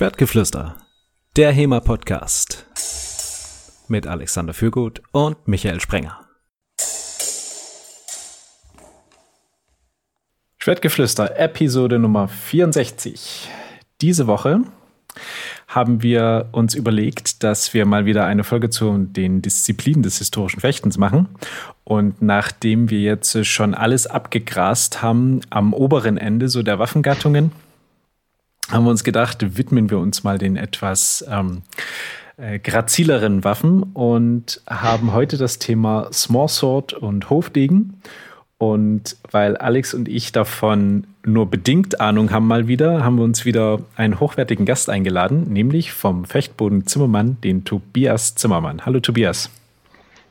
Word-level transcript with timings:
Schwertgeflüster, 0.00 0.76
der 1.36 1.52
HEMA-Podcast 1.52 2.64
mit 3.88 4.06
Alexander 4.06 4.54
Fürgut 4.54 5.02
und 5.12 5.46
Michael 5.46 5.78
Sprenger. 5.78 6.26
Schwertgeflüster, 10.56 11.38
Episode 11.38 11.98
Nummer 11.98 12.28
64. 12.28 13.50
Diese 14.00 14.26
Woche 14.26 14.62
haben 15.68 16.02
wir 16.02 16.48
uns 16.52 16.74
überlegt, 16.74 17.42
dass 17.42 17.74
wir 17.74 17.84
mal 17.84 18.06
wieder 18.06 18.24
eine 18.24 18.42
Folge 18.42 18.70
zu 18.70 18.96
den 18.96 19.42
Disziplinen 19.42 20.02
des 20.02 20.16
historischen 20.16 20.60
Fechtens 20.60 20.96
machen. 20.96 21.28
Und 21.84 22.22
nachdem 22.22 22.88
wir 22.88 23.00
jetzt 23.00 23.44
schon 23.44 23.74
alles 23.74 24.06
abgegrast 24.06 25.02
haben 25.02 25.42
am 25.50 25.74
oberen 25.74 26.16
Ende 26.16 26.48
so 26.48 26.62
der 26.62 26.78
Waffengattungen, 26.78 27.52
haben 28.70 28.84
wir 28.84 28.90
uns 28.90 29.04
gedacht, 29.04 29.56
widmen 29.56 29.90
wir 29.90 29.98
uns 29.98 30.24
mal 30.24 30.38
den 30.38 30.56
etwas 30.56 31.24
ähm, 31.28 31.62
äh, 32.36 32.58
grazileren 32.58 33.44
Waffen 33.44 33.82
und 33.82 34.60
haben 34.68 35.12
heute 35.12 35.36
das 35.36 35.58
Thema 35.58 36.08
Small 36.12 36.48
Sword 36.48 36.92
und 36.92 37.30
Hofdegen. 37.30 38.00
Und 38.58 39.16
weil 39.30 39.56
Alex 39.56 39.94
und 39.94 40.06
ich 40.06 40.32
davon 40.32 41.06
nur 41.24 41.50
bedingt 41.50 42.00
Ahnung 42.00 42.30
haben 42.30 42.46
mal 42.46 42.68
wieder, 42.68 43.02
haben 43.02 43.16
wir 43.16 43.24
uns 43.24 43.44
wieder 43.44 43.80
einen 43.96 44.20
hochwertigen 44.20 44.66
Gast 44.66 44.90
eingeladen, 44.90 45.44
nämlich 45.44 45.92
vom 45.92 46.24
Fechtboden 46.24 46.86
Zimmermann, 46.86 47.40
den 47.40 47.64
Tobias 47.64 48.34
Zimmermann. 48.34 48.84
Hallo 48.84 49.00
Tobias. 49.00 49.50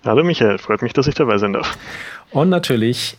Hallo 0.06 0.24
Michael, 0.24 0.60
freut 0.60 0.82
mich, 0.82 0.94
dass 0.94 1.08
ich 1.08 1.16
dabei 1.16 1.40
sein 1.40 1.54
darf. 1.54 1.78
Und 2.32 2.50
natürlich 2.50 3.18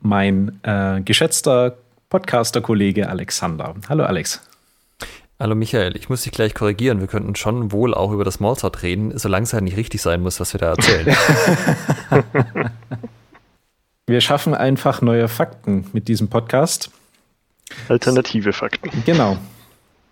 mein 0.00 0.58
äh, 0.62 1.02
geschätzter 1.02 1.76
Podcaster-Kollege 2.08 3.08
Alexander. 3.08 3.74
Hallo 3.88 4.04
Alex. 4.04 4.40
Hallo 5.38 5.54
Michael, 5.54 5.94
ich 5.96 6.08
muss 6.08 6.22
dich 6.22 6.32
gleich 6.32 6.54
korrigieren. 6.54 7.00
Wir 7.00 7.08
könnten 7.08 7.34
schon 7.34 7.70
wohl 7.70 7.92
auch 7.92 8.10
über 8.10 8.24
das 8.24 8.40
Mozart 8.40 8.82
reden, 8.82 9.18
solange 9.18 9.44
es 9.44 9.52
halt 9.52 9.64
nicht 9.64 9.76
richtig 9.76 10.00
sein 10.00 10.22
muss, 10.22 10.40
was 10.40 10.54
wir 10.54 10.60
da 10.60 10.70
erzählen. 10.70 11.14
wir 14.06 14.22
schaffen 14.22 14.54
einfach 14.54 15.02
neue 15.02 15.28
Fakten 15.28 15.88
mit 15.92 16.08
diesem 16.08 16.28
Podcast. 16.28 16.90
Alternative 17.90 18.54
Fakten. 18.54 18.90
Genau. 19.04 19.36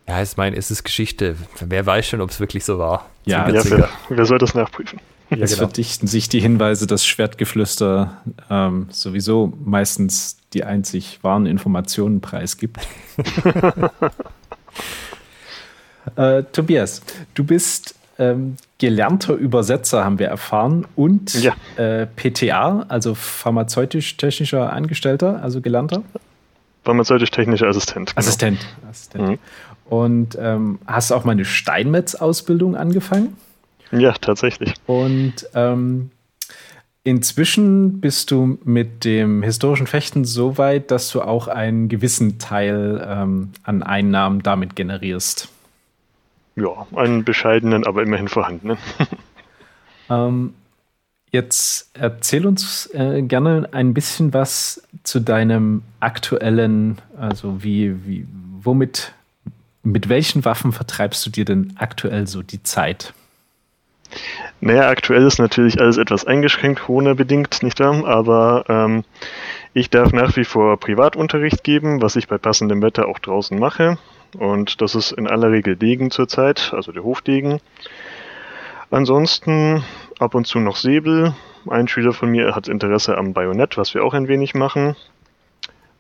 Ja, 0.07 0.23
ich 0.23 0.37
meine, 0.37 0.57
es 0.57 0.71
ist 0.71 0.85
Geschichte. 0.85 1.37
Wer 1.59 1.87
weiß 1.87 2.07
schon, 2.07 2.21
ob 2.21 2.29
es 2.29 2.39
wirklich 2.39 2.67
so 2.67 2.79
war. 2.79 3.09
Ja, 3.25 3.49
ja 3.49 3.65
wer, 3.65 3.89
wer, 4.11 4.27
soll 4.27 4.37
das 4.37 4.53
nachprüfen? 4.53 5.01
Ja, 5.31 5.39
es 5.39 5.53
genau. 5.53 5.69
verdichten 5.69 6.07
sich 6.07 6.29
die 6.29 6.41
Hinweise, 6.41 6.87
dass 6.87 7.07
Schwertgeflüster 7.07 8.21
ähm, 8.51 8.89
sowieso 8.91 9.55
meistens 9.65 10.37
die 10.53 10.65
einzig 10.65 11.21
wahren 11.23 11.47
Informationen 11.47 12.21
preisgibt. 12.21 12.87
Äh, 16.17 16.43
Tobias, 16.53 17.03
du 17.35 17.45
bist 17.45 17.95
ähm, 18.19 18.57
gelernter 18.79 19.35
Übersetzer, 19.35 20.05
haben 20.05 20.19
wir 20.19 20.29
erfahren, 20.29 20.87
und 20.97 21.35
ja. 21.43 21.55
äh, 21.77 22.07
PTA, 22.07 22.87
also 22.89 23.15
pharmazeutisch-technischer 23.15 24.73
Angestellter, 24.73 25.43
also 25.43 25.61
gelernter? 25.61 26.03
Pharmazeutisch-technischer 26.85 27.67
Assistent. 27.67 28.11
Genau. 28.11 28.19
Assistent. 28.19 28.67
Assistent. 28.89 29.29
Mhm. 29.29 29.39
Und 29.87 30.39
ähm, 30.41 30.79
hast 30.87 31.13
auch 31.13 31.25
mal 31.25 31.33
eine 31.33 31.45
Steinmetz-Ausbildung 31.45 32.77
angefangen? 32.77 33.37
Ja, 33.91 34.13
tatsächlich. 34.13 34.75
Und 34.87 35.47
ähm, 35.55 36.11
inzwischen 37.05 38.01
bist 38.01 38.31
du 38.31 38.59
mit 38.65 39.05
dem 39.05 39.43
historischen 39.43 39.87
Fechten 39.87 40.25
so 40.25 40.59
weit, 40.59 40.91
dass 40.91 41.11
du 41.11 41.23
auch 41.23 41.49
einen 41.49 41.89
gewissen 41.89 42.39
Teil 42.39 43.07
ähm, 43.07 43.51
an 43.63 43.83
Einnahmen 43.83 44.43
damit 44.43 44.75
generierst. 44.77 45.49
Ja, 46.57 46.87
einen 46.95 47.25
bescheidenen, 47.25 47.87
aber 47.87 48.03
immerhin 48.03 48.29
vorhandenen. 48.29 48.79
ähm, 50.11 50.55
jetzt 51.31 51.91
erzähl 51.95 52.47
uns 52.47 52.87
äh, 52.95 53.23
gerne 53.23 53.69
ein 53.73 53.93
bisschen 53.93 54.33
was 54.33 54.87
zu 55.03 55.21
deinem 55.21 55.83
aktuellen, 56.01 57.01
also 57.19 57.65
wie, 57.65 58.07
wie, 58.07 58.27
womit, 58.61 59.13
mit 59.83 60.09
welchen 60.09 60.45
Waffen 60.45 60.73
vertreibst 60.73 61.27
du 61.27 61.31
dir 61.31 61.45
denn 61.45 61.75
aktuell 61.77 62.27
so 62.27 62.43
die 62.43 62.63
Zeit? 62.63 63.13
Naja, 64.61 64.89
aktuell 64.89 65.27
ist 65.27 65.39
natürlich 65.39 65.81
alles 65.81 65.99
etwas 65.99 66.25
eingeschränkt, 66.25 66.83
Corona-bedingt, 66.83 67.63
nicht 67.63 67.81
wahr? 67.81 68.05
Aber 68.07 68.65
ähm, 68.69 69.05
ich 69.73 69.91
darf 69.91 70.13
nach 70.13 70.37
wie 70.37 70.45
vor 70.45 70.79
Privatunterricht 70.79 71.65
geben, 71.65 72.01
was 72.01 72.15
ich 72.17 72.29
bei 72.29 72.39
passendem 72.39 72.81
Wetter 72.81 73.09
auch 73.09 73.19
draußen 73.19 73.59
mache. 73.59 73.99
Und 74.39 74.81
das 74.81 74.95
ist 74.95 75.13
in 75.13 75.29
aller 75.29 75.51
Regel 75.51 75.77
Degen 75.77 76.11
zurzeit, 76.11 76.73
also 76.75 76.93
der 76.93 77.05
Hofdegen. 77.05 77.61
Ansonsten 78.91 79.85
ab 80.19 80.35
und 80.35 80.47
zu 80.47 80.59
noch 80.59 80.77
Säbel. 80.77 81.35
Ein 81.69 81.89
Schüler 81.89 82.13
von 82.13 82.31
mir 82.31 82.55
hat 82.55 82.69
Interesse 82.69 83.17
am 83.17 83.33
Bajonett, 83.33 83.77
was 83.77 83.95
wir 83.95 84.05
auch 84.05 84.15
ein 84.15 84.29
wenig 84.29 84.55
machen. 84.55 84.97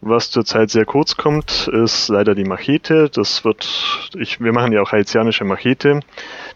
Was 0.07 0.31
zurzeit 0.31 0.69
sehr 0.69 0.85
kurz 0.85 1.17
kommt, 1.17 1.67
ist 1.69 2.09
leider 2.09 2.35
die 2.35 2.45
Machete. 2.45 3.09
Das 3.09 3.43
wird, 3.43 4.11
ich, 4.19 4.39
wir 4.39 4.53
machen 4.53 4.73
ja 4.73 4.83
auch 4.83 4.93
haitianische 4.93 5.45
Machete. 5.45 6.01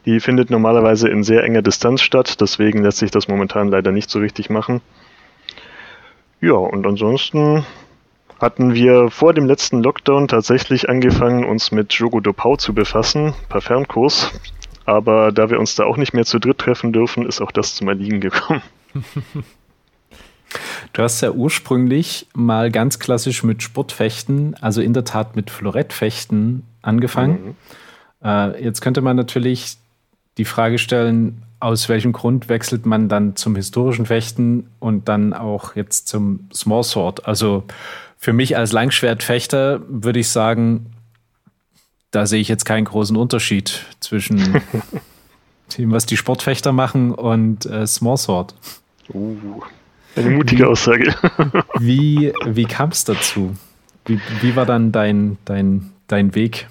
Die 0.04 0.20
findet 0.20 0.50
normalerweise 0.50 1.08
in 1.08 1.24
sehr 1.24 1.44
enger 1.44 1.62
Distanz 1.62 2.02
statt, 2.02 2.42
deswegen 2.42 2.82
lässt 2.82 2.98
sich 2.98 3.10
das 3.10 3.26
momentan 3.26 3.68
leider 3.68 3.90
nicht 3.90 4.10
so 4.10 4.18
richtig 4.18 4.50
machen. 4.50 4.82
Ja, 6.42 6.52
und 6.52 6.86
ansonsten 6.86 7.64
hatten 8.40 8.74
wir 8.74 9.10
vor 9.10 9.34
dem 9.34 9.46
letzten 9.46 9.82
Lockdown 9.82 10.28
tatsächlich 10.28 10.88
angefangen, 10.88 11.44
uns 11.44 11.72
mit 11.72 11.92
Jogo 11.92 12.20
do 12.20 12.32
Pau 12.32 12.56
zu 12.56 12.72
befassen, 12.72 13.34
per 13.48 13.60
Fernkurs. 13.60 14.30
Aber 14.84 15.32
da 15.32 15.50
wir 15.50 15.58
uns 15.58 15.74
da 15.74 15.84
auch 15.84 15.96
nicht 15.96 16.14
mehr 16.14 16.24
zu 16.24 16.38
dritt 16.38 16.58
treffen 16.58 16.92
dürfen, 16.92 17.26
ist 17.26 17.40
auch 17.40 17.52
das 17.52 17.74
zum 17.74 17.88
Erliegen 17.88 18.20
gekommen. 18.20 18.62
Du 20.94 21.02
hast 21.02 21.20
ja 21.20 21.30
ursprünglich 21.30 22.26
mal 22.34 22.70
ganz 22.70 22.98
klassisch 22.98 23.42
mit 23.42 23.62
Sportfechten, 23.62 24.54
also 24.60 24.80
in 24.80 24.94
der 24.94 25.04
Tat 25.04 25.36
mit 25.36 25.50
Florettfechten 25.50 26.62
angefangen. 26.80 27.54
Mhm. 28.22 28.26
Äh, 28.26 28.64
jetzt 28.64 28.80
könnte 28.80 29.02
man 29.02 29.16
natürlich 29.16 29.76
die 30.38 30.44
Frage 30.44 30.78
stellen, 30.78 31.42
aus 31.60 31.88
welchem 31.88 32.12
Grund 32.12 32.48
wechselt 32.48 32.86
man 32.86 33.08
dann 33.08 33.36
zum 33.36 33.56
historischen 33.56 34.06
Fechten 34.06 34.70
und 34.78 35.08
dann 35.08 35.34
auch 35.34 35.76
jetzt 35.76 36.08
zum 36.08 36.48
Small 36.52 36.84
Sword? 36.84 37.26
Also 37.26 37.64
für 38.18 38.32
mich 38.32 38.56
als 38.56 38.72
Langschwertfechter 38.72 39.80
würde 39.88 40.20
ich 40.20 40.28
sagen, 40.28 40.92
da 42.10 42.26
sehe 42.26 42.40
ich 42.40 42.48
jetzt 42.48 42.64
keinen 42.64 42.84
großen 42.84 43.16
Unterschied 43.16 43.86
zwischen 44.00 44.60
dem, 45.78 45.92
was 45.92 46.04
die 46.04 46.16
Sportfechter 46.16 46.72
machen 46.72 47.12
und 47.12 47.66
äh, 47.66 47.86
Small 47.86 48.16
Sword. 48.16 48.54
Uh, 49.12 49.62
eine 50.16 50.30
mutige 50.30 50.68
Aussage. 50.68 51.14
wie 51.78 52.32
wie 52.44 52.64
kam 52.64 52.90
es 52.90 53.04
dazu? 53.04 53.56
Wie, 54.04 54.20
wie 54.40 54.56
war 54.56 54.66
dann 54.66 54.90
dein, 54.90 55.38
dein, 55.44 55.92
dein 56.08 56.34
Weg? 56.34 56.66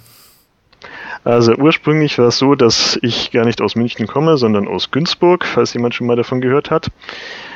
Also 1.23 1.53
ursprünglich 1.55 2.17
war 2.17 2.27
es 2.27 2.37
so, 2.37 2.55
dass 2.55 2.97
ich 3.01 3.31
gar 3.31 3.45
nicht 3.45 3.61
aus 3.61 3.75
München 3.75 4.07
komme, 4.07 4.37
sondern 4.37 4.67
aus 4.67 4.91
Günzburg, 4.91 5.45
falls 5.45 5.73
jemand 5.73 5.93
schon 5.93 6.07
mal 6.07 6.15
davon 6.15 6.41
gehört 6.41 6.71
hat. 6.71 6.87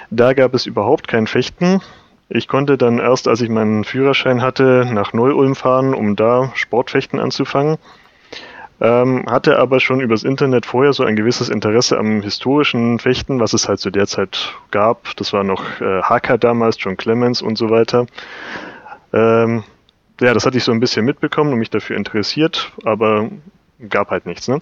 Da 0.10 0.34
gab 0.34 0.54
es 0.54 0.66
überhaupt 0.66 1.08
kein 1.08 1.26
Fechten. 1.26 1.82
Ich 2.34 2.48
konnte 2.48 2.78
dann 2.78 3.00
erst, 3.00 3.28
als 3.28 3.42
ich 3.42 3.50
meinen 3.50 3.84
Führerschein 3.84 4.42
hatte, 4.42 4.88
nach 4.90 5.12
Neu-Ulm 5.12 5.54
fahren, 5.54 5.94
um 5.94 6.16
da 6.16 6.54
Sportfechten 6.56 7.20
anzufangen. 7.20 7.78
Ähm, 8.80 9.26
hatte 9.30 9.60
aber 9.60 9.82
schon 9.82 10.00
übers 10.00 10.24
Internet 10.24 10.66
vorher 10.66 10.94
so 10.94 11.04
ein 11.04 11.18
gewisses 11.18 11.50
Interesse 11.50 11.98
am 11.98 12.22
historischen 12.22 13.00
Fechten, 13.00 13.42
was 13.42 13.52
es 13.52 13.68
halt 13.68 13.82
zu 13.82 13.92
der 13.92 14.08
Zeit 14.08 14.56
gab. 14.72 15.14
Das 15.18 15.34
war 15.34 15.44
noch 15.44 15.82
äh, 15.82 16.02
Haka 16.04 16.38
damals, 16.38 16.78
John 16.80 16.96
Clemens 16.96 17.42
und 17.42 17.58
so 17.58 17.70
weiter. 17.70 18.06
Ähm, 19.12 19.66
ja, 20.22 20.34
das 20.34 20.46
hatte 20.46 20.56
ich 20.56 20.64
so 20.64 20.72
ein 20.72 20.80
bisschen 20.80 21.04
mitbekommen 21.04 21.52
und 21.52 21.60
mich 21.60 21.70
dafür 21.70 21.98
interessiert, 21.98 22.72
aber 22.86 23.30
gab 23.90 24.10
halt 24.10 24.26
nichts. 24.26 24.48
Ne? 24.48 24.62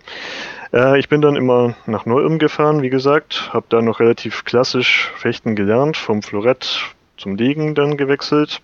Äh, 0.74 0.98
ich 0.98 1.08
bin 1.08 1.22
dann 1.22 1.36
immer 1.36 1.76
nach 1.86 2.08
Neu-Ulm 2.08 2.40
gefahren, 2.40 2.82
wie 2.82 2.90
gesagt, 2.90 3.52
habe 3.54 3.68
da 3.70 3.80
noch 3.80 4.00
relativ 4.00 4.44
klassisch 4.44 5.12
Fechten 5.18 5.56
gelernt, 5.56 5.98
vom 5.98 6.24
Florett 6.24 6.96
zum 7.20 7.38
Degen 7.38 7.76
dann 7.76 7.98
gewechselt. 7.98 8.62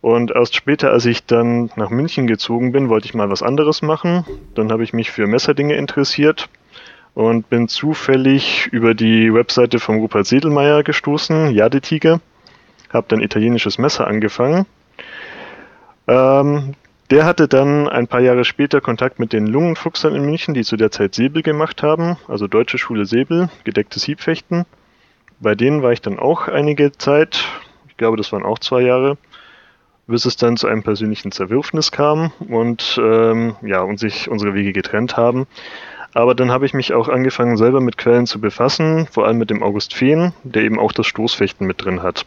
Und 0.00 0.30
erst 0.30 0.54
später, 0.54 0.92
als 0.92 1.06
ich 1.06 1.26
dann 1.26 1.70
nach 1.76 1.90
München 1.90 2.26
gezogen 2.26 2.72
bin, 2.72 2.88
wollte 2.88 3.06
ich 3.06 3.14
mal 3.14 3.30
was 3.30 3.42
anderes 3.42 3.82
machen. 3.82 4.24
Dann 4.54 4.70
habe 4.70 4.84
ich 4.84 4.92
mich 4.92 5.10
für 5.10 5.26
Messerdinge 5.26 5.74
interessiert 5.74 6.48
und 7.14 7.48
bin 7.48 7.66
zufällig 7.66 8.68
über 8.72 8.94
die 8.94 9.32
Webseite 9.32 9.78
von 9.78 9.98
Rupert 9.98 10.26
Sedelmeier 10.26 10.82
gestoßen, 10.82 11.50
Jadetiger. 11.50 12.20
Habe 12.92 13.06
dann 13.08 13.20
italienisches 13.20 13.78
Messer 13.78 14.06
angefangen. 14.06 14.66
Ähm, 16.06 16.74
der 17.10 17.24
hatte 17.24 17.48
dann 17.48 17.88
ein 17.88 18.08
paar 18.08 18.20
Jahre 18.20 18.44
später 18.44 18.80
Kontakt 18.80 19.18
mit 19.18 19.32
den 19.32 19.46
Lungenfuchsern 19.46 20.14
in 20.14 20.24
München, 20.24 20.54
die 20.54 20.64
zu 20.64 20.76
der 20.76 20.90
Zeit 20.90 21.14
Säbel 21.14 21.42
gemacht 21.42 21.82
haben, 21.82 22.16
also 22.26 22.48
Deutsche 22.48 22.78
Schule 22.78 23.06
Säbel, 23.06 23.48
gedecktes 23.64 24.04
Hiebfechten. 24.04 24.66
Bei 25.38 25.54
denen 25.54 25.82
war 25.82 25.92
ich 25.92 26.02
dann 26.02 26.18
auch 26.18 26.48
einige 26.48 26.92
Zeit, 26.92 27.44
ich 27.96 27.98
glaube, 27.98 28.18
das 28.18 28.30
waren 28.30 28.44
auch 28.44 28.58
zwei 28.58 28.82
Jahre. 28.82 29.16
bis 30.06 30.26
es 30.26 30.36
dann 30.36 30.56
zu 30.58 30.66
einem 30.68 30.82
persönlichen 30.82 31.32
Zerwürfnis 31.32 31.90
kam 31.90 32.30
und 32.48 33.00
ähm, 33.02 33.56
ja, 33.62 33.80
und 33.80 33.98
sich 33.98 34.28
unsere 34.30 34.52
Wege 34.54 34.74
getrennt 34.74 35.16
haben. 35.16 35.46
Aber 36.14 36.34
dann 36.34 36.50
habe 36.50 36.64
ich 36.66 36.74
mich 36.74 36.92
auch 36.92 37.08
angefangen, 37.08 37.56
selber 37.56 37.80
mit 37.80 37.98
Quellen 37.98 38.26
zu 38.26 38.40
befassen, 38.40 39.06
vor 39.10 39.26
allem 39.26 39.38
mit 39.38 39.50
dem 39.50 39.62
August 39.62 39.94
Fehn, 39.94 40.32
der 40.44 40.62
eben 40.62 40.78
auch 40.78 40.92
das 40.92 41.06
Stoßfechten 41.06 41.66
mit 41.66 41.84
drin 41.84 42.02
hat. 42.02 42.24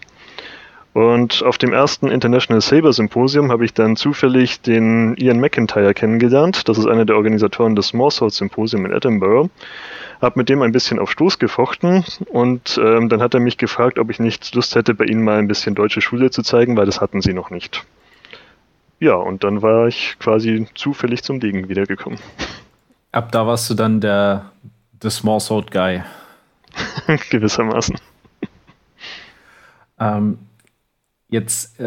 Und 0.93 1.43
auf 1.43 1.57
dem 1.59 1.71
ersten 1.71 2.09
International 2.09 2.61
Saber 2.61 2.91
Symposium 2.91 3.51
habe 3.51 3.63
ich 3.63 3.73
dann 3.73 3.95
zufällig 3.95 4.61
den 4.61 5.15
Ian 5.17 5.39
McIntyre 5.39 5.93
kennengelernt. 5.93 6.67
Das 6.67 6.77
ist 6.79 6.87
einer 6.87 7.05
der 7.05 7.15
Organisatoren 7.15 7.75
des 7.75 7.89
Smallsword 7.89 8.33
Symposium 8.33 8.85
in 8.85 8.91
Edinburgh. 8.91 9.49
Hab 10.21 10.35
mit 10.35 10.49
dem 10.49 10.61
ein 10.61 10.71
bisschen 10.71 10.99
auf 10.99 11.11
Stoß 11.11 11.39
gefochten 11.39 12.03
und 12.27 12.79
ähm, 12.83 13.07
dann 13.07 13.21
hat 13.21 13.33
er 13.33 13.39
mich 13.39 13.57
gefragt, 13.57 13.99
ob 13.99 14.09
ich 14.09 14.19
nicht 14.19 14.53
Lust 14.53 14.75
hätte, 14.75 14.93
bei 14.93 15.05
ihnen 15.05 15.23
mal 15.23 15.39
ein 15.39 15.47
bisschen 15.47 15.75
deutsche 15.75 16.01
Schule 16.01 16.29
zu 16.29 16.43
zeigen, 16.43 16.75
weil 16.75 16.85
das 16.85 16.99
hatten 16.99 17.21
sie 17.21 17.33
noch 17.33 17.49
nicht. 17.49 17.85
Ja, 18.99 19.13
und 19.15 19.45
dann 19.45 19.61
war 19.61 19.87
ich 19.87 20.17
quasi 20.19 20.67
zufällig 20.75 21.23
zum 21.23 21.39
Degen 21.39 21.69
wiedergekommen. 21.69 22.19
Ab 23.11 23.31
da 23.31 23.47
warst 23.47 23.69
du 23.69 23.73
dann 23.73 24.01
der, 24.01 24.51
der 25.01 25.09
Small 25.09 25.39
Sword 25.39 25.71
Guy. 25.71 26.03
Gewissermaßen. 27.29 27.97
Ähm, 29.99 30.39
jetzt 31.29 31.79
äh, 31.79 31.85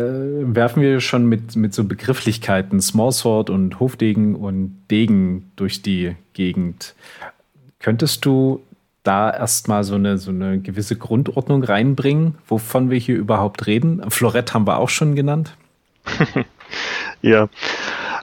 werfen 0.55 0.83
wir 0.83 1.01
schon 1.01 1.27
mit, 1.27 1.57
mit 1.57 1.75
so 1.75 1.85
Begrifflichkeiten 1.85 2.81
Small 2.81 3.13
Sword 3.13 3.51
und 3.51 3.79
Hofdegen 3.79 4.35
und 4.35 4.85
Degen 4.91 5.53
durch 5.57 5.83
die 5.83 6.17
Gegend. 6.33 6.95
Könntest 7.83 8.25
du 8.25 8.63
da 9.03 9.31
erstmal 9.31 9.85
so 9.85 9.97
eine, 9.97 10.17
so 10.19 10.31
eine 10.31 10.61
gewisse 10.61 10.97
Grundordnung 10.97 11.65
reinbringen, 11.65 12.37
wovon 12.47 12.91
wir 12.91 12.99
hier 12.99 13.17
überhaupt 13.17 13.67
reden? 13.67 14.09
Florett 14.11 14.55
haben 14.55 14.67
wir 14.67 14.79
auch 14.79 14.89
schon 14.89 15.17
genannt. 15.17 15.57
ja, 17.23 17.49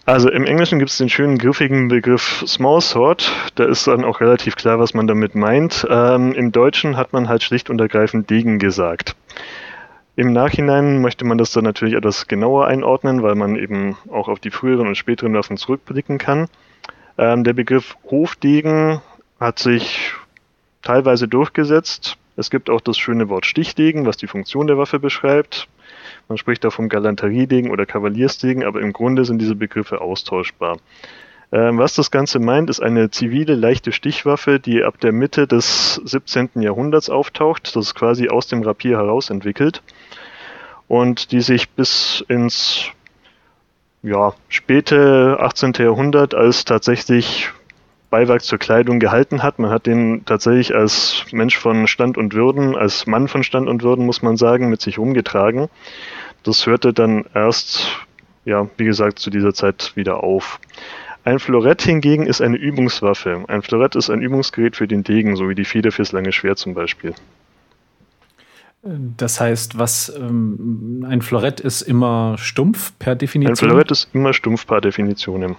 also 0.06 0.30
im 0.30 0.46
Englischen 0.46 0.80
gibt 0.80 0.92
es 0.92 0.98
den 0.98 1.10
schönen 1.10 1.38
griffigen 1.38 1.90
Begriff 1.90 2.44
Small 2.48 2.82
Sword. 2.82 3.32
Da 3.56 3.66
ist 3.66 3.88
dann 3.88 4.04
auch 4.04 4.22
relativ 4.22 4.56
klar, 4.56 4.80
was 4.80 4.94
man 4.94 5.08
damit 5.08 5.36
meint. 5.36 5.86
Ähm, 5.90 6.32
Im 6.32 6.52
Deutschen 6.52 6.98
hat 6.98 7.14
man 7.14 7.28
halt 7.28 7.44
schlicht 7.44 7.70
und 7.70 7.80
ergreifend 7.80 8.30
Degen 8.30 8.60
gesagt. 8.60 9.16
Im 10.16 10.34
Nachhinein 10.34 11.02
möchte 11.02 11.26
man 11.26 11.38
das 11.38 11.52
dann 11.52 11.64
natürlich 11.64 11.94
etwas 11.94 12.28
genauer 12.28 12.68
einordnen, 12.68 13.24
weil 13.24 13.36
man 13.36 13.56
eben 13.56 13.98
auch 14.12 14.28
auf 14.28 14.40
die 14.40 14.52
früheren 14.52 14.88
und 14.88 14.96
späteren 14.96 15.34
Waffen 15.34 15.58
zurückblicken 15.58 16.18
kann. 16.18 16.48
Ähm, 17.18 17.44
der 17.44 17.54
Begriff 17.54 17.96
Hofdegen 18.10 19.02
hat 19.40 19.60
sich 19.60 20.14
teilweise 20.82 21.28
durchgesetzt. 21.28 22.18
Es 22.36 22.50
gibt 22.50 22.70
auch 22.70 22.82
das 22.82 22.98
schöne 22.98 23.30
Wort 23.30 23.46
Stichdegen, 23.46 24.06
was 24.06 24.18
die 24.18 24.28
Funktion 24.28 24.68
der 24.68 24.78
Waffe 24.78 25.00
beschreibt. 25.00 25.68
Man 26.28 26.38
spricht 26.38 26.64
da 26.64 26.70
vom 26.70 26.90
Galanteriedegen 26.90 27.72
oder 27.72 27.86
Kavaliersdegen, 27.86 28.64
aber 28.64 28.82
im 28.82 28.94
Grunde 28.94 29.26
sind 29.26 29.40
diese 29.40 29.56
Begriffe 29.56 30.02
austauschbar. 30.02 30.78
Ähm, 31.52 31.80
was 31.80 31.96
das 31.96 32.12
Ganze 32.12 32.40
meint, 32.40 32.70
ist 32.70 32.80
eine 32.80 33.10
zivile, 33.10 33.56
leichte 33.56 33.92
Stichwaffe, 33.92 34.60
die 34.60 34.84
ab 34.84 35.00
der 35.00 35.12
Mitte 35.12 35.48
des 35.48 35.96
17. 35.96 36.62
Jahrhunderts 36.62 37.10
auftaucht. 37.10 37.76
Das 37.76 37.88
ist 37.88 37.96
quasi 37.96 38.30
aus 38.30 38.48
dem 38.48 38.62
Rapier 38.62 38.98
heraus 38.98 39.30
entwickelt 39.30 39.82
und 40.88 41.32
die 41.32 41.42
sich 41.42 41.70
bis 41.70 42.24
ins 42.28 42.86
ja, 44.04 44.34
späte 44.48 45.38
18. 45.40 45.74
Jahrhundert 45.80 46.36
als 46.36 46.66
tatsächlich 46.66 47.50
Beiwerk 48.10 48.42
zur 48.44 48.58
Kleidung 48.58 49.00
gehalten 49.00 49.44
hat. 49.44 49.60
Man 49.60 49.70
hat 49.72 49.86
den 49.86 50.26
tatsächlich 50.26 50.74
als 50.74 51.26
Mensch 51.32 51.58
von 51.58 51.88
Stand 51.88 52.18
und 52.18 52.34
Würden, 52.34 52.76
als 52.76 53.06
Mann 53.06 53.28
von 53.28 53.44
Stand 53.44 53.68
und 53.68 53.84
Würden, 53.84 54.06
muss 54.06 54.22
man 54.22 54.38
sagen, 54.38 54.70
mit 54.70 54.82
sich 54.82 54.98
umgetragen. 54.98 55.70
Das 56.44 56.66
hörte 56.66 56.94
dann 56.94 57.26
erst, 57.34 57.88
ja, 58.46 58.68
wie 58.78 58.86
gesagt, 58.86 59.20
zu 59.20 59.30
dieser 59.30 59.54
Zeit 59.54 59.92
wieder 59.96 60.24
auf. 60.24 60.60
Ein 61.24 61.40
Florett 61.40 61.82
hingegen 61.82 62.26
ist 62.26 62.42
eine 62.42 62.58
Übungswaffe. 62.58 63.44
Ein 63.48 63.62
Florett 63.62 63.96
ist 63.96 64.10
ein 64.10 64.22
Übungsgerät 64.22 64.76
für 64.76 64.88
den 64.88 65.04
Degen, 65.04 65.36
so 65.36 65.50
wie 65.50 65.56
die 65.56 65.66
Feder 65.66 65.92
fürs 65.92 66.12
lange 66.12 66.32
Schwert 66.32 66.58
zum 66.58 66.74
Beispiel. 66.74 67.14
Das 68.82 69.42
heißt, 69.42 69.78
was 69.78 70.10
ähm, 70.16 71.06
ein 71.08 71.22
Florett 71.22 71.60
ist 71.60 71.82
immer 71.82 72.38
stumpf 72.38 72.94
per 72.98 73.16
Definition? 73.16 73.54
Ein 73.54 73.58
Florett 73.58 73.92
ist 73.92 74.10
immer 74.14 74.32
stumpf 74.34 74.66
per 74.66 74.80
Definition. 74.80 75.58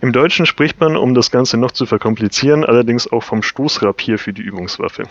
Im 0.00 0.12
Deutschen 0.12 0.46
spricht 0.46 0.80
man, 0.80 0.96
um 0.96 1.14
das 1.14 1.30
Ganze 1.30 1.56
noch 1.58 1.70
zu 1.70 1.86
verkomplizieren, 1.86 2.64
allerdings 2.64 3.10
auch 3.10 3.22
vom 3.22 3.42
Stoßrapier 3.42 4.18
für 4.18 4.32
die 4.32 4.42
Übungswaffe. 4.42 5.04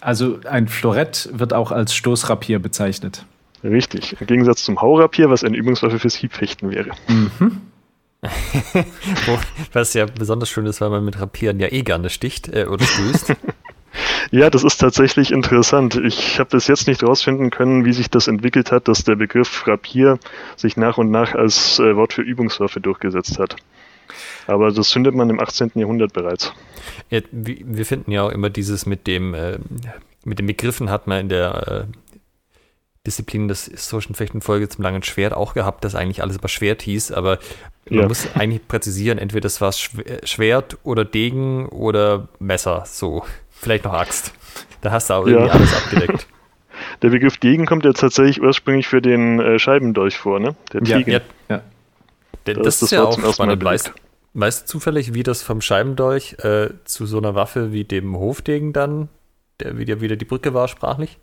Also 0.00 0.40
ein 0.48 0.68
Florett 0.68 1.30
wird 1.32 1.54
auch 1.54 1.72
als 1.72 1.94
Stoßrapier 1.94 2.58
bezeichnet. 2.58 3.24
Richtig, 3.64 4.16
im 4.20 4.26
Gegensatz 4.26 4.62
zum 4.62 4.80
Haurapier, 4.80 5.30
was 5.30 5.44
eine 5.44 5.56
Übungswaffe 5.56 5.98
fürs 5.98 6.14
Hiebfechten 6.14 6.70
wäre. 6.70 6.90
Mhm. 7.08 7.60
was 9.72 9.94
ja 9.94 10.06
besonders 10.06 10.50
schön 10.50 10.66
ist, 10.66 10.80
weil 10.80 10.90
man 10.90 11.04
mit 11.04 11.20
Rapieren 11.20 11.60
ja 11.60 11.68
eh 11.70 11.82
gerne 11.82 12.10
sticht 12.10 12.48
äh, 12.48 12.66
oder 12.66 12.84
stößt. 12.84 13.34
Ja, 14.30 14.50
das 14.50 14.64
ist 14.64 14.78
tatsächlich 14.78 15.32
interessant. 15.32 15.96
Ich 15.96 16.38
habe 16.38 16.50
bis 16.50 16.66
jetzt 16.66 16.86
nicht 16.86 17.02
herausfinden 17.02 17.50
können, 17.50 17.84
wie 17.84 17.92
sich 17.92 18.10
das 18.10 18.28
entwickelt 18.28 18.70
hat, 18.72 18.88
dass 18.88 19.04
der 19.04 19.16
Begriff 19.16 19.66
Rapier 19.66 20.18
sich 20.56 20.76
nach 20.76 20.98
und 20.98 21.10
nach 21.10 21.34
als 21.34 21.78
äh, 21.78 21.96
Wort 21.96 22.12
für 22.12 22.22
Übungswaffe 22.22 22.80
durchgesetzt 22.80 23.38
hat. 23.38 23.56
Aber 24.46 24.70
das 24.70 24.92
findet 24.92 25.14
man 25.14 25.30
im 25.30 25.40
18. 25.40 25.72
Jahrhundert 25.74 26.12
bereits. 26.12 26.52
Ja, 27.10 27.20
wir 27.30 27.86
finden 27.86 28.10
ja 28.10 28.22
auch 28.22 28.30
immer 28.30 28.50
dieses 28.50 28.86
mit 28.86 29.06
dem, 29.06 29.34
äh, 29.34 29.58
mit 30.24 30.38
den 30.38 30.46
Begriffen 30.46 30.90
hat 30.90 31.06
man 31.06 31.20
in 31.20 31.28
der 31.28 31.86
äh, 31.88 31.98
Disziplin 33.06 33.48
des 33.48 33.66
historischen 33.66 34.14
Fechtenfolge 34.14 34.68
zum 34.68 34.84
langen 34.84 35.02
Schwert 35.02 35.32
auch 35.32 35.54
gehabt, 35.54 35.84
dass 35.84 35.94
eigentlich 35.94 36.22
alles 36.22 36.36
über 36.36 36.48
Schwert 36.48 36.82
hieß, 36.82 37.12
aber 37.12 37.38
man 37.88 38.00
ja. 38.00 38.08
muss 38.08 38.28
eigentlich 38.34 38.66
präzisieren, 38.68 39.18
entweder 39.18 39.42
das 39.42 39.60
war 39.60 39.72
Schwert 39.72 40.76
oder 40.82 41.04
Degen 41.06 41.66
oder 41.66 42.28
Messer, 42.38 42.84
so. 42.86 43.24
Vielleicht 43.60 43.84
noch 43.84 43.94
Axt. 43.94 44.32
Da 44.80 44.92
hast 44.92 45.10
du 45.10 45.14
auch 45.14 45.26
irgendwie 45.26 45.46
ja. 45.46 45.52
alles 45.52 45.74
abgedeckt. 45.74 46.26
Der 47.02 47.10
Begriff 47.10 47.38
Degen 47.38 47.66
kommt 47.66 47.84
ja 47.84 47.92
tatsächlich 47.92 48.40
ursprünglich 48.40 48.86
für 48.86 49.02
den 49.02 49.40
äh, 49.40 49.58
Scheibendolch 49.58 50.16
vor, 50.16 50.38
ne? 50.38 50.54
Der 50.72 50.80
Degen. 50.80 51.10
Ja, 51.10 51.20
ja. 51.48 51.62
Das, 52.44 52.56
das, 52.56 52.66
ist, 52.74 52.82
das 52.82 52.90
ja 52.92 53.04
auch 53.04 53.32
spannend. 53.34 53.62
Weißt, 53.62 53.92
weißt 54.34 54.62
du 54.62 54.66
zufällig, 54.66 55.14
wie 55.14 55.22
das 55.22 55.42
vom 55.42 55.60
Scheibendolch 55.60 56.36
äh, 56.44 56.70
zu 56.84 57.06
so 57.06 57.18
einer 57.18 57.34
Waffe 57.34 57.72
wie 57.72 57.84
dem 57.84 58.16
Hofdegen 58.16 58.72
dann, 58.72 59.08
der 59.60 59.78
wieder, 59.78 60.00
wieder 60.00 60.16
die 60.16 60.24
Brücke 60.24 60.54
war, 60.54 60.68
sprachlich? 60.68 61.18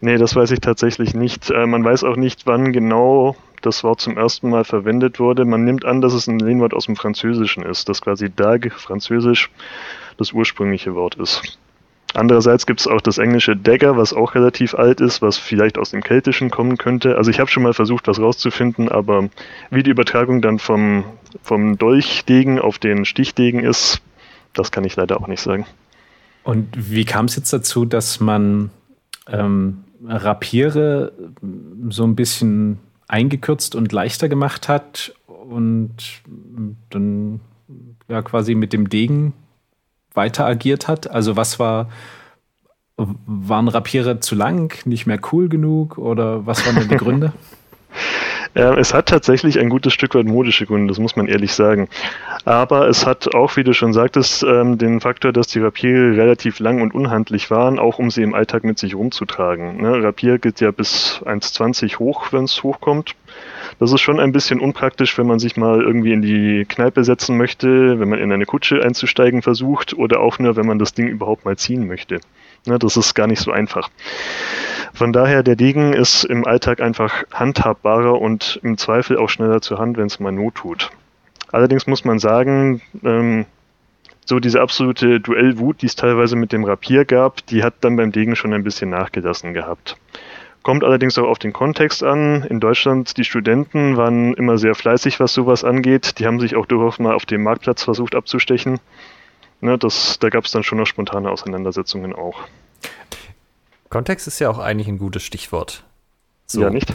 Nee, 0.00 0.18
das 0.18 0.36
weiß 0.36 0.50
ich 0.50 0.60
tatsächlich 0.60 1.14
nicht. 1.14 1.50
Äh, 1.50 1.66
man 1.66 1.84
weiß 1.84 2.04
auch 2.04 2.16
nicht, 2.16 2.46
wann 2.46 2.72
genau 2.72 3.36
das 3.62 3.82
Wort 3.84 4.00
zum 4.00 4.16
ersten 4.16 4.50
Mal 4.50 4.64
verwendet 4.64 5.18
wurde. 5.18 5.44
Man 5.44 5.64
nimmt 5.64 5.84
an, 5.84 6.00
dass 6.00 6.12
es 6.12 6.26
ein 6.26 6.38
Lehnwort 6.38 6.74
aus 6.74 6.86
dem 6.86 6.96
Französischen 6.96 7.62
ist, 7.62 7.88
dass 7.88 8.02
quasi 8.02 8.30
Dag, 8.30 8.70
Französisch, 8.72 9.50
das 10.16 10.32
ursprüngliche 10.32 10.94
Wort 10.94 11.16
ist. 11.16 11.58
Andererseits 12.14 12.66
gibt 12.66 12.80
es 12.80 12.86
auch 12.86 13.00
das 13.00 13.18
englische 13.18 13.56
Dagger, 13.56 13.96
was 13.96 14.14
auch 14.14 14.34
relativ 14.34 14.74
alt 14.74 15.00
ist, 15.00 15.20
was 15.20 15.36
vielleicht 15.36 15.76
aus 15.76 15.90
dem 15.90 16.02
Keltischen 16.02 16.50
kommen 16.50 16.78
könnte. 16.78 17.18
Also 17.18 17.30
ich 17.30 17.40
habe 17.40 17.50
schon 17.50 17.62
mal 17.62 17.74
versucht, 17.74 18.08
was 18.08 18.18
rauszufinden, 18.18 18.88
aber 18.88 19.28
wie 19.70 19.82
die 19.82 19.90
Übertragung 19.90 20.40
dann 20.40 20.58
vom, 20.58 21.04
vom 21.42 21.76
Dolchdegen 21.76 22.58
auf 22.58 22.78
den 22.78 23.04
Stichdegen 23.04 23.60
ist, 23.60 24.00
das 24.54 24.70
kann 24.70 24.84
ich 24.84 24.96
leider 24.96 25.20
auch 25.20 25.26
nicht 25.26 25.42
sagen. 25.42 25.66
Und 26.42 26.68
wie 26.74 27.04
kam 27.04 27.26
es 27.26 27.36
jetzt 27.36 27.52
dazu, 27.52 27.84
dass 27.84 28.20
man 28.20 28.70
ähm, 29.28 29.84
Rapiere 30.06 31.12
so 31.90 32.04
ein 32.04 32.16
bisschen 32.16 32.78
eingekürzt 33.08 33.74
und 33.74 33.92
leichter 33.92 34.28
gemacht 34.28 34.68
hat 34.68 35.14
und 35.26 35.92
dann 36.90 37.40
ja 38.08 38.22
quasi 38.22 38.54
mit 38.54 38.72
dem 38.72 38.88
Degen 38.88 39.32
weiter 40.16 40.46
agiert 40.46 40.88
hat? 40.88 41.10
Also 41.10 41.36
was 41.36 41.58
war, 41.58 41.88
waren 42.96 43.68
Rapiere 43.68 44.20
zu 44.20 44.34
lang, 44.34 44.74
nicht 44.86 45.06
mehr 45.06 45.20
cool 45.32 45.48
genug 45.48 45.98
oder 45.98 46.46
was 46.46 46.66
waren 46.66 46.76
denn 46.76 46.88
die 46.88 46.96
Gründe? 46.96 47.32
es 48.54 48.94
hat 48.94 49.06
tatsächlich 49.06 49.58
ein 49.58 49.68
gutes 49.68 49.92
Stück 49.92 50.14
weit 50.14 50.26
modische 50.26 50.64
Gründe, 50.64 50.88
das 50.88 50.98
muss 50.98 51.14
man 51.14 51.28
ehrlich 51.28 51.52
sagen. 51.52 51.88
Aber 52.44 52.88
es 52.88 53.04
hat 53.04 53.34
auch, 53.34 53.56
wie 53.56 53.64
du 53.64 53.74
schon 53.74 53.92
sagtest, 53.92 54.42
ähm, 54.44 54.78
den 54.78 55.00
Faktor, 55.00 55.32
dass 55.32 55.48
die 55.48 55.60
Rapiere 55.60 56.16
relativ 56.16 56.58
lang 56.58 56.80
und 56.80 56.94
unhandlich 56.94 57.50
waren, 57.50 57.78
auch 57.78 57.98
um 57.98 58.10
sie 58.10 58.22
im 58.22 58.34
Alltag 58.34 58.64
mit 58.64 58.78
sich 58.78 58.94
rumzutragen. 58.94 59.82
Ne? 59.82 60.02
Rapier 60.02 60.38
geht 60.38 60.60
ja 60.60 60.70
bis 60.70 61.20
1,20 61.24 61.98
hoch, 61.98 62.32
wenn 62.32 62.44
es 62.44 62.62
hochkommt. 62.62 63.14
Das 63.78 63.92
ist 63.92 64.00
schon 64.00 64.20
ein 64.20 64.32
bisschen 64.32 64.58
unpraktisch, 64.58 65.18
wenn 65.18 65.26
man 65.26 65.38
sich 65.38 65.56
mal 65.56 65.82
irgendwie 65.82 66.12
in 66.12 66.22
die 66.22 66.64
Kneipe 66.66 67.04
setzen 67.04 67.36
möchte, 67.36 68.00
wenn 68.00 68.08
man 68.08 68.18
in 68.18 68.32
eine 68.32 68.46
Kutsche 68.46 68.82
einzusteigen 68.82 69.42
versucht 69.42 69.92
oder 69.94 70.20
auch 70.20 70.38
nur, 70.38 70.56
wenn 70.56 70.66
man 70.66 70.78
das 70.78 70.94
Ding 70.94 71.08
überhaupt 71.08 71.44
mal 71.44 71.56
ziehen 71.56 71.86
möchte. 71.86 72.20
Ne, 72.64 72.78
das 72.78 72.96
ist 72.96 73.14
gar 73.14 73.26
nicht 73.26 73.40
so 73.40 73.52
einfach. 73.52 73.90
Von 74.94 75.12
daher, 75.12 75.42
der 75.42 75.56
Degen 75.56 75.92
ist 75.92 76.24
im 76.24 76.46
Alltag 76.46 76.80
einfach 76.80 77.24
handhabbarer 77.32 78.20
und 78.20 78.58
im 78.62 78.78
Zweifel 78.78 79.18
auch 79.18 79.28
schneller 79.28 79.60
zur 79.60 79.78
Hand, 79.78 79.98
wenn 79.98 80.06
es 80.06 80.20
mal 80.20 80.32
Not 80.32 80.54
tut. 80.56 80.90
Allerdings 81.52 81.86
muss 81.86 82.04
man 82.04 82.18
sagen, 82.18 82.80
ähm, 83.04 83.44
so 84.24 84.40
diese 84.40 84.60
absolute 84.60 85.20
Duellwut, 85.20 85.82
die 85.82 85.86
es 85.86 85.94
teilweise 85.94 86.34
mit 86.34 86.52
dem 86.52 86.64
Rapier 86.64 87.04
gab, 87.04 87.46
die 87.46 87.62
hat 87.62 87.74
dann 87.82 87.96
beim 87.96 88.10
Degen 88.10 88.34
schon 88.34 88.52
ein 88.52 88.64
bisschen 88.64 88.90
nachgelassen 88.90 89.54
gehabt. 89.54 89.96
Kommt 90.66 90.82
allerdings 90.82 91.16
auch 91.16 91.28
auf 91.28 91.38
den 91.38 91.52
Kontext 91.52 92.02
an. 92.02 92.42
In 92.42 92.58
Deutschland, 92.58 93.16
die 93.18 93.22
Studenten 93.22 93.96
waren 93.96 94.34
immer 94.34 94.58
sehr 94.58 94.74
fleißig, 94.74 95.20
was 95.20 95.32
sowas 95.32 95.62
angeht. 95.62 96.18
Die 96.18 96.26
haben 96.26 96.40
sich 96.40 96.56
auch 96.56 96.66
durchaus 96.66 96.98
mal 96.98 97.14
auf 97.14 97.24
dem 97.24 97.44
Marktplatz 97.44 97.84
versucht 97.84 98.16
abzustechen. 98.16 98.80
Ne, 99.60 99.78
das, 99.78 100.18
da 100.18 100.28
gab 100.28 100.44
es 100.44 100.50
dann 100.50 100.64
schon 100.64 100.78
noch 100.78 100.86
spontane 100.88 101.30
Auseinandersetzungen 101.30 102.12
auch. 102.12 102.48
Kontext 103.90 104.26
ist 104.26 104.40
ja 104.40 104.50
auch 104.50 104.58
eigentlich 104.58 104.88
ein 104.88 104.98
gutes 104.98 105.22
Stichwort. 105.22 105.84
So. 106.46 106.62
Ja, 106.62 106.70
nicht? 106.70 106.92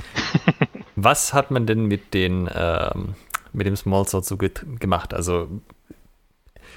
was 0.97 1.33
hat 1.33 1.49
man 1.49 1.65
denn 1.65 1.85
mit, 1.85 2.13
den, 2.13 2.49
ähm, 2.53 3.15
mit 3.53 3.67
dem 3.67 3.77
Smallsword 3.77 4.25
so 4.25 4.35
gemacht? 4.35 5.13
Also 5.13 5.47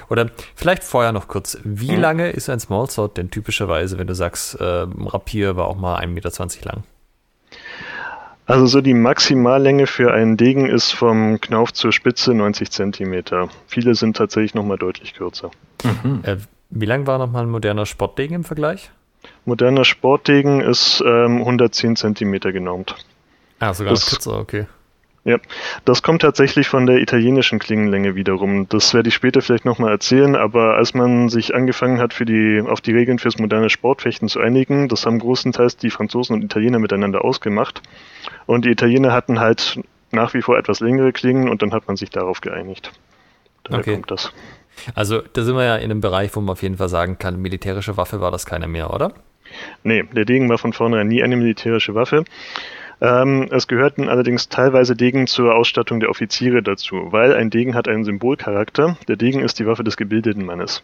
oder 0.08 0.30
vielleicht 0.54 0.84
vorher 0.84 1.12
noch 1.12 1.28
kurz, 1.28 1.58
wie 1.64 1.92
mhm. 1.92 2.00
lange 2.00 2.30
ist 2.30 2.48
ein 2.50 2.60
Smallsword 2.60 3.16
denn 3.16 3.30
typischerweise, 3.30 3.98
wenn 3.98 4.06
du 4.06 4.14
sagst, 4.14 4.60
äh, 4.60 4.64
Rapier 4.64 5.56
war 5.56 5.66
auch 5.66 5.76
mal 5.76 6.00
1,20 6.00 6.06
Meter 6.06 6.64
lang? 6.64 6.84
Also 8.46 8.66
so 8.66 8.80
die 8.82 8.94
Maximallänge 8.94 9.86
für 9.86 10.12
einen 10.12 10.36
Degen 10.36 10.68
ist 10.68 10.92
vom 10.92 11.40
Knauf 11.40 11.72
zur 11.72 11.92
Spitze 11.92 12.34
90 12.34 12.70
Zentimeter. 12.70 13.48
Viele 13.66 13.94
sind 13.94 14.16
tatsächlich 14.16 14.54
nochmal 14.54 14.76
deutlich 14.76 15.14
kürzer. 15.14 15.50
Mhm. 15.82 16.20
Äh, 16.24 16.36
wie 16.68 16.86
lang 16.86 17.06
war 17.06 17.18
nochmal 17.18 17.44
ein 17.44 17.50
moderner 17.50 17.86
Sportdegen 17.86 18.36
im 18.36 18.44
Vergleich? 18.44 18.90
Moderner 19.46 19.84
Sportdegen 19.84 20.60
ist 20.60 21.02
ähm, 21.06 21.38
110 21.38 21.96
Zentimeter 21.96 22.52
genormt. 22.52 22.96
Ah, 23.60 23.72
sogar 23.72 23.94
das, 23.94 24.06
kürzer, 24.06 24.38
okay. 24.38 24.66
Ja, 25.24 25.38
das 25.86 26.02
kommt 26.02 26.20
tatsächlich 26.20 26.68
von 26.68 26.84
der 26.84 26.98
italienischen 26.98 27.58
Klingenlänge 27.58 28.14
wiederum. 28.14 28.68
Das 28.68 28.92
werde 28.92 29.08
ich 29.08 29.14
später 29.14 29.40
vielleicht 29.40 29.64
nochmal 29.64 29.90
erzählen, 29.90 30.36
aber 30.36 30.76
als 30.76 30.92
man 30.92 31.30
sich 31.30 31.54
angefangen 31.54 31.98
hat, 31.98 32.12
für 32.12 32.26
die, 32.26 32.62
auf 32.66 32.82
die 32.82 32.92
Regeln 32.92 33.18
fürs 33.18 33.38
moderne 33.38 33.70
Sportfechten 33.70 34.28
zu 34.28 34.40
einigen, 34.40 34.88
das 34.88 35.06
haben 35.06 35.18
großenteils 35.18 35.78
die 35.78 35.88
Franzosen 35.88 36.34
und 36.34 36.44
Italiener 36.44 36.78
miteinander 36.78 37.24
ausgemacht. 37.24 37.80
Und 38.44 38.66
die 38.66 38.70
Italiener 38.70 39.12
hatten 39.12 39.40
halt 39.40 39.80
nach 40.10 40.34
wie 40.34 40.42
vor 40.42 40.58
etwas 40.58 40.80
längere 40.80 41.12
Klingen 41.12 41.48
und 41.48 41.62
dann 41.62 41.72
hat 41.72 41.88
man 41.88 41.96
sich 41.96 42.10
darauf 42.10 42.42
geeinigt. 42.42 42.92
Daher 43.64 43.80
okay. 43.80 43.94
kommt 43.94 44.10
das. 44.10 44.30
Also 44.94 45.22
da 45.32 45.42
sind 45.42 45.56
wir 45.56 45.64
ja 45.64 45.76
in 45.76 45.90
einem 45.90 46.02
Bereich, 46.02 46.36
wo 46.36 46.40
man 46.40 46.50
auf 46.50 46.62
jeden 46.62 46.76
Fall 46.76 46.90
sagen 46.90 47.16
kann, 47.18 47.40
militärische 47.40 47.96
Waffe 47.96 48.20
war 48.20 48.30
das 48.30 48.44
keine 48.44 48.68
mehr, 48.68 48.92
oder? 48.92 49.14
Nee, 49.82 50.02
der 50.12 50.24
Degen 50.24 50.48
war 50.48 50.58
von 50.58 50.72
vornherein 50.72 51.08
nie 51.08 51.22
eine 51.22 51.36
militärische 51.36 51.94
Waffe. 51.94 52.24
Ähm, 53.04 53.48
es 53.50 53.68
gehörten 53.68 54.08
allerdings 54.08 54.48
teilweise 54.48 54.96
Degen 54.96 55.26
zur 55.26 55.54
Ausstattung 55.54 56.00
der 56.00 56.08
Offiziere 56.08 56.62
dazu, 56.62 57.12
weil 57.12 57.34
ein 57.34 57.50
Degen 57.50 57.74
hat 57.74 57.86
einen 57.86 58.02
Symbolcharakter. 58.04 58.96
Der 59.08 59.16
Degen 59.16 59.40
ist 59.40 59.58
die 59.58 59.66
Waffe 59.66 59.84
des 59.84 59.98
gebildeten 59.98 60.46
Mannes. 60.46 60.82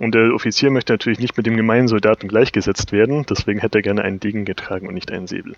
Und 0.00 0.16
der 0.16 0.34
Offizier 0.34 0.72
möchte 0.72 0.92
natürlich 0.92 1.20
nicht 1.20 1.36
mit 1.36 1.46
dem 1.46 1.56
gemeinen 1.56 1.86
Soldaten 1.86 2.26
gleichgesetzt 2.26 2.90
werden, 2.90 3.24
deswegen 3.30 3.60
hätte 3.60 3.78
er 3.78 3.82
gerne 3.82 4.02
einen 4.02 4.18
Degen 4.18 4.44
getragen 4.44 4.88
und 4.88 4.94
nicht 4.94 5.12
einen 5.12 5.28
Säbel. 5.28 5.54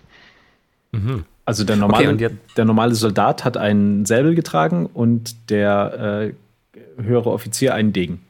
Mhm. 0.91 1.23
Also 1.45 1.63
der 1.63 1.77
normale, 1.77 2.13
okay, 2.13 2.29
der 2.57 2.65
normale 2.65 2.93
Soldat 2.93 3.43
hat 3.43 3.57
einen 3.57 4.05
Säbel 4.05 4.35
getragen 4.35 4.85
und 4.85 5.49
der 5.49 6.33
äh, 6.77 7.01
höhere 7.01 7.31
Offizier 7.31 7.73
einen 7.73 7.91
Degen. 7.91 8.21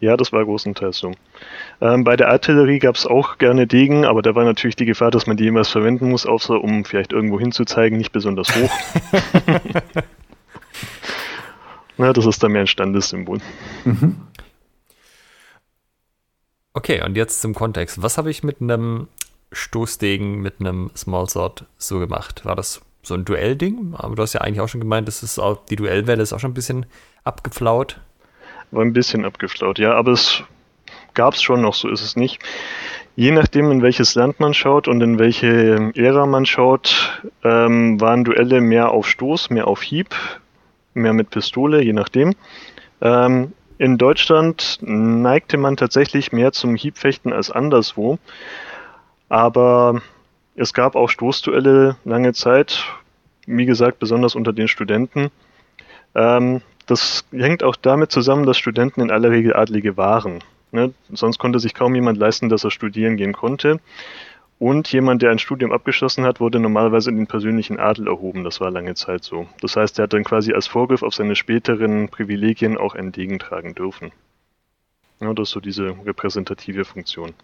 Ja, 0.00 0.18
das 0.18 0.32
war 0.32 0.44
großenteils 0.44 0.98
so. 0.98 1.12
Ähm, 1.80 2.02
bei 2.02 2.16
der 2.16 2.28
Artillerie 2.28 2.80
gab 2.80 2.96
es 2.96 3.06
auch 3.06 3.38
gerne 3.38 3.66
Degen, 3.68 4.04
aber 4.04 4.20
da 4.20 4.34
war 4.34 4.44
natürlich 4.44 4.74
die 4.74 4.84
Gefahr, 4.84 5.12
dass 5.12 5.26
man 5.26 5.36
die 5.36 5.44
jemals 5.44 5.68
verwenden 5.68 6.10
muss, 6.10 6.26
außer 6.26 6.60
um 6.60 6.84
vielleicht 6.84 7.12
irgendwo 7.12 7.38
hinzuzeigen, 7.38 7.96
nicht 7.98 8.10
besonders 8.10 8.54
hoch. 8.56 8.70
Na, 11.98 12.12
das 12.12 12.26
ist 12.26 12.42
dann 12.42 12.52
mehr 12.52 12.62
ein 12.62 12.66
Standessymbol. 12.66 13.38
Mhm. 13.84 14.16
Okay, 16.72 17.02
und 17.02 17.16
jetzt 17.16 17.40
zum 17.40 17.54
Kontext. 17.54 18.02
Was 18.02 18.18
habe 18.18 18.30
ich 18.30 18.42
mit 18.42 18.60
einem 18.60 19.08
Stoßdegen, 19.52 20.36
mit 20.40 20.60
einem 20.60 20.90
Smallsword 20.96 21.64
so 21.76 21.98
gemacht? 21.98 22.44
War 22.44 22.56
das 22.56 22.82
so 23.02 23.14
ein 23.14 23.24
Duellding? 23.24 23.94
Aber 23.96 24.14
du 24.14 24.22
hast 24.22 24.32
ja 24.32 24.40
eigentlich 24.40 24.60
auch 24.60 24.68
schon 24.68 24.80
gemeint, 24.80 25.08
das 25.08 25.22
ist 25.22 25.38
auch, 25.38 25.64
die 25.66 25.76
Duellwelle 25.76 26.22
ist 26.22 26.32
auch 26.32 26.40
schon 26.40 26.52
ein 26.52 26.54
bisschen 26.54 26.86
abgeflaut. 27.24 28.00
War 28.70 28.84
ein 28.84 28.92
bisschen 28.92 29.24
abgeflaut, 29.24 29.78
ja, 29.78 29.92
aber 29.94 30.12
es 30.12 30.44
gab 31.18 31.34
es 31.34 31.42
schon 31.42 31.62
noch, 31.62 31.74
so 31.74 31.88
ist 31.88 32.02
es 32.02 32.14
nicht. 32.14 32.44
Je 33.16 33.32
nachdem, 33.32 33.72
in 33.72 33.82
welches 33.82 34.14
Land 34.14 34.38
man 34.38 34.54
schaut 34.54 34.86
und 34.86 35.00
in 35.00 35.18
welche 35.18 35.90
Ära 35.96 36.26
man 36.26 36.46
schaut, 36.46 37.20
ähm, 37.42 38.00
waren 38.00 38.22
Duelle 38.22 38.60
mehr 38.60 38.92
auf 38.92 39.08
Stoß, 39.08 39.50
mehr 39.50 39.66
auf 39.66 39.82
Hieb, 39.82 40.14
mehr 40.94 41.12
mit 41.12 41.30
Pistole, 41.30 41.82
je 41.82 41.92
nachdem. 41.92 42.36
Ähm, 43.00 43.52
in 43.78 43.98
Deutschland 43.98 44.78
neigte 44.80 45.56
man 45.56 45.76
tatsächlich 45.76 46.30
mehr 46.30 46.52
zum 46.52 46.76
Hiebfechten 46.76 47.32
als 47.32 47.50
anderswo. 47.50 48.18
Aber 49.28 50.00
es 50.54 50.72
gab 50.72 50.94
auch 50.94 51.10
Stoßduelle 51.10 51.96
lange 52.04 52.32
Zeit, 52.32 52.84
wie 53.44 53.66
gesagt, 53.66 53.98
besonders 53.98 54.36
unter 54.36 54.52
den 54.52 54.68
Studenten. 54.68 55.32
Ähm, 56.14 56.60
das 56.86 57.24
hängt 57.32 57.64
auch 57.64 57.74
damit 57.74 58.12
zusammen, 58.12 58.46
dass 58.46 58.56
Studenten 58.56 59.00
in 59.00 59.10
aller 59.10 59.32
Regel 59.32 59.56
Adlige 59.56 59.96
waren. 59.96 60.38
Ne? 60.72 60.92
Sonst 61.12 61.38
konnte 61.38 61.58
sich 61.60 61.74
kaum 61.74 61.94
jemand 61.94 62.18
leisten, 62.18 62.48
dass 62.48 62.64
er 62.64 62.70
studieren 62.70 63.16
gehen 63.16 63.32
konnte. 63.32 63.80
Und 64.58 64.90
jemand, 64.90 65.22
der 65.22 65.30
ein 65.30 65.38
Studium 65.38 65.70
abgeschlossen 65.70 66.24
hat, 66.24 66.40
wurde 66.40 66.58
normalerweise 66.58 67.10
in 67.10 67.16
den 67.16 67.28
persönlichen 67.28 67.78
Adel 67.78 68.08
erhoben. 68.08 68.42
Das 68.42 68.60
war 68.60 68.70
lange 68.70 68.94
Zeit 68.94 69.22
so. 69.22 69.46
Das 69.60 69.76
heißt, 69.76 69.98
er 69.98 70.04
hat 70.04 70.12
dann 70.12 70.24
quasi 70.24 70.52
als 70.52 70.66
Vorgriff 70.66 71.04
auf 71.04 71.14
seine 71.14 71.36
späteren 71.36 72.08
Privilegien 72.08 72.76
auch 72.76 72.96
entgegentragen 72.96 73.74
dürfen. 73.74 74.10
Ja, 75.20 75.32
das 75.32 75.48
ist 75.48 75.52
so 75.52 75.60
diese 75.60 75.94
repräsentative 76.04 76.84
Funktion. 76.84 77.34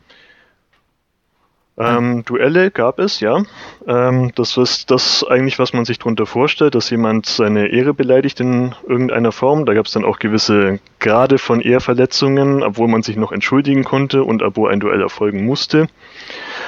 Ähm, 1.77 2.25
Duelle 2.25 2.71
gab 2.71 3.01
es, 3.01 3.19
ja. 3.19 3.43
Ähm, 3.87 4.31
das 4.37 4.57
ist 4.57 4.93
das 4.93 5.25
eigentlich, 5.29 5.59
was 5.59 5.73
man 5.73 5.85
sich 5.85 5.99
darunter 5.99 6.25
vorstellt, 6.25 6.77
dass 6.77 6.91
jemand 6.91 7.27
seine 7.27 7.67
Ehre 7.69 7.95
beleidigt 7.95 8.39
in 8.39 8.75
irgendeiner 8.87 9.33
Form. 9.33 9.67
Da 9.67 9.75
gab 9.75 9.87
es 9.87 9.93
dann 9.93 10.05
auch 10.05 10.21
gewisse 10.21 10.79
Grade 11.01 11.39
von 11.39 11.61
Ehrverletzungen, 11.61 12.63
obwohl 12.63 12.87
man 12.87 13.03
sich 13.03 13.17
noch 13.17 13.33
entschuldigen 13.33 13.83
konnte 13.83 14.23
und 14.23 14.43
obwohl 14.43 14.71
ein 14.71 14.79
Duell 14.79 15.01
erfolgen 15.01 15.45
musste. 15.45 15.89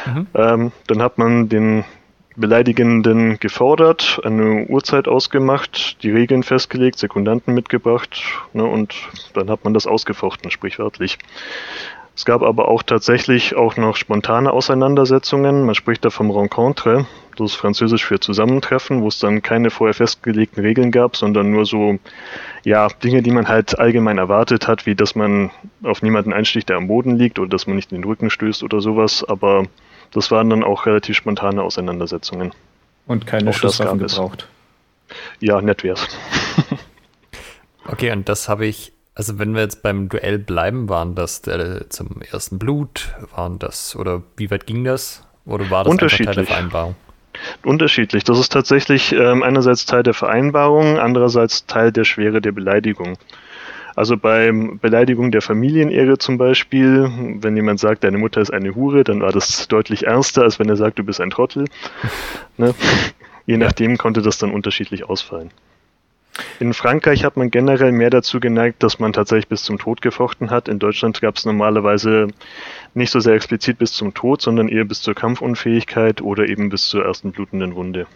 Mhm. 0.06 0.26
Ähm, 0.34 0.72
dann 0.88 1.02
hat 1.02 1.18
man 1.18 1.48
den 1.48 1.84
Beleidigenden 2.36 3.40
gefordert, 3.40 4.20
eine 4.22 4.66
Uhrzeit 4.66 5.08
ausgemacht, 5.08 6.02
die 6.02 6.10
Regeln 6.10 6.42
festgelegt, 6.42 6.98
Sekundanten 6.98 7.54
mitgebracht 7.54 8.22
ne, 8.52 8.64
und 8.64 8.94
dann 9.32 9.48
hat 9.48 9.64
man 9.64 9.72
das 9.72 9.86
ausgefochten, 9.86 10.50
sprichwörtlich. 10.50 11.18
Es 12.16 12.24
gab 12.24 12.42
aber 12.42 12.68
auch 12.68 12.82
tatsächlich 12.82 13.56
auch 13.56 13.76
noch 13.76 13.94
spontane 13.94 14.50
Auseinandersetzungen. 14.50 15.66
Man 15.66 15.74
spricht 15.74 16.02
da 16.02 16.08
vom 16.08 16.30
Rencontre, 16.30 17.06
das 17.36 17.50
ist 17.50 17.56
französisch 17.56 18.06
für 18.06 18.18
Zusammentreffen, 18.18 19.02
wo 19.02 19.08
es 19.08 19.18
dann 19.18 19.42
keine 19.42 19.68
vorher 19.68 19.92
festgelegten 19.92 20.62
Regeln 20.62 20.90
gab, 20.90 21.14
sondern 21.14 21.50
nur 21.50 21.66
so, 21.66 21.98
ja, 22.64 22.88
Dinge, 22.88 23.20
die 23.20 23.30
man 23.30 23.48
halt 23.48 23.78
allgemein 23.78 24.16
erwartet 24.16 24.66
hat, 24.66 24.86
wie 24.86 24.94
dass 24.94 25.14
man 25.14 25.50
auf 25.82 26.00
niemanden 26.00 26.32
einsticht, 26.32 26.70
der 26.70 26.78
am 26.78 26.88
Boden 26.88 27.16
liegt 27.16 27.38
oder 27.38 27.50
dass 27.50 27.66
man 27.66 27.76
nicht 27.76 27.92
in 27.92 28.00
den 28.00 28.04
Rücken 28.04 28.30
stößt 28.30 28.62
oder 28.62 28.80
sowas. 28.80 29.22
Aber 29.22 29.64
das 30.10 30.30
waren 30.30 30.48
dann 30.48 30.64
auch 30.64 30.86
relativ 30.86 31.16
spontane 31.16 31.62
Auseinandersetzungen. 31.62 32.52
Und 33.06 33.26
keine 33.26 33.52
Schusswaffen 33.52 33.98
gebraucht. 33.98 34.48
Ja, 35.40 35.60
nett 35.60 35.84
wär's. 35.84 36.08
okay, 37.86 38.10
und 38.10 38.26
das 38.26 38.48
habe 38.48 38.64
ich 38.64 38.95
also 39.16 39.38
wenn 39.38 39.54
wir 39.54 39.62
jetzt 39.62 39.82
beim 39.82 40.10
Duell 40.10 40.38
bleiben, 40.38 40.90
waren 40.90 41.14
das 41.14 41.40
der, 41.40 41.88
zum 41.88 42.20
ersten 42.30 42.58
Blut, 42.58 43.14
waren 43.34 43.58
das, 43.58 43.96
oder 43.96 44.22
wie 44.36 44.50
weit 44.50 44.66
ging 44.66 44.84
das? 44.84 45.26
Oder 45.46 45.70
war 45.70 45.84
das 45.84 45.90
Unterschiedlich. 45.90 46.26
Teil 46.26 46.44
der 46.44 46.46
Vereinbarung? 46.46 46.96
Unterschiedlich. 47.64 48.24
Das 48.24 48.38
ist 48.38 48.52
tatsächlich 48.52 49.12
ähm, 49.12 49.42
einerseits 49.42 49.86
Teil 49.86 50.02
der 50.02 50.12
Vereinbarung, 50.12 50.98
andererseits 50.98 51.66
Teil 51.66 51.92
der 51.92 52.04
Schwere 52.04 52.42
der 52.42 52.52
Beleidigung. 52.52 53.16
Also 53.94 54.18
bei 54.18 54.52
Beleidigung 54.52 55.30
der 55.30 55.40
Familienehre 55.40 56.18
zum 56.18 56.36
Beispiel, 56.36 57.10
wenn 57.40 57.56
jemand 57.56 57.80
sagt, 57.80 58.04
deine 58.04 58.18
Mutter 58.18 58.42
ist 58.42 58.52
eine 58.52 58.74
Hure, 58.74 59.02
dann 59.02 59.22
war 59.22 59.32
das 59.32 59.66
deutlich 59.68 60.06
ernster, 60.06 60.42
als 60.42 60.58
wenn 60.58 60.68
er 60.68 60.76
sagt, 60.76 60.98
du 60.98 61.04
bist 61.04 61.22
ein 61.22 61.30
Trottel. 61.30 61.64
ne? 62.58 62.74
Je 63.46 63.56
nachdem 63.56 63.96
konnte 63.96 64.20
das 64.22 64.38
dann 64.38 64.50
unterschiedlich 64.50 65.08
ausfallen. 65.08 65.50
In 66.58 66.74
Frankreich 66.74 67.24
hat 67.24 67.36
man 67.36 67.50
generell 67.50 67.92
mehr 67.92 68.10
dazu 68.10 68.40
geneigt, 68.40 68.82
dass 68.82 68.98
man 68.98 69.12
tatsächlich 69.12 69.48
bis 69.48 69.62
zum 69.62 69.78
Tod 69.78 70.02
gefochten 70.02 70.50
hat. 70.50 70.68
In 70.68 70.78
Deutschland 70.78 71.20
gab 71.20 71.36
es 71.36 71.44
normalerweise 71.44 72.28
nicht 72.94 73.10
so 73.10 73.20
sehr 73.20 73.34
explizit 73.34 73.78
bis 73.78 73.92
zum 73.92 74.14
Tod, 74.14 74.42
sondern 74.42 74.68
eher 74.68 74.84
bis 74.84 75.02
zur 75.02 75.14
Kampfunfähigkeit 75.14 76.22
oder 76.22 76.48
eben 76.48 76.68
bis 76.68 76.88
zur 76.88 77.04
ersten 77.04 77.32
blutenden 77.32 77.74
Wunde. 77.74 78.06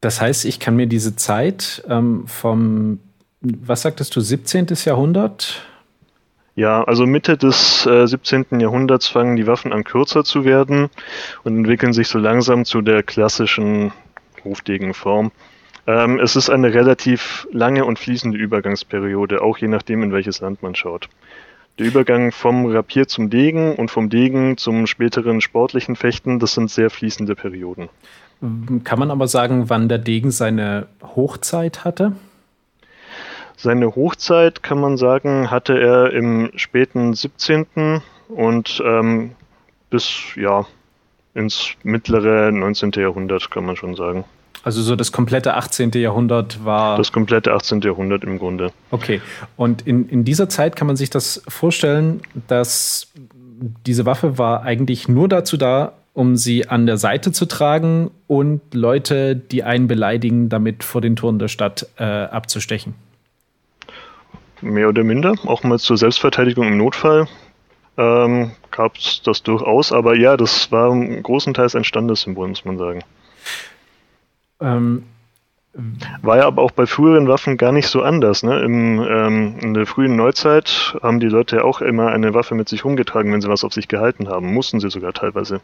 Das 0.00 0.20
heißt, 0.20 0.44
ich 0.46 0.60
kann 0.60 0.76
mir 0.76 0.86
diese 0.86 1.16
Zeit 1.16 1.82
ähm, 1.88 2.26
vom, 2.26 3.00
was 3.40 3.82
sagtest 3.82 4.16
du, 4.16 4.20
17. 4.20 4.66
Jahrhundert? 4.84 5.62
Ja, 6.54 6.82
also 6.84 7.06
Mitte 7.06 7.36
des 7.36 7.86
äh, 7.86 8.06
17. 8.06 8.60
Jahrhunderts 8.60 9.08
fangen 9.08 9.36
die 9.36 9.46
Waffen 9.46 9.72
an 9.72 9.84
kürzer 9.84 10.24
zu 10.24 10.44
werden 10.44 10.90
und 11.44 11.56
entwickeln 11.56 11.92
sich 11.92 12.08
so 12.08 12.18
langsam 12.18 12.64
zu 12.64 12.82
der 12.82 13.02
klassischen 13.02 13.92
Hofdegenform. 14.44 15.32
Ähm, 15.86 16.18
es 16.20 16.36
ist 16.36 16.50
eine 16.50 16.72
relativ 16.74 17.48
lange 17.52 17.84
und 17.84 17.98
fließende 17.98 18.38
Übergangsperiode, 18.38 19.42
auch 19.42 19.58
je 19.58 19.68
nachdem, 19.68 20.02
in 20.02 20.12
welches 20.12 20.40
Land 20.40 20.62
man 20.62 20.74
schaut. 20.74 21.08
Der 21.78 21.86
Übergang 21.86 22.32
vom 22.32 22.66
Rapier 22.66 23.08
zum 23.08 23.30
Degen 23.30 23.74
und 23.74 23.90
vom 23.90 24.10
Degen 24.10 24.56
zum 24.56 24.86
späteren 24.86 25.40
sportlichen 25.40 25.96
Fechten, 25.96 26.38
das 26.38 26.54
sind 26.54 26.70
sehr 26.70 26.90
fließende 26.90 27.34
Perioden. 27.34 27.88
Kann 28.84 28.98
man 28.98 29.10
aber 29.10 29.28
sagen, 29.28 29.68
wann 29.68 29.88
der 29.88 29.98
Degen 29.98 30.30
seine 30.30 30.86
Hochzeit 31.02 31.84
hatte? 31.84 32.12
Seine 33.56 33.94
Hochzeit, 33.94 34.62
kann 34.62 34.80
man 34.80 34.96
sagen, 34.96 35.50
hatte 35.50 35.78
er 35.78 36.12
im 36.12 36.50
späten 36.56 37.12
17. 37.12 38.00
und 38.28 38.82
ähm, 38.84 39.32
bis 39.90 40.34
ja 40.36 40.66
ins 41.34 41.72
mittlere 41.82 42.50
19. 42.52 42.92
Jahrhundert, 42.92 43.50
kann 43.50 43.66
man 43.66 43.76
schon 43.76 43.96
sagen. 43.96 44.24
Also 44.62 44.82
so 44.82 44.94
das 44.96 45.10
komplette 45.12 45.54
18. 45.54 45.90
Jahrhundert 45.92 46.64
war. 46.64 46.98
Das 46.98 47.12
komplette 47.12 47.52
18. 47.52 47.80
Jahrhundert 47.80 48.24
im 48.24 48.38
Grunde. 48.38 48.72
Okay. 48.90 49.20
Und 49.56 49.86
in, 49.86 50.08
in 50.08 50.24
dieser 50.24 50.48
Zeit 50.48 50.76
kann 50.76 50.86
man 50.86 50.96
sich 50.96 51.10
das 51.10 51.42
vorstellen, 51.48 52.20
dass 52.48 53.10
diese 53.86 54.06
Waffe 54.06 54.38
war 54.38 54.62
eigentlich 54.62 55.08
nur 55.08 55.28
dazu 55.28 55.56
da, 55.56 55.92
um 56.12 56.36
sie 56.36 56.68
an 56.68 56.86
der 56.86 56.98
Seite 56.98 57.32
zu 57.32 57.46
tragen 57.46 58.10
und 58.26 58.60
Leute, 58.74 59.36
die 59.36 59.62
einen 59.62 59.86
beleidigen, 59.86 60.48
damit 60.48 60.84
vor 60.84 61.00
den 61.00 61.16
Toren 61.16 61.38
der 61.38 61.48
Stadt 61.48 61.86
äh, 61.96 62.04
abzustechen. 62.04 62.94
Mehr 64.60 64.88
oder 64.88 65.04
minder, 65.04 65.34
auch 65.46 65.62
mal 65.62 65.78
zur 65.78 65.96
Selbstverteidigung 65.96 66.66
im 66.66 66.76
Notfall 66.76 67.26
ähm, 67.96 68.52
gab 68.70 68.96
es 68.96 69.22
das 69.22 69.42
durchaus, 69.42 69.92
aber 69.92 70.16
ja, 70.16 70.36
das 70.36 70.70
war 70.70 70.94
großenteils 70.94 71.74
ein 71.76 71.84
Standessymbol, 71.84 72.48
muss 72.48 72.64
man 72.64 72.78
sagen. 72.78 73.02
Ähm, 74.60 75.04
war 76.22 76.38
ja 76.38 76.46
aber 76.46 76.62
auch 76.62 76.72
bei 76.72 76.86
früheren 76.86 77.28
Waffen 77.28 77.56
gar 77.56 77.70
nicht 77.70 77.86
so 77.86 78.02
anders. 78.02 78.42
Ne? 78.42 78.60
Im, 78.60 79.00
ähm, 79.00 79.54
in 79.60 79.74
der 79.74 79.86
frühen 79.86 80.16
Neuzeit 80.16 80.96
haben 81.00 81.20
die 81.20 81.28
Leute 81.28 81.56
ja 81.56 81.62
auch 81.62 81.80
immer 81.80 82.08
eine 82.08 82.34
Waffe 82.34 82.54
mit 82.54 82.68
sich 82.68 82.84
rumgetragen, 82.84 83.32
wenn 83.32 83.40
sie 83.40 83.48
was 83.48 83.62
auf 83.62 83.72
sich 83.72 83.86
gehalten 83.86 84.28
haben. 84.28 84.52
Mussten 84.52 84.80
sie 84.80 84.90
sogar 84.90 85.12
teilweise. 85.12 85.60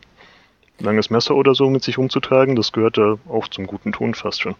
Langes 0.78 1.08
Messer 1.10 1.34
oder 1.34 1.54
so 1.54 1.70
mit 1.70 1.82
sich 1.82 1.96
rumzutragen, 1.96 2.54
das 2.54 2.70
gehört 2.70 2.98
ja 2.98 3.16
auch 3.28 3.48
zum 3.48 3.66
guten 3.66 3.92
Ton 3.92 4.14
fast 4.14 4.42
schon. 4.42 4.54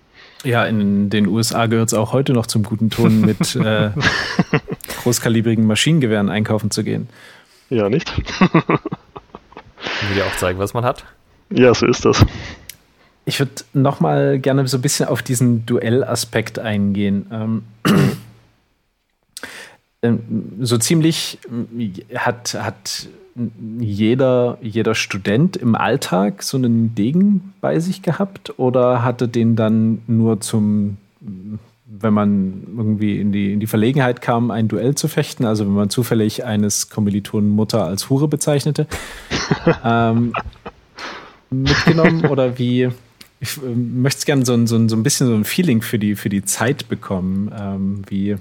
Ja, 0.45 0.65
in 0.65 1.11
den 1.11 1.27
USA 1.27 1.67
gehört 1.67 1.89
es 1.89 1.95
auch 1.95 2.13
heute 2.15 2.33
noch 2.33 2.47
zum 2.47 2.63
guten 2.63 2.89
Ton, 2.89 3.21
mit 3.21 3.55
äh, 3.57 3.91
großkalibrigen 5.03 5.67
Maschinengewehren 5.67 6.31
einkaufen 6.31 6.71
zu 6.71 6.85
gehen. 6.85 7.09
Ja, 7.69 7.91
nicht? 7.91 8.17
Will 8.17 10.15
dir 10.15 10.25
auch 10.25 10.37
zeigen, 10.37 10.59
was 10.59 10.73
man 10.73 10.85
hat? 10.85 11.05
Ja, 11.51 11.75
so 11.75 11.87
ist 11.87 12.05
das. 12.05 12.25
Ich 13.29 13.41
würde 13.41 13.53
noch 13.73 13.99
mal 13.99 14.39
gerne 14.39 14.67
so 14.69 14.79
ein 14.79 14.83
bisschen 14.83 15.09
auf 15.09 15.21
diesen 15.21 15.67
Duellaspekt 15.67 16.61
eingehen. 16.61 17.27
Ähm, 17.33 17.63
ähm, 20.03 20.53
so 20.61 20.79
ziemlich 20.79 21.39
äh, 21.77 22.17
hat, 22.17 22.55
hat 22.55 23.09
jeder, 23.81 24.59
jeder 24.63 24.95
Student 24.95 25.57
im 25.57 25.75
Alltag 25.75 26.45
so 26.45 26.57
einen 26.57 26.95
Degen 26.95 27.53
bei 27.61 27.81
sich 27.81 28.01
gehabt 28.03 28.59
oder 28.59 29.03
hatte 29.03 29.27
den 29.27 29.57
dann 29.57 30.03
nur 30.07 30.41
zum, 30.41 30.97
wenn 31.21 32.15
man 32.15 32.63
irgendwie 32.77 33.21
in 33.21 33.33
die, 33.33 33.53
in 33.53 33.59
die 33.59 33.67
Verlegenheit 33.67 34.23
kam, 34.23 34.53
ein 34.53 34.69
Duell 34.69 34.95
zu 34.95 35.09
fechten, 35.09 35.45
also 35.45 35.67
wenn 35.67 35.75
man 35.75 35.91
zufällig 35.91 36.45
eines 36.45 36.91
Kommilitonen 36.91 37.51
Mutter 37.51 37.85
als 37.85 38.09
Hure 38.09 38.29
bezeichnete, 38.29 38.87
ähm, 39.85 40.33
mitgenommen 41.51 42.25
oder 42.27 42.57
wie? 42.57 42.89
Ich 43.41 43.59
äh, 43.59 43.67
möchte 43.67 44.25
gerne 44.25 44.45
so, 44.45 44.67
so, 44.67 44.89
so 44.89 44.97
ein 44.97 45.03
bisschen 45.03 45.27
so 45.27 45.35
ein 45.35 45.45
Feeling 45.45 45.83
für 45.83 45.99
die, 45.99 46.17
für 46.17 46.29
die 46.29 46.45
Zeit 46.45 46.89
bekommen, 46.89 47.53
ähm, 47.59 48.03
wie 48.09 48.37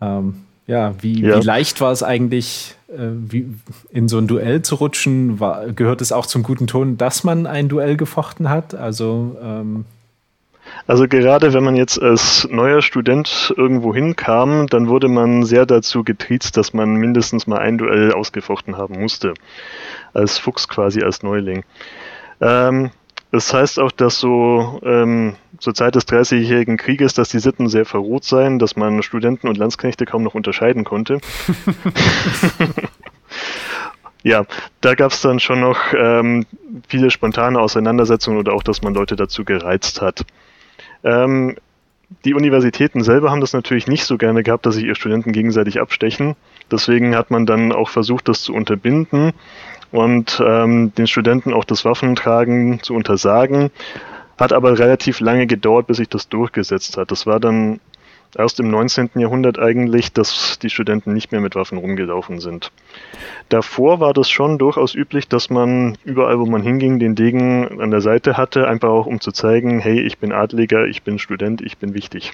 ähm, 0.00 0.46
ja, 0.66 0.94
wie, 1.00 1.22
ja. 1.22 1.40
wie 1.40 1.46
leicht 1.46 1.80
war 1.80 1.92
es 1.92 2.02
eigentlich, 2.02 2.74
äh, 2.88 3.08
wie, 3.10 3.54
in 3.90 4.08
so 4.08 4.18
ein 4.18 4.26
Duell 4.26 4.62
zu 4.62 4.74
rutschen? 4.76 5.38
War, 5.38 5.68
gehört 5.68 6.00
es 6.00 6.10
auch 6.10 6.26
zum 6.26 6.42
guten 6.42 6.66
Ton, 6.66 6.96
dass 6.96 7.22
man 7.22 7.46
ein 7.46 7.68
Duell 7.68 7.96
gefochten 7.96 8.48
hat? 8.48 8.74
Also, 8.74 9.36
ähm 9.42 9.84
also 10.88 11.06
gerade 11.06 11.52
wenn 11.54 11.62
man 11.62 11.76
jetzt 11.76 12.02
als 12.02 12.48
neuer 12.50 12.82
Student 12.82 13.54
irgendwo 13.56 13.94
hinkam, 13.94 14.66
dann 14.66 14.88
wurde 14.88 15.06
man 15.06 15.44
sehr 15.44 15.64
dazu 15.64 16.02
getriezt, 16.02 16.56
dass 16.56 16.72
man 16.72 16.96
mindestens 16.96 17.46
mal 17.46 17.58
ein 17.58 17.78
Duell 17.78 18.12
ausgefochten 18.12 18.76
haben 18.76 19.00
musste. 19.00 19.34
Als 20.12 20.38
Fuchs 20.38 20.66
quasi, 20.66 21.02
als 21.02 21.22
Neuling. 21.22 21.64
Ähm, 22.40 22.90
das 23.36 23.52
heißt 23.52 23.78
auch, 23.80 23.92
dass 23.92 24.18
so 24.18 24.80
ähm, 24.82 25.36
zur 25.58 25.74
Zeit 25.74 25.94
des 25.94 26.06
Dreißigjährigen 26.06 26.78
Krieges, 26.78 27.12
dass 27.12 27.28
die 27.28 27.38
Sitten 27.38 27.68
sehr 27.68 27.84
verroht 27.84 28.24
seien, 28.24 28.58
dass 28.58 28.76
man 28.76 29.02
Studenten 29.02 29.46
und 29.46 29.58
Landsknechte 29.58 30.06
kaum 30.06 30.22
noch 30.22 30.34
unterscheiden 30.34 30.84
konnte. 30.84 31.20
ja, 34.22 34.46
da 34.80 34.94
gab 34.94 35.12
es 35.12 35.20
dann 35.20 35.38
schon 35.38 35.60
noch 35.60 35.78
ähm, 35.94 36.46
viele 36.88 37.10
spontane 37.10 37.60
Auseinandersetzungen 37.60 38.38
oder 38.38 38.54
auch, 38.54 38.62
dass 38.62 38.80
man 38.80 38.94
Leute 38.94 39.16
dazu 39.16 39.44
gereizt 39.44 40.00
hat. 40.00 40.24
Ähm, 41.04 41.56
die 42.24 42.32
Universitäten 42.32 43.04
selber 43.04 43.30
haben 43.30 43.42
das 43.42 43.52
natürlich 43.52 43.86
nicht 43.86 44.06
so 44.06 44.16
gerne 44.16 44.44
gehabt, 44.44 44.64
dass 44.64 44.76
sich 44.76 44.84
ihre 44.84 44.94
Studenten 44.94 45.32
gegenseitig 45.32 45.78
abstechen. 45.78 46.36
Deswegen 46.70 47.14
hat 47.14 47.30
man 47.30 47.44
dann 47.44 47.72
auch 47.72 47.90
versucht, 47.90 48.28
das 48.28 48.40
zu 48.40 48.54
unterbinden 48.54 49.34
und 49.92 50.42
ähm, 50.44 50.92
den 50.94 51.06
Studenten 51.06 51.52
auch 51.52 51.64
das 51.64 51.84
Waffentragen 51.84 52.82
zu 52.82 52.94
untersagen. 52.94 53.70
Hat 54.38 54.52
aber 54.52 54.78
relativ 54.78 55.20
lange 55.20 55.46
gedauert, 55.46 55.86
bis 55.86 55.96
sich 55.96 56.08
das 56.08 56.28
durchgesetzt 56.28 56.98
hat. 56.98 57.10
Das 57.10 57.26
war 57.26 57.40
dann 57.40 57.80
erst 58.36 58.60
im 58.60 58.70
19. 58.70 59.10
Jahrhundert 59.14 59.58
eigentlich, 59.58 60.12
dass 60.12 60.58
die 60.58 60.70
Studenten 60.70 61.12
nicht 61.12 61.32
mehr 61.32 61.40
mit 61.40 61.54
Waffen 61.54 61.78
rumgelaufen 61.78 62.40
sind. 62.40 62.70
Davor 63.48 64.00
war 64.00 64.12
das 64.12 64.28
schon 64.28 64.58
durchaus 64.58 64.94
üblich, 64.94 65.28
dass 65.28 65.50
man 65.50 65.96
überall, 66.04 66.38
wo 66.38 66.46
man 66.46 66.62
hinging, 66.62 66.98
den 66.98 67.14
Degen 67.14 67.80
an 67.80 67.90
der 67.90 68.00
Seite 68.00 68.36
hatte, 68.36 68.68
einfach 68.68 68.90
auch 68.90 69.06
um 69.06 69.20
zu 69.20 69.32
zeigen, 69.32 69.78
hey, 69.78 70.00
ich 70.00 70.18
bin 70.18 70.32
Adliger, 70.32 70.86
ich 70.86 71.02
bin 71.02 71.18
Student, 71.18 71.62
ich 71.62 71.78
bin 71.78 71.94
wichtig. 71.94 72.32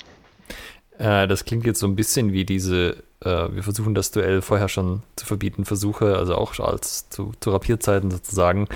Äh, 0.99 1.27
das 1.29 1.45
klingt 1.45 1.67
jetzt 1.67 1.81
so 1.81 1.87
ein 1.87 1.97
bisschen 1.97 2.33
wie 2.33 2.45
diese 2.45 3.03
äh, 3.25 3.49
wir 3.55 3.63
versuchen 3.63 3.95
das 3.95 4.11
Duell 4.11 4.43
vorher 4.43 4.69
schon 4.69 5.03
zu 5.17 5.27
verbieten, 5.27 5.65
Versuche, 5.65 6.17
also 6.17 6.35
auch 6.37 6.59
als 6.59 7.09
zu, 7.09 7.33
zu 7.41 7.51
Rapierzeiten 7.51 8.11
sozusagen, 8.11 8.69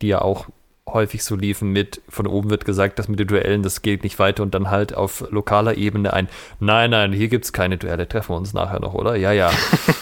die 0.00 0.08
ja 0.08 0.20
auch 0.20 0.46
häufig 0.88 1.22
so 1.22 1.36
liefen 1.36 1.70
mit, 1.70 2.02
von 2.08 2.26
oben 2.26 2.50
wird 2.50 2.64
gesagt, 2.64 2.98
dass 2.98 3.08
mit 3.08 3.18
den 3.18 3.28
Duellen, 3.28 3.62
das 3.62 3.82
geht 3.82 4.02
nicht 4.02 4.18
weiter 4.18 4.42
und 4.42 4.54
dann 4.54 4.70
halt 4.70 4.94
auf 4.94 5.24
lokaler 5.30 5.76
Ebene 5.76 6.12
ein, 6.12 6.28
nein, 6.58 6.90
nein, 6.90 7.12
hier 7.12 7.28
gibt 7.28 7.44
es 7.44 7.52
keine 7.52 7.78
Duelle, 7.78 8.08
treffen 8.08 8.30
wir 8.30 8.36
uns 8.36 8.52
nachher 8.52 8.80
noch, 8.80 8.94
oder? 8.94 9.14
Ja, 9.14 9.32
ja. 9.32 9.50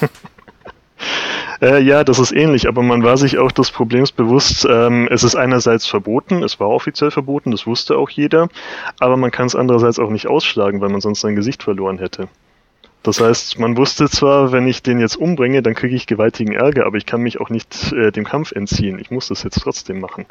Äh, 1.60 1.82
ja, 1.82 2.04
das 2.04 2.18
ist 2.18 2.32
ähnlich, 2.32 2.68
aber 2.68 2.82
man 2.82 3.02
war 3.02 3.16
sich 3.16 3.38
auch 3.38 3.52
des 3.52 3.70
Problems 3.70 4.12
bewusst, 4.12 4.66
ähm, 4.68 5.08
es 5.10 5.24
ist 5.24 5.34
einerseits 5.34 5.86
verboten, 5.86 6.42
es 6.42 6.58
war 6.58 6.68
offiziell 6.68 7.10
verboten, 7.10 7.50
das 7.50 7.66
wusste 7.66 7.98
auch 7.98 8.08
jeder, 8.08 8.48
aber 8.98 9.16
man 9.16 9.30
kann 9.30 9.46
es 9.46 9.54
andererseits 9.54 9.98
auch 9.98 10.10
nicht 10.10 10.26
ausschlagen, 10.26 10.80
weil 10.80 10.88
man 10.88 11.02
sonst 11.02 11.20
sein 11.20 11.36
Gesicht 11.36 11.62
verloren 11.62 11.98
hätte. 11.98 12.28
Das 13.02 13.20
heißt, 13.20 13.58
man 13.58 13.76
wusste 13.76 14.08
zwar, 14.10 14.52
wenn 14.52 14.66
ich 14.66 14.82
den 14.82 15.00
jetzt 15.00 15.16
umbringe, 15.16 15.62
dann 15.62 15.74
kriege 15.74 15.96
ich 15.96 16.06
gewaltigen 16.06 16.52
Ärger, 16.52 16.86
aber 16.86 16.96
ich 16.96 17.06
kann 17.06 17.22
mich 17.22 17.40
auch 17.40 17.48
nicht 17.48 17.92
äh, 17.92 18.10
dem 18.10 18.24
Kampf 18.24 18.52
entziehen. 18.52 18.98
Ich 18.98 19.10
muss 19.10 19.28
das 19.28 19.42
jetzt 19.42 19.60
trotzdem 19.62 20.00
machen. 20.00 20.26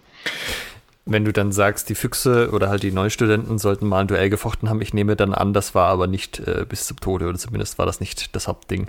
Wenn 1.06 1.26
du 1.26 1.34
dann 1.34 1.52
sagst, 1.52 1.90
die 1.90 1.96
Füchse 1.96 2.52
oder 2.52 2.70
halt 2.70 2.84
die 2.84 2.92
Neustudenten 2.92 3.58
sollten 3.58 3.88
mal 3.88 4.02
ein 4.02 4.08
Duell 4.08 4.30
gefochten 4.30 4.70
haben, 4.70 4.82
ich 4.82 4.94
nehme 4.94 5.16
dann 5.16 5.34
an, 5.34 5.54
das 5.54 5.74
war 5.74 5.88
aber 5.88 6.06
nicht 6.06 6.40
äh, 6.40 6.66
bis 6.70 6.86
zum 6.86 7.00
Tode 7.00 7.28
oder 7.28 7.40
zumindest 7.40 7.80
war 7.80 7.88
das 7.88 8.00
nicht 8.00 8.36
das 8.36 8.48
Hauptding. 8.48 8.88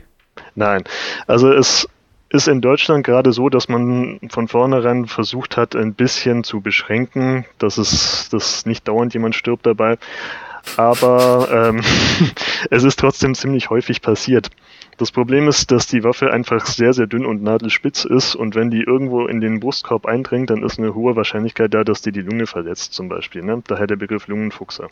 Nein, 0.55 0.85
also 1.26 1.50
es 1.50 1.88
ist 2.31 2.49
in 2.49 2.61
Deutschland 2.61 3.05
gerade 3.05 3.33
so, 3.33 3.49
dass 3.49 3.69
man 3.69 4.21
von 4.31 4.49
vornherein 4.49 5.07
versucht 5.07 5.57
hat, 5.57 5.75
ein 5.75 5.95
bisschen 5.95 6.45
zu 6.45 6.61
beschränken, 6.61 7.45
dass 7.59 7.77
es 7.77 8.29
dass 8.31 8.66
nicht 8.66 8.88
dauernd 8.88 9.12
jemand 9.14 9.35
stirbt 9.35 9.66
dabei 9.66 9.99
aber 10.77 11.49
ähm, 11.53 11.81
es 12.71 12.85
ist 12.85 12.99
trotzdem 12.99 13.35
ziemlich 13.35 13.71
häufig 13.71 14.03
passiert. 14.03 14.51
Das 14.99 15.12
Problem 15.12 15.49
ist, 15.49 15.71
dass 15.71 15.87
die 15.87 16.05
Waffe 16.05 16.31
einfach 16.31 16.66
sehr, 16.66 16.93
sehr 16.93 17.07
dünn 17.07 17.25
und 17.25 17.43
nadelspitz 17.43 18.05
ist 18.05 18.35
und 18.35 18.55
wenn 18.55 18.71
die 18.71 18.83
irgendwo 18.83 19.27
in 19.27 19.40
den 19.40 19.61
Brustkorb 19.61 20.05
eindringt, 20.07 20.51
dann 20.51 20.62
ist 20.62 20.79
eine 20.79 20.95
hohe 20.95 21.16
Wahrscheinlichkeit 21.16 21.73
da, 21.73 21.85
dass 21.85 22.03
die 22.03 22.12
die 22.12 22.21
Lunge 22.21 22.47
verletzt 22.47 22.93
zum 22.93 23.09
Beispiel. 23.09 23.43
Ne? 23.43 23.62
Daher 23.66 23.87
der 23.87 23.97
Begriff 23.97 24.29
Lungenfuchser. 24.29 24.88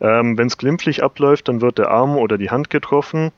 Ähm, 0.00 0.38
wenn 0.38 0.46
es 0.46 0.56
glimpflich 0.56 1.02
abläuft, 1.02 1.48
dann 1.48 1.60
wird 1.60 1.78
der 1.78 1.90
Arm 1.90 2.16
oder 2.16 2.38
die 2.38 2.50
Hand 2.50 2.70
getroffen. 2.70 3.32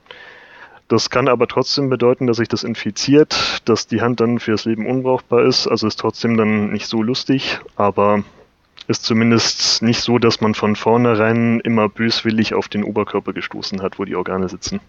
Das 0.88 1.10
kann 1.10 1.28
aber 1.28 1.46
trotzdem 1.46 1.90
bedeuten, 1.90 2.26
dass 2.26 2.38
sich 2.38 2.48
das 2.48 2.64
infiziert, 2.64 3.62
dass 3.66 3.86
die 3.86 4.00
Hand 4.00 4.20
dann 4.20 4.38
fürs 4.38 4.64
Leben 4.64 4.86
unbrauchbar 4.86 5.44
ist. 5.44 5.66
Also 5.66 5.86
ist 5.86 6.00
trotzdem 6.00 6.36
dann 6.38 6.70
nicht 6.72 6.86
so 6.86 7.02
lustig, 7.02 7.60
aber 7.76 8.24
ist 8.86 9.04
zumindest 9.04 9.82
nicht 9.82 10.00
so, 10.00 10.18
dass 10.18 10.40
man 10.40 10.54
von 10.54 10.74
vornherein 10.74 11.60
immer 11.60 11.90
böswillig 11.90 12.54
auf 12.54 12.68
den 12.68 12.84
Oberkörper 12.84 13.34
gestoßen 13.34 13.82
hat, 13.82 13.98
wo 13.98 14.06
die 14.06 14.16
Organe 14.16 14.48
sitzen. 14.48 14.80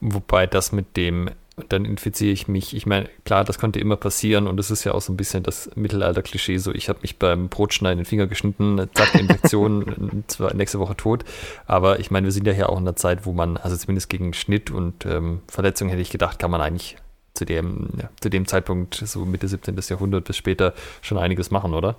Wobei 0.00 0.48
das 0.48 0.72
mit 0.72 0.96
dem 0.96 1.30
dann 1.68 1.84
infiziere 1.84 2.32
ich 2.32 2.48
mich. 2.48 2.74
Ich 2.74 2.86
meine, 2.86 3.08
klar, 3.24 3.44
das 3.44 3.58
konnte 3.58 3.78
immer 3.80 3.96
passieren 3.96 4.46
und 4.46 4.56
das 4.56 4.70
ist 4.70 4.84
ja 4.84 4.92
auch 4.92 5.00
so 5.00 5.12
ein 5.12 5.16
bisschen 5.16 5.42
das 5.42 5.70
Mittelalter-Klischee. 5.74 6.58
So, 6.58 6.72
ich 6.72 6.88
habe 6.88 7.00
mich 7.02 7.18
beim 7.18 7.48
Brotschneiden 7.48 7.98
den 7.98 8.04
Finger 8.04 8.26
geschnitten, 8.26 8.88
zack, 8.94 9.14
Infektion, 9.14 10.24
zwar 10.26 10.54
nächste 10.54 10.78
Woche 10.78 10.96
tot. 10.96 11.24
Aber 11.66 12.00
ich 12.00 12.10
meine, 12.10 12.26
wir 12.26 12.32
sind 12.32 12.46
ja 12.46 12.52
hier 12.52 12.70
auch 12.70 12.78
in 12.78 12.84
einer 12.84 12.96
Zeit, 12.96 13.26
wo 13.26 13.32
man, 13.32 13.56
also 13.56 13.76
zumindest 13.76 14.08
gegen 14.08 14.32
Schnitt 14.32 14.70
und 14.70 15.06
ähm, 15.06 15.40
Verletzungen 15.48 15.90
hätte 15.90 16.02
ich 16.02 16.10
gedacht, 16.10 16.38
kann 16.38 16.50
man 16.50 16.60
eigentlich 16.60 16.96
zu 17.34 17.44
dem, 17.44 17.88
ja, 17.96 18.08
zu 18.20 18.28
dem 18.28 18.46
Zeitpunkt, 18.46 18.94
so 18.94 19.24
Mitte 19.24 19.48
17. 19.48 19.76
Jahrhundert 19.88 20.24
bis 20.24 20.36
später, 20.36 20.74
schon 21.00 21.18
einiges 21.18 21.50
machen, 21.50 21.74
oder? 21.74 21.96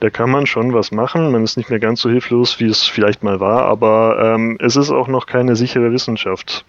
Da 0.00 0.10
kann 0.10 0.30
man 0.30 0.46
schon 0.46 0.74
was 0.74 0.92
machen. 0.92 1.32
Man 1.32 1.44
ist 1.44 1.56
nicht 1.56 1.70
mehr 1.70 1.78
ganz 1.78 2.00
so 2.00 2.10
hilflos, 2.10 2.60
wie 2.60 2.66
es 2.66 2.84
vielleicht 2.84 3.22
mal 3.22 3.40
war, 3.40 3.64
aber 3.64 4.34
ähm, 4.34 4.58
es 4.60 4.76
ist 4.76 4.90
auch 4.90 5.08
noch 5.08 5.26
keine 5.26 5.56
sichere 5.56 5.92
Wissenschaft. 5.92 6.64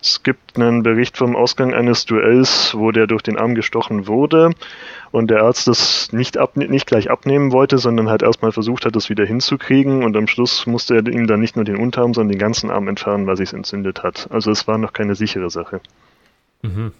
Es 0.00 0.22
gibt 0.22 0.56
einen 0.56 0.82
Bericht 0.82 1.16
vom 1.16 1.34
Ausgang 1.34 1.74
eines 1.74 2.04
Duells, 2.04 2.74
wo 2.74 2.92
der 2.92 3.06
durch 3.06 3.22
den 3.22 3.36
Arm 3.36 3.54
gestochen 3.54 4.06
wurde 4.06 4.50
und 5.10 5.30
der 5.30 5.42
Arzt 5.42 5.66
das 5.66 6.12
nicht, 6.12 6.38
nicht 6.54 6.86
gleich 6.86 7.10
abnehmen 7.10 7.52
wollte, 7.52 7.78
sondern 7.78 8.08
halt 8.08 8.22
erstmal 8.22 8.52
versucht 8.52 8.84
hat, 8.84 8.94
das 8.94 9.10
wieder 9.10 9.24
hinzukriegen 9.24 10.04
und 10.04 10.16
am 10.16 10.28
Schluss 10.28 10.66
musste 10.66 10.96
er 10.96 11.06
ihm 11.06 11.26
dann 11.26 11.40
nicht 11.40 11.56
nur 11.56 11.64
den 11.64 11.76
Unterarm, 11.76 12.14
sondern 12.14 12.32
den 12.32 12.38
ganzen 12.38 12.70
Arm 12.70 12.88
entfernen, 12.88 13.26
weil 13.26 13.36
sich 13.36 13.52
entzündet 13.52 14.02
hat. 14.02 14.28
Also 14.30 14.50
es 14.50 14.68
war 14.68 14.78
noch 14.78 14.92
keine 14.92 15.14
sichere 15.14 15.50
Sache. 15.50 15.80
Mhm. 16.62 16.92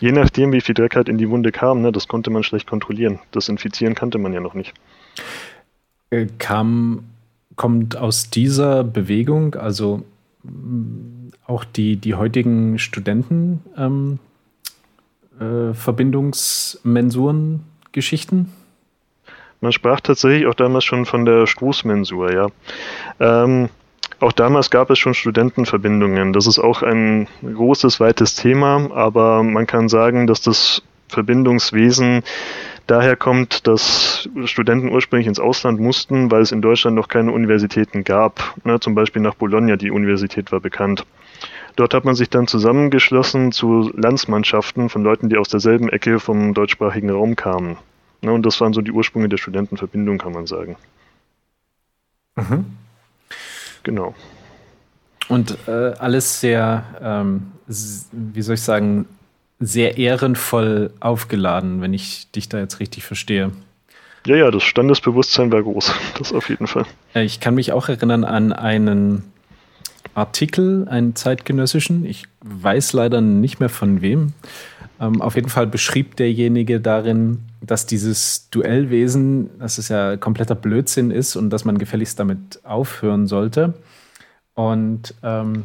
Je 0.00 0.12
nachdem, 0.12 0.52
wie 0.52 0.60
viel 0.60 0.74
Dreck 0.74 0.96
halt 0.96 1.08
in 1.08 1.18
die 1.18 1.30
Wunde 1.30 1.52
kam, 1.52 1.80
ne, 1.80 1.92
das 1.92 2.08
konnte 2.08 2.30
man 2.30 2.42
schlecht 2.42 2.66
kontrollieren. 2.66 3.20
Das 3.30 3.48
Infizieren 3.48 3.94
kannte 3.94 4.18
man 4.18 4.32
ja 4.32 4.40
noch 4.40 4.54
nicht. 4.54 4.74
Äh, 6.10 6.26
kam, 6.38 7.04
kommt 7.54 7.96
aus 7.96 8.30
dieser 8.30 8.82
Bewegung, 8.82 9.54
also 9.54 10.02
auch 11.46 11.64
die, 11.64 11.96
die 11.96 12.14
heutigen 12.14 12.78
Studenten 12.78 13.60
ähm, 13.76 14.18
äh, 15.38 15.74
Verbindungsmensuren-Geschichten? 15.74 18.52
Man 19.60 19.72
sprach 19.72 20.00
tatsächlich 20.00 20.46
auch 20.46 20.54
damals 20.54 20.84
schon 20.84 21.04
von 21.06 21.24
der 21.24 21.46
Stoßmensur, 21.46 22.32
ja. 22.32 22.48
Ähm, 23.20 23.68
auch 24.18 24.32
damals 24.32 24.70
gab 24.70 24.90
es 24.90 24.98
schon 24.98 25.14
Studentenverbindungen. 25.14 26.32
Das 26.32 26.46
ist 26.46 26.58
auch 26.58 26.82
ein 26.82 27.28
großes, 27.42 28.00
weites 28.00 28.34
Thema, 28.36 28.90
aber 28.92 29.42
man 29.42 29.66
kann 29.66 29.88
sagen, 29.88 30.26
dass 30.26 30.42
das 30.42 30.82
Verbindungswesen 31.12 32.22
daher 32.86 33.16
kommt, 33.16 33.66
dass 33.66 34.28
Studenten 34.44 34.90
ursprünglich 34.90 35.26
ins 35.26 35.38
Ausland 35.38 35.80
mussten, 35.80 36.30
weil 36.30 36.42
es 36.42 36.52
in 36.52 36.62
Deutschland 36.62 36.96
noch 36.96 37.08
keine 37.08 37.32
Universitäten 37.32 38.04
gab. 38.04 38.54
Ne, 38.64 38.80
zum 38.80 38.94
Beispiel 38.94 39.22
nach 39.22 39.34
Bologna, 39.34 39.76
die 39.76 39.90
Universität 39.90 40.52
war 40.52 40.60
bekannt. 40.60 41.06
Dort 41.76 41.94
hat 41.94 42.04
man 42.04 42.14
sich 42.14 42.28
dann 42.28 42.46
zusammengeschlossen 42.46 43.50
zu 43.50 43.90
Landsmannschaften 43.96 44.88
von 44.88 45.02
Leuten, 45.02 45.28
die 45.28 45.38
aus 45.38 45.48
derselben 45.48 45.88
Ecke 45.88 46.20
vom 46.20 46.52
deutschsprachigen 46.54 47.10
Raum 47.10 47.34
kamen. 47.36 47.78
Ne, 48.20 48.32
und 48.32 48.44
das 48.44 48.60
waren 48.60 48.72
so 48.72 48.82
die 48.82 48.92
Ursprünge 48.92 49.28
der 49.28 49.38
Studentenverbindung, 49.38 50.18
kann 50.18 50.32
man 50.32 50.46
sagen. 50.46 50.76
Mhm. 52.36 52.66
Genau. 53.82 54.14
Und 55.28 55.56
äh, 55.66 55.94
alles 55.98 56.40
sehr, 56.40 56.84
ähm, 57.00 57.52
wie 58.12 58.42
soll 58.42 58.54
ich 58.54 58.62
sagen, 58.62 59.06
sehr 59.62 59.96
ehrenvoll 59.96 60.90
aufgeladen, 61.00 61.80
wenn 61.80 61.94
ich 61.94 62.30
dich 62.32 62.48
da 62.48 62.58
jetzt 62.58 62.80
richtig 62.80 63.04
verstehe. 63.04 63.52
Ja, 64.26 64.36
ja, 64.36 64.50
das 64.50 64.62
Standesbewusstsein 64.64 65.52
war 65.52 65.62
groß, 65.62 65.92
das 66.18 66.32
auf 66.32 66.48
jeden 66.48 66.66
Fall. 66.66 66.84
Äh, 67.14 67.24
ich 67.24 67.40
kann 67.40 67.54
mich 67.54 67.72
auch 67.72 67.88
erinnern 67.88 68.24
an 68.24 68.52
einen 68.52 69.24
Artikel, 70.14 70.86
einen 70.88 71.14
zeitgenössischen, 71.14 72.04
ich 72.04 72.24
weiß 72.40 72.92
leider 72.92 73.20
nicht 73.20 73.60
mehr 73.60 73.68
von 73.68 74.02
wem. 74.02 74.32
Ähm, 75.00 75.22
auf 75.22 75.36
jeden 75.36 75.48
Fall 75.48 75.66
beschrieb 75.66 76.16
derjenige 76.16 76.80
darin, 76.80 77.38
dass 77.60 77.86
dieses 77.86 78.50
Duellwesen, 78.50 79.58
dass 79.58 79.78
es 79.78 79.88
ja 79.88 80.16
kompletter 80.16 80.54
Blödsinn 80.54 81.10
ist 81.10 81.36
und 81.36 81.50
dass 81.50 81.64
man 81.64 81.78
gefälligst 81.78 82.18
damit 82.18 82.60
aufhören 82.64 83.26
sollte. 83.26 83.74
Und, 84.54 85.14
ähm, 85.22 85.64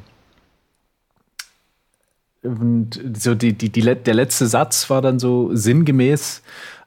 und 2.43 2.99
so 3.17 3.35
die, 3.35 3.53
die, 3.53 3.69
die, 3.69 3.81
der 3.81 4.13
letzte 4.13 4.47
Satz 4.47 4.89
war 4.89 5.01
dann 5.01 5.19
so 5.19 5.49
sinngemäß, 5.53 6.41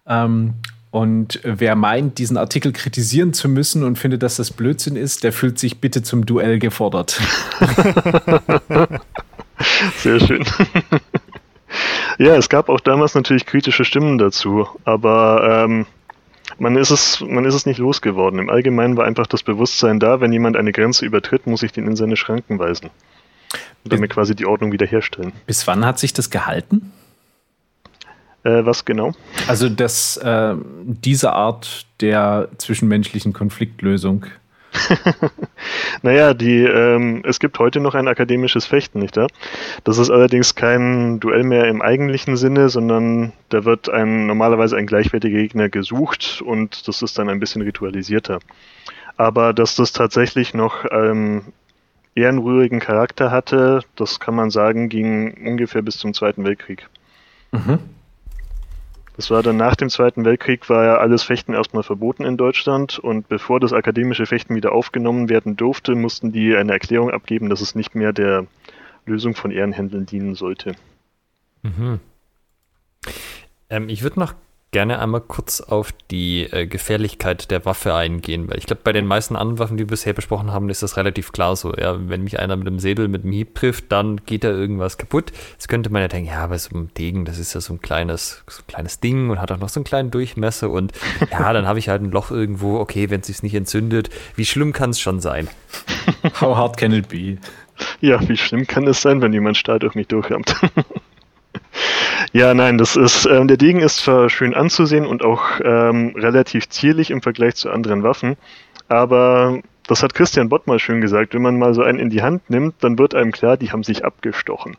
ähm, 0.07 0.55
und 0.91 1.41
wer 1.45 1.77
meint, 1.77 2.19
diesen 2.19 2.37
Artikel 2.37 2.73
kritisieren 2.73 3.33
zu 3.33 3.49
müssen 3.49 3.85
und 3.85 3.97
findet, 3.97 4.25
dass 4.25 4.37
das 4.37 4.51
Blödsinn 4.51 4.97
ist, 4.97 5.23
der 5.23 5.33
fühlt 5.33 5.59
sich 5.59 5.81
bitte 5.81 6.03
zum 6.03 6.27
Duell 6.27 6.59
gefordert. 6.59 7.21
Sehr 9.99 10.21
schön. 10.21 10.45
Ja, 12.19 12.35
es 12.37 12.49
gab 12.51 12.69
auch 12.69 12.81
damals 12.81 13.15
natürlich 13.15 13.47
kritische 13.47 13.85
Stimmen 13.85 14.19
dazu, 14.19 14.67
aber 14.85 15.65
ähm, 15.65 15.87
man, 16.59 16.77
ist 16.77 16.91
es, 16.91 17.21
man 17.21 17.47
ist 17.47 17.55
es 17.55 17.65
nicht 17.65 17.79
losgeworden. 17.79 18.39
Im 18.39 18.51
Allgemeinen 18.51 18.99
war 18.99 19.07
einfach 19.07 19.27
das 19.27 19.43
Bewusstsein 19.43 20.01
da, 20.01 20.21
wenn 20.21 20.31
jemand 20.31 20.57
eine 20.59 20.73
Grenze 20.73 21.07
übertritt, 21.07 21.47
muss 21.47 21.63
ich 21.63 21.73
den 21.73 21.87
in 21.87 21.97
seine 21.97 22.17
Schranken 22.17 22.59
weisen. 22.59 22.91
Und 23.85 23.93
damit 23.93 24.11
quasi 24.11 24.35
die 24.35 24.47
Ordnung 24.47 24.73
wiederherstellen. 24.73 25.33
Bis 25.47 25.67
wann 25.67 25.85
hat 25.85 25.99
sich 25.99 26.13
das 26.13 26.31
gehalten? 26.31 26.93
Äh, 28.43 28.65
was 28.65 28.85
genau? 28.85 29.13
Also 29.49 29.69
dass 29.69 30.17
äh, 30.19 30.55
diese 30.85 31.33
Art 31.33 31.87
der 32.01 32.49
zwischenmenschlichen 32.59 33.33
Konfliktlösung 33.33 34.27
naja, 36.03 36.35
die, 36.35 36.63
ähm, 36.63 37.23
es 37.25 37.41
gibt 37.41 37.59
heute 37.59 37.81
noch 37.81 37.95
ein 37.95 38.09
akademisches 38.09 38.67
Fechten, 38.67 39.01
nicht 39.01 39.17
wahr? 39.17 39.29
Das 39.85 39.99
ist 39.99 40.11
allerdings 40.11 40.55
kein 40.55 41.21
Duell 41.21 41.43
mehr 41.43 41.65
im 41.67 41.83
eigentlichen 41.83 42.37
Sinne, 42.37 42.69
sondern 42.69 43.33
da 43.49 43.65
wird 43.65 43.89
ein, 43.89 44.27
normalerweise 44.27 44.77
ein 44.77 44.87
gleichwertiger 44.87 45.39
Gegner 45.39 45.69
gesucht 45.69 46.43
und 46.45 46.87
das 46.87 47.03
ist 47.03 47.19
dann 47.19 47.29
ein 47.29 47.41
bisschen 47.41 47.63
ritualisierter. 47.63 48.39
Aber 49.17 49.53
dass 49.53 49.75
das 49.75 49.93
tatsächlich 49.93 50.55
noch 50.55 50.85
ähm, 50.91 51.53
ehrenrührigen 52.21 52.81
Charakter 52.81 53.31
hatte, 53.31 53.81
das 53.97 54.21
kann 54.21 54.35
man 54.35 54.51
sagen, 54.51 54.89
ging 54.89 55.47
ungefähr 55.47 55.83
bis 55.83 55.99
zum 55.99 56.15
Zweiten 56.15 56.45
Weltkrieg. 56.45 56.89
Mhm. 57.53 57.79
Das 59.17 59.31
war 59.31 59.43
dann 59.43 59.57
nach 59.57 59.77
dem 59.77 59.91
Zweiten 59.91 60.25
Weltkrieg, 60.25 60.69
war 60.71 60.85
ja 60.85 60.97
alles 60.97 61.23
Fechten 61.23 61.53
erstmal 61.53 61.83
verboten 61.83 62.25
in 62.25 62.37
Deutschland 62.37 62.99
und 62.99 63.29
bevor 63.29 63.61
das 63.61 63.73
akademische 63.73 64.25
Fechten 64.25 64.55
wieder 64.55 64.73
aufgenommen 64.73 65.29
werden 65.29 65.57
durfte, 65.57 65.95
mussten 65.95 66.33
die 66.33 66.57
eine 66.57 66.73
Erklärung 66.73 67.11
abgeben, 67.11 67.51
dass 67.51 67.61
es 67.61 67.75
nicht 67.75 67.95
mehr 67.95 68.13
der 68.13 68.47
Lösung 69.05 69.35
von 69.35 69.51
Ehrenhändeln 69.51 70.07
dienen 70.07 70.35
sollte. 70.35 70.75
Mhm. 71.63 72.01
Ähm, 73.69 73.89
ich 73.89 74.03
würde 74.03 74.21
noch 74.21 74.35
gerne 74.73 75.01
einmal 75.01 75.21
kurz 75.21 75.61
auf 75.61 75.93
die 76.11 76.45
äh, 76.45 76.67
Gefährlichkeit 76.67 77.51
der 77.51 77.65
Waffe 77.65 77.95
eingehen, 77.95 78.49
weil 78.49 78.59
ich 78.59 78.67
glaube, 78.67 78.83
bei 78.85 78.93
den 78.93 79.07
meisten 79.07 79.35
anderen 79.35 79.59
Waffen, 79.59 79.77
die 79.77 79.83
wir 79.83 79.89
bisher 79.89 80.13
besprochen 80.13 80.53
haben, 80.53 80.69
ist 80.69 80.83
das 80.83 80.97
relativ 80.97 81.33
klar 81.33 81.57
so. 81.57 81.75
Ja, 81.75 81.97
wenn 82.09 82.23
mich 82.23 82.39
einer 82.39 82.57
mit 82.57 82.69
dem 82.69 82.79
Säbel, 82.79 83.09
mit 83.09 83.25
dem 83.25 83.33
Hieb 83.33 83.57
trifft, 83.57 83.91
dann 83.91 84.25
geht 84.27 84.45
da 84.45 84.51
irgendwas 84.51 84.97
kaputt. 84.97 85.33
Jetzt 85.53 85.69
könnte 85.69 85.91
man 85.91 86.03
ja 86.03 86.09
denken, 86.09 86.31
ja, 86.31 86.45
aber 86.45 86.59
so 86.59 86.77
ein 86.77 86.91
Degen, 86.97 87.25
das 87.25 87.39
ist 87.39 87.53
ja 87.55 87.61
so 87.61 87.75
ein 87.75 87.81
kleines, 87.81 88.45
so 88.49 88.63
ein 88.63 88.67
kleines 88.69 89.01
Ding 89.01 89.31
und 89.31 89.41
hat 89.41 89.51
auch 89.51 89.59
noch 89.59 89.69
so 89.69 89.81
einen 89.81 89.85
kleinen 89.85 90.11
Durchmesser 90.13 90.71
und 90.71 90.93
ja, 91.31 91.53
dann 91.53 91.67
habe 91.67 91.81
ich 91.81 91.89
halt 91.89 92.03
ein 92.03 92.11
Loch 92.11 92.31
irgendwo. 92.31 92.79
Okay, 92.79 93.11
wenn 93.11 93.21
es 93.21 93.27
sich 93.27 93.43
nicht 93.43 93.55
entzündet, 93.55 94.11
wie 94.37 94.47
schlimm 94.47 94.73
kann 94.73 94.91
es 94.91 95.01
schon 95.01 95.21
sein? 95.21 95.49
How 96.41 96.57
hard 96.57 96.77
can 96.77 96.93
it 96.93 97.09
be? 97.09 97.39
Ja, 98.01 98.21
wie 98.29 98.37
schlimm 98.37 98.67
kann 98.67 98.87
es 98.87 99.01
sein, 99.03 99.21
wenn 99.21 99.33
jemand 99.33 99.57
Stahl 99.57 99.79
durch 99.79 99.95
mich 99.95 100.07
durchrammt? 100.07 100.55
Ja, 102.33 102.55
nein, 102.55 102.79
das 102.79 102.97
ist, 102.97 103.27
ähm, 103.27 103.49
der 103.49 103.57
Degen 103.57 103.81
ist 103.81 103.99
zwar 103.99 104.31
schön 104.31 104.55
anzusehen 104.55 105.07
und 105.07 105.25
auch 105.25 105.43
ähm, 105.63 106.15
relativ 106.17 106.69
zierlich 106.69 107.11
im 107.11 107.23
Vergleich 107.23 107.57
zu 107.57 107.71
anderen 107.71 108.03
Waffen, 108.03 108.37
aber 108.89 109.61
das 109.87 110.03
hat 110.03 110.15
Christian 110.15 110.49
Bott 110.49 110.67
mal 110.67 110.79
schön 110.79 111.01
gesagt, 111.01 111.35
wenn 111.35 111.43
man 111.43 111.59
mal 111.59 111.75
so 111.75 111.83
einen 111.83 111.99
in 111.99 112.11
die 112.11 112.23
Hand 112.23 112.49
nimmt, 112.49 112.77
dann 112.81 112.99
wird 112.99 113.15
einem 113.15 113.33
klar, 113.33 113.57
die 113.57 113.73
haben 113.73 113.83
sich 113.83 114.05
abgestochen. 114.05 114.77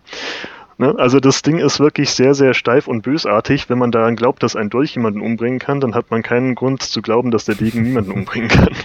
Ne? 0.78 0.96
Also 0.98 1.20
das 1.20 1.42
Ding 1.42 1.60
ist 1.60 1.80
wirklich 1.80 2.12
sehr, 2.12 2.34
sehr 2.34 2.54
steif 2.54 2.88
und 2.88 3.02
bösartig. 3.02 3.70
Wenn 3.70 3.78
man 3.78 3.92
daran 3.92 4.16
glaubt, 4.16 4.42
dass 4.42 4.56
ein 4.56 4.70
Dolch 4.70 4.96
jemanden 4.96 5.22
umbringen 5.22 5.60
kann, 5.60 5.80
dann 5.80 5.96
hat 5.96 6.12
man 6.12 6.24
keinen 6.24 6.56
Grund 6.56 6.82
zu 6.82 7.02
glauben, 7.02 7.30
dass 7.30 7.46
der 7.46 7.56
Degen 7.56 7.84
niemanden 7.84 8.12
umbringen 8.12 8.50
kann. 8.50 8.70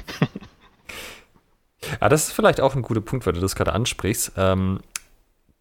Ja, 2.00 2.09
das 2.09 2.29
ist 2.29 2.33
vielleicht 2.33 2.61
auch 2.61 2.74
ein 2.74 2.83
guter 2.83 3.00
Punkt, 3.00 3.26
weil 3.26 3.35
du 3.35 3.40
das 3.40 3.55
gerade 3.55 3.72
ansprichst. 3.72 4.33
Ähm, 4.37 4.81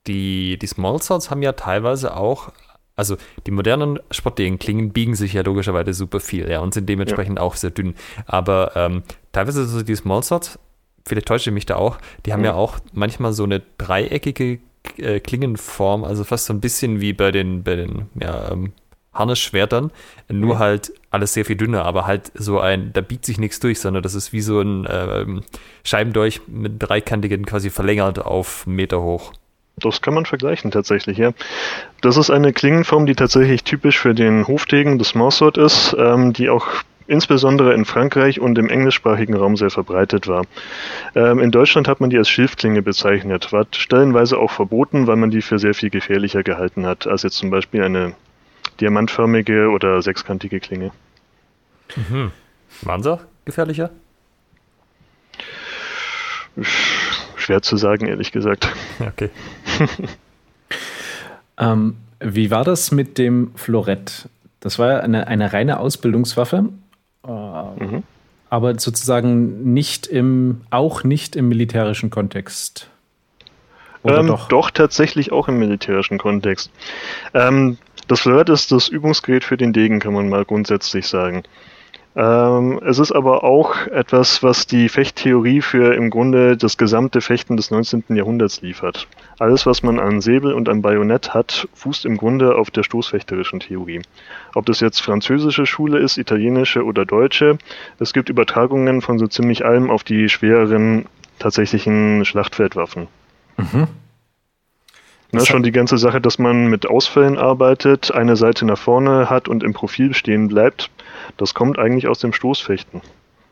die, 0.08 0.58
die 0.58 0.68
Small 0.68 1.02
Swords 1.02 1.32
haben 1.32 1.42
ja 1.42 1.54
teilweise 1.54 2.16
auch 2.16 2.52
also 2.96 3.18
die 3.46 3.52
modernen 3.52 4.00
Sportdegen-Klingen 4.12 4.92
biegen 4.92 5.16
sich 5.16 5.34
ja 5.34 5.42
logischerweise 5.42 5.94
super 5.94 6.20
viel, 6.20 6.50
ja, 6.50 6.62
und 6.62 6.74
sind 6.74 6.88
dementsprechend 6.88 7.40
ja. 7.40 7.44
auch 7.44 7.56
sehr 7.56 7.72
dünn. 7.72 7.96
Aber 8.26 8.72
ähm, 8.76 9.04
teilweise 9.32 9.66
so 9.66 9.84
die 9.84 9.96
Small 9.96 10.24
Swords, 10.24 10.58
vielleicht 11.06 11.28
täusche 11.28 11.50
ich 11.50 11.54
mich 11.54 11.66
da 11.66 11.76
auch, 11.76 11.98
die 12.26 12.34
haben 12.34 12.44
ja, 12.44 12.52
ja 12.52 12.56
auch 12.56 12.80
manchmal 12.94 13.34
so 13.34 13.44
eine 13.44 13.62
dreieckige 13.78 14.60
äh, 14.98 15.20
Klingenform, 15.20 16.04
also 16.04 16.24
fast 16.24 16.46
so 16.46 16.54
ein 16.54 16.62
bisschen 16.62 17.02
wie 17.02 17.14
bei 17.14 17.32
den, 17.32 17.64
bei 17.64 17.76
den 17.76 18.06
ja, 18.20 18.52
ähm, 18.52 18.72
Harnischschwertern, 19.14 19.92
nur 20.30 20.54
ja. 20.54 20.60
halt 20.60 20.94
alles 21.10 21.34
sehr 21.34 21.46
viel 21.46 21.56
dünner, 21.56 21.86
aber 21.86 22.06
halt 22.06 22.32
so 22.34 22.60
ein, 22.60 22.92
da 22.94 23.02
biegt 23.02 23.26
sich 23.26 23.38
nichts 23.38 23.60
durch, 23.60 23.80
sondern 23.80 24.04
das 24.04 24.14
ist 24.14 24.34
wie 24.34 24.42
so 24.42 24.62
ein 24.62 24.86
äh, 24.86 25.26
Scheibendolch 25.84 26.42
mit 26.48 26.76
dreikantigen 26.80 27.46
quasi 27.46 27.70
verlängert 27.70 28.20
auf 28.20 28.68
Meter 28.68 29.02
hoch. 29.02 29.34
Das 29.78 30.02
kann 30.02 30.14
man 30.14 30.26
vergleichen 30.26 30.72
tatsächlich, 30.72 31.18
ja. 31.18 31.32
Das 32.02 32.18
ist 32.18 32.30
eine 32.30 32.54
Klingenform, 32.54 33.06
die 33.06 33.16
tatsächlich 33.16 33.64
typisch 33.64 34.00
für 34.00 34.16
den 34.16 34.48
Hofdegen 34.48 34.98
des 34.98 35.16
Morsword 35.16 35.58
ist, 35.58 35.96
ähm, 36.00 36.32
die 36.32 36.50
auch 36.50 36.68
insbesondere 37.08 37.74
in 37.74 37.86
Frankreich 37.86 38.40
und 38.40 38.58
im 38.58 38.70
englischsprachigen 38.70 39.36
Raum 39.36 39.58
sehr 39.58 39.70
verbreitet 39.70 40.28
war. 40.28 40.46
Ähm, 41.14 41.40
in 41.40 41.52
Deutschland 41.52 41.88
hat 41.88 42.00
man 42.00 42.10
die 42.10 42.18
als 42.18 42.30
Schilfklinge 42.30 42.82
bezeichnet, 42.82 43.52
war 43.52 43.68
stellenweise 43.72 44.38
auch 44.38 44.52
verboten, 44.52 45.08
weil 45.08 45.18
man 45.18 45.30
die 45.30 45.42
für 45.42 45.60
sehr 45.60 45.74
viel 45.74 45.90
gefährlicher 45.90 46.42
gehalten 46.42 46.86
hat, 46.86 47.06
als 47.06 47.24
jetzt 47.24 47.38
zum 47.38 47.50
Beispiel 47.50 47.84
eine 47.84 48.16
diamantförmige 48.82 49.70
oder 49.70 50.02
sechskantige 50.02 50.60
Klinge. 50.60 50.92
Mhm. 51.96 52.32
Waren 52.82 53.04
sie 53.04 53.20
gefährlicher? 53.46 53.92
Schwer 57.46 57.62
zu 57.62 57.78
sagen, 57.78 58.08
ehrlich 58.08 58.32
gesagt. 58.32 58.68
Okay. 59.00 59.30
ähm, 61.60 61.98
wie 62.20 62.50
war 62.50 62.64
das 62.64 62.92
mit 62.92 63.18
dem 63.20 63.52
Florett? 63.56 64.30
Das 64.62 64.80
war 64.80 65.02
eine, 65.02 65.28
eine 65.28 65.54
reine 65.54 65.80
Ausbildungswaffe, 65.80 66.70
äh, 67.24 67.30
mhm. 67.30 68.04
aber 68.50 68.80
sozusagen 68.80 69.74
nicht 69.74 70.08
im, 70.08 70.62
auch 70.72 71.04
nicht 71.04 71.36
im 71.36 71.48
militärischen 71.50 72.10
Kontext. 72.10 72.90
Ähm, 74.04 74.28
doch? 74.28 74.48
doch? 74.48 74.72
tatsächlich 74.72 75.32
auch 75.32 75.48
im 75.48 75.60
militärischen 75.60 76.18
Kontext. 76.18 76.72
Ähm, 77.36 77.78
das 78.08 78.22
Florett 78.22 78.50
ist 78.50 78.72
das 78.72 78.88
Übungsgerät 78.88 79.44
für 79.44 79.58
den 79.58 79.72
Degen, 79.72 80.00
kann 80.00 80.14
man 80.14 80.30
mal 80.30 80.46
grundsätzlich 80.46 81.08
sagen. 81.08 81.44
Ähm, 82.16 82.80
es 82.86 83.00
ist 83.00 83.12
aber 83.12 83.44
auch 83.44 83.88
etwas, 83.88 84.42
was 84.42 84.68
die 84.68 84.88
Fechttheorie 84.88 85.62
für 85.62 85.94
im 85.96 86.10
Grunde 86.10 86.56
das 86.56 86.78
gesamte 86.78 87.20
Fechten 87.20 87.58
des 87.58 87.72
19. 87.72 88.04
Jahrhunderts 88.10 88.62
liefert. 88.62 89.08
Alles, 89.38 89.66
was 89.66 89.84
man 89.84 90.00
an 90.00 90.22
Säbel 90.22 90.54
und 90.54 90.70
an 90.70 90.82
Bajonett 90.82 91.34
hat, 91.34 91.68
fußt 91.74 92.06
im 92.06 92.16
Grunde 92.16 92.56
auf 92.56 92.72
der 92.72 92.84
stoßfechterischen 92.84 93.60
Theorie. 93.60 94.02
Ob 94.54 94.66
das 94.66 94.80
jetzt 94.80 95.02
französische 95.02 95.66
Schule 95.66 96.00
ist, 96.00 96.18
italienische 96.18 96.86
oder 96.86 97.06
deutsche, 97.06 97.58
es 98.00 98.14
gibt 98.14 98.30
Übertragungen 98.30 99.02
von 99.02 99.20
so 99.20 99.28
ziemlich 99.28 99.66
allem 99.66 99.90
auf 99.90 100.06
die 100.06 100.30
schwereren 100.30 101.08
tatsächlichen 101.40 102.24
Schlachtfeldwaffen. 102.24 103.08
Mhm. 103.58 103.88
Ne, 105.42 105.46
schon 105.46 105.64
die 105.64 105.72
ganze 105.72 105.98
Sache, 105.98 106.22
dass 106.22 106.40
man 106.40 106.68
mit 106.68 106.88
Ausfällen 106.88 107.38
arbeitet, 107.38 108.12
eine 108.12 108.36
Seite 108.36 108.66
nach 108.66 108.78
vorne 108.78 109.30
hat 109.30 109.48
und 109.48 109.64
im 109.64 109.74
Profil 109.74 110.14
stehen 110.14 110.48
bleibt, 110.48 110.90
das 111.38 111.54
kommt 111.54 111.80
eigentlich 111.80 112.08
aus 112.08 112.20
dem 112.20 112.34
Stoßfechten. 112.34 113.02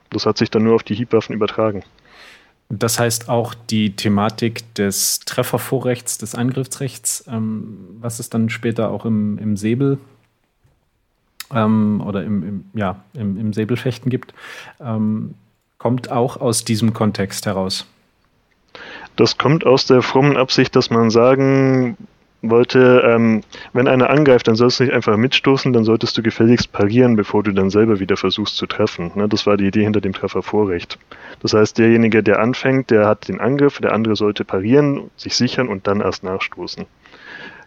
Das 0.09 0.25
hat 0.25 0.37
sich 0.37 0.49
dann 0.51 0.63
nur 0.63 0.75
auf 0.75 0.83
die 0.83 0.95
Hiebwaffen 0.95 1.35
übertragen. 1.35 1.83
Das 2.69 2.99
heißt 2.99 3.29
auch 3.29 3.53
die 3.53 3.95
Thematik 3.95 4.73
des 4.75 5.19
Treffervorrechts, 5.19 6.17
des 6.17 6.35
Angriffsrechts, 6.35 7.25
ähm, 7.27 7.77
was 7.99 8.19
es 8.19 8.29
dann 8.29 8.49
später 8.49 8.89
auch 8.89 9.05
im, 9.05 9.37
im 9.37 9.57
Säbel 9.57 9.97
ähm, 11.53 12.01
oder 12.05 12.23
im, 12.23 12.43
im, 12.43 12.65
ja, 12.73 13.03
im, 13.13 13.37
im 13.37 13.53
Säbelfechten 13.53 14.09
gibt, 14.09 14.33
ähm, 14.79 15.35
kommt 15.77 16.11
auch 16.11 16.37
aus 16.37 16.63
diesem 16.63 16.93
Kontext 16.93 17.45
heraus. 17.45 17.85
Das 19.15 19.37
kommt 19.37 19.65
aus 19.65 19.85
der 19.85 20.01
frommen 20.01 20.37
Absicht, 20.37 20.75
dass 20.75 20.89
man 20.89 21.09
sagen 21.09 21.97
wollte, 22.43 23.03
ähm, 23.05 23.41
wenn 23.71 23.87
einer 23.87 24.09
angreift, 24.09 24.47
dann 24.47 24.55
sollst 24.55 24.79
du 24.79 24.83
nicht 24.83 24.93
einfach 24.93 25.15
mitstoßen, 25.15 25.71
dann 25.71 25.85
solltest 25.85 26.17
du 26.17 26.21
gefälligst 26.21 26.71
parieren, 26.71 27.15
bevor 27.15 27.41
du 27.41 27.51
dann 27.51 27.69
selber 27.69 27.99
wieder 27.99 28.17
versuchst 28.17 28.57
zu 28.57 28.67
treffen. 28.67 29.11
Ne? 29.15 29.29
Das 29.29 29.47
war 29.47 29.55
die 29.55 29.67
Idee 29.67 29.83
hinter 29.83 30.01
dem 30.01 30.13
Treffervorrecht. 30.13 30.99
Das 31.41 31.53
heißt, 31.53 31.77
derjenige, 31.77 32.21
der 32.21 32.39
anfängt, 32.39 32.91
der 32.91 33.07
hat 33.07 33.29
den 33.29 33.39
Angriff, 33.39 33.79
der 33.79 33.93
andere 33.93 34.15
sollte 34.15 34.43
parieren, 34.43 35.09
sich 35.15 35.35
sichern 35.35 35.69
und 35.69 35.87
dann 35.87 36.01
erst 36.01 36.23
nachstoßen. 36.23 36.85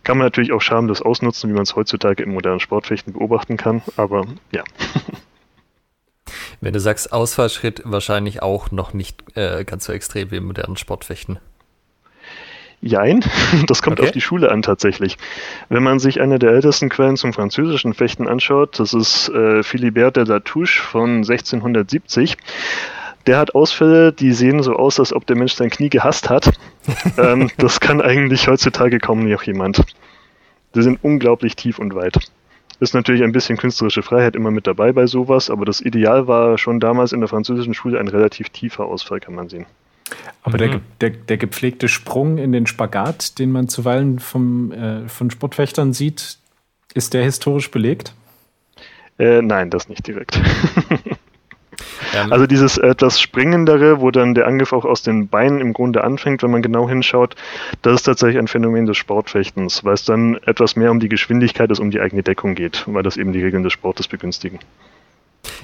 Kann 0.04 0.18
man 0.18 0.26
natürlich 0.26 0.52
auch 0.52 0.61
schamlos 0.61 1.02
ausnutzen, 1.02 1.50
wie 1.50 1.54
man 1.54 1.64
es 1.64 1.74
heutzutage 1.74 2.22
im 2.22 2.32
modernen 2.32 2.61
Sportfechten 2.61 3.14
beobachten 3.14 3.56
kann, 3.56 3.82
aber 3.96 4.26
ja. 4.52 4.62
Wenn 6.61 6.73
du 6.73 6.81
sagst 6.81 7.12
Ausfallschritt, 7.12 7.83
wahrscheinlich 7.85 8.43
auch 8.43 8.71
noch 8.71 8.93
nicht 8.93 9.23
äh, 9.37 9.65
ganz 9.65 9.85
so 9.85 9.93
extrem 9.93 10.31
wie 10.31 10.37
im 10.37 10.47
modernen 10.47 10.77
Sportfechten. 10.77 11.39
Jein, 12.83 13.25
das 13.67 13.83
kommt 13.83 13.99
okay. 13.99 14.09
auf 14.09 14.12
die 14.12 14.21
Schule 14.21 14.51
an 14.51 14.62
tatsächlich. 14.62 15.17
Wenn 15.69 15.83
man 15.83 15.99
sich 15.99 16.21
eine 16.21 16.39
der 16.39 16.51
ältesten 16.51 16.89
Quellen 16.89 17.17
zum 17.17 17.33
französischen 17.33 17.95
Fechten 17.95 18.29
anschaut, 18.29 18.79
das 18.79 18.93
ist 18.93 19.29
äh, 19.31 19.62
Philibert 19.62 20.17
de 20.17 20.25
Latouche 20.25 20.83
von 20.83 21.17
1670, 21.19 22.37
der 23.27 23.39
hat 23.39 23.55
Ausfälle, 23.55 24.12
die 24.12 24.33
sehen 24.33 24.62
so 24.62 24.75
aus, 24.75 25.01
als 25.01 25.12
ob 25.12 25.27
der 25.27 25.37
Mensch 25.37 25.55
sein 25.55 25.71
Knie 25.71 25.89
gehasst 25.89 26.31
hat. 26.31 26.53
ähm, 27.19 27.51
das 27.59 27.81
kann 27.81 28.01
eigentlich 28.01 28.47
heutzutage 28.47 28.99
kaum 28.99 29.29
noch 29.29 29.43
jemand. 29.43 29.83
Die 30.75 30.83
sind 30.83 31.03
unglaublich 31.03 31.57
tief 31.57 31.79
und 31.79 31.95
weit. 31.95 32.19
Ist 32.79 32.95
natürlich 32.95 33.23
ein 33.23 33.33
bisschen 33.33 33.57
künstlerische 33.57 34.03
Freiheit 34.03 34.37
immer 34.37 34.51
mit 34.51 34.67
dabei 34.67 34.93
bei 34.93 35.07
sowas, 35.07 35.49
aber 35.51 35.65
das 35.65 35.81
Ideal 35.81 36.27
war 36.27 36.59
schon 36.59 36.79
damals 36.79 37.12
in 37.12 37.21
der 37.21 37.29
französischen 37.29 37.75
Schule 37.75 37.99
ein 37.99 38.09
relativ 38.09 38.51
tiefer 38.51 38.85
Ausfall, 38.85 39.21
kann 39.21 39.35
man 39.35 39.49
sehen. 39.49 39.67
Aber 40.43 40.55
mhm. 40.55 40.59
der, 40.59 41.11
der, 41.11 41.11
der, 41.11 41.37
gepflegte 41.37 41.89
Sprung 41.89 42.39
in 42.39 42.53
den 42.53 42.67
Spagat, 42.67 43.39
den 43.39 43.51
man 43.51 43.69
zuweilen 43.69 44.19
vom, 44.19 44.73
äh, 44.73 45.09
von 45.09 45.31
Sportfechtern 45.31 45.93
sieht, 45.93 46.39
ist 46.95 47.15
der 47.15 47.25
historisch 47.25 47.71
belegt? 47.71 48.15
Äh, 49.19 49.43
nein, 49.43 49.71
das 49.71 49.89
nicht 49.89 50.07
direkt. 50.07 50.41
ähm. 52.14 52.33
Also 52.33 52.46
dieses 52.46 52.79
etwas 52.79 53.20
Springendere, 53.20 54.01
wo 54.01 54.11
dann 54.11 54.35
der 54.35 54.46
Angriff 54.46 54.72
auch 54.72 54.85
aus 54.85 55.03
den 55.03 55.29
Beinen 55.29 55.61
im 55.61 55.72
Grunde 55.72 56.05
anfängt, 56.05 56.42
wenn 56.42 56.51
man 56.51 56.62
genau 56.62 56.88
hinschaut, 56.88 57.37
das 57.83 57.94
ist 57.94 58.03
tatsächlich 58.05 58.38
ein 58.38 58.49
Phänomen 58.49 58.87
des 58.87 58.96
Sportfechtens, 58.96 59.85
weil 59.85 59.94
es 59.94 60.05
dann 60.05 60.37
etwas 60.44 60.77
mehr 60.77 60.90
um 60.90 61.01
die 61.01 61.09
Geschwindigkeit 61.09 61.70
als 61.70 61.81
um 61.81 61.90
die 61.90 62.01
eigene 62.01 62.22
Deckung 62.22 62.55
geht, 62.55 62.85
weil 62.87 63.03
das 63.03 63.16
eben 63.16 63.33
die 63.33 63.42
Regeln 63.42 63.62
des 63.62 63.72
Sportes 63.72 64.09
begünstigen. 64.09 64.59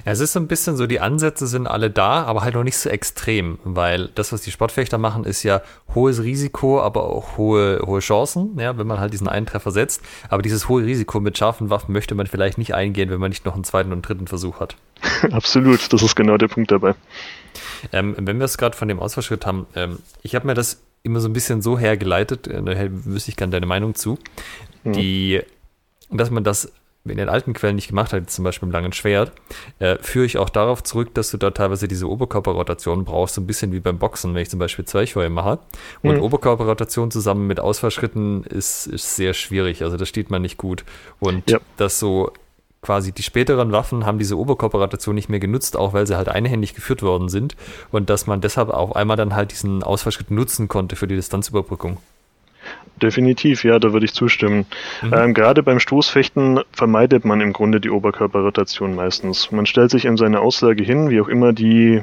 Ja, 0.05 0.13
es 0.13 0.21
ist 0.21 0.33
so 0.33 0.41
ein 0.41 0.49
bisschen 0.49 0.77
so, 0.77 0.87
die 0.87 1.01
Ansätze 1.01 1.47
sind 1.47 1.67
alle 1.67 1.91
da, 1.91 2.25
aber 2.25 2.43
halt 2.43 2.55
noch 2.55 2.65
nicht 2.65 2.77
so 2.77 2.89
extrem, 2.89 3.59
weil 3.65 4.09
das, 4.15 4.33
was 4.33 4.43
die 4.43 4.51
Sportfechter 4.51 4.99
machen, 4.99 5.25
ist 5.25 5.43
ja 5.43 5.63
hohes 5.95 6.23
Risiko, 6.23 6.81
aber 6.81 7.05
auch 7.05 7.37
hohe, 7.37 7.81
hohe 7.85 8.01
Chancen, 8.01 8.59
ja, 8.59 8.77
wenn 8.79 8.87
man 8.87 9.01
halt 9.01 9.13
diesen 9.13 9.29
einen 9.29 9.47
Treffer 9.47 9.71
setzt. 9.71 10.03
Aber 10.29 10.43
dieses 10.43 10.69
hohe 10.69 10.85
Risiko 10.85 11.21
mit 11.21 11.39
scharfen 11.39 11.71
Waffen 11.71 11.93
möchte 11.93 12.15
man 12.15 12.27
vielleicht 12.27 12.59
nicht 12.59 12.75
eingehen, 12.75 13.11
wenn 13.11 13.21
man 13.21 13.31
nicht 13.31 13.45
noch 13.45 13.55
einen 13.55 13.65
zweiten 13.65 13.93
und 13.93 14.03
dritten 14.03 14.27
Versuch 14.27 14.61
hat. 14.61 14.77
Absolut, 15.31 15.93
das 15.93 16.03
ist 16.03 16.15
genau 16.15 16.37
der 16.37 16.49
Punkt 16.49 16.71
dabei. 16.71 16.95
Ähm, 17.93 18.15
wenn 18.19 18.39
wir 18.39 18.45
es 18.45 18.59
gerade 18.59 18.77
von 18.77 18.89
dem 18.89 19.01
Ausfallschritt 19.01 19.47
haben, 19.47 19.67
ähm, 19.75 19.99
ich 20.23 20.35
habe 20.35 20.47
mir 20.47 20.55
das 20.55 20.81
immer 21.03 21.21
so 21.21 21.29
ein 21.29 21.33
bisschen 21.33 21.63
so 21.63 21.79
hergeleitet, 21.79 22.47
äh, 22.47 22.63
da 22.63 22.75
wüsste 22.91 23.31
ich 23.31 23.37
gerne 23.37 23.51
deine 23.51 23.67
Meinung 23.67 23.95
zu, 23.95 24.19
hm. 24.85 24.93
die, 24.93 25.43
dass 26.11 26.31
man 26.31 26.45
das 26.45 26.73
in 27.05 27.17
den 27.17 27.29
alten 27.29 27.53
Quellen 27.53 27.77
nicht 27.77 27.89
gemacht 27.89 28.13
hat, 28.13 28.31
zum 28.31 28.45
Beispiel 28.45 28.69
im 28.69 28.73
langen 28.73 28.93
Schwert, 28.93 29.33
äh, 29.81 29.97
führe 30.01 30.25
ich 30.25 30.39
auch 30.39 30.49
darauf 30.49 30.85
zurück, 30.85 31.15
dass 31.15 31.31
du 31.31 31.37
da 31.37 31.51
teilweise 31.51 31.89
diese 31.89 32.09
Oberkörperrotation 32.09 33.05
brauchst, 33.05 33.35
so 33.35 33.41
ein 33.41 33.47
bisschen 33.47 33.73
wie 33.73 33.81
beim 33.81 33.99
Boxen, 33.99 34.35
wenn 34.35 34.43
ich 34.43 34.51
zum 34.51 34.61
Beispiel 34.61 34.85
Zweichfeuer 34.85 35.29
mache. 35.29 35.59
Und 36.03 36.17
mhm. 36.17 36.23
Oberkörperrotation 36.23 37.11
zusammen 37.11 37.47
mit 37.47 37.59
Ausfallschritten 37.59 38.45
ist, 38.45 38.87
ist 38.87 39.17
sehr 39.17 39.35
schwierig, 39.35 39.83
also 39.83 39.97
das 39.97 40.09
steht 40.09 40.31
man 40.31 40.43
nicht 40.43 40.59
gut. 40.59 40.85
Und 41.19 41.51
ja. 41.51 41.59
das 41.77 41.99
so 41.99 42.33
quasi 42.83 43.13
die 43.13 43.23
späteren 43.23 43.73
Waffen 43.73 44.05
haben 44.05 44.19
diese 44.19 44.37
Oberkörperrotation 44.37 45.15
nicht 45.15 45.29
mehr 45.29 45.41
genutzt, 45.41 45.77
auch 45.77 45.93
weil 45.93 46.07
sie 46.07 46.17
halt 46.17 46.29
einhändig 46.29 46.75
geführt 46.75 47.03
worden 47.03 47.29
sind 47.29 47.57
und 47.93 48.11
dass 48.11 48.27
man 48.27 48.41
deshalb 48.41 48.71
auf 48.71 48.97
einmal 48.97 49.17
dann 49.17 49.35
halt 49.35 49.53
diesen 49.53 49.83
Ausfallschritt 49.85 50.31
nutzen 50.31 50.69
konnte 50.69 50.97
für 50.97 51.07
die 51.07 51.15
Distanzüberbrückung. 51.15 51.99
Definitiv, 53.01 53.65
ja, 53.65 53.79
da 53.79 53.93
würde 53.93 54.07
ich 54.07 54.15
zustimmen. 54.15 54.67
Mhm. 55.03 55.13
Ähm, 55.13 55.35
gerade 55.35 55.63
beim 55.63 55.81
Stoßfechten 55.81 56.61
vermeidet 56.71 57.25
man 57.25 57.41
im 57.41 57.53
Grunde 57.53 57.81
die 57.81 57.91
Oberkörperrotation 57.91 58.95
meistens. 58.95 59.51
Man 59.51 59.67
stellt 59.67 59.91
sich 59.91 60.05
in 60.05 60.17
seine 60.17 60.41
Auslage 60.41 60.85
hin, 60.85 61.11
wie 61.11 61.21
auch 61.21 61.29
immer 61.29 61.53
die, 61.53 62.03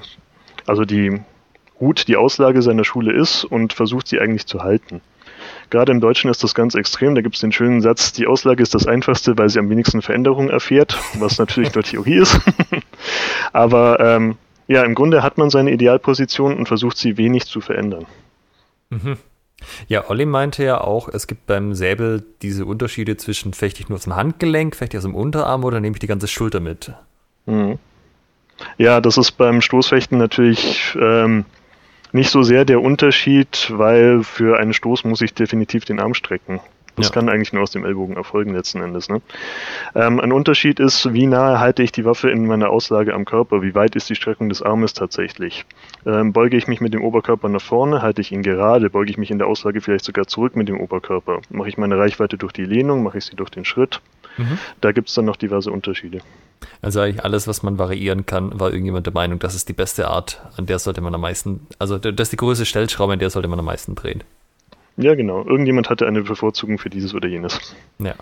also 0.65 0.83
die 0.83 1.21
gut 1.75 2.09
die 2.09 2.17
Auslage 2.17 2.61
seiner 2.61 2.83
Schule 2.83 3.13
ist 3.13 3.45
und 3.45 3.71
versucht 3.71 4.07
sie 4.09 4.19
eigentlich 4.19 4.45
zu 4.45 4.61
halten. 4.61 5.01
Gerade 5.69 5.91
im 5.91 6.01
Deutschen 6.01 6.29
ist 6.29 6.43
das 6.43 6.53
ganz 6.53 6.75
extrem. 6.75 7.15
Da 7.15 7.21
gibt 7.21 7.35
es 7.35 7.41
den 7.41 7.51
schönen 7.51 7.81
Satz, 7.81 8.11
die 8.11 8.27
Auslage 8.27 8.61
ist 8.61 8.75
das 8.75 8.85
Einfachste, 8.85 9.37
weil 9.37 9.49
sie 9.49 9.59
am 9.59 9.69
wenigsten 9.69 10.01
Veränderungen 10.01 10.49
erfährt, 10.49 10.97
was 11.19 11.37
natürlich 11.37 11.73
nur 11.75 11.83
Theorie 11.83 12.17
ist. 12.17 12.39
Aber 13.53 13.99
ähm, 13.99 14.35
ja, 14.67 14.83
im 14.83 14.95
Grunde 14.95 15.23
hat 15.23 15.37
man 15.37 15.49
seine 15.49 15.71
Idealposition 15.71 16.57
und 16.57 16.67
versucht 16.67 16.97
sie 16.97 17.17
wenig 17.17 17.45
zu 17.45 17.61
verändern. 17.61 18.05
Mhm. 18.89 19.17
Ja, 19.87 20.09
Olli 20.09 20.25
meinte 20.25 20.63
ja 20.63 20.81
auch, 20.81 21.09
es 21.09 21.27
gibt 21.27 21.45
beim 21.47 21.73
Säbel 21.73 22.23
diese 22.41 22.65
Unterschiede 22.65 23.17
zwischen 23.17 23.53
fechte 23.53 23.81
ich 23.81 23.89
nur 23.89 23.97
aus 23.97 24.03
dem 24.03 24.15
Handgelenk, 24.15 24.75
fechte 24.75 24.97
ich 24.97 24.99
aus 24.99 25.03
dem 25.03 25.15
Unterarm 25.15 25.63
oder 25.63 25.79
nehme 25.79 25.95
ich 25.95 25.99
die 25.99 26.07
ganze 26.07 26.27
Schulter 26.27 26.59
mit. 26.59 26.93
Mhm. 27.45 27.79
Ja, 28.77 29.01
das 29.01 29.17
ist 29.17 29.31
beim 29.33 29.61
Stoßfechten 29.61 30.17
natürlich 30.17 30.97
ähm, 30.99 31.45
nicht 32.11 32.29
so 32.29 32.43
sehr 32.43 32.65
der 32.65 32.81
Unterschied, 32.81 33.71
weil 33.75 34.23
für 34.23 34.59
einen 34.59 34.73
Stoß 34.73 35.03
muss 35.03 35.21
ich 35.21 35.33
definitiv 35.33 35.85
den 35.85 35.99
Arm 35.99 36.13
strecken. 36.13 36.59
Das 36.95 37.07
ja. 37.07 37.13
kann 37.13 37.29
eigentlich 37.29 37.53
nur 37.53 37.63
aus 37.63 37.71
dem 37.71 37.85
Ellbogen 37.85 38.15
erfolgen 38.15 38.53
letzten 38.53 38.81
Endes. 38.81 39.09
Ne? 39.09 39.21
Ähm, 39.95 40.19
ein 40.19 40.31
Unterschied 40.31 40.79
ist, 40.79 41.13
wie 41.13 41.27
nahe 41.27 41.59
halte 41.59 41.83
ich 41.83 41.91
die 41.91 42.05
Waffe 42.05 42.29
in 42.29 42.45
meiner 42.45 42.69
Auslage 42.69 43.13
am 43.13 43.25
Körper? 43.25 43.61
Wie 43.61 43.75
weit 43.75 43.95
ist 43.95 44.09
die 44.09 44.15
Streckung 44.15 44.49
des 44.49 44.61
Armes 44.61 44.93
tatsächlich? 44.93 45.65
Ähm, 46.05 46.33
beuge 46.33 46.57
ich 46.57 46.67
mich 46.67 46.81
mit 46.81 46.93
dem 46.93 47.03
Oberkörper 47.03 47.49
nach 47.49 47.61
vorne, 47.61 48.01
halte 48.01 48.21
ich 48.21 48.31
ihn 48.31 48.43
gerade, 48.43 48.89
beuge 48.89 49.11
ich 49.11 49.17
mich 49.17 49.31
in 49.31 49.37
der 49.37 49.47
Auslage 49.47 49.81
vielleicht 49.81 50.05
sogar 50.05 50.27
zurück 50.27 50.55
mit 50.55 50.67
dem 50.67 50.79
Oberkörper? 50.79 51.41
Mache 51.49 51.69
ich 51.69 51.77
meine 51.77 51.97
Reichweite 51.97 52.37
durch 52.37 52.53
die 52.53 52.65
Lehnung, 52.65 53.03
mache 53.03 53.17
ich 53.17 53.25
sie 53.25 53.35
durch 53.35 53.49
den 53.49 53.65
Schritt? 53.65 54.01
Mhm. 54.37 54.57
Da 54.81 54.91
gibt 54.91 55.09
es 55.09 55.15
dann 55.15 55.25
noch 55.25 55.35
diverse 55.35 55.71
Unterschiede. 55.71 56.19
Also 56.81 57.01
eigentlich 57.01 57.23
alles, 57.23 57.47
was 57.47 57.63
man 57.63 57.77
variieren 57.77 58.25
kann, 58.25 58.57
war 58.59 58.69
irgendjemand 58.69 59.05
der 59.05 59.13
Meinung, 59.13 59.39
das 59.39 59.55
ist 59.55 59.69
die 59.69 59.73
beste 59.73 60.07
Art, 60.07 60.41
an 60.57 60.65
der 60.65 60.79
sollte 60.79 61.01
man 61.01 61.13
am 61.13 61.21
meisten, 61.21 61.67
also 61.77 61.97
das 61.97 62.13
ist 62.27 62.31
die 62.31 62.37
größte 62.37 62.65
Stellschraube, 62.65 63.13
an 63.13 63.19
der 63.19 63.29
sollte 63.29 63.47
man 63.47 63.59
am 63.59 63.65
meisten 63.65 63.95
drehen. 63.95 64.23
Ja, 64.97 65.15
genau. 65.15 65.45
Irgendjemand 65.45 65.89
hatte 65.89 66.07
eine 66.07 66.21
Bevorzugung 66.21 66.77
für 66.77 66.89
dieses 66.89 67.13
oder 67.13 67.27
jenes. 67.27 67.75
Ja. 67.99 68.15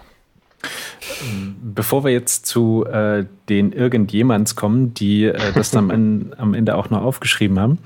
Bevor 1.62 2.04
wir 2.04 2.12
jetzt 2.12 2.46
zu 2.46 2.86
äh, 2.86 3.26
den 3.50 3.72
Irgendjemands 3.72 4.56
kommen, 4.56 4.94
die 4.94 5.26
äh, 5.26 5.54
das 5.54 5.72
dann 5.72 5.92
am, 5.92 6.34
am, 6.38 6.54
Ende 6.54 6.76
auch 6.76 6.90
noch 6.90 7.02
aufgeschrieben 7.02 7.60
haben, 7.60 7.80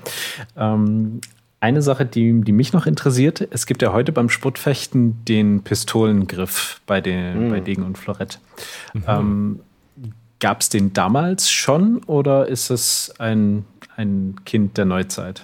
ähm, 0.56 1.20
eine 1.60 1.80
Sache, 1.80 2.04
die, 2.04 2.40
die 2.40 2.52
mich 2.52 2.72
noch 2.72 2.86
interessiert, 2.86 3.46
es 3.50 3.66
gibt 3.66 3.82
ja 3.82 3.92
heute 3.92 4.10
beim 4.10 4.28
Sportfechten 4.28 5.24
den 5.24 5.62
Pistolengriff 5.62 6.80
bei, 6.86 7.00
den, 7.00 7.46
mhm. 7.46 7.50
bei 7.50 7.60
Degen 7.60 7.84
und 7.84 7.98
Florett. 7.98 8.40
Mhm. 8.94 9.04
Ähm, 9.06 9.60
Gab 10.40 10.60
es 10.60 10.70
den 10.70 10.92
damals 10.92 11.52
schon 11.52 11.98
oder 12.06 12.48
ist 12.48 12.70
es 12.70 13.14
ein, 13.18 13.64
ein 13.94 14.34
Kind 14.44 14.76
der 14.76 14.86
Neuzeit? 14.86 15.42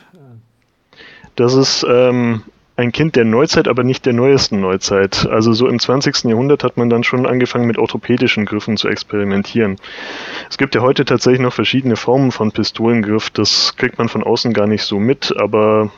Das 1.36 1.54
ist 1.54 1.86
ähm, 1.88 2.42
ein 2.78 2.92
Kind 2.92 3.16
der 3.16 3.24
Neuzeit, 3.24 3.66
aber 3.66 3.82
nicht 3.82 4.06
der 4.06 4.12
neuesten 4.12 4.60
Neuzeit. 4.60 5.26
Also 5.28 5.52
so 5.52 5.66
im 5.66 5.80
20. 5.80 6.22
Jahrhundert 6.30 6.62
hat 6.62 6.76
man 6.76 6.88
dann 6.88 7.02
schon 7.02 7.26
angefangen 7.26 7.66
mit 7.66 7.76
orthopädischen 7.76 8.46
Griffen 8.46 8.76
zu 8.76 8.86
experimentieren. 8.86 9.78
Es 10.48 10.58
gibt 10.58 10.76
ja 10.76 10.80
heute 10.80 11.04
tatsächlich 11.04 11.40
noch 11.40 11.52
verschiedene 11.52 11.96
Formen 11.96 12.30
von 12.30 12.52
Pistolengriff. 12.52 13.30
Das 13.30 13.74
kriegt 13.76 13.98
man 13.98 14.08
von 14.08 14.22
außen 14.22 14.52
gar 14.52 14.68
nicht 14.68 14.84
so 14.84 15.00
mit, 15.00 15.34
aber 15.36 15.90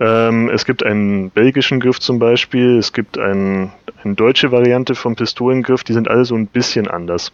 ähm, 0.00 0.48
es 0.48 0.64
gibt 0.64 0.82
einen 0.82 1.28
belgischen 1.28 1.78
Griff 1.78 2.00
zum 2.00 2.18
Beispiel, 2.18 2.78
es 2.78 2.94
gibt 2.94 3.18
ein, 3.18 3.70
eine 4.02 4.14
deutsche 4.14 4.50
Variante 4.50 4.94
vom 4.94 5.14
Pistolengriff, 5.14 5.84
die 5.84 5.92
sind 5.92 6.08
alle 6.08 6.24
so 6.24 6.34
ein 6.34 6.46
bisschen 6.46 6.88
anders. 6.88 7.32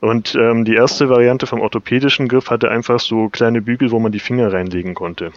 Und 0.00 0.34
ähm, 0.34 0.64
die 0.64 0.74
erste 0.74 1.10
Variante 1.10 1.46
vom 1.46 1.60
orthopädischen 1.60 2.26
Griff 2.26 2.50
hatte 2.50 2.72
einfach 2.72 2.98
so 2.98 3.28
kleine 3.28 3.62
Bügel, 3.62 3.92
wo 3.92 4.00
man 4.00 4.10
die 4.10 4.18
Finger 4.18 4.52
reinlegen 4.52 4.94
konnte. 4.94 5.30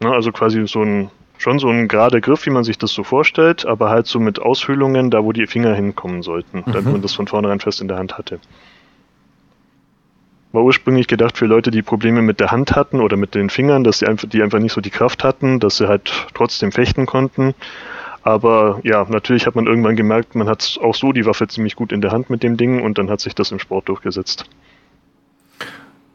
Na, 0.00 0.10
also 0.10 0.32
quasi 0.32 0.66
so 0.66 0.82
ein 0.82 1.10
schon 1.38 1.58
so 1.58 1.68
ein 1.68 1.88
gerader 1.88 2.20
Griff, 2.20 2.44
wie 2.46 2.50
man 2.50 2.64
sich 2.64 2.78
das 2.78 2.92
so 2.92 3.04
vorstellt, 3.04 3.64
aber 3.64 3.88
halt 3.88 4.06
so 4.06 4.20
mit 4.20 4.40
Aushöhlungen, 4.40 5.10
da 5.10 5.24
wo 5.24 5.32
die 5.32 5.46
Finger 5.46 5.74
hinkommen 5.74 6.22
sollten, 6.22 6.58
mhm. 6.58 6.72
damit 6.72 6.92
man 6.92 7.02
das 7.02 7.14
von 7.14 7.26
vornherein 7.26 7.60
fest 7.60 7.80
in 7.80 7.88
der 7.88 7.96
Hand 7.96 8.18
hatte. 8.18 8.40
War 10.52 10.64
ursprünglich 10.64 11.06
gedacht 11.06 11.36
für 11.36 11.46
Leute, 11.46 11.70
die 11.70 11.82
Probleme 11.82 12.22
mit 12.22 12.40
der 12.40 12.50
Hand 12.50 12.74
hatten 12.74 13.00
oder 13.00 13.16
mit 13.16 13.34
den 13.34 13.50
Fingern, 13.50 13.84
dass 13.84 14.00
sie 14.00 14.06
einfach, 14.06 14.28
die 14.28 14.42
einfach 14.42 14.58
nicht 14.58 14.72
so 14.72 14.80
die 14.80 14.90
Kraft 14.90 15.22
hatten, 15.22 15.60
dass 15.60 15.76
sie 15.76 15.88
halt 15.88 16.10
trotzdem 16.34 16.72
fechten 16.72 17.06
konnten. 17.06 17.54
Aber 18.22 18.80
ja, 18.82 19.06
natürlich 19.08 19.46
hat 19.46 19.54
man 19.54 19.66
irgendwann 19.66 19.96
gemerkt, 19.96 20.34
man 20.34 20.48
hat 20.48 20.78
auch 20.82 20.94
so 20.94 21.12
die 21.12 21.24
Waffe 21.26 21.48
ziemlich 21.48 21.76
gut 21.76 21.92
in 21.92 22.00
der 22.00 22.12
Hand 22.12 22.30
mit 22.30 22.42
dem 22.42 22.56
Ding 22.56 22.82
und 22.82 22.98
dann 22.98 23.10
hat 23.10 23.20
sich 23.20 23.34
das 23.34 23.52
im 23.52 23.58
Sport 23.58 23.88
durchgesetzt. 23.88 24.46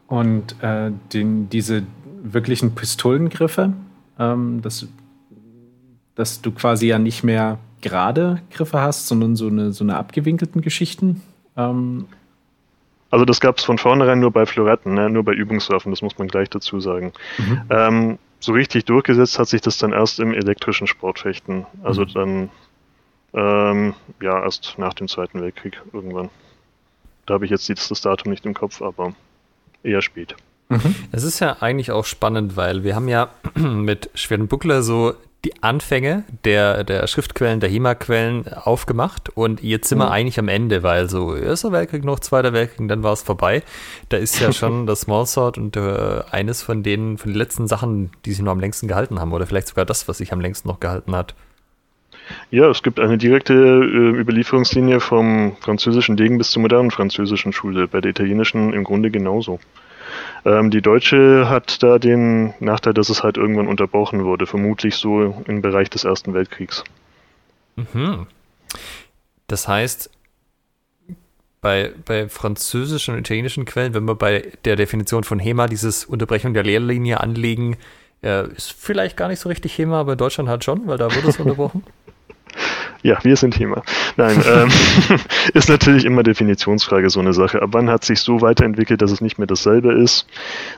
Und 0.06 0.62
äh, 0.62 0.90
den, 1.12 1.48
diese 1.48 1.84
wirklichen 2.22 2.74
Pistolengriffe, 2.74 3.72
ähm, 4.18 4.60
das 4.62 4.88
dass 6.14 6.40
du 6.40 6.52
quasi 6.52 6.88
ja 6.88 6.98
nicht 6.98 7.24
mehr 7.24 7.58
gerade 7.80 8.40
Griffe 8.50 8.80
hast, 8.80 9.08
sondern 9.08 9.36
so 9.36 9.48
eine, 9.48 9.72
so 9.72 9.84
eine 9.84 9.96
abgewinkelten 9.96 10.62
Geschichten. 10.62 11.22
Ähm 11.56 12.06
also 13.10 13.24
das 13.24 13.40
gab 13.40 13.58
es 13.58 13.64
von 13.64 13.78
vornherein 13.78 14.18
nur 14.18 14.32
bei 14.32 14.44
Floretten, 14.44 14.94
ne? 14.94 15.08
nur 15.08 15.22
bei 15.22 15.32
Übungswaffen, 15.32 15.92
das 15.92 16.02
muss 16.02 16.18
man 16.18 16.26
gleich 16.26 16.50
dazu 16.50 16.80
sagen. 16.80 17.12
Mhm. 17.38 17.62
Ähm, 17.70 18.18
so 18.40 18.52
richtig 18.52 18.86
durchgesetzt 18.86 19.38
hat 19.38 19.48
sich 19.48 19.60
das 19.60 19.78
dann 19.78 19.92
erst 19.92 20.18
im 20.18 20.34
elektrischen 20.34 20.86
Sportfechten. 20.86 21.66
Also 21.82 22.02
mhm. 22.02 22.12
dann 22.12 22.50
ähm, 23.34 23.94
ja 24.20 24.42
erst 24.42 24.74
nach 24.78 24.94
dem 24.94 25.08
Zweiten 25.08 25.40
Weltkrieg 25.40 25.80
irgendwann. 25.92 26.30
Da 27.26 27.34
habe 27.34 27.44
ich 27.44 27.50
jetzt 27.50 27.68
das 27.70 28.00
Datum 28.00 28.32
nicht 28.32 28.44
im 28.46 28.54
Kopf, 28.54 28.82
aber 28.82 29.14
eher 29.82 30.02
spät. 30.02 30.34
Mhm. 30.68 30.94
Es 31.12 31.24
ist 31.24 31.40
ja 31.40 31.58
eigentlich 31.60 31.90
auch 31.90 32.04
spannend, 32.04 32.56
weil 32.56 32.84
wir 32.84 32.94
haben 32.96 33.08
ja 33.08 33.28
mit 33.54 34.10
Schweren 34.14 34.48
Buckler 34.48 34.82
so 34.82 35.14
die 35.44 35.62
Anfänge 35.62 36.24
der, 36.44 36.84
der 36.84 37.06
Schriftquellen, 37.06 37.60
der 37.60 37.68
HEMA-Quellen 37.68 38.52
aufgemacht 38.52 39.28
und 39.36 39.62
jetzt 39.62 39.88
sind 39.88 39.98
wir 39.98 40.06
mhm. 40.06 40.12
eigentlich 40.12 40.38
am 40.38 40.48
Ende, 40.48 40.82
weil 40.82 41.08
so 41.08 41.34
Erster 41.34 41.72
Weltkrieg 41.72 42.04
noch, 42.04 42.18
Zweiter 42.18 42.52
Weltkrieg, 42.52 42.88
dann 42.88 43.02
war 43.02 43.12
es 43.12 43.22
vorbei. 43.22 43.62
Da 44.08 44.16
ist 44.16 44.40
ja 44.40 44.52
schon 44.54 44.86
das 44.86 45.02
Smallsword 45.02 45.58
und 45.58 45.76
äh, 45.76 46.22
eines 46.30 46.62
von 46.62 46.82
den, 46.82 47.18
von 47.18 47.32
den 47.32 47.38
letzten 47.38 47.68
Sachen, 47.68 48.10
die 48.24 48.32
sich 48.32 48.42
noch 48.42 48.52
am 48.52 48.60
längsten 48.60 48.88
gehalten 48.88 49.20
haben 49.20 49.32
oder 49.32 49.46
vielleicht 49.46 49.68
sogar 49.68 49.84
das, 49.84 50.08
was 50.08 50.18
sich 50.18 50.32
am 50.32 50.40
längsten 50.40 50.68
noch 50.68 50.80
gehalten 50.80 51.14
hat. 51.14 51.34
Ja, 52.50 52.70
es 52.70 52.82
gibt 52.82 53.00
eine 53.00 53.18
direkte 53.18 53.52
äh, 53.52 54.20
Überlieferungslinie 54.20 55.00
vom 55.00 55.56
französischen 55.60 56.16
Degen 56.16 56.38
bis 56.38 56.50
zur 56.50 56.62
modernen 56.62 56.90
französischen 56.90 57.52
Schule, 57.52 57.86
bei 57.86 58.00
der 58.00 58.10
italienischen 58.10 58.72
im 58.72 58.84
Grunde 58.84 59.10
genauso. 59.10 59.60
Ähm, 60.44 60.70
die 60.70 60.82
Deutsche 60.82 61.48
hat 61.48 61.82
da 61.82 61.98
den 61.98 62.54
Nachteil, 62.60 62.94
dass 62.94 63.08
es 63.08 63.22
halt 63.22 63.36
irgendwann 63.36 63.66
unterbrochen 63.66 64.24
wurde, 64.24 64.46
vermutlich 64.46 64.96
so 64.96 65.42
im 65.46 65.62
Bereich 65.62 65.88
des 65.90 66.04
Ersten 66.04 66.34
Weltkriegs. 66.34 66.84
Mhm. 67.76 68.26
Das 69.46 69.68
heißt, 69.68 70.10
bei, 71.60 71.92
bei 72.04 72.28
französischen 72.28 73.14
und 73.14 73.20
italienischen 73.20 73.64
Quellen, 73.64 73.94
wenn 73.94 74.04
wir 74.04 74.14
bei 74.14 74.52
der 74.64 74.76
Definition 74.76 75.24
von 75.24 75.38
HEMA 75.38 75.66
dieses 75.66 76.04
Unterbrechung 76.04 76.52
der 76.52 76.62
Lehrlinie 76.62 77.20
anlegen, 77.20 77.78
äh, 78.22 78.46
ist 78.48 78.72
vielleicht 78.72 79.16
gar 79.16 79.28
nicht 79.28 79.40
so 79.40 79.48
richtig 79.48 79.76
HEMA, 79.78 80.00
aber 80.00 80.12
in 80.12 80.18
Deutschland 80.18 80.48
hat 80.50 80.62
schon, 80.62 80.86
weil 80.86 80.98
da 80.98 81.14
wurde 81.14 81.28
es 81.28 81.38
unterbrochen. 81.40 81.82
Ja, 83.02 83.18
wir 83.22 83.36
sind 83.36 83.54
Thema. 83.54 83.82
Nein, 84.16 84.42
ähm, 84.46 84.70
ist 85.54 85.68
natürlich 85.68 86.04
immer 86.04 86.22
Definitionsfrage 86.22 87.10
so 87.10 87.20
eine 87.20 87.34
Sache. 87.34 87.60
Ab 87.60 87.70
wann 87.72 87.90
hat 87.90 88.04
sich 88.04 88.20
so 88.20 88.40
weiterentwickelt, 88.40 89.02
dass 89.02 89.10
es 89.10 89.20
nicht 89.20 89.38
mehr 89.38 89.46
dasselbe 89.46 89.92
ist? 89.92 90.26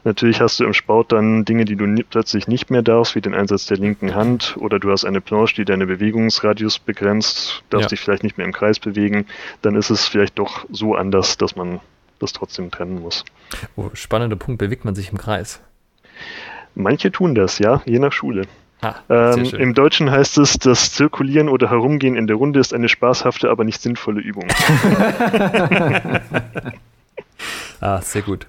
Natürlich 0.05 0.41
hast 0.41 0.59
du 0.59 0.65
im 0.65 0.75
Sport 0.75 1.13
dann 1.13 1.45
Dinge, 1.45 1.65
die 1.65 1.77
du 1.77 1.87
plötzlich 2.11 2.49
nicht 2.49 2.71
mehr 2.71 2.83
darfst, 2.83 3.15
wie 3.15 3.21
den 3.21 3.35
Einsatz 3.35 3.67
der 3.67 3.77
linken 3.77 4.15
Hand 4.15 4.57
oder 4.59 4.79
du 4.79 4.91
hast 4.91 5.05
eine 5.05 5.21
Planche, 5.21 5.55
die 5.55 5.65
deine 5.65 5.87
Bewegungsradius 5.87 6.81
begrenzt, 6.81 7.63
darfst 7.71 7.85
ja. 7.85 7.89
dich 7.91 8.01
vielleicht 8.01 8.25
nicht 8.25 8.39
mehr 8.39 8.47
im 8.47 8.53
Kreis 8.53 8.81
bewegen. 8.81 9.27
Dann 9.63 9.77
ist 9.77 9.91
es 9.91 10.09
vielleicht 10.09 10.39
doch 10.39 10.67
so 10.71 10.97
anders, 10.97 11.39
dass 11.39 11.55
man 11.55 11.81
das 12.19 12.33
trotzdem 12.33 12.71
trennen 12.71 13.01
muss. 13.03 13.25
Oh, 13.77 13.91
spannender 13.93 14.37
Punkt, 14.37 14.59
bewegt 14.59 14.85
man 14.85 14.95
sich 14.95 15.13
im 15.13 15.19
Kreis? 15.19 15.61
Manche 16.75 17.13
tun 17.13 17.35
das, 17.35 17.59
ja, 17.59 17.83
je 17.85 17.99
nach 17.99 18.13
Schule. 18.13 18.47
Ah, 18.83 18.97
ähm, 19.09 19.45
Im 19.45 19.75
Deutschen 19.75 20.11
heißt 20.11 20.39
es, 20.39 20.59
das 20.59 20.93
Zirkulieren 20.93 21.49
oder 21.49 21.71
Herumgehen 21.71 22.15
in 22.15 22.27
der 22.27 22.37
Runde 22.37 22.61
ist 22.61 22.75
eine 22.75 22.89
spaßhafte, 22.89 23.49
aber 23.51 23.65
nicht 23.65 23.81
sinnvolle 23.81 24.21
Übung. 24.21 24.49
ah, 27.81 28.03
sehr 28.03 28.23
gut. 28.23 28.47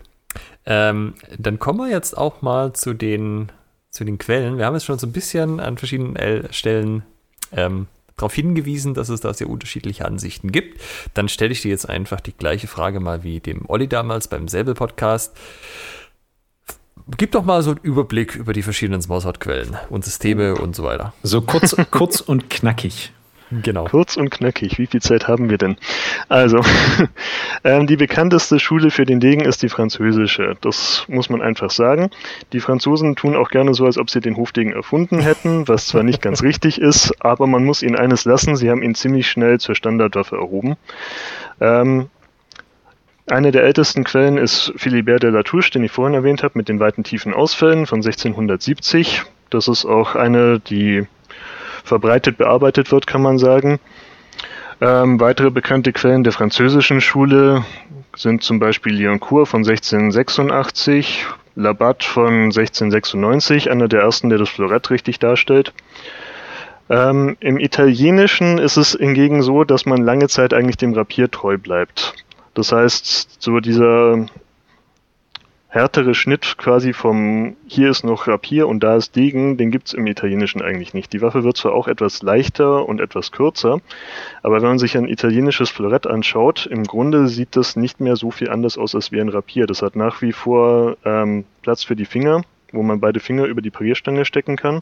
Ähm, 0.66 1.14
dann 1.38 1.60
kommen 1.60 1.80
wir 1.80 1.90
jetzt 1.90 2.18
auch 2.18 2.42
mal 2.42 2.74
zu 2.74 2.94
den, 2.94 3.52
zu 3.90 4.04
den 4.04 4.18
Quellen. 4.18 4.58
Wir 4.58 4.66
haben 4.66 4.74
jetzt 4.74 4.86
schon 4.86 5.00
so 5.00 5.08
ein 5.08 5.14
bisschen 5.14 5.62
an 5.62 5.78
verschiedenen 5.78 6.52
Stellen 6.52 7.04
ähm, 7.54 7.88
darauf 8.18 8.34
hingewiesen, 8.34 8.94
dass 8.94 9.08
es 9.10 9.22
da 9.22 9.34
sehr 9.34 9.50
unterschiedliche 9.50 10.04
Ansichten 10.06 10.52
gibt. 10.52 10.82
Dann 11.14 11.30
stelle 11.30 11.54
ich 11.54 11.62
dir 11.62 11.70
jetzt 11.70 11.88
einfach 11.88 12.20
die 12.20 12.34
gleiche 12.34 12.68
Frage 12.68 13.00
mal 13.00 13.24
wie 13.24 13.40
dem 13.40 13.64
Olli 13.70 13.88
damals 13.88 14.28
beim 14.28 14.50
Säbel-Podcast 14.50 15.38
gib 17.18 17.32
doch 17.32 17.44
mal 17.44 17.62
so 17.62 17.72
einen 17.72 17.80
Überblick 17.84 18.36
über 18.36 18.54
die 18.54 18.62
verschiedenen 18.62 19.02
Smallsort-Quellen 19.02 19.78
und 19.90 20.04
Systeme 20.04 20.56
und 20.56 20.76
so 20.76 20.84
weiter. 20.84 21.14
So 21.24 21.42
kurz, 21.42 21.76
kurz 21.92 22.22
und 22.22 22.50
knackig. 22.50 23.12
Genau. 23.50 23.86
Kurz 23.86 24.18
und 24.18 24.30
knackig. 24.30 24.78
Wie 24.78 24.88
viel 24.88 25.02
Zeit 25.02 25.28
haben 25.30 25.50
wir 25.50 25.58
denn? 25.58 25.78
Also, 26.28 26.62
ähm, 27.64 27.88
die 27.88 27.96
bekannteste 27.96 28.60
Schule 28.60 28.92
für 28.92 29.06
den 29.06 29.22
Degen 29.22 29.42
ist 29.42 29.64
die 29.64 29.70
französische. 29.70 30.58
Das 30.60 31.06
muss 31.08 31.30
man 31.30 31.42
einfach 31.42 31.72
sagen. 31.72 32.10
Die 32.52 32.60
Franzosen 32.60 33.16
tun 33.16 33.38
auch 33.38 33.50
gerne 33.50 33.74
so, 33.74 33.86
als 33.86 33.98
ob 33.98 34.10
sie 34.10 34.20
den 34.20 34.36
Hofdegen 34.36 34.74
erfunden 34.74 35.20
hätten, 35.20 35.66
was 35.68 35.88
zwar 35.88 36.04
nicht 36.04 36.22
ganz 36.22 36.44
richtig 36.44 36.82
ist, 36.82 37.14
aber 37.24 37.48
man 37.48 37.64
muss 37.64 37.84
ihnen 37.84 37.96
eines 37.96 38.26
lassen. 38.26 38.58
Sie 38.58 38.70
haben 38.70 38.84
ihn 38.84 38.96
ziemlich 38.96 39.30
schnell 39.30 39.62
zur 39.62 39.76
Standardwaffe 39.76 40.36
erhoben. 40.36 40.76
Ähm, 41.62 42.10
eine 43.28 43.52
der 43.52 43.64
ältesten 43.64 44.04
Quellen 44.04 44.38
ist 44.38 44.74
Philibert 44.78 45.24
de 45.24 45.32
Latouche, 45.32 45.72
den 45.72 45.84
ich 45.84 45.92
vorhin 45.92 46.14
erwähnt 46.14 46.44
habe, 46.44 46.58
mit 46.58 46.70
den 46.70 46.80
weiten 46.80 47.04
tiefen 47.04 47.34
Ausfällen 47.34 47.86
von 47.86 47.98
1670. 47.98 49.24
Das 49.50 49.68
ist 49.68 49.86
auch 49.86 50.16
eine, 50.16 50.60
die 50.60 51.08
verbreitet 51.84 52.38
bearbeitet 52.38 52.92
wird, 52.92 53.08
kann 53.08 53.22
man 53.22 53.38
sagen. 53.38 53.80
Ähm, 54.80 55.20
weitere 55.20 55.50
bekannte 55.50 55.92
Quellen 55.92 56.24
der 56.24 56.34
französischen 56.34 57.02
Schule 57.02 57.66
sind 58.16 58.44
zum 58.44 58.60
Beispiel 58.60 58.94
Lioncourt 58.94 59.48
von 59.48 59.60
1686, 59.60 61.26
Labat 61.56 62.04
von 62.04 62.46
1696, 62.46 63.72
einer 63.72 63.88
der 63.88 64.02
ersten, 64.02 64.30
der 64.30 64.38
das 64.38 64.50
Florett 64.50 64.90
richtig 64.90 65.20
darstellt. 65.20 65.74
Ähm, 66.90 67.36
Im 67.40 67.58
Italienischen 67.58 68.60
ist 68.60 68.78
es 68.78 68.92
hingegen 68.92 69.42
so, 69.42 69.64
dass 69.64 69.86
man 69.86 70.04
lange 70.04 70.28
Zeit 70.28 70.54
eigentlich 70.54 70.78
dem 70.78 70.94
Rapier 70.94 71.30
treu 71.30 71.58
bleibt. 71.58 72.14
Das 72.58 72.72
heißt, 72.72 73.40
so 73.40 73.60
dieser 73.60 74.26
härtere 75.68 76.16
Schnitt 76.16 76.58
quasi 76.58 76.92
vom 76.92 77.56
hier 77.68 77.92
ist 77.92 78.04
noch 78.04 78.28
Rapier 78.28 78.68
und 78.68 78.82
da 78.82 78.96
ist 78.96 79.16
Degen, 79.16 79.58
den 79.58 79.70
gibt's 79.70 79.94
im 79.94 80.08
Italienischen 80.08 80.64
eigentlich 80.64 80.96
nicht. 80.96 81.14
Die 81.14 81.22
Waffe 81.22 81.44
wird 81.44 81.56
zwar 81.56 81.76
auch 81.76 81.88
etwas 81.88 82.24
leichter 82.24 82.90
und 82.90 83.00
etwas 83.00 83.32
kürzer, 83.32 83.80
aber 84.42 84.56
wenn 84.56 84.70
man 84.70 84.80
sich 84.80 84.98
ein 84.98 85.08
italienisches 85.08 85.70
Florett 85.70 86.08
anschaut, 86.08 86.66
im 86.66 86.86
Grunde 86.86 87.28
sieht 87.28 87.56
das 87.56 87.76
nicht 87.76 88.00
mehr 88.00 88.16
so 88.16 88.32
viel 88.32 88.50
anders 88.50 88.80
aus 88.80 88.96
als 88.96 89.12
wie 89.12 89.22
ein 89.22 89.30
Rapier. 89.30 89.68
Das 89.68 89.84
hat 89.84 89.96
nach 89.96 90.24
wie 90.24 90.32
vor 90.32 90.98
ähm, 91.06 91.46
Platz 91.62 91.84
für 91.84 91.96
die 91.96 92.06
Finger, 92.06 92.42
wo 92.72 92.82
man 92.82 93.00
beide 93.00 93.20
Finger 93.20 93.46
über 93.46 93.62
die 93.62 93.70
Parierstange 93.70 94.26
stecken 94.26 94.56
kann. 94.56 94.82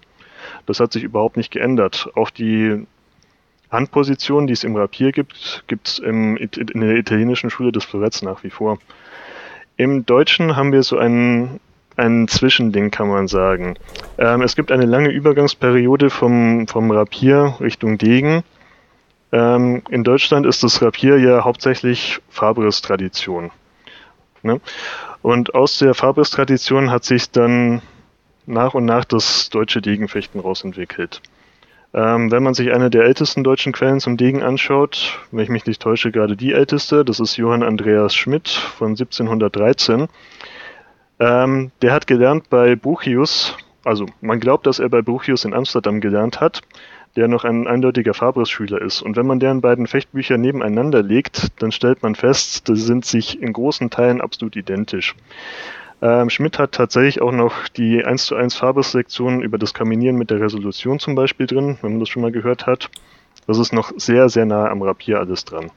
Das 0.65 0.79
hat 0.79 0.93
sich 0.93 1.03
überhaupt 1.03 1.35
nicht 1.35 1.51
geändert. 1.51 2.09
Auch 2.15 2.29
die 2.29 2.87
Handposition, 3.75 4.47
die 4.47 4.53
es 4.53 4.63
im 4.63 4.75
Rapier 4.75 5.11
gibt, 5.11 5.63
gibt 5.67 5.87
es 5.87 5.99
in 5.99 6.37
der 6.73 6.95
italienischen 6.95 7.49
Schule 7.49 7.71
des 7.71 7.85
Floretts 7.85 8.21
nach 8.21 8.43
wie 8.43 8.49
vor. 8.49 8.79
Im 9.77 10.05
Deutschen 10.05 10.55
haben 10.55 10.71
wir 10.71 10.83
so 10.83 10.97
ein, 10.97 11.59
ein 11.97 12.27
Zwischending, 12.27 12.91
kann 12.91 13.09
man 13.09 13.27
sagen. 13.27 13.75
Ähm, 14.17 14.41
es 14.41 14.55
gibt 14.55 14.71
eine 14.71 14.85
lange 14.85 15.09
Übergangsperiode 15.09 16.09
vom, 16.09 16.67
vom 16.67 16.91
Rapier 16.91 17.55
Richtung 17.59 17.97
Degen. 17.97 18.43
Ähm, 19.31 19.83
in 19.89 20.03
Deutschland 20.03 20.45
ist 20.45 20.63
das 20.63 20.81
Rapier 20.81 21.17
ja 21.19 21.43
hauptsächlich 21.43 22.19
Fabris-Tradition. 22.29 23.51
Ne? 24.43 24.61
Und 25.21 25.55
aus 25.55 25.79
der 25.79 25.93
Fabris-Tradition 25.93 26.89
hat 26.89 27.03
sich 27.03 27.31
dann 27.31 27.81
nach 28.45 28.73
und 28.75 28.85
nach 28.85 29.05
das 29.05 29.49
deutsche 29.49 29.81
Degenfechten 29.81 30.39
rausentwickelt. 30.39 31.21
Ähm, 31.95 32.29
wenn 32.29 32.43
man 32.43 32.53
sich 32.53 32.73
eine 32.73 32.89
der 32.89 33.05
ältesten 33.05 33.45
deutschen 33.45 33.71
Quellen 33.71 34.01
zum 34.01 34.17
Degen 34.17 34.43
anschaut, 34.43 35.17
wenn 35.31 35.45
ich 35.45 35.49
mich 35.49 35.65
nicht 35.65 35.81
täusche, 35.81 36.11
gerade 36.11 36.35
die 36.35 36.51
älteste, 36.51 37.05
das 37.05 37.21
ist 37.21 37.37
Johann 37.37 37.63
Andreas 37.63 38.13
Schmidt 38.13 38.49
von 38.49 38.89
1713. 38.89 40.09
Ähm, 41.21 41.71
der 41.81 41.93
hat 41.93 42.05
gelernt 42.05 42.49
bei 42.49 42.75
Bruchius, 42.75 43.55
also 43.85 44.07
man 44.19 44.41
glaubt, 44.41 44.67
dass 44.67 44.79
er 44.79 44.89
bei 44.89 45.01
Bruchius 45.01 45.45
in 45.45 45.53
Amsterdam 45.53 46.01
gelernt 46.01 46.41
hat, 46.41 46.63
der 47.15 47.29
noch 47.29 47.45
ein 47.45 47.65
eindeutiger 47.65 48.13
Fabris-Schüler 48.13 48.81
ist. 48.81 49.01
Und 49.01 49.15
wenn 49.15 49.25
man 49.25 49.39
deren 49.39 49.61
beiden 49.61 49.87
Fechtbücher 49.87 50.37
nebeneinander 50.37 51.01
legt, 51.01 51.61
dann 51.61 51.71
stellt 51.71 52.03
man 52.03 52.15
fest, 52.15 52.67
die 52.67 52.75
sind 52.75 53.05
sich 53.05 53.41
in 53.41 53.53
großen 53.53 53.89
Teilen 53.89 54.19
absolut 54.19 54.57
identisch. 54.57 55.15
Ähm, 56.01 56.29
Schmidt 56.29 56.59
hat 56.59 56.73
tatsächlich 56.73 57.21
auch 57.21 57.31
noch 57.31 57.67
die 57.69 58.03
1 58.03 58.25
zu 58.25 58.35
1 58.35 58.55
Farbes-Lektion 58.55 59.41
über 59.41 59.57
das 59.57 59.73
Kaminieren 59.73 60.17
mit 60.17 60.29
der 60.29 60.41
Resolution 60.41 60.99
zum 60.99 61.15
Beispiel 61.15 61.47
drin, 61.47 61.77
wenn 61.81 61.91
man 61.91 61.99
das 61.99 62.09
schon 62.09 62.21
mal 62.21 62.31
gehört 62.31 62.65
hat. 62.65 62.89
Das 63.47 63.57
ist 63.57 63.73
noch 63.73 63.91
sehr, 63.97 64.29
sehr 64.29 64.45
nah 64.45 64.69
am 64.69 64.81
Rapier 64.81 65.19
alles 65.19 65.45
dran. 65.45 65.71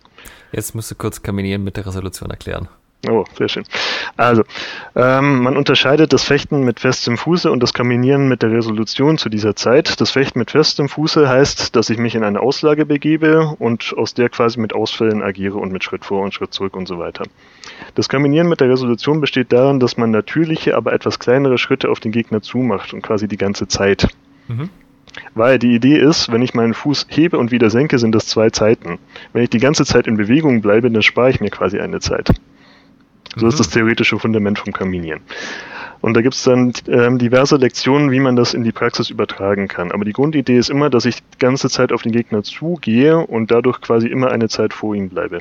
Jetzt 0.52 0.74
musst 0.74 0.90
du 0.90 0.94
kurz 0.94 1.22
Kaminieren 1.22 1.62
mit 1.62 1.76
der 1.76 1.86
Resolution 1.86 2.30
erklären. 2.30 2.68
Oh, 3.06 3.24
sehr 3.36 3.48
schön. 3.48 3.62
Also, 4.16 4.42
ähm, 4.96 5.42
man 5.42 5.56
unterscheidet 5.56 6.12
das 6.12 6.24
Fechten 6.24 6.64
mit 6.64 6.80
festem 6.80 7.16
Fuße 7.16 7.48
und 7.48 7.62
das 7.62 7.72
Kaminieren 7.72 8.26
mit 8.26 8.42
der 8.42 8.50
Resolution 8.50 9.18
zu 9.18 9.28
dieser 9.28 9.54
Zeit. 9.54 10.00
Das 10.00 10.10
Fechten 10.10 10.40
mit 10.40 10.50
festem 10.50 10.88
Fuße 10.88 11.28
heißt, 11.28 11.76
dass 11.76 11.90
ich 11.90 11.98
mich 11.98 12.16
in 12.16 12.24
eine 12.24 12.40
Auslage 12.40 12.86
begebe 12.86 13.54
und 13.60 13.94
aus 13.96 14.14
der 14.14 14.30
quasi 14.30 14.58
mit 14.58 14.74
Ausfällen 14.74 15.22
agiere 15.22 15.58
und 15.58 15.70
mit 15.70 15.84
Schritt 15.84 16.04
vor 16.04 16.24
und 16.24 16.34
Schritt 16.34 16.52
zurück 16.52 16.76
und 16.76 16.88
so 16.88 16.98
weiter. 16.98 17.24
Das 17.94 18.08
Kaminieren 18.08 18.48
mit 18.48 18.60
der 18.60 18.68
Resolution 18.68 19.20
besteht 19.20 19.52
darin, 19.52 19.78
dass 19.78 19.96
man 19.96 20.10
natürliche, 20.10 20.76
aber 20.76 20.92
etwas 20.92 21.20
kleinere 21.20 21.56
Schritte 21.56 21.90
auf 21.90 22.00
den 22.00 22.10
Gegner 22.10 22.42
zumacht 22.42 22.92
und 22.92 23.02
quasi 23.02 23.28
die 23.28 23.36
ganze 23.36 23.68
Zeit. 23.68 24.08
Mhm. 24.48 24.70
Weil 25.34 25.60
die 25.60 25.72
Idee 25.72 25.98
ist, 25.98 26.32
wenn 26.32 26.42
ich 26.42 26.54
meinen 26.54 26.74
Fuß 26.74 27.06
hebe 27.10 27.38
und 27.38 27.52
wieder 27.52 27.70
senke, 27.70 28.00
sind 28.00 28.12
das 28.12 28.26
zwei 28.26 28.50
Zeiten. 28.50 28.98
Wenn 29.32 29.44
ich 29.44 29.50
die 29.50 29.60
ganze 29.60 29.84
Zeit 29.84 30.08
in 30.08 30.16
Bewegung 30.16 30.62
bleibe, 30.62 30.90
dann 30.90 31.02
spare 31.02 31.30
ich 31.30 31.40
mir 31.40 31.50
quasi 31.50 31.78
eine 31.78 32.00
Zeit. 32.00 32.32
So 33.36 33.46
mhm. 33.46 33.50
ist 33.50 33.60
das 33.60 33.70
theoretische 33.70 34.18
Fundament 34.18 34.58
vom 34.58 34.72
Kaminieren. 34.72 35.20
Und 36.00 36.14
da 36.14 36.22
gibt 36.22 36.34
es 36.34 36.44
dann 36.44 36.72
ähm, 36.86 37.18
diverse 37.18 37.56
Lektionen, 37.56 38.10
wie 38.10 38.20
man 38.20 38.36
das 38.36 38.54
in 38.54 38.62
die 38.62 38.72
Praxis 38.72 39.10
übertragen 39.10 39.66
kann. 39.66 39.90
Aber 39.90 40.04
die 40.04 40.12
Grundidee 40.12 40.56
ist 40.56 40.70
immer, 40.70 40.90
dass 40.90 41.04
ich 41.04 41.16
die 41.16 41.38
ganze 41.38 41.68
Zeit 41.68 41.92
auf 41.92 42.02
den 42.02 42.12
Gegner 42.12 42.42
zugehe 42.42 43.18
und 43.18 43.50
dadurch 43.50 43.80
quasi 43.80 44.06
immer 44.06 44.30
eine 44.30 44.48
Zeit 44.48 44.72
vor 44.72 44.94
ihm 44.94 45.08
bleibe. 45.08 45.40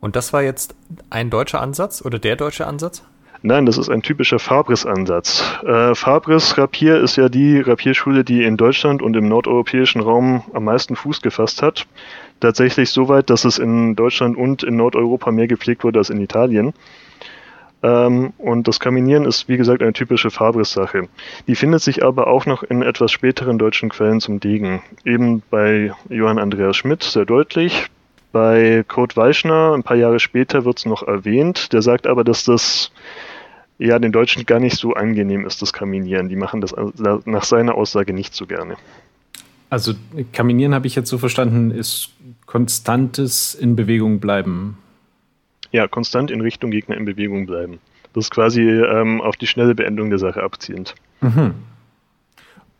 Und 0.00 0.16
das 0.16 0.32
war 0.32 0.42
jetzt 0.42 0.74
ein 1.10 1.30
deutscher 1.30 1.60
Ansatz 1.60 2.02
oder 2.04 2.18
der 2.18 2.36
deutsche 2.36 2.66
Ansatz? 2.66 3.02
Nein, 3.46 3.66
das 3.66 3.76
ist 3.76 3.90
ein 3.90 4.00
typischer 4.00 4.38
Fabris-Ansatz. 4.38 5.44
Äh, 5.66 5.94
Fabris 5.94 6.56
Rapier 6.56 7.00
ist 7.00 7.16
ja 7.16 7.28
die 7.28 7.60
Rapierschule, 7.60 8.24
die 8.24 8.42
in 8.42 8.56
Deutschland 8.56 9.02
und 9.02 9.14
im 9.16 9.28
nordeuropäischen 9.28 10.00
Raum 10.00 10.44
am 10.54 10.64
meisten 10.64 10.96
Fuß 10.96 11.20
gefasst 11.20 11.60
hat. 11.60 11.86
Tatsächlich 12.44 12.90
so 12.90 13.08
weit, 13.08 13.30
dass 13.30 13.46
es 13.46 13.56
in 13.56 13.96
Deutschland 13.96 14.36
und 14.36 14.62
in 14.64 14.76
Nordeuropa 14.76 15.30
mehr 15.30 15.46
gepflegt 15.46 15.82
wurde 15.82 16.00
als 16.00 16.10
in 16.10 16.20
Italien. 16.20 16.74
Ähm, 17.82 18.34
und 18.36 18.68
das 18.68 18.80
Kaminieren 18.80 19.24
ist, 19.24 19.48
wie 19.48 19.56
gesagt, 19.56 19.80
eine 19.80 19.94
typische 19.94 20.30
Fabris-Sache. 20.30 21.08
Die 21.46 21.54
findet 21.54 21.80
sich 21.80 22.04
aber 22.04 22.26
auch 22.26 22.44
noch 22.44 22.62
in 22.62 22.82
etwas 22.82 23.12
späteren 23.12 23.56
deutschen 23.56 23.88
Quellen 23.88 24.20
zum 24.20 24.40
Degen. 24.40 24.82
Eben 25.06 25.42
bei 25.48 25.94
Johann 26.10 26.38
Andreas 26.38 26.76
Schmidt 26.76 27.02
sehr 27.02 27.24
deutlich. 27.24 27.86
Bei 28.30 28.84
Kurt 28.86 29.16
Weichner, 29.16 29.72
ein 29.72 29.82
paar 29.82 29.96
Jahre 29.96 30.20
später, 30.20 30.66
wird 30.66 30.76
es 30.76 30.84
noch 30.84 31.02
erwähnt. 31.02 31.72
Der 31.72 31.80
sagt 31.80 32.06
aber, 32.06 32.24
dass 32.24 32.44
das 32.44 32.92
ja 33.78 33.98
den 33.98 34.12
Deutschen 34.12 34.44
gar 34.44 34.60
nicht 34.60 34.76
so 34.76 34.92
angenehm 34.92 35.46
ist, 35.46 35.62
das 35.62 35.72
Kaminieren. 35.72 36.28
Die 36.28 36.36
machen 36.36 36.60
das 36.60 36.74
nach 37.24 37.44
seiner 37.44 37.74
Aussage 37.74 38.12
nicht 38.12 38.34
so 38.34 38.44
gerne. 38.44 38.76
Also 39.70 39.94
Kaminieren 40.32 40.72
habe 40.74 40.86
ich 40.86 40.94
jetzt 40.94 41.08
so 41.08 41.18
verstanden, 41.18 41.72
ist 41.72 42.10
konstantes 42.46 43.54
in 43.54 43.76
Bewegung 43.76 44.20
bleiben. 44.20 44.78
Ja, 45.72 45.88
konstant 45.88 46.30
in 46.30 46.40
Richtung 46.40 46.70
Gegner 46.70 46.96
in 46.96 47.04
Bewegung 47.04 47.46
bleiben. 47.46 47.80
Das 48.12 48.26
ist 48.26 48.30
quasi 48.30 48.62
ähm, 48.62 49.20
auf 49.20 49.36
die 49.36 49.46
schnelle 49.46 49.74
Beendung 49.74 50.10
der 50.10 50.18
Sache 50.18 50.42
abzielend. 50.42 50.94
Mhm. 51.20 51.54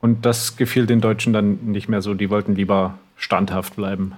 Und 0.01 0.25
das 0.27 0.57
gefiel 0.57 0.87
den 0.87 1.01
Deutschen 1.01 1.33
dann 1.33 1.59
nicht 1.65 1.89
mehr 1.89 2.03
so. 2.03 2.15
Die 2.15 2.31
wollten 2.31 2.55
lieber 2.55 2.99
standhaft 3.17 3.77
bleiben. 3.77 4.13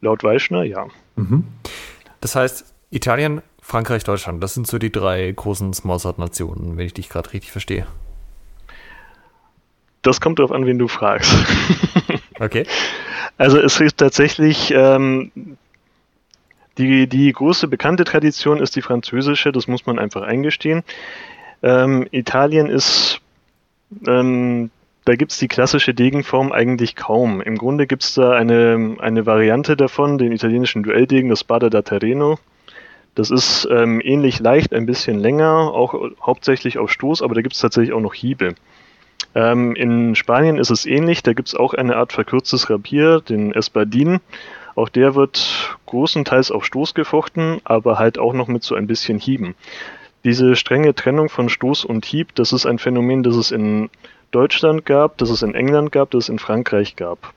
Laut 0.00 0.24
Weischner, 0.24 0.64
ja. 0.64 0.86
Mhm. 1.16 1.44
Das 2.20 2.34
heißt, 2.34 2.74
Italien 2.90 3.42
Frankreich, 3.60 4.04
Deutschland, 4.04 4.42
das 4.42 4.52
sind 4.52 4.66
so 4.66 4.78
die 4.78 4.92
drei 4.92 5.32
großen 5.32 5.72
Smallsword-Nationen, 5.72 6.76
wenn 6.76 6.86
ich 6.86 6.92
dich 6.92 7.08
gerade 7.08 7.32
richtig 7.32 7.50
verstehe. 7.50 7.86
Das 10.02 10.20
kommt 10.20 10.38
darauf 10.38 10.52
an, 10.52 10.66
wen 10.66 10.78
du 10.78 10.86
fragst. 10.86 11.34
okay. 12.38 12.66
Also 13.36 13.58
es 13.58 13.80
ist 13.80 13.98
tatsächlich 13.98 14.72
ähm, 14.74 15.30
die, 16.78 17.06
die 17.08 17.32
große 17.32 17.68
bekannte 17.68 18.04
Tradition 18.04 18.60
ist 18.60 18.76
die 18.76 18.82
französische, 18.82 19.52
das 19.52 19.68
muss 19.68 19.86
man 19.86 19.98
einfach 19.98 20.22
eingestehen. 20.22 20.82
Ähm, 21.62 22.06
Italien 22.10 22.68
ist, 22.68 23.20
ähm, 24.06 24.70
da 25.04 25.14
gibt 25.16 25.32
es 25.32 25.38
die 25.38 25.48
klassische 25.48 25.94
Degenform 25.94 26.52
eigentlich 26.52 26.96
kaum. 26.96 27.40
Im 27.40 27.58
Grunde 27.58 27.86
gibt 27.86 28.02
es 28.02 28.14
da 28.14 28.32
eine, 28.32 28.96
eine 29.00 29.26
Variante 29.26 29.76
davon, 29.76 30.18
den 30.18 30.32
italienischen 30.32 30.82
Duelldegen, 30.82 31.30
das 31.30 31.40
Spada 31.40 31.70
da 31.70 31.82
Terreno. 31.82 32.38
Das 33.14 33.30
ist 33.30 33.68
ähm, 33.70 34.00
ähnlich 34.02 34.40
leicht, 34.40 34.72
ein 34.72 34.86
bisschen 34.86 35.20
länger, 35.20 35.72
auch 35.72 35.94
hauptsächlich 36.20 36.78
auf 36.78 36.90
Stoß, 36.90 37.22
aber 37.22 37.34
da 37.34 37.42
gibt 37.42 37.54
es 37.54 37.60
tatsächlich 37.60 37.92
auch 37.92 38.00
noch 38.00 38.14
Hiebe. 38.14 38.54
Ähm, 39.34 39.74
in 39.74 40.14
Spanien 40.14 40.58
ist 40.58 40.70
es 40.70 40.86
ähnlich, 40.86 41.22
da 41.22 41.32
gibt 41.32 41.48
es 41.48 41.54
auch 41.54 41.74
eine 41.74 41.96
Art 41.96 42.12
verkürztes 42.12 42.70
Rapier, 42.70 43.20
den 43.20 43.52
Espadin. 43.52 44.20
Auch 44.74 44.88
der 44.88 45.14
wird 45.14 45.76
großenteils 45.86 46.50
auf 46.50 46.64
Stoß 46.64 46.94
gefochten, 46.94 47.60
aber 47.64 47.98
halt 47.98 48.18
auch 48.18 48.32
noch 48.32 48.48
mit 48.48 48.62
so 48.62 48.74
ein 48.74 48.86
bisschen 48.86 49.18
Hieben. 49.18 49.54
Diese 50.24 50.56
strenge 50.56 50.94
Trennung 50.94 51.28
von 51.28 51.48
Stoß 51.48 51.84
und 51.84 52.04
Hieb, 52.04 52.34
das 52.34 52.52
ist 52.52 52.66
ein 52.66 52.78
Phänomen, 52.78 53.22
das 53.22 53.36
es 53.36 53.50
in 53.50 53.90
Deutschland 54.30 54.84
gab, 54.86 55.18
das 55.18 55.30
es 55.30 55.42
in 55.42 55.54
England 55.54 55.92
gab, 55.92 56.10
das 56.10 56.24
es 56.24 56.28
in 56.28 56.38
Frankreich 56.38 56.96
gab. 56.96 57.32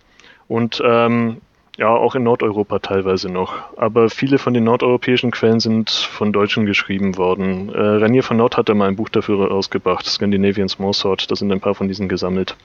Und 0.47 0.81
ähm, 0.83 1.41
ja, 1.77 1.89
auch 1.89 2.15
in 2.15 2.23
Nordeuropa 2.23 2.79
teilweise 2.79 3.29
noch. 3.29 3.53
Aber 3.77 4.09
viele 4.09 4.39
von 4.39 4.53
den 4.53 4.63
nordeuropäischen 4.63 5.29
Quellen 5.29 5.59
sind 5.59 5.91
von 5.91 6.33
Deutschen 6.33 6.65
geschrieben 6.65 7.17
worden. 7.17 7.69
Äh, 7.69 7.79
Renier 7.79 8.23
von 8.23 8.37
Nord 8.37 8.57
hat 8.57 8.67
da 8.67 8.73
mal 8.73 8.87
ein 8.87 8.95
Buch 8.95 9.09
dafür 9.09 9.47
rausgebracht, 9.47 10.05
Scandinavian 10.05 10.69
Smallsword. 10.69 11.29
Da 11.29 11.35
sind 11.35 11.51
ein 11.51 11.61
paar 11.61 11.75
von 11.75 11.87
diesen 11.87 12.09
gesammelt. 12.09 12.55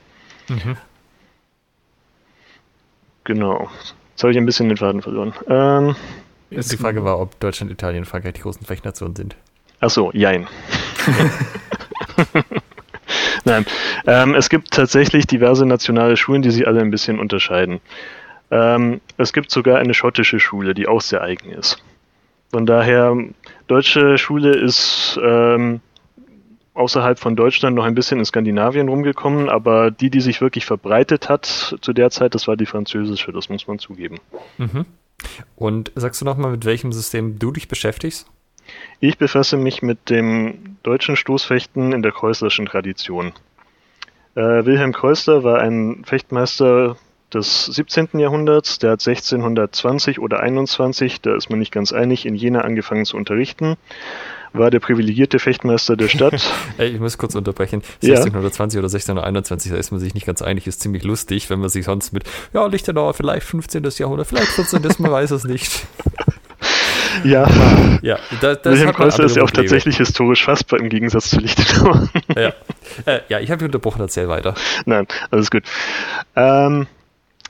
Mhm. 0.49 0.77
Genau. 3.25 3.69
Jetzt 4.11 4.23
habe 4.23 4.33
ich 4.33 4.39
ein 4.39 4.47
bisschen 4.47 4.69
den 4.69 4.79
Faden 4.79 5.03
verloren. 5.03 5.35
Ähm, 5.47 5.95
die 6.51 6.77
Frage 6.77 7.05
war, 7.05 7.21
ob 7.21 7.39
Deutschland, 7.39 7.71
Italien, 7.71 8.07
Frankreich 8.07 8.35
die 8.35 8.41
großen 8.41 8.65
Fechtnationen 8.67 9.15
sind. 9.15 9.37
Ach 9.81 9.91
so, 9.91 10.11
jein. 10.13 10.49
Nein, 13.45 13.67
ähm, 14.07 14.35
es 14.35 14.49
gibt 14.49 14.71
tatsächlich 14.71 15.27
diverse 15.27 15.67
nationale 15.67 16.17
Schulen, 16.17 16.43
die 16.43 16.51
sich 16.51 16.67
alle 16.67 16.81
ein 16.81 16.91
bisschen 16.91 17.19
unterscheiden. 17.19 17.81
Ähm, 18.51 19.01
es 19.17 19.33
gibt 19.33 19.51
sogar 19.51 19.79
eine 19.79 19.95
schottische 19.95 20.41
Schule, 20.41 20.75
die 20.75 20.87
auch 20.87 21.01
sehr 21.01 21.23
eigen 21.23 21.51
ist. 21.51 21.83
Von 22.51 22.67
daher, 22.67 23.17
deutsche 23.67 24.19
Schule 24.19 24.55
ist 24.55 25.19
ähm, 25.23 25.81
außerhalb 26.75 27.19
von 27.19 27.37
Deutschland 27.37 27.77
noch 27.77 27.85
ein 27.85 27.95
bisschen 27.95 28.19
in 28.19 28.25
Skandinavien 28.25 28.89
rumgekommen, 28.89 29.49
aber 29.49 29.91
die, 29.91 30.11
die 30.11 30.21
sich 30.21 30.41
wirklich 30.41 30.67
verbreitet 30.67 31.29
hat 31.29 31.47
zu 31.81 31.93
der 31.93 32.11
Zeit, 32.11 32.35
das 32.35 32.49
war 32.49 32.57
die 32.57 32.67
französische, 32.67 33.33
das 33.33 33.49
muss 33.49 33.67
man 33.67 33.79
zugeben. 33.79 34.19
Mhm. 34.59 34.87
Und 35.57 35.93
sagst 35.95 36.21
du 36.21 36.25
nochmal, 36.25 36.51
mit 36.51 36.65
welchem 36.65 36.93
System 36.93 37.39
du 37.39 37.53
dich 37.53 37.69
beschäftigst? 37.69 38.27
Ich 39.01 39.19
befasse 39.19 39.57
mich 39.57 39.83
mit 39.83 40.11
dem 40.11 40.77
deutschen 40.83 41.17
Stoßfechten 41.17 41.93
in 41.93 42.03
der 42.03 42.13
Kreuzlerschen 42.13 42.67
Tradition. 42.67 43.33
Äh, 44.35 44.65
Wilhelm 44.65 44.93
Kreuzler 44.93 45.45
war 45.45 45.59
ein 45.59 46.05
Fechtmeister 46.05 46.97
des 47.35 47.67
17. 47.67 48.19
Jahrhunderts, 48.19 48.79
der 48.79 48.93
hat 48.93 49.07
1620 49.07 50.19
oder 50.19 50.41
21, 50.41 51.21
da 51.21 51.35
ist 51.35 51.51
man 51.51 51.59
nicht 51.59 51.73
ganz 51.73 51.93
einig, 51.93 52.27
in 52.27 52.35
Jena 52.35 52.63
angefangen 52.63 53.05
zu 53.05 53.17
unterrichten 53.17 53.77
war 54.53 54.71
der 54.71 54.81
privilegierte 54.81 55.39
Fechtmeister 55.39 55.97
der 55.97 56.09
Stadt. 56.09 56.35
ich 56.79 57.01
muss 57.01 57.19
kurz 57.19 57.35
unterbrechen. 57.35 57.83
1620 58.03 58.77
ja. 58.77 58.81
oder 58.81 58.89
1621, 58.89 59.73
da 59.73 59.79
ist 59.79 59.91
man 59.91 60.01
sich 60.01 60.15
nicht 60.15 60.27
ganz 60.27 60.43
einig, 60.43 60.67
ist 60.67 60.81
ziemlich 60.81 61.05
lustig, 61.05 61.49
wenn 61.51 61.61
man 61.61 61.69
sich 61.69 61.85
sonst 61.85 62.13
mit, 62.13 62.25
ja, 62.53 62.67
Lichtenauer, 62.67 63.15
vielleicht 63.15 63.47
15. 63.47 63.83
Jahrhundert, 63.99 64.27
vielleicht 64.27 64.49
14. 64.49 64.83
man 64.99 65.11
weiß 65.11 65.31
es 65.31 65.45
nicht. 65.45 65.87
Ja, 67.25 67.47
ja 68.01 68.19
da, 68.41 68.55
das 68.55 68.73
Wilhelm 68.73 68.95
Kreuzer 68.95 69.25
ist 69.25 69.37
ja 69.37 69.43
auch 69.43 69.51
tatsächlich 69.51 69.99
historisch 69.99 70.45
fassbar 70.45 70.81
im 70.81 70.89
Gegensatz 70.89 71.29
zu 71.29 71.41
Lichtenauer. 71.41 72.09
ja. 72.35 72.55
Äh, 73.05 73.21
ja, 73.29 73.39
ich 73.39 73.51
habe 73.51 73.63
mich 73.63 73.67
unterbrochen, 73.67 74.01
erzähl 74.01 74.29
weiter. 74.29 74.55
Nein, 74.87 75.07
alles 75.31 75.51
gut. 75.51 75.65
Ähm, 76.35 76.87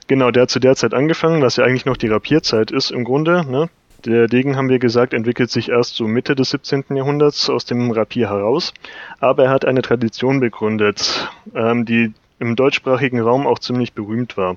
genau, 0.06 0.30
der 0.30 0.42
hat 0.42 0.50
zu 0.50 0.60
der 0.60 0.76
Zeit 0.76 0.94
angefangen, 0.94 1.42
was 1.42 1.56
ja 1.56 1.64
eigentlich 1.64 1.86
noch 1.86 1.96
die 1.96 2.08
Rapierzeit 2.08 2.70
ist 2.70 2.90
im 2.90 3.04
Grunde. 3.04 3.44
Ne? 3.50 3.68
Der 4.04 4.26
Degen, 4.26 4.56
haben 4.56 4.68
wir 4.68 4.78
gesagt, 4.78 5.14
entwickelt 5.14 5.50
sich 5.50 5.68
erst 5.68 5.94
so 5.94 6.08
Mitte 6.08 6.34
des 6.34 6.50
17. 6.50 6.84
Jahrhunderts 6.96 7.48
aus 7.48 7.64
dem 7.64 7.90
Rapier 7.90 8.28
heraus, 8.28 8.74
aber 9.20 9.44
er 9.44 9.50
hat 9.50 9.64
eine 9.64 9.82
Tradition 9.82 10.40
begründet, 10.40 11.30
ähm, 11.54 11.84
die 11.84 12.12
im 12.40 12.56
deutschsprachigen 12.56 13.20
Raum 13.20 13.46
auch 13.46 13.60
ziemlich 13.60 13.92
berühmt 13.92 14.36
war. 14.36 14.56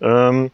Ähm, 0.00 0.50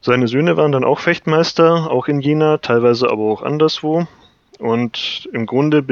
seine 0.00 0.26
Söhne 0.26 0.56
waren 0.56 0.72
dann 0.72 0.82
auch 0.82 0.98
Fechtmeister, 0.98 1.88
auch 1.88 2.08
in 2.08 2.20
Jena, 2.20 2.58
teilweise 2.58 3.08
aber 3.08 3.22
auch 3.22 3.42
anderswo. 3.42 4.08
Und 4.58 5.28
im 5.32 5.46
Grunde 5.46 5.84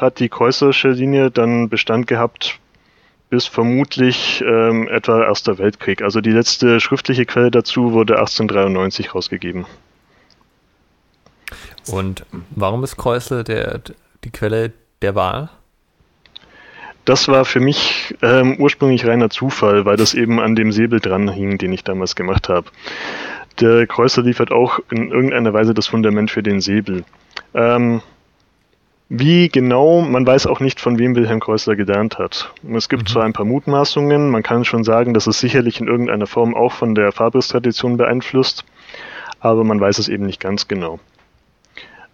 hat 0.00 0.18
die 0.18 0.30
Kreuzlerische 0.30 0.88
Linie 0.88 1.30
dann 1.30 1.68
Bestand 1.68 2.06
gehabt 2.06 2.58
bis 3.30 3.46
vermutlich 3.46 4.42
ähm, 4.46 4.88
etwa 4.88 5.24
Erster 5.24 5.58
Weltkrieg. 5.58 6.02
Also 6.02 6.20
die 6.20 6.30
letzte 6.30 6.80
schriftliche 6.80 7.26
Quelle 7.26 7.50
dazu 7.50 7.92
wurde 7.92 8.18
1893 8.18 9.14
rausgegeben. 9.14 9.66
Und 11.86 12.24
warum 12.50 12.84
ist 12.84 12.96
Kreuzle 12.96 13.44
der, 13.44 13.80
die 14.24 14.30
Quelle 14.30 14.72
der 15.02 15.14
Wahl? 15.14 15.50
Das 17.04 17.28
war 17.28 17.46
für 17.46 17.60
mich 17.60 18.14
ähm, 18.20 18.56
ursprünglich 18.58 19.06
reiner 19.06 19.30
Zufall, 19.30 19.86
weil 19.86 19.96
das 19.96 20.12
eben 20.12 20.40
an 20.40 20.54
dem 20.54 20.72
Säbel 20.72 21.00
dran 21.00 21.28
hing, 21.30 21.56
den 21.56 21.72
ich 21.72 21.82
damals 21.82 22.14
gemacht 22.14 22.50
habe. 22.50 22.70
Der 23.60 23.86
Kreuzer 23.86 24.22
liefert 24.22 24.52
auch 24.52 24.78
in 24.90 25.10
irgendeiner 25.10 25.54
Weise 25.54 25.72
das 25.72 25.86
Fundament 25.86 26.30
für 26.30 26.42
den 26.42 26.60
Säbel. 26.60 27.04
Ähm, 27.54 28.02
wie 29.08 29.48
genau, 29.48 30.02
man 30.02 30.26
weiß 30.26 30.46
auch 30.46 30.60
nicht, 30.60 30.80
von 30.80 30.98
wem 30.98 31.16
Wilhelm 31.16 31.40
Kreuzler 31.40 31.76
gelernt 31.76 32.18
hat. 32.18 32.52
Es 32.74 32.88
gibt 32.88 33.04
mhm. 33.04 33.06
zwar 33.06 33.24
ein 33.24 33.32
paar 33.32 33.46
Mutmaßungen, 33.46 34.30
man 34.30 34.42
kann 34.42 34.64
schon 34.64 34.84
sagen, 34.84 35.14
dass 35.14 35.26
es 35.26 35.40
sicherlich 35.40 35.80
in 35.80 35.88
irgendeiner 35.88 36.26
Form 36.26 36.54
auch 36.54 36.72
von 36.72 36.94
der 36.94 37.12
Fabris-Tradition 37.12 37.96
beeinflusst, 37.96 38.64
aber 39.40 39.64
man 39.64 39.80
weiß 39.80 39.98
es 39.98 40.08
eben 40.08 40.26
nicht 40.26 40.40
ganz 40.40 40.68
genau. 40.68 40.98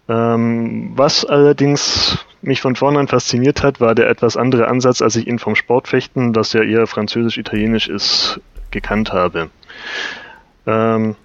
Ähm, 0.07 0.91
was 0.95 1.25
allerdings 1.25 2.25
mich 2.41 2.61
von 2.61 2.75
vornherein 2.75 3.07
fasziniert 3.07 3.63
hat, 3.63 3.81
war 3.81 3.95
der 3.95 4.07
etwas 4.07 4.37
andere 4.37 4.67
Ansatz, 4.67 5.01
als 5.01 5.15
ich 5.15 5.27
ihn 5.27 5.39
vom 5.39 5.55
Sportfechten, 5.55 6.31
das 6.31 6.53
ja 6.53 6.61
eher 6.61 6.85
französisch-italienisch 6.85 7.89
ist, 7.89 8.39
gekannt 8.71 9.11
habe. 9.11 9.49
Ähm, 10.67 11.15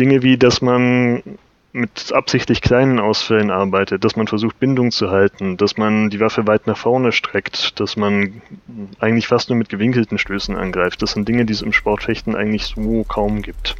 Dinge 0.00 0.22
wie, 0.22 0.38
dass 0.38 0.62
man 0.62 1.22
mit 1.76 2.12
absichtlich 2.12 2.62
kleinen 2.62 2.98
Ausfällen 2.98 3.50
arbeitet, 3.50 4.02
dass 4.02 4.16
man 4.16 4.26
versucht, 4.26 4.58
Bindung 4.58 4.90
zu 4.90 5.10
halten, 5.10 5.56
dass 5.56 5.76
man 5.76 6.10
die 6.10 6.20
Waffe 6.20 6.46
weit 6.46 6.66
nach 6.66 6.76
vorne 6.76 7.12
streckt, 7.12 7.78
dass 7.78 7.96
man 7.96 8.40
eigentlich 8.98 9.28
fast 9.28 9.50
nur 9.50 9.58
mit 9.58 9.68
gewinkelten 9.68 10.18
Stößen 10.18 10.56
angreift. 10.56 11.02
Das 11.02 11.12
sind 11.12 11.28
Dinge, 11.28 11.44
die 11.44 11.52
es 11.52 11.62
im 11.62 11.72
Sportfechten 11.72 12.34
eigentlich 12.34 12.64
so 12.64 13.04
kaum 13.04 13.42
gibt. 13.42 13.76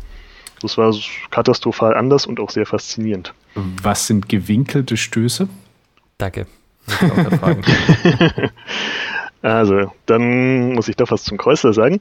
Das 0.61 0.78
war 0.78 0.94
katastrophal 1.30 1.94
anders 1.94 2.26
und 2.26 2.38
auch 2.38 2.51
sehr 2.51 2.66
faszinierend. 2.66 3.34
Was 3.55 4.07
sind 4.07 4.28
gewinkelte 4.28 4.97
Stöße? 4.97 5.49
Danke. 6.18 6.47
also, 9.42 9.92
dann 10.05 10.74
muss 10.74 10.88
ich 10.88 10.97
doch 10.97 11.11
was 11.11 11.24
zum 11.24 11.38
Kreuzler 11.38 11.72
sagen. 11.72 12.01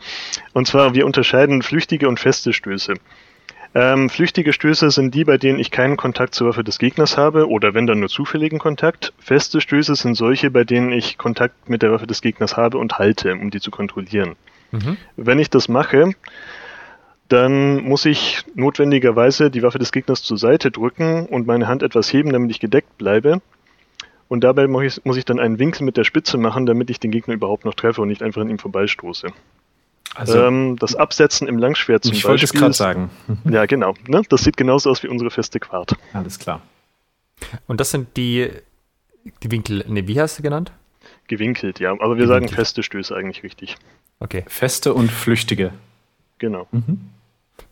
Und 0.53 0.67
zwar, 0.67 0.93
wir 0.93 1.05
unterscheiden 1.05 1.61
flüchtige 1.61 2.07
und 2.09 2.19
feste 2.19 2.53
Stöße. 2.53 2.95
Ähm, 3.77 4.09
flüchtige 4.09 4.53
Stöße 4.53 4.89
sind 4.89 5.13
die, 5.13 5.25
bei 5.25 5.37
denen 5.37 5.59
ich 5.59 5.69
keinen 5.69 5.97
Kontakt 5.97 6.33
zur 6.33 6.47
Waffe 6.47 6.63
des 6.63 6.79
Gegners 6.79 7.17
habe 7.17 7.49
oder 7.49 7.73
wenn 7.73 7.85
dann 7.85 7.99
nur 7.99 8.07
zufälligen 8.07 8.57
Kontakt. 8.57 9.11
Feste 9.19 9.59
Stöße 9.59 9.95
sind 9.95 10.15
solche, 10.15 10.49
bei 10.49 10.63
denen 10.63 10.93
ich 10.93 11.17
Kontakt 11.17 11.69
mit 11.69 11.81
der 11.81 11.91
Waffe 11.91 12.07
des 12.07 12.21
Gegners 12.21 12.55
habe 12.55 12.77
und 12.77 12.97
halte, 12.99 13.33
um 13.33 13.51
die 13.51 13.59
zu 13.59 13.71
kontrollieren. 13.71 14.37
Mhm. 14.71 14.95
Wenn 15.17 15.39
ich 15.39 15.49
das 15.49 15.67
mache, 15.67 16.11
dann 17.27 17.83
muss 17.83 18.05
ich 18.05 18.45
notwendigerweise 18.55 19.51
die 19.51 19.61
Waffe 19.61 19.79
des 19.79 19.91
Gegners 19.91 20.23
zur 20.23 20.37
Seite 20.37 20.71
drücken 20.71 21.25
und 21.25 21.45
meine 21.45 21.67
Hand 21.67 21.83
etwas 21.83 22.13
heben, 22.13 22.31
damit 22.31 22.51
ich 22.51 22.61
gedeckt 22.61 22.97
bleibe. 22.97 23.41
Und 24.29 24.45
dabei 24.45 24.67
muss 24.67 24.83
ich, 24.83 25.05
muss 25.05 25.17
ich 25.17 25.25
dann 25.25 25.39
einen 25.39 25.59
Winkel 25.59 25.83
mit 25.83 25.97
der 25.97 26.05
Spitze 26.05 26.37
machen, 26.37 26.65
damit 26.65 26.89
ich 26.89 27.01
den 27.01 27.11
Gegner 27.11 27.33
überhaupt 27.33 27.65
noch 27.65 27.73
treffe 27.73 28.01
und 28.01 28.07
nicht 28.07 28.23
einfach 28.23 28.41
an 28.41 28.49
ihm 28.49 28.57
vorbeistoße. 28.57 29.33
Also, 30.15 30.41
ähm, 30.43 30.77
das 30.79 30.95
Absetzen 30.95 31.47
im 31.47 31.57
Langschwert 31.57 32.03
zum 32.03 32.13
ich 32.13 32.23
Beispiel. 32.23 32.35
Ich 32.35 32.41
wollte 32.41 32.45
es 32.45 32.53
gerade 32.53 32.73
sagen. 32.73 33.09
Ja, 33.51 33.65
genau. 33.65 33.93
Ne? 34.07 34.21
Das 34.29 34.43
sieht 34.43 34.57
genauso 34.57 34.89
aus 34.89 35.03
wie 35.03 35.07
unsere 35.07 35.29
feste 35.29 35.59
Quart. 35.59 35.95
Alles 36.13 36.39
klar. 36.39 36.61
Und 37.67 37.79
das 37.79 37.91
sind 37.91 38.15
die, 38.17 38.49
die 39.43 39.51
Winkel, 39.51 39.83
ne, 39.87 40.07
wie 40.07 40.19
hast 40.19 40.39
du 40.39 40.43
genannt? 40.43 40.71
Gewinkelt, 41.27 41.79
ja. 41.79 41.91
Aber 41.91 42.17
wir 42.17 42.25
Gewinkelt. 42.25 42.29
sagen 42.29 42.47
feste 42.49 42.83
Stöße 42.83 43.15
eigentlich 43.15 43.43
richtig. 43.43 43.75
Okay. 44.19 44.45
Feste 44.47 44.93
und 44.93 45.11
flüchtige. 45.11 45.71
Genau. 46.37 46.67
Mhm. 46.71 47.09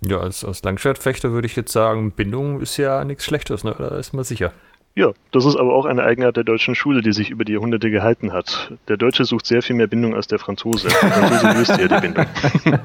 Ja, 0.01 0.19
als, 0.19 0.43
als 0.43 0.63
Langschwertfechter 0.63 1.31
würde 1.31 1.45
ich 1.45 1.55
jetzt 1.55 1.71
sagen, 1.71 2.11
Bindung 2.11 2.61
ist 2.61 2.77
ja 2.77 3.03
nichts 3.05 3.25
Schlechtes, 3.25 3.63
ne? 3.63 3.75
da 3.77 3.97
ist 3.97 4.13
man 4.13 4.23
sicher. 4.23 4.51
Ja, 4.95 5.11
das 5.31 5.45
ist 5.45 5.55
aber 5.55 5.73
auch 5.73 5.85
eine 5.85 6.03
Eigenart 6.03 6.37
der 6.37 6.43
deutschen 6.43 6.75
Schule, 6.75 7.01
die 7.01 7.13
sich 7.13 7.31
über 7.31 7.45
die 7.45 7.53
Jahrhunderte 7.53 7.89
gehalten 7.89 8.31
hat. 8.31 8.73
Der 8.87 8.97
Deutsche 8.97 9.25
sucht 9.25 9.47
sehr 9.47 9.63
viel 9.63 9.75
mehr 9.75 9.87
Bindung 9.87 10.13
als 10.13 10.27
der 10.27 10.37
Franzose. 10.37 10.87
Der 10.87 10.97
Franzose 10.97 11.57
löst 11.57 11.77
ja 11.77 11.87
die 11.87 12.01
Bindung. 12.01 12.25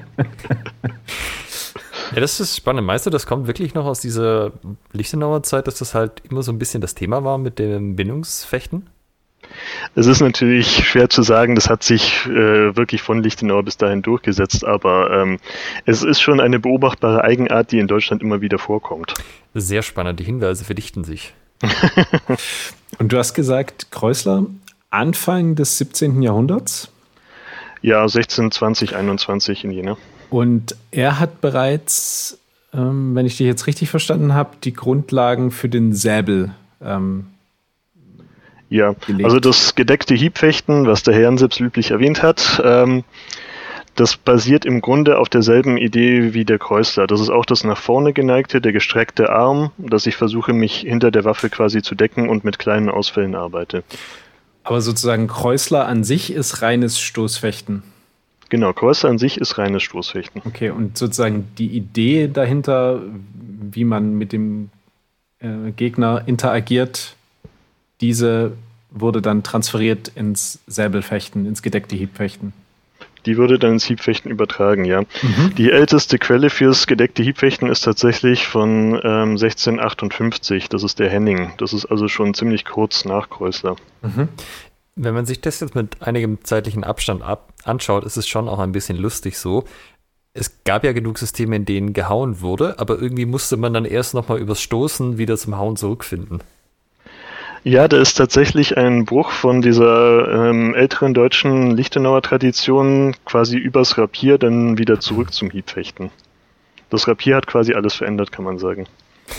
Ja, 2.15 2.21
das 2.21 2.41
ist 2.41 2.57
spannend. 2.57 2.87
Meinst 2.87 3.05
du, 3.05 3.11
das 3.11 3.27
kommt 3.27 3.47
wirklich 3.47 3.75
noch 3.75 3.85
aus 3.85 4.01
dieser 4.01 4.53
Lichtenauer 4.93 5.43
Zeit, 5.43 5.67
dass 5.67 5.77
das 5.77 5.95
halt 5.95 6.23
immer 6.29 6.43
so 6.43 6.51
ein 6.51 6.59
bisschen 6.59 6.81
das 6.81 6.95
Thema 6.95 7.23
war 7.23 7.37
mit 7.37 7.59
dem 7.59 7.97
Bindungsfechten? 7.97 8.89
Es 9.95 10.07
ist 10.07 10.21
natürlich 10.21 10.89
schwer 10.89 11.11
zu 11.11 11.23
sagen, 11.23 11.55
das 11.55 11.69
hat 11.69 11.83
sich 11.83 12.27
äh, 12.27 12.77
wirklich 12.77 13.03
von 13.03 13.23
Lichtenau 13.23 13.63
bis 13.63 13.77
dahin 13.77 14.03
durchgesetzt, 14.03 14.65
aber 14.65 15.11
ähm, 15.11 15.39
es 15.85 16.03
ist 16.03 16.21
schon 16.21 16.41
eine 16.41 16.59
beobachtbare 16.59 17.23
Eigenart, 17.25 17.73
die 17.73 17.79
in 17.79 17.89
Deutschland 17.89 18.23
immer 18.23 18.41
wieder 18.41 18.59
vorkommt. 18.59 19.15
Sehr 19.55 19.83
spannend, 19.83 20.19
die 20.19 20.25
Hinweise 20.25 20.65
verdichten 20.65 21.05
sich. 21.05 21.35
Und 22.99 23.13
du 23.13 23.19
hast 23.19 23.35
gesagt, 23.35 23.91
Kreuzler, 23.91 24.47
Anfang 24.91 25.55
des 25.55 25.79
17. 25.79 26.23
Jahrhunderts? 26.23 26.89
Ja, 27.83 28.09
16, 28.09 28.51
20, 28.51 28.97
21 28.97 29.65
in 29.65 29.71
Jena. 29.71 29.97
Und 30.31 30.77
er 30.91 31.21
hat 31.21 31.41
bereits, 31.41 32.39
ähm, 32.73 33.15
wenn 33.15 33.27
ich 33.27 33.37
dich 33.37 33.47
jetzt 33.47 33.67
richtig 33.67 33.91
verstanden 33.91 34.35
habe, 34.35 34.57
die 34.65 34.73
Grundlagen 34.73 35.51
für 35.51 35.69
den 35.69 35.93
Säbel 35.95 36.55
ähm, 36.83 37.27
ja, 38.69 38.93
gelegt. 39.07 39.25
also 39.25 39.41
das 39.41 39.75
gedeckte 39.75 40.15
Hiebfechten, 40.15 40.87
was 40.87 41.03
der 41.03 41.15
Herrn 41.15 41.39
selbst 41.39 41.61
üblich 41.61 41.91
erwähnt 41.91 42.23
hat, 42.23 42.61
ähm, 42.65 43.05
das 43.99 44.17
basiert 44.17 44.65
im 44.65 44.81
Grunde 44.81 45.19
auf 45.19 45.29
derselben 45.29 45.77
Idee 45.77 46.33
wie 46.33 46.45
der 46.45 46.59
Kreuzler. 46.59 47.09
Das 47.09 47.21
ist 47.21 47.31
auch 47.31 47.45
das 47.45 47.65
nach 47.65 47.79
vorne 47.79 48.13
geneigte, 48.13 48.61
der 48.61 48.73
gestreckte 48.73 49.31
Arm, 49.31 49.73
dass 49.77 50.07
ich 50.07 50.15
versuche, 50.15 50.53
mich 50.53 50.77
hinter 50.81 51.11
der 51.11 51.25
Waffe 51.25 51.51
quasi 51.51 51.83
zu 51.83 51.97
decken 51.97 52.29
und 52.29 52.45
mit 52.45 52.61
kleinen 52.61 52.91
Ausfällen 52.91 53.35
arbeite. 53.35 53.83
Aber 54.63 54.81
sozusagen 54.81 55.27
Kreuzler 55.27 55.87
an 55.87 56.05
sich 56.05 56.33
ist 56.33 56.63
reines 56.63 57.01
Stoßfechten. 57.01 57.83
Genau, 58.51 58.73
Kreuzler 58.73 59.11
an 59.11 59.19
sich 59.19 59.39
ist 59.39 59.59
reines 59.59 59.83
Stoßfechten. 59.83 60.43
Okay, 60.45 60.71
und 60.71 60.97
sozusagen 60.97 61.49
die 61.59 61.69
Idee 61.69 62.29
dahinter, 62.29 63.03
wie 63.73 63.85
man 63.85 64.15
mit 64.15 64.33
dem 64.33 64.71
äh, 65.41 65.73
Gegner 65.73 66.23
interagiert, 66.27 67.17
diese 68.01 68.53
wurde 68.91 69.21
dann 69.21 69.43
transferiert 69.43 70.09
ins 70.15 70.61
Säbelfechten, 70.69 71.47
ins 71.47 71.63
gedeckte 71.63 71.97
Hiebfechten. 71.97 72.53
Die 73.27 73.37
würde 73.37 73.59
dann 73.59 73.73
ins 73.73 73.85
Hiebfechten 73.85 74.31
übertragen, 74.31 74.85
ja. 74.85 75.03
Mhm. 75.03 75.55
Die 75.57 75.71
älteste 75.71 76.19
Quelle 76.19 76.51
fürs 76.51 76.87
gedeckte 76.87 77.23
Hiebfechten 77.23 77.69
ist 77.69 77.83
tatsächlich 77.83 78.47
von 78.47 78.95
ähm, 79.03 79.31
1658. 79.31 80.69
Das 80.69 80.83
ist 80.83 80.99
der 80.99 81.11
Henning. 81.11 81.53
Das 81.59 81.73
ist 81.73 81.87
also 81.87 82.09
schon 82.09 82.35
ziemlich 82.35 82.65
kurz 82.65 83.05
nach 83.05 83.31
Kreuzler. 83.31 83.77
Mhm. 84.03 84.29
wenn 84.95 85.15
man 85.15 85.27
sich 85.27 85.41
das 85.41 85.61
jetzt 85.61 85.75
mit 85.75 86.03
einigem 86.03 86.39
zeitlichen 86.45 86.85
Abstand 86.85 87.23
ab 87.23 87.53
anschaut, 87.65 88.05
ist 88.05 88.17
es 88.17 88.27
schon 88.29 88.49
auch 88.49 88.59
ein 88.59 88.73
bisschen 88.73 88.97
lustig 88.97 89.39
so. 89.39 89.65
Es 90.35 90.63
gab 90.65 90.85
ja 90.85 90.93
genug 90.93 91.19
Systeme, 91.19 91.57
in 91.57 91.65
denen 91.65 91.93
gehauen 91.93 92.41
wurde, 92.41 92.79
aber 92.79 93.01
irgendwie 93.01 93.27
musste 93.27 93.57
man 93.57 93.75
dann 93.75 93.85
erst 93.85 94.15
nochmal 94.15 94.39
übers 94.39 94.61
Stoßen 94.61 95.19
wieder 95.19 95.37
zum 95.37 95.57
Hauen 95.57 95.77
zurückfinden. 95.77 96.43
Ja, 97.69 97.87
da 97.87 98.01
ist 98.01 98.15
tatsächlich 98.15 98.79
ein 98.79 99.05
Bruch 99.05 99.31
von 99.31 99.61
dieser 99.61 100.49
ähm, 100.49 100.75
älteren 100.75 101.13
deutschen 101.13 101.73
Lichtenauer 101.73 102.23
Tradition 102.23 103.15
quasi 103.27 103.59
übers 103.59 103.99
Rapier 103.99 104.39
dann 104.39 104.79
wieder 104.79 105.01
zurück 105.01 105.35
zum 105.35 105.51
Hiebfechten. 105.51 106.11
Das 106.89 107.07
Rapier 107.07 107.37
hat 107.37 107.47
quasi 107.47 107.75
alles 107.75 107.93
verändert, 107.93 108.33
kann 108.33 108.47
man 108.47 108.59
sagen. 108.59 108.87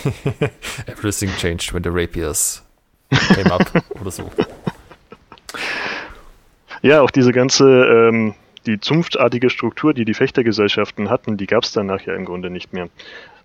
Everything 0.85 1.31
changed 1.37 1.73
when 1.73 1.81
the 1.81 1.89
rapiers 1.91 2.61
came 3.33 3.51
up 3.51 3.65
oder 3.99 4.11
so. 4.11 4.29
Ja, 6.83 7.01
auch 7.01 7.09
diese 7.09 7.31
ganze, 7.31 7.65
ähm, 7.65 8.35
die 8.67 8.79
zunftartige 8.79 9.49
Struktur, 9.49 9.95
die 9.95 10.05
die 10.05 10.13
Fechtergesellschaften 10.13 11.09
hatten, 11.09 11.35
die 11.35 11.47
gab 11.47 11.63
es 11.63 11.71
danach 11.71 12.01
ja 12.01 12.13
im 12.13 12.25
Grunde 12.25 12.51
nicht 12.51 12.73
mehr. 12.73 12.89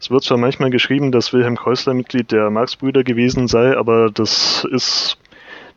Es 0.04 0.10
wird 0.10 0.22
zwar 0.22 0.36
manchmal 0.36 0.68
geschrieben, 0.68 1.12
dass 1.12 1.32
Wilhelm 1.32 1.56
Kreusler 1.56 1.94
Mitglied 1.94 2.30
der 2.30 2.50
Marx-Brüder 2.50 3.04
gewesen 3.04 3.48
sei, 3.48 3.74
aber 3.74 4.10
das 4.10 4.66
ist 4.70 5.16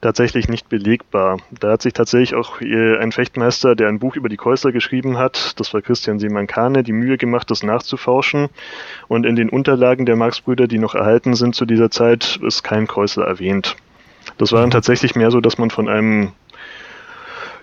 tatsächlich 0.01 0.49
nicht 0.49 0.67
belegbar. 0.67 1.37
Da 1.57 1.71
hat 1.71 1.81
sich 1.81 1.93
tatsächlich 1.93 2.35
auch 2.35 2.59
ein 2.59 3.13
Fechtmeister, 3.13 3.73
der 3.73 3.87
ein 3.87 3.99
Buch 3.99 4.17
über 4.17 4.27
die 4.27 4.35
Kreusler 4.35 4.73
geschrieben 4.73 5.17
hat, 5.17 5.57
das 5.61 5.73
war 5.73 5.81
Christian 5.81 6.19
Seemann-Kahne, 6.19 6.83
die 6.83 6.91
Mühe 6.91 7.17
gemacht, 7.17 7.49
das 7.49 7.63
nachzuforschen. 7.63 8.49
Und 9.07 9.25
in 9.25 9.37
den 9.37 9.47
Unterlagen 9.47 10.05
der 10.05 10.17
Marx-Brüder, 10.17 10.67
die 10.67 10.77
noch 10.77 10.93
erhalten 10.93 11.33
sind 11.33 11.55
zu 11.55 11.65
dieser 11.65 11.89
Zeit, 11.89 12.37
ist 12.45 12.63
kein 12.63 12.85
Kreusler 12.85 13.25
erwähnt. 13.27 13.77
Das 14.37 14.51
war 14.51 14.59
dann 14.59 14.71
tatsächlich 14.71 15.15
mehr 15.15 15.31
so, 15.31 15.39
dass 15.39 15.57
man 15.57 15.69
von 15.69 15.87
einem 15.87 16.33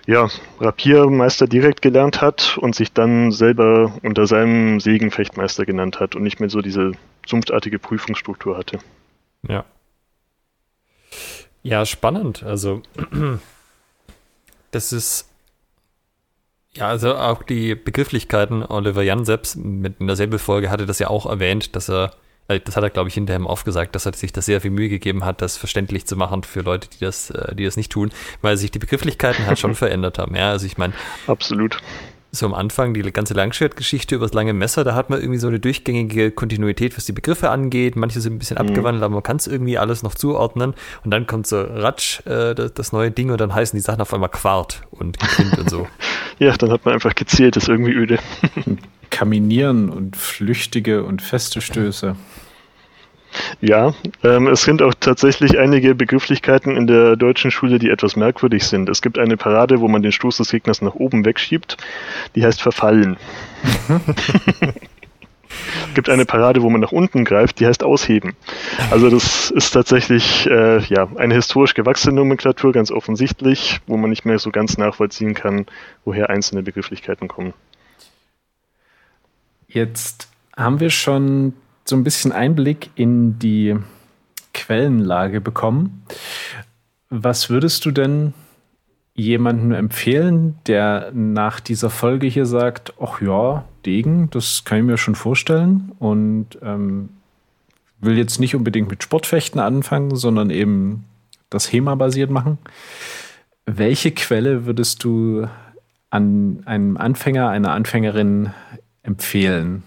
ja, 0.07 0.29
Rapiermeister 0.59 1.47
direkt 1.47 1.81
gelernt 1.81 2.21
hat 2.21 2.57
und 2.59 2.75
sich 2.75 2.93
dann 2.93 3.31
selber 3.31 3.97
unter 4.03 4.27
seinem 4.27 4.79
Segen 4.79 5.11
Fechtmeister 5.11 5.65
genannt 5.65 5.99
hat 5.99 6.15
und 6.15 6.23
nicht 6.23 6.39
mehr 6.39 6.49
so 6.49 6.61
diese 6.61 6.91
zunftartige 7.25 7.79
Prüfungsstruktur 7.79 8.57
hatte. 8.57 8.79
Ja. 9.47 9.65
Ja, 11.63 11.85
spannend. 11.85 12.43
Also, 12.43 12.83
das 14.71 14.93
ist 14.93 15.29
ja, 16.75 16.89
also 16.89 17.15
auch 17.15 17.41
die 17.41 17.73
Begrifflichkeiten, 17.73 18.63
Oliver 18.63 19.01
Jan 19.01 19.23
selbst 19.23 19.55
mit 19.55 19.99
in 19.99 20.07
derselben 20.07 20.37
Folge 20.39 20.69
hatte 20.69 20.85
das 20.85 20.99
ja 20.99 21.07
auch 21.07 21.25
erwähnt, 21.25 21.75
dass 21.75 21.89
er 21.89 22.11
das 22.47 22.75
hat 22.75 22.83
er, 22.83 22.89
glaube 22.89 23.09
ich, 23.09 23.15
hinterher 23.15 23.39
ihm 23.39 23.47
aufgesagt, 23.47 23.95
dass 23.95 24.05
er 24.05 24.13
sich 24.13 24.31
da 24.31 24.41
sehr 24.41 24.61
viel 24.61 24.71
Mühe 24.71 24.89
gegeben 24.89 25.25
hat, 25.25 25.41
das 25.41 25.57
verständlich 25.57 26.05
zu 26.05 26.15
machen 26.15 26.43
für 26.43 26.61
Leute, 26.61 26.87
die 26.89 27.03
das, 27.03 27.31
äh, 27.31 27.55
die 27.55 27.65
das 27.65 27.77
nicht 27.77 27.91
tun, 27.91 28.11
weil 28.41 28.57
sich 28.57 28.71
die 28.71 28.79
Begrifflichkeiten 28.79 29.47
halt 29.47 29.59
schon 29.59 29.75
verändert 29.75 30.19
haben. 30.19 30.35
Ja, 30.35 30.51
also 30.51 30.65
ich 30.65 30.77
meine. 30.77 30.93
Absolut. 31.27 31.77
So 32.31 32.45
am 32.45 32.53
Anfang, 32.53 32.93
die 32.93 33.01
ganze 33.13 33.33
Langschwertgeschichte 33.33 34.15
über 34.15 34.25
das 34.25 34.33
lange 34.33 34.51
Messer, 34.51 34.83
da 34.83 34.93
hat 34.93 35.09
man 35.09 35.21
irgendwie 35.21 35.39
so 35.39 35.47
eine 35.47 35.59
durchgängige 35.59 36.31
Kontinuität, 36.31 36.97
was 36.97 37.05
die 37.05 37.13
Begriffe 37.13 37.49
angeht. 37.49 37.95
Manche 37.95 38.19
sind 38.19 38.33
ein 38.33 38.39
bisschen 38.39 38.57
mhm. 38.61 38.67
abgewandelt, 38.67 39.03
aber 39.03 39.13
man 39.13 39.23
kann 39.23 39.37
es 39.37 39.47
irgendwie 39.47 39.77
alles 39.77 40.03
noch 40.03 40.15
zuordnen. 40.15 40.73
Und 41.05 41.11
dann 41.11 41.27
kommt 41.27 41.47
so 41.47 41.61
Ratsch, 41.61 42.19
äh, 42.25 42.53
das, 42.53 42.73
das, 42.73 42.91
neue 42.91 43.09
Ding, 43.09 43.31
und 43.31 43.39
dann 43.39 43.55
heißen 43.55 43.77
die 43.77 43.81
Sachen 43.81 44.01
auf 44.01 44.13
einmal 44.13 44.29
Quart 44.29 44.81
und 44.91 45.17
Kind 45.17 45.57
und 45.57 45.69
so. 45.69 45.87
Ja, 46.37 46.51
dann 46.57 46.69
hat 46.69 46.83
man 46.83 46.95
einfach 46.95 47.15
gezählt, 47.15 47.55
das 47.55 47.63
ist 47.63 47.69
irgendwie 47.69 47.93
öde. 47.93 48.19
Kaminieren 49.15 49.89
und 49.89 50.17
flüchtige 50.17 51.05
und 51.05 51.21
feste 51.21 51.61
Stöße. 51.61 52.17
Ja, 53.61 53.93
ähm, 54.25 54.47
es 54.47 54.63
sind 54.63 54.81
auch 54.81 54.93
tatsächlich 54.93 55.57
einige 55.57 55.95
Begrifflichkeiten 55.95 56.75
in 56.75 56.85
der 56.85 57.15
deutschen 57.15 57.49
Schule, 57.49 57.79
die 57.79 57.89
etwas 57.89 58.17
merkwürdig 58.17 58.65
sind. 58.65 58.89
Es 58.89 59.01
gibt 59.01 59.17
eine 59.17 59.37
Parade, 59.37 59.79
wo 59.79 59.87
man 59.87 60.01
den 60.01 60.11
Stoß 60.11 60.35
des 60.35 60.51
Gegners 60.51 60.81
nach 60.81 60.95
oben 60.95 61.23
wegschiebt, 61.23 61.77
die 62.35 62.43
heißt 62.43 62.61
verfallen. 62.61 63.15
Es 63.87 64.73
gibt 65.93 66.09
eine 66.09 66.25
Parade, 66.25 66.61
wo 66.61 66.69
man 66.69 66.81
nach 66.81 66.91
unten 66.91 67.23
greift, 67.23 67.61
die 67.61 67.67
heißt 67.67 67.85
ausheben. 67.85 68.33
Also 68.91 69.09
das 69.09 69.49
ist 69.49 69.71
tatsächlich 69.71 70.45
äh, 70.47 70.79
ja, 70.93 71.07
eine 71.15 71.35
historisch 71.35 71.73
gewachsene 71.73 72.17
Nomenklatur, 72.17 72.73
ganz 72.73 72.91
offensichtlich, 72.91 73.79
wo 73.87 73.95
man 73.95 74.09
nicht 74.09 74.25
mehr 74.25 74.39
so 74.39 74.51
ganz 74.51 74.77
nachvollziehen 74.77 75.35
kann, 75.35 75.67
woher 76.03 76.29
einzelne 76.29 76.63
Begrifflichkeiten 76.63 77.29
kommen. 77.29 77.53
Jetzt 79.75 80.29
haben 80.55 80.79
wir 80.79 80.89
schon 80.89 81.51
so 81.83 81.97
ein 81.97 82.05
bisschen 82.05 82.31
Einblick 82.31 82.91
in 82.95 83.39
die 83.39 83.75
Quellenlage 84.53 85.41
bekommen. 85.41 86.05
Was 87.09 87.49
würdest 87.49 87.83
du 87.83 87.91
denn 87.91 88.33
jemandem 89.15 89.73
empfehlen, 89.73 90.57
der 90.65 91.11
nach 91.13 91.59
dieser 91.59 91.89
Folge 91.89 92.25
hier 92.27 92.45
sagt, 92.45 92.93
ach 93.01 93.19
ja, 93.19 93.65
Degen, 93.85 94.29
das 94.29 94.63
kann 94.63 94.77
ich 94.77 94.85
mir 94.85 94.97
schon 94.97 95.15
vorstellen 95.15 95.91
und 95.99 96.57
ähm, 96.61 97.09
will 97.99 98.17
jetzt 98.17 98.39
nicht 98.39 98.55
unbedingt 98.55 98.89
mit 98.89 99.03
Sportfechten 99.03 99.59
anfangen, 99.59 100.15
sondern 100.15 100.51
eben 100.51 101.03
das 101.49 101.69
HEMA-basiert 101.69 102.29
machen. 102.31 102.59
Welche 103.65 104.11
Quelle 104.11 104.65
würdest 104.65 105.03
du 105.03 105.49
an 106.11 106.63
einem 106.65 106.95
Anfänger, 106.95 107.49
einer 107.49 107.73
Anfängerin 107.73 108.53
empfehlen? 109.05 109.83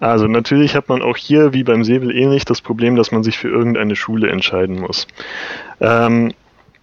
Also 0.00 0.26
natürlich 0.26 0.74
hat 0.74 0.88
man 0.88 1.02
auch 1.02 1.16
hier, 1.16 1.52
wie 1.52 1.64
beim 1.64 1.84
Säbel 1.84 2.14
ähnlich, 2.14 2.44
das 2.44 2.60
Problem, 2.60 2.96
dass 2.96 3.12
man 3.12 3.22
sich 3.22 3.38
für 3.38 3.48
irgendeine 3.48 3.96
Schule 3.96 4.28
entscheiden 4.28 4.80
muss. 4.80 5.06
Ähm, 5.80 6.34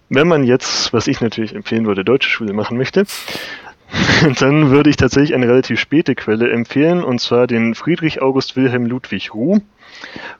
wenn 0.08 0.28
man 0.28 0.44
jetzt, 0.44 0.92
was 0.92 1.06
ich 1.06 1.20
natürlich 1.20 1.54
empfehlen 1.54 1.86
würde, 1.86 2.04
deutsche 2.04 2.28
Schule 2.28 2.52
machen 2.52 2.76
möchte, 2.76 3.04
dann 4.40 4.70
würde 4.70 4.90
ich 4.90 4.96
tatsächlich 4.96 5.34
eine 5.34 5.48
relativ 5.48 5.78
späte 5.78 6.14
Quelle 6.14 6.50
empfehlen, 6.50 7.04
und 7.04 7.20
zwar 7.20 7.46
den 7.46 7.74
Friedrich 7.74 8.20
August 8.20 8.56
Wilhelm 8.56 8.86
Ludwig 8.86 9.34
Ruh 9.34 9.60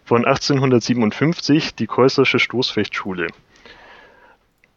von 0.05 0.24
1857, 0.24 1.74
die 1.74 1.87
Käuslersche 1.87 2.39
Stoßfechtschule. 2.39 3.28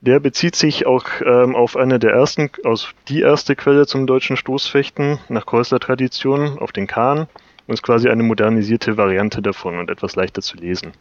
Der 0.06 0.20
bezieht 0.20 0.56
sich 0.56 0.86
auch 0.86 1.06
ähm, 1.26 1.56
auf 1.56 1.76
eine 1.76 1.98
der 1.98 2.12
ersten, 2.12 2.52
aus 2.64 2.90
die 3.08 3.22
erste 3.22 3.56
Quelle 3.56 3.88
zum 3.88 4.06
deutschen 4.06 4.38
Stoßfechten 4.38 5.18
nach 5.30 5.48
Käusler 5.48 5.80
Tradition, 5.80 6.60
auf 6.60 6.72
den 6.72 6.86
Kahn 6.86 7.28
und 7.66 7.74
ist 7.74 7.82
quasi 7.82 8.08
eine 8.10 8.22
modernisierte 8.22 8.98
Variante 8.98 9.42
davon 9.42 9.80
und 9.80 9.90
etwas 9.90 10.16
leichter 10.16 10.44
zu 10.44 10.58
lesen. 10.58 10.92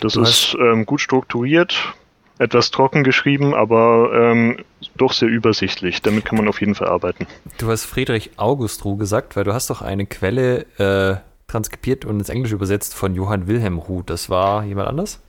Das 0.00 0.12
du 0.12 0.22
ist 0.22 0.56
ähm, 0.60 0.86
gut 0.86 1.00
strukturiert, 1.00 1.94
etwas 2.38 2.70
trocken 2.70 3.02
geschrieben, 3.02 3.54
aber 3.54 4.12
ähm, 4.14 4.58
doch 4.96 5.12
sehr 5.12 5.28
übersichtlich. 5.28 6.00
Damit 6.00 6.24
kann 6.24 6.38
man 6.38 6.46
auf 6.46 6.60
jeden 6.60 6.76
Fall 6.76 6.90
arbeiten. 6.90 7.26
Du 7.58 7.70
hast 7.70 7.86
Friedrich 7.86 8.30
August 8.36 8.84
Ruh 8.84 8.96
gesagt, 8.96 9.34
weil 9.34 9.42
du 9.42 9.52
hast 9.52 9.68
doch 9.68 9.82
eine 9.82 10.06
Quelle 10.06 10.66
äh, 10.78 11.16
transkribiert 11.48 12.04
und 12.04 12.20
ins 12.20 12.28
Englische 12.28 12.54
übersetzt 12.54 12.94
von 12.94 13.16
Johann 13.16 13.48
Wilhelm 13.48 13.78
Ruh. 13.78 14.04
Das 14.06 14.30
war 14.30 14.62
jemand 14.62 14.86
anders? 14.86 15.20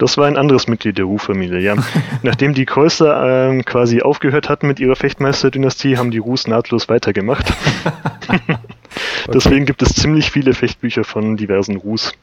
Das 0.00 0.16
war 0.16 0.26
ein 0.26 0.38
anderes 0.38 0.66
Mitglied 0.66 0.96
der 0.96 1.04
Ruh-Familie, 1.04 1.60
ja. 1.60 1.76
Nachdem 2.22 2.54
die 2.54 2.64
Kreuzer 2.64 3.50
ähm, 3.50 3.66
quasi 3.66 4.00
aufgehört 4.00 4.48
hatten 4.48 4.66
mit 4.66 4.80
ihrer 4.80 4.96
Fechtmeisterdynastie, 4.96 5.98
haben 5.98 6.10
die 6.10 6.18
Ruhs 6.18 6.46
nahtlos 6.46 6.88
weitergemacht. 6.88 7.52
Okay. 8.26 8.58
Deswegen 9.32 9.66
gibt 9.66 9.82
es 9.82 9.94
ziemlich 9.94 10.30
viele 10.30 10.54
Fechtbücher 10.54 11.04
von 11.04 11.36
diversen 11.36 11.76
Rus. 11.76 12.14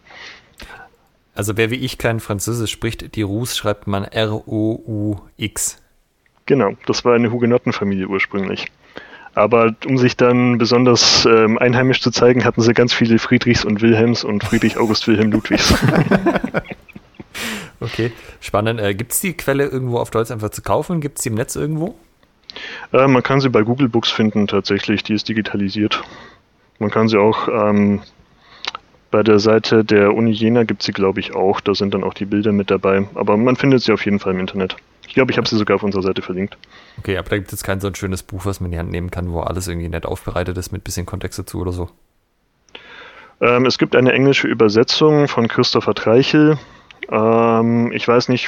Also 1.36 1.55
wer 1.55 1.69
wie 1.69 1.75
ich 1.75 1.99
kein 1.99 2.19
Französisch 2.19 2.71
spricht, 2.71 3.15
die 3.15 3.21
Rus 3.21 3.55
schreibt 3.55 3.86
man 3.86 4.05
R-O-U-X. 4.05 5.80
Genau, 6.47 6.71
das 6.88 7.05
war 7.05 7.13
eine 7.13 7.32
Hugenottenfamilie 7.32 8.07
ursprünglich. 8.07 8.65
Aber 9.36 9.75
um 9.86 9.99
sich 9.99 10.17
dann 10.17 10.57
besonders 10.57 11.25
ähm, 11.25 11.59
einheimisch 11.59 12.01
zu 12.01 12.09
zeigen, 12.09 12.43
hatten 12.43 12.61
sie 12.61 12.73
ganz 12.73 12.91
viele 12.91 13.19
Friedrichs 13.19 13.65
und 13.65 13.84
Wilhelms 13.84 14.23
und 14.23 14.43
Friedrich 14.43 14.78
August 14.78 15.07
Wilhelm 15.07 15.32
Ludwigs. 15.32 15.75
Okay, 17.80 18.11
spannend. 18.39 18.80
Äh, 18.80 18.95
Gibt 18.95 19.11
es 19.11 19.21
die 19.21 19.34
Quelle 19.34 19.65
irgendwo 19.65 19.97
auf 19.97 20.11
Deutsch 20.11 20.32
einfach 20.32 20.49
zu 20.49 20.61
kaufen? 20.61 21.01
Gibt 21.01 21.19
es 21.19 21.23
die 21.23 21.30
im 21.30 21.36
Netz 21.36 21.55
irgendwo? 21.55 21.95
Äh, 22.93 23.07
man 23.07 23.23
kann 23.23 23.39
sie 23.39 23.49
bei 23.49 23.61
Google 23.61 23.89
Books 23.89 24.11
finden, 24.11 24.47
tatsächlich. 24.47 25.03
Die 25.03 25.13
ist 25.13 25.28
digitalisiert. 25.30 26.03
Man 26.80 26.91
kann 26.91 27.07
sie 27.07 27.17
auch 27.17 27.47
ähm, 27.47 28.01
bei 29.11 29.23
der 29.23 29.39
Seite 29.39 29.84
der 29.86 30.13
Uni 30.13 30.32
Jena 30.32 30.63
gibt 30.63 30.84
sie, 30.84 30.91
glaube 30.91 31.19
ich, 31.19 31.36
auch. 31.36 31.61
Da 31.61 31.73
sind 31.73 31.93
dann 31.93 32.03
auch 32.03 32.13
die 32.13 32.25
Bilder 32.25 32.51
mit 32.51 32.69
dabei. 32.69 33.07
Aber 33.15 33.38
man 33.38 33.55
findet 33.55 33.82
sie 33.82 33.93
auf 33.93 34.05
jeden 34.05 34.19
Fall 34.19 34.34
im 34.34 34.39
Internet. 34.39 34.75
Ich 35.07 35.13
glaube, 35.13 35.32
ich 35.32 35.38
habe 35.38 35.47
sie 35.47 35.57
sogar 35.57 35.75
auf 35.75 35.84
unserer 35.84 36.03
Seite 36.03 36.21
verlinkt. 36.21 36.57
Okay, 36.99 37.17
aber 37.17 37.30
da 37.30 37.38
gibt 37.38 37.51
es 37.53 37.63
kein 37.63 37.80
so 37.80 37.88
ein 37.88 37.95
schönes 37.95 38.23
Buch, 38.23 38.45
was 38.45 38.59
man 38.59 38.67
in 38.67 38.71
die 38.73 38.80
Hand 38.80 38.91
nehmen 38.91 39.09
kann, 39.09 39.32
wo 39.32 39.39
alles 39.39 39.67
irgendwie 39.67 39.89
nett 39.89 40.05
aufbereitet 40.05 40.57
ist 40.57 40.71
mit 40.71 40.84
bisschen 40.84 41.05
Kontext 41.05 41.39
dazu 41.39 41.61
oder 41.61 41.71
so. 41.71 41.89
Ähm, 43.39 43.65
es 43.65 43.78
gibt 43.78 43.95
eine 43.95 44.11
englische 44.11 44.47
Übersetzung 44.47 45.28
von 45.28 45.47
Christopher 45.47 45.93
Treichel. 45.93 46.57
Ähm, 47.10 47.91
ich 47.91 48.08
weiß 48.08 48.30
nicht, 48.30 48.47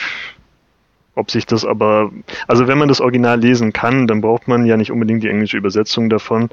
ob 1.15 1.31
sich 1.31 1.45
das 1.45 1.65
aber, 1.65 2.11
also 2.47 2.67
wenn 2.67 2.77
man 2.77 2.87
das 2.87 3.01
Original 3.01 3.39
lesen 3.39 3.73
kann, 3.73 4.07
dann 4.07 4.21
braucht 4.21 4.47
man 4.47 4.65
ja 4.65 4.77
nicht 4.77 4.91
unbedingt 4.91 5.23
die 5.23 5.29
englische 5.29 5.57
Übersetzung 5.57 6.09
davon. 6.09 6.49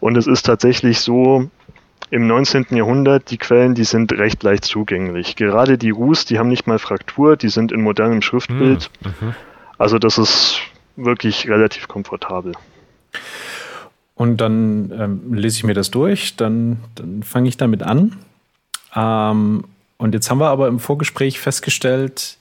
Und 0.00 0.16
es 0.16 0.26
ist 0.26 0.42
tatsächlich 0.44 1.00
so, 1.00 1.50
im 2.10 2.26
19. 2.26 2.66
Jahrhundert, 2.70 3.30
die 3.30 3.38
Quellen, 3.38 3.74
die 3.74 3.84
sind 3.84 4.12
recht 4.12 4.42
leicht 4.42 4.64
zugänglich. 4.64 5.36
Gerade 5.36 5.76
die 5.76 5.90
Rus, 5.90 6.24
die 6.24 6.38
haben 6.38 6.48
nicht 6.48 6.66
mal 6.66 6.78
Fraktur, 6.78 7.36
die 7.36 7.48
sind 7.48 7.72
in 7.72 7.82
modernem 7.82 8.22
Schriftbild. 8.22 8.90
Hm, 9.02 9.14
mhm. 9.20 9.34
Also 9.76 9.98
das 9.98 10.18
ist 10.18 10.60
wirklich 10.94 11.48
relativ 11.48 11.88
komfortabel. 11.88 12.52
Und 14.14 14.40
dann 14.40 14.92
ähm, 14.96 15.34
lese 15.34 15.58
ich 15.58 15.64
mir 15.64 15.74
das 15.74 15.90
durch, 15.90 16.36
dann, 16.36 16.78
dann 16.94 17.22
fange 17.22 17.48
ich 17.48 17.56
damit 17.56 17.82
an. 17.82 18.16
Ähm, 18.94 19.64
und 19.98 20.14
jetzt 20.14 20.30
haben 20.30 20.38
wir 20.38 20.48
aber 20.48 20.68
im 20.68 20.78
Vorgespräch 20.78 21.40
festgestellt, 21.40 22.36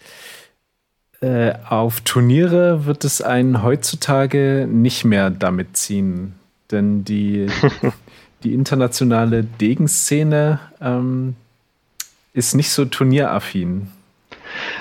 äh, 1.22 1.54
auf 1.70 2.02
Turniere 2.02 2.86
wird 2.86 3.06
es 3.06 3.22
einen 3.22 3.64
heutzutage 3.64 4.68
nicht 4.70 5.06
mehr 5.06 5.30
damit 5.30 5.78
ziehen. 5.78 6.36
Denn 6.72 7.06
die, 7.06 7.48
die 8.44 8.54
internationale 8.54 9.44
Degenszene 9.44 10.60
ähm, 10.82 11.36
ist 12.34 12.54
nicht 12.54 12.70
so 12.70 12.86
turnieraffin. 12.86 13.90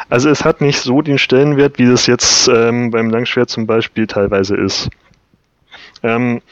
Also 0.09 0.29
es 0.29 0.45
hat 0.45 0.61
nicht 0.61 0.81
so 0.81 1.03
den 1.03 1.19
Stellenwert, 1.19 1.79
wie 1.79 1.87
das 1.87 2.07
jetzt 2.07 2.49
ähm, 2.49 2.91
beim 2.91 3.11
Langschwert 3.11 3.51
zum 3.51 3.67
Beispiel 3.67 4.07
teilweise 4.07 4.57
ist. 4.57 4.89
Ähm, 6.03 6.43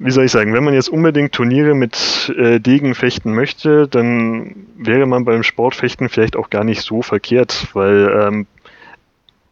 wie 0.00 0.10
soll 0.10 0.24
ich 0.24 0.32
sagen, 0.32 0.52
wenn 0.52 0.64
man 0.64 0.74
jetzt 0.74 0.88
unbedingt 0.88 1.32
Turniere 1.32 1.74
mit 1.74 2.32
äh, 2.36 2.58
Degen 2.58 2.94
fechten 2.94 3.34
möchte, 3.34 3.86
dann 3.88 4.66
wäre 4.76 5.06
man 5.06 5.24
beim 5.24 5.42
Sportfechten 5.42 6.08
vielleicht 6.08 6.36
auch 6.36 6.50
gar 6.50 6.64
nicht 6.64 6.82
so 6.82 7.02
verkehrt, 7.02 7.68
weil 7.74 8.26
ähm, 8.26 8.46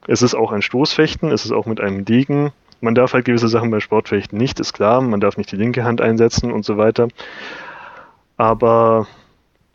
es 0.07 0.23
ist 0.23 0.35
auch 0.35 0.53
ein 0.53 0.63
Stoßfechten, 0.63 1.31
es 1.31 1.45
ist 1.45 1.53
auch 1.53 1.67
mit 1.67 1.81
einem 1.81 2.05
Degen. 2.05 2.53
Man 2.81 2.95
darf 2.95 3.13
halt 3.13 3.25
gewisse 3.25 3.49
Sachen 3.49 3.71
beim 3.71 3.81
Sportfechten 3.81 4.37
nicht, 4.37 4.59
ist 4.59 4.73
klar, 4.73 5.01
man 5.01 5.21
darf 5.21 5.37
nicht 5.37 5.53
die 5.53 5.57
linke 5.57 5.85
Hand 5.85 6.01
einsetzen 6.01 6.51
und 6.51 6.65
so 6.65 6.77
weiter. 6.77 7.09
Aber 8.37 9.07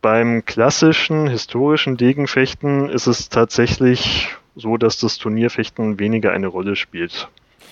beim 0.02 0.44
klassischen, 0.46 1.28
historischen 1.28 1.96
Degenfechten 1.96 2.90
ist 2.90 3.08
es 3.08 3.30
tatsächlich 3.30 4.36
so, 4.56 4.76
dass 4.78 5.00
das 5.00 5.18
Turnierfechten 5.18 6.00
weniger 6.00 6.34
eine 6.34 6.48
Rolle 6.48 6.76
spielt. 6.76 7.30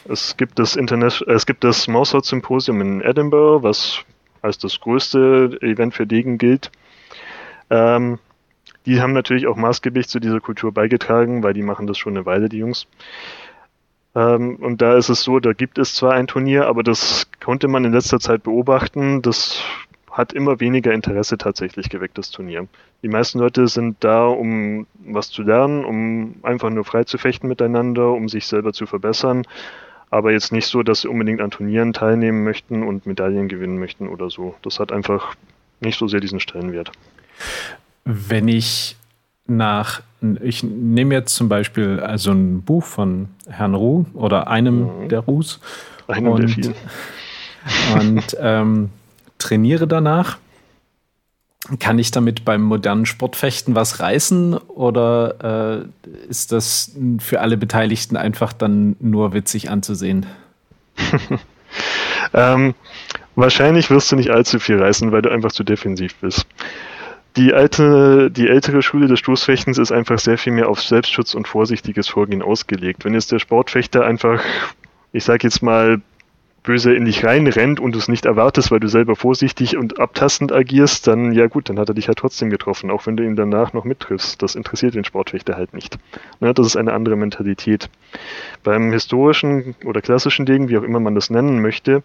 Es 0.07 0.37
gibt 0.37 0.59
das, 0.59 0.75
Internet, 0.75 1.23
es 1.27 1.47
gibt 1.47 1.63
das 1.63 1.87
Mousehot 1.87 2.25
Symposium 2.25 2.79
in 2.81 3.01
Edinburgh, 3.01 3.63
was 3.63 4.03
als 4.43 4.59
das 4.59 4.79
größte 4.79 5.57
Event 5.61 5.95
für 5.95 6.05
Degen 6.05 6.37
gilt. 6.37 6.71
Ähm, 7.71 8.19
die 8.85 9.01
haben 9.01 9.13
natürlich 9.13 9.47
auch 9.47 9.55
maßgeblich 9.55 10.07
zu 10.07 10.19
dieser 10.19 10.39
Kultur 10.39 10.71
beigetragen, 10.71 11.41
weil 11.41 11.53
die 11.53 11.63
machen 11.63 11.87
das 11.87 11.97
schon 11.97 12.15
eine 12.15 12.27
Weile, 12.27 12.49
die 12.49 12.59
Jungs. 12.59 12.85
Ähm, 14.13 14.57
und 14.57 14.83
da 14.83 14.95
ist 14.95 15.09
es 15.09 15.23
so, 15.23 15.39
da 15.39 15.53
gibt 15.53 15.79
es 15.79 15.95
zwar 15.95 16.13
ein 16.13 16.27
Turnier, 16.27 16.67
aber 16.67 16.83
das 16.83 17.27
konnte 17.43 17.67
man 17.67 17.83
in 17.83 17.91
letzter 17.91 18.19
Zeit 18.19 18.43
beobachten. 18.43 19.23
Das 19.23 19.59
hat 20.11 20.33
immer 20.33 20.59
weniger 20.59 20.93
Interesse 20.93 21.39
tatsächlich 21.39 21.89
geweckt, 21.89 22.19
das 22.19 22.29
Turnier. 22.29 22.67
Die 23.01 23.09
meisten 23.09 23.39
Leute 23.39 23.67
sind 23.67 23.97
da, 24.03 24.27
um 24.27 24.85
was 25.03 25.31
zu 25.31 25.41
lernen, 25.41 25.83
um 25.83 26.35
einfach 26.43 26.69
nur 26.69 26.85
frei 26.85 27.05
zu 27.05 27.17
fechten 27.17 27.47
miteinander, 27.47 28.11
um 28.11 28.29
sich 28.29 28.45
selber 28.45 28.71
zu 28.71 28.85
verbessern 28.85 29.47
aber 30.15 30.31
jetzt 30.31 30.53
nicht 30.53 30.67
so, 30.67 30.81
dass 30.81 31.01
sie 31.01 31.09
unbedingt 31.09 31.41
an 31.41 31.51
Turnieren 31.51 31.91
teilnehmen 31.91 32.43
möchten 32.43 32.83
und 32.83 33.05
Medaillen 33.05 33.49
gewinnen 33.49 33.77
möchten 33.77 34.07
oder 34.07 34.29
so. 34.29 34.55
Das 34.61 34.79
hat 34.79 34.93
einfach 34.93 35.35
nicht 35.81 35.99
so 35.99 36.07
sehr 36.07 36.21
diesen 36.21 36.39
Stellenwert. 36.39 36.91
Wenn 38.05 38.47
ich 38.47 38.95
nach, 39.45 40.01
ich 40.41 40.63
nehme 40.63 41.15
jetzt 41.15 41.35
zum 41.35 41.49
Beispiel 41.49 41.99
also 41.99 42.31
ein 42.31 42.61
Buch 42.61 42.85
von 42.85 43.27
Herrn 43.49 43.75
Ruh 43.75 44.05
oder 44.13 44.47
einem 44.47 45.03
mhm. 45.03 45.09
der 45.09 45.19
Ruhs. 45.19 45.59
Einem 46.07 46.27
und, 46.27 46.39
der 46.39 46.49
vielen. 46.49 46.75
Und 47.99 48.37
ähm, 48.39 48.89
trainiere 49.39 49.87
danach 49.87 50.37
kann 51.79 51.97
ich 51.99 52.11
damit 52.11 52.45
beim 52.45 52.61
modernen 52.61 53.05
Sportfechten 53.05 53.75
was 53.75 53.99
reißen 53.99 54.55
oder 54.55 55.87
äh, 56.05 56.29
ist 56.29 56.51
das 56.51 56.95
für 57.19 57.41
alle 57.41 57.57
Beteiligten 57.57 58.17
einfach 58.17 58.53
dann 58.53 58.95
nur 58.99 59.33
witzig 59.33 59.69
anzusehen? 59.69 60.27
ähm, 62.33 62.75
wahrscheinlich 63.35 63.89
wirst 63.89 64.11
du 64.11 64.15
nicht 64.15 64.29
allzu 64.29 64.59
viel 64.59 64.81
reißen, 64.81 65.11
weil 65.11 65.21
du 65.21 65.31
einfach 65.31 65.51
zu 65.51 65.63
defensiv 65.63 66.15
bist. 66.15 66.45
Die 67.35 67.53
alte, 67.53 68.31
die 68.31 68.47
ältere 68.47 68.81
Schule 68.81 69.07
des 69.07 69.19
Stoßfechtens 69.19 69.77
ist 69.77 69.91
einfach 69.91 70.19
sehr 70.19 70.37
viel 70.37 70.53
mehr 70.53 70.69
auf 70.69 70.81
Selbstschutz 70.81 71.33
und 71.33 71.47
vorsichtiges 71.47 72.07
Vorgehen 72.07 72.41
ausgelegt. 72.41 73.03
Wenn 73.03 73.13
jetzt 73.13 73.31
der 73.31 73.39
Sportfechter 73.39 74.05
einfach, 74.05 74.41
ich 75.11 75.25
sag 75.25 75.43
jetzt 75.43 75.61
mal, 75.61 76.01
böse 76.65 76.93
in 76.93 77.05
dich 77.05 77.23
reinrennt 77.23 77.79
und 77.79 77.93
du 77.93 77.99
es 77.99 78.07
nicht 78.07 78.25
erwartest, 78.25 78.71
weil 78.71 78.79
du 78.79 78.87
selber 78.87 79.15
vorsichtig 79.15 79.77
und 79.77 79.99
abtastend 79.99 80.51
agierst, 80.51 81.07
dann 81.07 81.31
ja 81.31 81.47
gut, 81.47 81.69
dann 81.69 81.79
hat 81.79 81.89
er 81.89 81.95
dich 81.95 82.07
halt 82.07 82.17
trotzdem 82.17 82.49
getroffen, 82.49 82.91
auch 82.91 83.05
wenn 83.05 83.15
du 83.15 83.23
ihn 83.23 83.35
danach 83.35 83.73
noch 83.73 83.85
mittriffst. 83.85 84.41
Das 84.41 84.55
interessiert 84.55 84.95
den 84.95 85.05
Sportwächter 85.05 85.55
halt 85.55 85.73
nicht. 85.73 85.97
Ne, 86.39 86.53
das 86.53 86.67
ist 86.67 86.75
eine 86.75 86.93
andere 86.93 87.15
Mentalität. 87.15 87.89
Beim 88.63 88.91
historischen 88.91 89.75
oder 89.85 90.01
klassischen 90.01 90.45
Degen, 90.45 90.69
wie 90.69 90.77
auch 90.77 90.83
immer 90.83 90.99
man 90.99 91.15
das 91.15 91.29
nennen 91.29 91.61
möchte, 91.61 92.03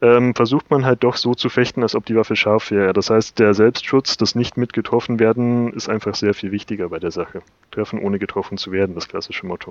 ähm, 0.00 0.34
versucht 0.34 0.70
man 0.70 0.84
halt 0.84 1.02
doch 1.02 1.16
so 1.16 1.34
zu 1.34 1.48
fechten, 1.48 1.82
als 1.82 1.94
ob 1.94 2.06
die 2.06 2.16
Waffe 2.16 2.36
scharf 2.36 2.70
wäre. 2.70 2.92
Das 2.92 3.10
heißt, 3.10 3.38
der 3.38 3.54
Selbstschutz, 3.54 4.16
das 4.16 4.34
nicht 4.34 4.56
mit 4.56 4.72
getroffen 4.72 5.18
werden, 5.18 5.72
ist 5.72 5.88
einfach 5.88 6.14
sehr 6.14 6.34
viel 6.34 6.52
wichtiger 6.52 6.88
bei 6.88 6.98
der 6.98 7.10
Sache. 7.10 7.42
Treffen 7.70 8.00
ohne 8.00 8.18
getroffen 8.18 8.58
zu 8.58 8.70
werden, 8.70 8.94
das 8.94 9.08
klassische 9.08 9.46
Motto. 9.46 9.70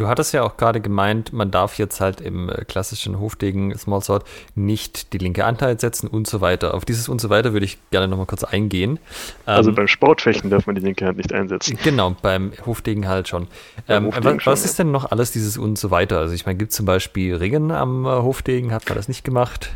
Du 0.00 0.08
hattest 0.08 0.32
ja 0.32 0.42
auch 0.42 0.56
gerade 0.56 0.80
gemeint, 0.80 1.34
man 1.34 1.50
darf 1.50 1.76
jetzt 1.76 2.00
halt 2.00 2.22
im 2.22 2.48
äh, 2.48 2.64
klassischen 2.64 3.20
Hofdegen 3.20 3.76
Small 3.76 4.00
Sword 4.00 4.24
nicht 4.54 5.12
die 5.12 5.18
linke 5.18 5.44
Anteil 5.44 5.78
setzen 5.78 6.06
und 6.06 6.26
so 6.26 6.40
weiter. 6.40 6.72
Auf 6.72 6.86
dieses 6.86 7.10
und 7.10 7.20
so 7.20 7.28
weiter 7.28 7.52
würde 7.52 7.66
ich 7.66 7.76
gerne 7.90 8.08
nochmal 8.08 8.24
kurz 8.24 8.42
eingehen. 8.42 8.98
Also 9.44 9.68
ähm, 9.68 9.76
beim 9.76 9.88
Sportfechten 9.88 10.48
darf 10.48 10.64
man 10.64 10.74
die 10.74 10.80
linke 10.80 11.04
Hand 11.04 11.18
nicht 11.18 11.34
einsetzen. 11.34 11.78
Genau, 11.84 12.16
beim 12.22 12.52
Hofdegen 12.64 13.08
halt 13.08 13.28
schon. 13.28 13.46
Ähm, 13.88 14.06
Hofdegen 14.06 14.36
was, 14.36 14.42
schon, 14.42 14.52
was 14.54 14.64
ist 14.64 14.78
denn 14.78 14.90
noch 14.90 15.10
alles 15.10 15.32
dieses 15.32 15.58
und 15.58 15.78
so 15.78 15.90
weiter? 15.90 16.18
Also 16.18 16.34
ich 16.34 16.46
meine, 16.46 16.56
gibt 16.56 16.70
es 16.70 16.78
zum 16.78 16.86
Beispiel 16.86 17.36
Ringen 17.36 17.70
am 17.70 18.06
äh, 18.06 18.08
Hofdegen? 18.08 18.72
Hat 18.72 18.88
man 18.88 18.96
das 18.96 19.06
nicht 19.06 19.22
gemacht? 19.22 19.70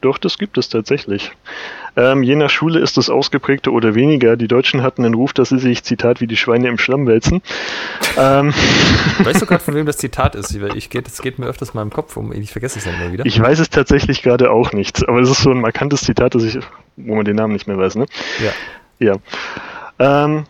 Doch, 0.00 0.18
das 0.18 0.38
gibt 0.38 0.58
es 0.58 0.68
tatsächlich. 0.68 1.32
Ähm, 1.96 2.22
je 2.22 2.36
nach 2.36 2.50
Schule 2.50 2.78
ist 2.80 2.96
das 2.96 3.10
ausgeprägter 3.10 3.72
oder 3.72 3.94
weniger. 3.94 4.36
Die 4.36 4.48
Deutschen 4.48 4.82
hatten 4.82 5.02
den 5.02 5.14
Ruf, 5.14 5.32
dass 5.32 5.48
sie 5.48 5.58
sich, 5.58 5.82
Zitat, 5.82 6.20
wie 6.20 6.26
die 6.26 6.36
Schweine 6.36 6.68
im 6.68 6.78
Schlamm 6.78 7.06
wälzen. 7.06 7.42
ähm. 8.16 8.52
Weißt 9.18 9.42
du 9.42 9.46
gerade, 9.46 9.62
von 9.62 9.74
wem 9.74 9.86
das 9.86 9.98
Zitat 9.98 10.34
ist? 10.34 10.56
Ich 10.74 10.90
geht, 10.90 11.08
es 11.08 11.20
geht 11.20 11.38
mir 11.38 11.46
öfters 11.46 11.74
mal 11.74 11.82
im 11.82 11.90
Kopf 11.90 12.16
um, 12.16 12.32
ich 12.32 12.52
vergesse 12.52 12.78
es 12.78 12.84
dann 12.84 12.94
immer 12.94 13.12
wieder. 13.12 13.26
Ich 13.26 13.40
weiß 13.40 13.58
es 13.58 13.70
tatsächlich 13.70 14.22
gerade 14.22 14.50
auch 14.50 14.72
nicht, 14.72 15.08
aber 15.08 15.20
es 15.20 15.30
ist 15.30 15.42
so 15.42 15.50
ein 15.50 15.60
markantes 15.60 16.02
Zitat, 16.02 16.34
dass 16.34 16.44
ich, 16.44 16.58
wo 16.96 17.14
man 17.14 17.24
den 17.24 17.36
Namen 17.36 17.52
nicht 17.52 17.66
mehr 17.66 17.78
weiß, 17.78 17.96
ne? 17.96 18.06
Ja. 18.98 19.16
Ja. 19.98 20.24
Ähm, 20.24 20.44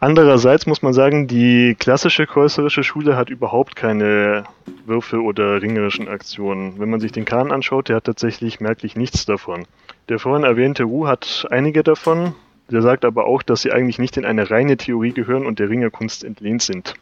Andererseits 0.00 0.66
muss 0.66 0.80
man 0.80 0.92
sagen, 0.92 1.26
die 1.26 1.74
klassische 1.76 2.26
kreuzerische 2.26 2.84
Schule 2.84 3.16
hat 3.16 3.30
überhaupt 3.30 3.74
keine 3.74 4.44
Würfe 4.86 5.20
oder 5.20 5.60
ringerischen 5.60 6.06
Aktionen. 6.06 6.78
Wenn 6.78 6.88
man 6.88 7.00
sich 7.00 7.10
den 7.10 7.24
Kahn 7.24 7.50
anschaut, 7.50 7.88
der 7.88 7.96
hat 7.96 8.04
tatsächlich 8.04 8.60
merklich 8.60 8.94
nichts 8.94 9.26
davon. 9.26 9.66
Der 10.08 10.20
vorhin 10.20 10.44
erwähnte 10.44 10.88
Wu 10.88 11.08
hat 11.08 11.46
einige 11.50 11.82
davon, 11.82 12.34
der 12.70 12.82
sagt 12.82 13.04
aber 13.04 13.26
auch, 13.26 13.42
dass 13.42 13.62
sie 13.62 13.72
eigentlich 13.72 13.98
nicht 13.98 14.16
in 14.16 14.24
eine 14.24 14.50
reine 14.50 14.76
Theorie 14.76 15.12
gehören 15.12 15.46
und 15.46 15.58
der 15.58 15.68
Ringerkunst 15.68 16.22
entlehnt 16.22 16.62
sind. 16.62 16.94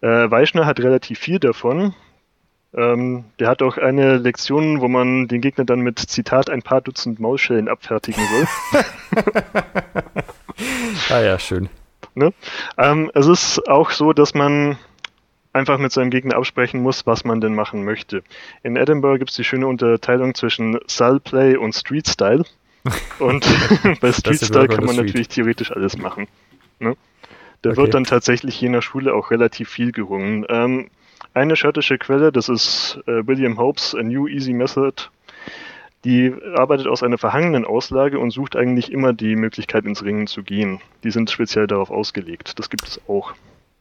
Äh, 0.00 0.28
Weischner 0.28 0.66
hat 0.66 0.80
relativ 0.80 1.20
viel 1.20 1.38
davon. 1.38 1.94
Ähm, 2.74 3.26
der 3.38 3.48
hat 3.48 3.62
auch 3.62 3.78
eine 3.78 4.16
Lektion, 4.16 4.80
wo 4.80 4.88
man 4.88 5.28
den 5.28 5.40
Gegner 5.40 5.64
dann 5.64 5.80
mit 5.80 6.00
Zitat 6.00 6.50
ein 6.50 6.62
paar 6.62 6.80
Dutzend 6.80 7.20
Mausschellen 7.20 7.68
abfertigen 7.68 8.24
soll. 8.72 8.82
ah 11.10 11.20
ja, 11.20 11.38
schön. 11.38 11.68
Ne? 12.14 12.32
Ähm, 12.78 13.10
es 13.14 13.26
ist 13.26 13.68
auch 13.68 13.90
so, 13.90 14.12
dass 14.12 14.34
man 14.34 14.78
einfach 15.52 15.78
mit 15.78 15.92
seinem 15.92 16.10
Gegner 16.10 16.36
absprechen 16.36 16.82
muss, 16.82 17.06
was 17.06 17.24
man 17.24 17.40
denn 17.40 17.54
machen 17.54 17.84
möchte. 17.84 18.22
In 18.62 18.76
Edinburgh 18.76 19.18
gibt 19.18 19.30
es 19.30 19.36
die 19.36 19.44
schöne 19.44 19.66
Unterteilung 19.66 20.34
zwischen 20.34 20.78
Style 20.88 21.20
Play 21.20 21.56
und 21.56 21.74
Street 21.74 22.08
Style. 22.08 22.44
Und 23.20 23.46
bei 24.00 24.10
Street 24.10 24.40
Style 24.40 24.66
kann 24.66 24.84
man 24.84 24.96
natürlich 24.96 25.28
theoretisch 25.28 25.70
alles 25.70 25.96
machen. 25.96 26.26
Ne? 26.80 26.96
Da 27.62 27.70
okay. 27.70 27.76
wird 27.76 27.94
dann 27.94 28.02
tatsächlich 28.02 28.60
je 28.60 28.70
nach 28.70 28.82
Schule 28.82 29.14
auch 29.14 29.30
relativ 29.30 29.68
viel 29.68 29.92
gerungen. 29.92 30.44
Ähm, 30.48 30.90
eine 31.32 31.54
schottische 31.54 31.96
Quelle, 31.96 32.32
das 32.32 32.48
ist 32.48 32.98
äh, 33.06 33.24
William 33.24 33.56
Hopes 33.56 33.94
A 33.94 34.02
New 34.02 34.26
Easy 34.26 34.52
Method 34.52 35.10
die 36.04 36.34
arbeitet 36.56 36.88
aus 36.88 37.02
einer 37.02 37.18
verhangenen 37.18 37.64
Auslage 37.64 38.18
und 38.18 38.30
sucht 38.32 38.56
eigentlich 38.56 38.90
immer 38.90 39.12
die 39.12 39.36
Möglichkeit, 39.36 39.84
ins 39.84 40.02
Ringen 40.02 40.26
zu 40.26 40.42
gehen. 40.42 40.80
Die 41.04 41.10
sind 41.10 41.30
speziell 41.30 41.66
darauf 41.66 41.90
ausgelegt. 41.90 42.58
Das 42.58 42.70
gibt 42.70 42.88
es 42.88 43.00
auch. 43.08 43.32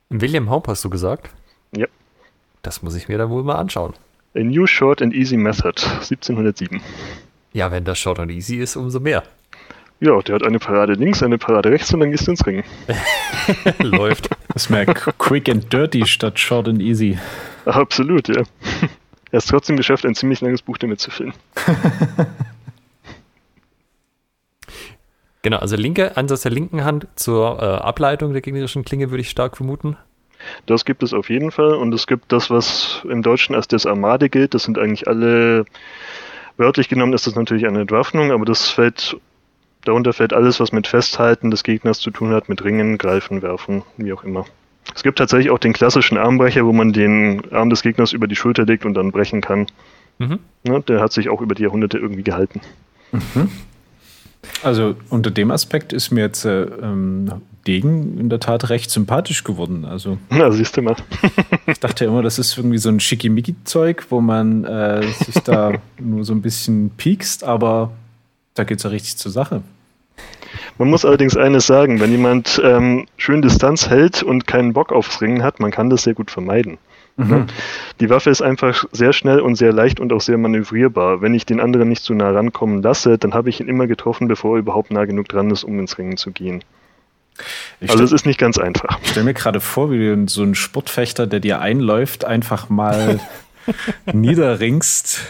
William 0.10 0.50
Hope 0.50 0.70
hast 0.70 0.84
du 0.84 0.90
gesagt? 0.90 1.30
Ja. 1.76 1.88
Das 2.62 2.84
muss 2.84 2.96
ich 2.96 3.08
mir 3.08 3.18
dann 3.18 3.30
wohl 3.30 3.44
mal 3.44 3.56
anschauen. 3.56 3.94
A 4.36 4.40
New 4.40 4.68
Short 4.68 5.02
and 5.02 5.14
Easy 5.14 5.36
Method, 5.36 5.82
1707. 5.82 6.82
Ja, 7.54 7.72
wenn 7.72 7.84
das 7.84 7.98
Short 7.98 8.20
and 8.20 8.32
Easy 8.32 8.58
ist, 8.58 8.76
umso 8.76 9.00
mehr. 9.00 9.24
Ja, 10.00 10.20
der 10.22 10.36
hat 10.36 10.44
eine 10.44 10.58
Parade 10.58 10.94
links, 10.94 11.22
eine 11.22 11.38
Parade 11.38 11.70
rechts 11.70 11.94
und 11.94 12.00
dann 12.00 12.12
gehst 12.12 12.28
du 12.28 12.32
ins 12.32 12.46
Ringen. 12.46 12.64
Läuft. 13.80 14.30
Das 14.54 14.64
ist 14.64 14.70
mehr 14.70 14.86
quick 14.86 15.48
and 15.50 15.72
dirty 15.72 16.06
statt 16.08 16.40
short 16.40 16.68
and 16.68 16.82
easy. 16.82 17.20
Absolut, 17.66 18.28
ja. 18.28 18.44
Er 19.32 19.38
ist 19.38 19.50
trotzdem 19.50 19.78
geschafft, 19.78 20.06
ein 20.06 20.16
ziemlich 20.16 20.42
langes 20.42 20.62
Buch 20.62 20.78
damit 20.78 21.00
zu 21.00 21.12
füllen. 21.12 21.34
Genau, 25.44 25.58
also 25.58 25.76
linke, 25.76 26.18
Ansatz 26.18 26.42
der 26.42 26.52
linken 26.52 26.84
Hand 26.84 27.08
zur 27.16 27.60
äh, 27.60 27.66
Ableitung 27.66 28.32
der 28.32 28.42
gegnerischen 28.42 28.86
Klinge 28.86 29.10
würde 29.10 29.22
ich 29.22 29.30
stark 29.30 29.58
vermuten. 29.58 29.98
Das 30.66 30.86
gibt 30.86 31.04
es 31.04 31.14
auf 31.14 31.30
jeden 31.30 31.52
Fall 31.52 31.74
und 31.74 31.94
es 31.94 32.08
gibt 32.08 32.32
das, 32.32 32.50
was 32.50 33.02
im 33.10 33.22
Deutschen 33.22 33.56
als 33.56 33.68
das 33.68 33.86
Armade 33.86 34.30
gilt. 34.30 34.54
Das 34.54 34.64
sind 34.64 34.78
eigentlich 34.78 35.08
alle, 35.08 35.66
wörtlich 36.58 36.90
genommen 36.90 37.14
ist 37.14 37.28
das 37.28 37.36
natürlich 37.36 37.66
eine 37.66 37.82
Entwaffnung, 37.82 38.32
aber 38.32 38.46
das 38.46 38.70
fällt, 38.70 39.18
darunter 39.84 40.14
fällt 40.14 40.34
alles, 40.34 40.60
was 40.60 40.72
mit 40.72 40.88
Festhalten 40.88 41.50
des 41.50 41.64
Gegners 41.64 42.00
zu 42.00 42.12
tun 42.12 42.32
hat, 42.32 42.50
mit 42.50 42.64
Ringen, 42.64 42.98
Greifen, 42.98 43.42
Werfen, 43.42 43.84
wie 43.98 44.14
auch 44.14 44.24
immer. 44.24 44.46
Es 44.94 45.04
gibt 45.04 45.18
tatsächlich 45.18 45.52
auch 45.52 45.60
den 45.60 45.74
klassischen 45.74 46.18
Armbrecher, 46.18 46.66
wo 46.66 46.74
man 46.74 46.94
den 46.94 47.42
Arm 47.52 47.70
des 47.70 47.82
Gegners 47.82 48.14
über 48.14 48.28
die 48.28 48.36
Schulter 48.36 48.66
legt 48.66 48.86
und 48.86 48.94
dann 48.94 49.12
brechen 49.12 49.42
kann. 49.42 49.68
Mhm. 50.18 50.40
Ja, 50.64 50.80
der 50.80 51.00
hat 51.00 51.14
sich 51.14 51.30
auch 51.30 51.42
über 51.42 51.56
die 51.56 51.64
Jahrhunderte 51.64 51.98
irgendwie 51.98 52.24
gehalten. 52.24 52.62
Mhm. 53.12 53.50
Also 54.64 54.96
unter 55.10 55.32
dem 55.32 55.52
Aspekt 55.52 55.94
ist 55.94 56.12
mir 56.12 56.22
jetzt 56.22 56.46
äh, 56.46 56.64
ähm, 56.64 57.32
Degen 57.68 58.18
in 58.20 58.30
der 58.30 58.40
Tat 58.40 58.70
recht 58.70 58.90
sympathisch 58.90 59.44
geworden. 59.44 59.86
Also, 59.86 60.18
Na, 60.30 60.52
siehst 60.52 60.78
du 60.78 60.82
mal. 60.82 60.96
ich 61.68 61.80
dachte 61.80 62.06
immer, 62.06 62.24
das 62.24 62.40
ist 62.40 62.58
irgendwie 62.58 62.80
so 62.80 62.90
ein 62.90 63.00
Schickimicki-Zeug, 63.00 64.08
wo 64.10 64.20
man 64.20 64.66
äh, 64.66 65.04
sich 65.04 65.36
da 65.44 65.74
nur 66.00 66.24
so 66.24 66.34
ein 66.34 66.42
bisschen 66.42 66.90
piekst, 66.98 67.44
aber 67.44 67.92
da 68.56 68.64
geht 68.64 68.78
es 68.78 68.84
ja 68.84 68.90
richtig 68.90 69.18
zur 69.18 69.32
Sache. 69.32 69.62
Man 70.78 70.90
muss 70.90 71.06
allerdings 71.06 71.38
eines 71.38 71.68
sagen, 71.68 72.00
wenn 72.00 72.12
jemand 72.12 72.60
ähm, 72.64 73.06
schön 73.18 73.42
Distanz 73.42 73.90
hält 73.90 74.24
und 74.24 74.48
keinen 74.48 74.74
Bock 74.74 74.92
aufs 74.92 75.22
Ringen 75.22 75.44
hat, 75.44 75.60
man 75.60 75.72
kann 75.72 75.90
das 75.90 76.04
sehr 76.04 76.14
gut 76.14 76.32
vermeiden. 76.32 76.78
Mhm. 77.18 77.48
Die 78.00 78.10
Waffe 78.10 78.30
ist 78.30 78.42
einfach 78.42 78.86
sehr 78.92 79.14
schnell 79.14 79.42
und 79.42 79.56
sehr 79.56 79.74
leicht 79.74 80.00
und 80.00 80.12
auch 80.14 80.22
sehr 80.22 80.38
manövrierbar. 80.38 81.22
Wenn 81.22 81.34
ich 81.34 81.46
den 81.46 81.60
anderen 81.60 81.90
nicht 81.90 82.04
zu 82.04 82.14
nah 82.14 82.32
rankommen 82.32 82.82
lasse, 82.82 83.18
dann 83.18 83.34
habe 83.34 83.50
ich 83.50 83.60
ihn 83.60 83.68
immer 83.68 83.88
getroffen, 83.88 84.28
bevor 84.28 84.56
er 84.56 84.60
überhaupt 84.60 84.92
nah 84.92 85.06
genug 85.06 85.28
dran 85.28 85.52
ist, 85.52 85.64
um 85.64 85.80
ins 85.80 85.98
Ringen 85.98 86.18
zu 86.18 86.32
gehen. 86.32 86.64
Ich 87.80 87.90
also 87.90 88.04
es 88.04 88.12
ist 88.12 88.26
nicht 88.26 88.40
ganz 88.40 88.58
einfach. 88.58 89.00
Ich 89.04 89.10
stelle 89.10 89.26
mir 89.26 89.34
gerade 89.34 89.60
vor, 89.60 89.92
wie 89.92 89.98
du 89.98 90.28
so 90.28 90.44
ein 90.44 90.56
Sportfechter, 90.56 91.28
der 91.28 91.40
dir 91.40 91.60
einläuft, 91.60 92.26
einfach 92.26 92.70
mal 92.70 93.20
niederringst. 94.14 95.22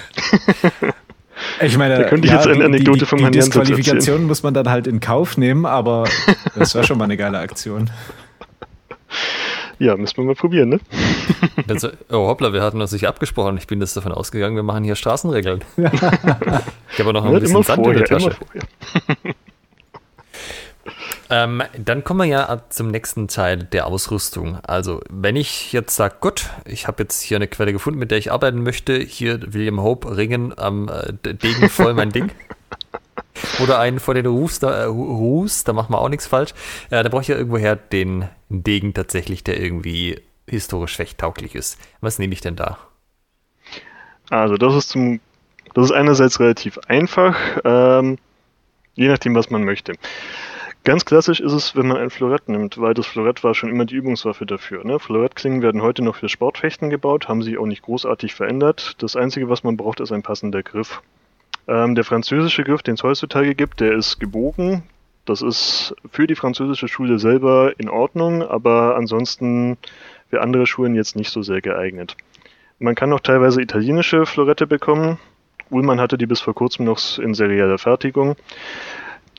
Ich 1.64 1.78
meine, 1.78 1.98
da 1.98 2.04
könnte 2.04 2.28
ich 2.28 2.34
ja, 2.34 2.40
jetzt 2.40 2.48
eine 2.48 2.66
Anekdote 2.66 3.00
die, 3.00 3.00
die, 3.00 3.06
von 3.06 3.20
Die 3.20 3.32
Disqualifikation 3.32 4.26
muss 4.26 4.44
man 4.44 4.54
dann 4.54 4.70
halt 4.70 4.88
in 4.88 5.00
Kauf 5.00 5.38
nehmen, 5.38 5.66
aber 5.66 6.06
das 6.56 6.76
wäre 6.76 6.86
schon 6.86 6.98
mal 6.98 7.06
eine 7.06 7.18
geile 7.18 7.40
Aktion. 7.40 7.90
Ja, 9.80 9.98
müssen 9.98 10.18
wir 10.18 10.26
mal 10.26 10.36
probieren, 10.36 10.70
ne? 10.70 10.80
Also, 11.68 11.90
oh 12.12 12.28
hoppla, 12.28 12.54
wir 12.54 12.62
hatten 12.62 12.80
uns 12.80 12.92
nicht 12.92 13.08
abgesprochen. 13.08 13.58
Ich 13.58 13.66
bin 13.66 13.82
jetzt 13.82 13.98
davon 13.98 14.12
ausgegangen, 14.12 14.56
wir 14.56 14.62
machen 14.62 14.84
hier 14.84 14.96
Straßenregeln. 14.96 15.64
ich 15.78 17.00
habe 17.00 17.14
noch 17.14 17.26
ein 17.26 17.40
bisschen 17.40 17.64
Sand 17.64 17.84
vorher, 17.84 18.02
in 18.02 18.06
der 18.06 18.20
Tasche. 18.20 18.36
Ähm, 21.32 21.64
dann 21.78 22.04
kommen 22.04 22.20
wir 22.20 22.26
ja 22.26 22.62
zum 22.68 22.90
nächsten 22.90 23.30
Teil 23.30 23.64
der 23.64 23.88
Ausrüstung. 23.88 24.58
Also, 24.64 25.00
wenn 25.10 25.38
ich 25.38 25.72
jetzt 25.72 25.96
sage, 25.96 26.16
gut, 26.20 26.50
ich 26.66 26.88
habe 26.88 27.04
jetzt 27.04 27.22
hier 27.22 27.38
eine 27.38 27.48
Quelle 27.48 27.72
gefunden, 27.72 28.00
mit 28.00 28.12
der 28.12 28.18
ich 28.18 28.34
arbeiten 28.34 28.62
möchte, 28.64 28.98
hier 28.98 29.40
William 29.54 29.82
Hope, 29.82 30.18
Ringen 30.18 30.54
am 30.60 30.90
äh, 30.90 31.14
Degen 31.14 31.70
voll 31.70 31.94
mein 31.94 32.12
Ding. 32.12 32.32
Oder 33.64 33.80
einen 33.80 34.02
vor 34.02 34.14
den 34.14 34.26
Rufs, 34.26 34.60
da, 34.60 34.72
äh, 34.72 34.84
Rufs, 34.84 35.64
da 35.64 35.72
machen 35.72 35.94
wir 35.94 36.02
auch 36.02 36.10
nichts 36.10 36.28
falsch. 36.28 36.52
Äh, 36.90 37.02
da 37.02 37.08
brauche 37.08 37.22
ich 37.22 37.30
ja 37.30 37.38
irgendwoher 37.38 37.78
den 37.78 38.28
Degen 38.50 38.94
tatsächlich, 38.94 39.42
der 39.46 39.58
irgendwie 39.58 40.20
historisch 40.48 40.98
fechttauglich 40.98 41.56
ist. 41.56 41.80
Was 42.02 42.20
nehme 42.20 42.34
ich 42.34 42.42
denn 42.42 42.58
da? 42.58 42.78
Also, 44.30 44.58
das 44.58 44.76
ist 44.76 44.90
zum, 44.90 45.22
das 45.76 45.86
ist 45.86 45.92
einerseits 45.94 46.42
relativ 46.42 46.78
einfach, 46.90 47.38
ähm, 47.64 48.18
je 48.96 49.08
nachdem, 49.08 49.34
was 49.34 49.50
man 49.50 49.64
möchte. 49.64 49.94
Ganz 50.84 51.06
klassisch 51.06 51.40
ist 51.40 51.54
es, 51.54 51.76
wenn 51.76 51.88
man 51.88 51.98
ein 51.98 52.10
Florett 52.10 52.50
nimmt, 52.50 52.80
weil 52.80 52.96
das 52.96 53.06
Florett 53.06 53.44
war 53.44 53.54
schon 53.54 53.70
immer 53.70 53.86
die 53.86 53.96
Übungswaffe 53.96 54.48
dafür. 54.48 54.84
Ne? 54.84 54.98
Florettklingen 54.98 55.62
werden 55.62 55.84
heute 55.84 56.04
noch 56.04 56.16
für 56.16 56.28
Sportfechten 56.28 56.90
gebaut, 56.90 57.28
haben 57.28 57.44
sich 57.44 57.60
auch 57.60 57.68
nicht 57.68 57.84
großartig 57.84 58.34
verändert. 58.34 58.96
Das 58.98 59.16
Einzige, 59.16 59.48
was 59.48 59.64
man 59.64 59.78
braucht, 59.78 60.00
ist 60.00 60.12
ein 60.12 60.24
passender 60.24 60.64
Griff. 60.64 61.04
Ähm, 61.68 61.94
der 61.94 62.04
französische 62.04 62.64
Griff, 62.64 62.82
den 62.82 62.96
es 62.96 63.04
heutzutage 63.04 63.54
gibt, 63.54 63.80
der 63.80 63.94
ist 63.94 64.20
gebogen. 64.20 64.82
Das 65.26 65.44
ist 65.44 65.96
für 66.10 66.26
die 66.26 66.36
französische 66.36 66.88
Schule 66.88 67.20
selber 67.20 67.74
in 67.78 67.88
Ordnung, 67.88 68.42
aber 68.42 68.96
ansonsten 68.96 69.78
für 70.32 70.42
andere 70.42 70.66
Schulen 70.66 70.96
jetzt 70.96 71.16
nicht 71.16 71.30
so 71.30 71.44
sehr 71.44 71.62
geeignet. 71.62 72.18
Man 72.80 72.96
kann 72.96 73.14
auch 73.14 73.20
teilweise 73.20 73.62
italienische 73.62 74.26
Florette 74.26 74.66
bekommen. 74.66 75.20
Ullmann 75.70 76.02
hatte 76.02 76.18
die 76.18 76.26
bis 76.26 76.42
vor 76.42 76.56
kurzem 76.56 76.86
noch 76.86 77.20
in 77.20 77.36
serieller 77.36 77.78
Fertigung. 77.78 78.36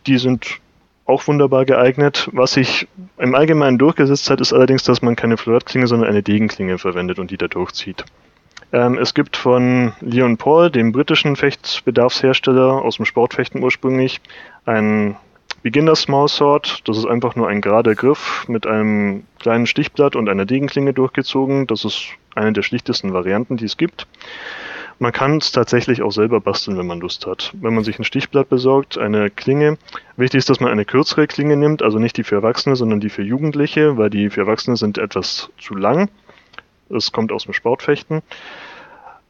Die 0.06 0.18
sind 0.18 0.60
auch 1.04 1.26
wunderbar 1.26 1.64
geeignet. 1.64 2.28
Was 2.32 2.52
sich 2.52 2.88
im 3.18 3.34
Allgemeinen 3.34 3.78
durchgesetzt 3.78 4.30
hat, 4.30 4.40
ist 4.40 4.52
allerdings, 4.52 4.84
dass 4.84 5.02
man 5.02 5.16
keine 5.16 5.36
Florettklinge, 5.36 5.86
sondern 5.86 6.08
eine 6.08 6.22
Degenklinge 6.22 6.78
verwendet 6.78 7.18
und 7.18 7.30
die 7.30 7.36
da 7.36 7.48
durchzieht. 7.48 8.04
Ähm, 8.72 8.98
es 8.98 9.14
gibt 9.14 9.36
von 9.36 9.92
Leon 10.00 10.38
Paul, 10.38 10.70
dem 10.70 10.92
britischen 10.92 11.36
Fechtbedarfshersteller 11.36 12.82
aus 12.82 12.96
dem 12.96 13.04
Sportfechten 13.04 13.62
ursprünglich, 13.62 14.20
ein 14.64 15.16
Beginner 15.62 15.94
Small 15.94 16.28
Sword. 16.28 16.80
Das 16.88 16.96
ist 16.96 17.06
einfach 17.06 17.36
nur 17.36 17.48
ein 17.48 17.60
gerader 17.60 17.94
Griff 17.94 18.46
mit 18.48 18.66
einem 18.66 19.24
kleinen 19.38 19.66
Stichblatt 19.66 20.16
und 20.16 20.28
einer 20.28 20.44
Degenklinge 20.44 20.92
durchgezogen. 20.92 21.66
Das 21.66 21.84
ist 21.84 22.02
eine 22.34 22.52
der 22.52 22.62
schlichtesten 22.62 23.12
Varianten, 23.12 23.56
die 23.56 23.66
es 23.66 23.76
gibt. 23.76 24.06
Man 24.98 25.12
kann 25.12 25.38
es 25.38 25.52
tatsächlich 25.52 26.02
auch 26.02 26.12
selber 26.12 26.40
basteln, 26.40 26.78
wenn 26.78 26.86
man 26.86 27.00
Lust 27.00 27.26
hat. 27.26 27.52
Wenn 27.60 27.74
man 27.74 27.84
sich 27.84 27.98
ein 27.98 28.04
Stichblatt 28.04 28.48
besorgt, 28.48 28.98
eine 28.98 29.30
Klinge. 29.30 29.78
Wichtig 30.16 30.38
ist, 30.38 30.50
dass 30.50 30.60
man 30.60 30.70
eine 30.70 30.84
kürzere 30.84 31.26
Klinge 31.26 31.56
nimmt, 31.56 31.82
also 31.82 31.98
nicht 31.98 32.16
die 32.16 32.24
für 32.24 32.36
Erwachsene, 32.36 32.76
sondern 32.76 33.00
die 33.00 33.10
für 33.10 33.22
Jugendliche, 33.22 33.96
weil 33.96 34.10
die 34.10 34.30
für 34.30 34.42
Erwachsene 34.42 34.76
sind 34.76 34.98
etwas 34.98 35.50
zu 35.58 35.74
lang. 35.74 36.08
Es 36.88 37.12
kommt 37.12 37.32
aus 37.32 37.44
dem 37.44 37.54
Sportfechten. 37.54 38.22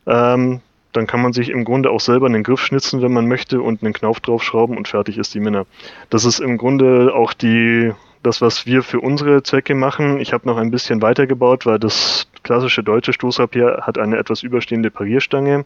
Ähm, 0.07 0.61
dann 0.93 1.07
kann 1.07 1.23
man 1.23 1.33
sich 1.33 1.49
im 1.49 1.65
Grunde 1.65 1.91
auch 1.91 2.01
selber 2.01 2.27
einen 2.27 2.43
Griff 2.43 2.61
schnitzen, 2.61 3.01
wenn 3.03 3.13
man 3.13 3.27
möchte, 3.27 3.63
und 3.63 3.83
einen 3.83 3.95
Knauf 3.95 4.21
draufschrauben 4.21 4.77
und 4.77 4.89
fertig 4.89 5.17
ist 5.17 5.35
die 5.35 5.41
Minna. 5.41 5.65
Das 6.11 6.25
ist 6.25 6.39
im 6.39 6.59
Grunde 6.59 7.15
auch 7.15 7.33
die, 7.33 7.93
das, 8.23 8.41
was 8.41 8.67
wir 8.67 8.83
für 8.83 9.01
unsere 9.01 9.43
Zwecke 9.43 9.75
machen. 9.75 10.21
Ich 10.21 10.33
habe 10.33 10.47
noch 10.47 10.57
ein 10.57 10.71
bisschen 10.71 11.03
weitergebaut, 11.03 11.67
weil 11.67 11.79
das 11.79 12.29
klassische 12.43 12.83
deutsche 12.83 13.13
Stoßrapier 13.13 13.83
hat 13.83 13.99
eine 13.99 14.17
etwas 14.19 14.43
überstehende 14.43 14.91
Parierstange. 14.91 15.65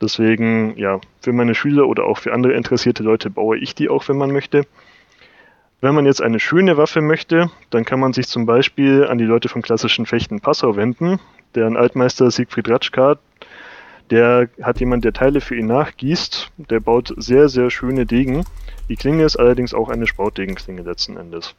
Deswegen, 0.00 0.76
ja, 0.76 1.00
für 1.20 1.32
meine 1.32 1.54
Schüler 1.54 1.86
oder 1.86 2.04
auch 2.04 2.18
für 2.18 2.32
andere 2.32 2.54
interessierte 2.54 3.02
Leute 3.02 3.30
baue 3.30 3.58
ich 3.58 3.74
die 3.74 3.88
auch, 3.88 4.08
wenn 4.08 4.16
man 4.16 4.30
möchte. 4.30 4.66
Wenn 5.82 5.94
man 5.94 6.04
jetzt 6.04 6.22
eine 6.22 6.40
schöne 6.40 6.76
Waffe 6.76 7.00
möchte, 7.00 7.50
dann 7.70 7.84
kann 7.84 8.00
man 8.00 8.12
sich 8.12 8.28
zum 8.28 8.44
Beispiel 8.44 9.06
an 9.06 9.18
die 9.18 9.24
Leute 9.24 9.48
vom 9.48 9.62
klassischen 9.62 10.04
Fechten 10.04 10.40
Passau 10.40 10.76
wenden. 10.76 11.18
Deren 11.54 11.76
Altmeister 11.76 12.30
Siegfried 12.30 12.68
Ratschka, 12.68 13.18
der 14.10 14.48
hat 14.62 14.80
jemand, 14.80 15.04
der 15.04 15.12
Teile 15.12 15.40
für 15.40 15.56
ihn 15.56 15.66
nachgießt. 15.66 16.50
Der 16.58 16.80
baut 16.80 17.14
sehr, 17.16 17.48
sehr 17.48 17.70
schöne 17.70 18.04
Degen. 18.04 18.44
Die 18.88 18.96
Klinge 18.96 19.24
ist 19.24 19.36
allerdings 19.36 19.72
auch 19.72 19.88
eine 19.88 20.06
Sportdegenklinge 20.06 20.82
letzten 20.82 21.16
Endes. 21.16 21.54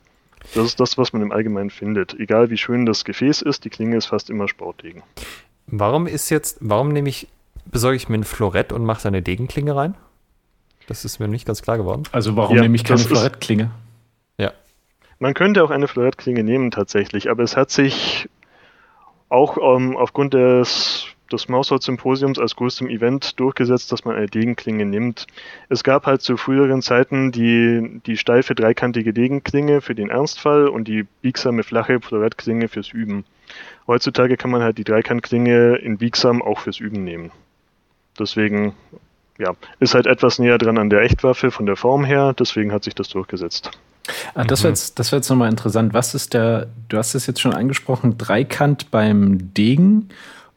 Das 0.54 0.66
ist 0.66 0.80
das, 0.80 0.98
was 0.98 1.14
man 1.14 1.22
im 1.22 1.32
Allgemeinen 1.32 1.70
findet. 1.70 2.14
Egal 2.20 2.50
wie 2.50 2.58
schön 2.58 2.86
das 2.86 3.06
Gefäß 3.06 3.42
ist, 3.42 3.66
die 3.66 3.70
Klinge 3.70 3.98
ist 3.98 4.08
fast 4.08 4.30
immer 4.30 4.48
Sportdegen. 4.48 5.04
Warum 5.68 6.08
ist 6.08 6.30
jetzt, 6.30 6.58
warum 6.62 6.90
nehme 6.90 7.10
ich, 7.10 7.28
besorge 7.66 7.96
ich 7.96 8.10
mir 8.10 8.18
ein 8.18 8.24
Florett 8.24 8.74
und 8.74 8.84
mache 8.84 9.02
seine 9.02 9.22
Degenklinge 9.22 9.76
rein? 9.76 9.96
Das 10.88 11.06
ist 11.06 11.20
mir 11.20 11.28
nicht 11.28 11.46
ganz 11.46 11.62
klar 11.62 11.78
geworden. 11.78 12.04
Also 12.12 12.36
warum 12.36 12.58
ja, 12.58 12.64
nehme 12.64 12.76
ich 12.76 12.84
keine 12.84 13.00
Florettklinge? 13.00 13.72
Ja. 14.38 14.52
Man 15.20 15.34
könnte 15.34 15.64
auch 15.64 15.70
eine 15.70 15.88
Florettklinge 15.88 16.44
nehmen 16.44 16.72
tatsächlich, 16.72 17.30
aber 17.30 17.44
es 17.44 17.56
hat 17.56 17.72
sich 17.72 18.28
auch 19.30 19.56
um, 19.56 19.92
ähm, 19.92 19.98
aufgrund 19.98 20.34
des 20.34 21.08
des 21.32 21.48
Maushold-Symposiums 21.48 22.40
als 22.40 22.56
größtem 22.56 22.90
Event 22.90 23.40
durchgesetzt, 23.40 23.92
dass 23.92 24.06
man 24.06 24.16
eine 24.16 24.28
Degenklinge 24.28 24.86
nimmt. 24.86 25.28
Es 25.70 25.84
gab 25.84 26.06
halt 26.06 26.22
zu 26.22 26.38
früheren 26.38 26.82
Zeiten 26.82 27.32
die, 27.32 28.02
die 28.06 28.18
steife 28.18 28.56
dreikantige 28.56 29.14
Degenklinge 29.14 29.82
für 29.82 29.96
den 29.96 30.10
Ernstfall 30.10 30.68
und 30.68 30.88
die 30.88 31.06
biegsame 31.22 31.64
flache 31.64 32.00
Florettklinge 32.00 32.68
fürs 32.68 32.90
Üben. 32.90 33.26
Heutzutage 33.88 34.38
kann 34.38 34.52
man 34.52 34.62
halt 34.62 34.78
die 34.78 34.84
Dreikantklinge 34.84 35.76
in 35.76 35.98
biegsam 35.98 36.42
auch 36.42 36.60
fürs 36.60 36.80
Üben 36.80 37.04
nehmen. 37.04 37.32
Deswegen, 38.20 38.74
ja, 39.38 39.54
ist 39.80 39.96
halt 39.96 40.06
etwas 40.06 40.40
näher 40.40 40.58
dran 40.58 40.78
an 40.78 40.90
der 40.90 41.02
Echtwaffe 41.02 41.52
von 41.52 41.66
der 41.66 41.76
Form 41.76 42.04
her, 42.04 42.34
deswegen 42.38 42.72
hat 42.72 42.84
sich 42.84 42.96
das 42.96 43.10
durchgesetzt. 43.10 43.72
Ah, 44.34 44.44
das 44.44 44.64
wäre 44.64 44.70
jetzt, 44.70 44.98
wär 44.98 45.18
jetzt 45.18 45.30
nochmal 45.30 45.50
interessant. 45.50 45.94
Was 45.94 46.16
ist 46.16 46.34
der, 46.34 46.68
du 46.90 46.98
hast 46.98 47.16
es 47.16 47.28
jetzt 47.28 47.40
schon 47.40 47.54
angesprochen, 47.54 48.18
Dreikant 48.18 48.92
beim 48.92 49.54
Degen 49.54 50.10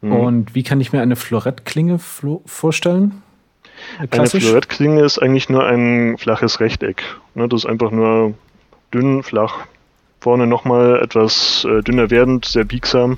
Mhm. 0.05 0.13
Und 0.13 0.55
wie 0.55 0.63
kann 0.63 0.83
ich 0.83 0.93
mir 0.93 1.01
eine 1.01 1.17
Florettklinge 1.17 1.99
vorstellen? 1.99 3.23
Klassisch? 4.11 4.43
Eine 4.43 4.51
Florettklinge 4.51 5.03
ist 5.03 5.19
eigentlich 5.19 5.49
nur 5.49 5.67
ein 5.67 6.19
flaches 6.19 6.61
Rechteck. 6.61 7.03
Ne, 7.35 7.49
das 7.49 7.65
ist 7.65 7.67
einfach 7.67 7.91
nur 7.91 8.35
dünn, 8.93 9.23
flach. 9.23 9.67
Vorne 10.21 10.47
nochmal 10.47 11.03
etwas 11.03 11.65
äh, 11.65 11.83
dünner 11.83 12.11
werdend, 12.11 12.45
sehr 12.45 12.65
biegsam. 12.65 13.17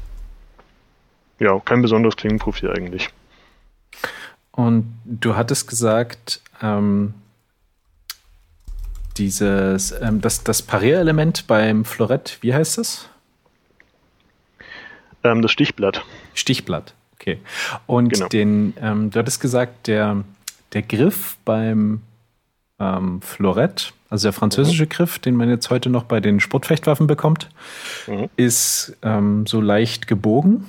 Ja, 1.40 1.58
kein 1.58 1.82
besonderes 1.82 2.16
Klingenprofil 2.16 2.70
eigentlich. 2.70 3.10
Und 4.52 4.86
du 5.04 5.34
hattest 5.34 5.68
gesagt, 5.68 6.40
ähm, 6.62 7.14
dieses, 9.16 9.92
ähm, 10.00 10.20
das, 10.20 10.44
das 10.44 10.62
Parierelement 10.62 11.48
beim 11.48 11.84
Florett, 11.84 12.38
wie 12.42 12.54
heißt 12.54 12.78
das? 12.78 13.08
Ähm, 15.24 15.42
das 15.42 15.50
Stichblatt. 15.50 16.04
Stichblatt, 16.36 16.94
okay. 17.14 17.38
Und 17.86 18.12
genau. 18.12 18.28
den, 18.28 18.74
ähm, 18.80 19.10
du 19.10 19.18
hattest 19.18 19.40
gesagt, 19.40 19.88
der, 19.88 20.24
der 20.72 20.82
Griff 20.82 21.36
beim 21.44 22.02
ähm, 22.78 23.20
Florett, 23.22 23.92
also 24.10 24.28
der 24.28 24.32
französische 24.32 24.84
mhm. 24.84 24.88
Griff, 24.90 25.18
den 25.18 25.34
man 25.34 25.48
jetzt 25.48 25.70
heute 25.70 25.90
noch 25.90 26.04
bei 26.04 26.20
den 26.20 26.40
Sportfechtwaffen 26.40 27.06
bekommt, 27.06 27.48
mhm. 28.06 28.28
ist 28.36 28.96
ähm, 29.02 29.46
so 29.46 29.60
leicht 29.60 30.06
gebogen. 30.06 30.64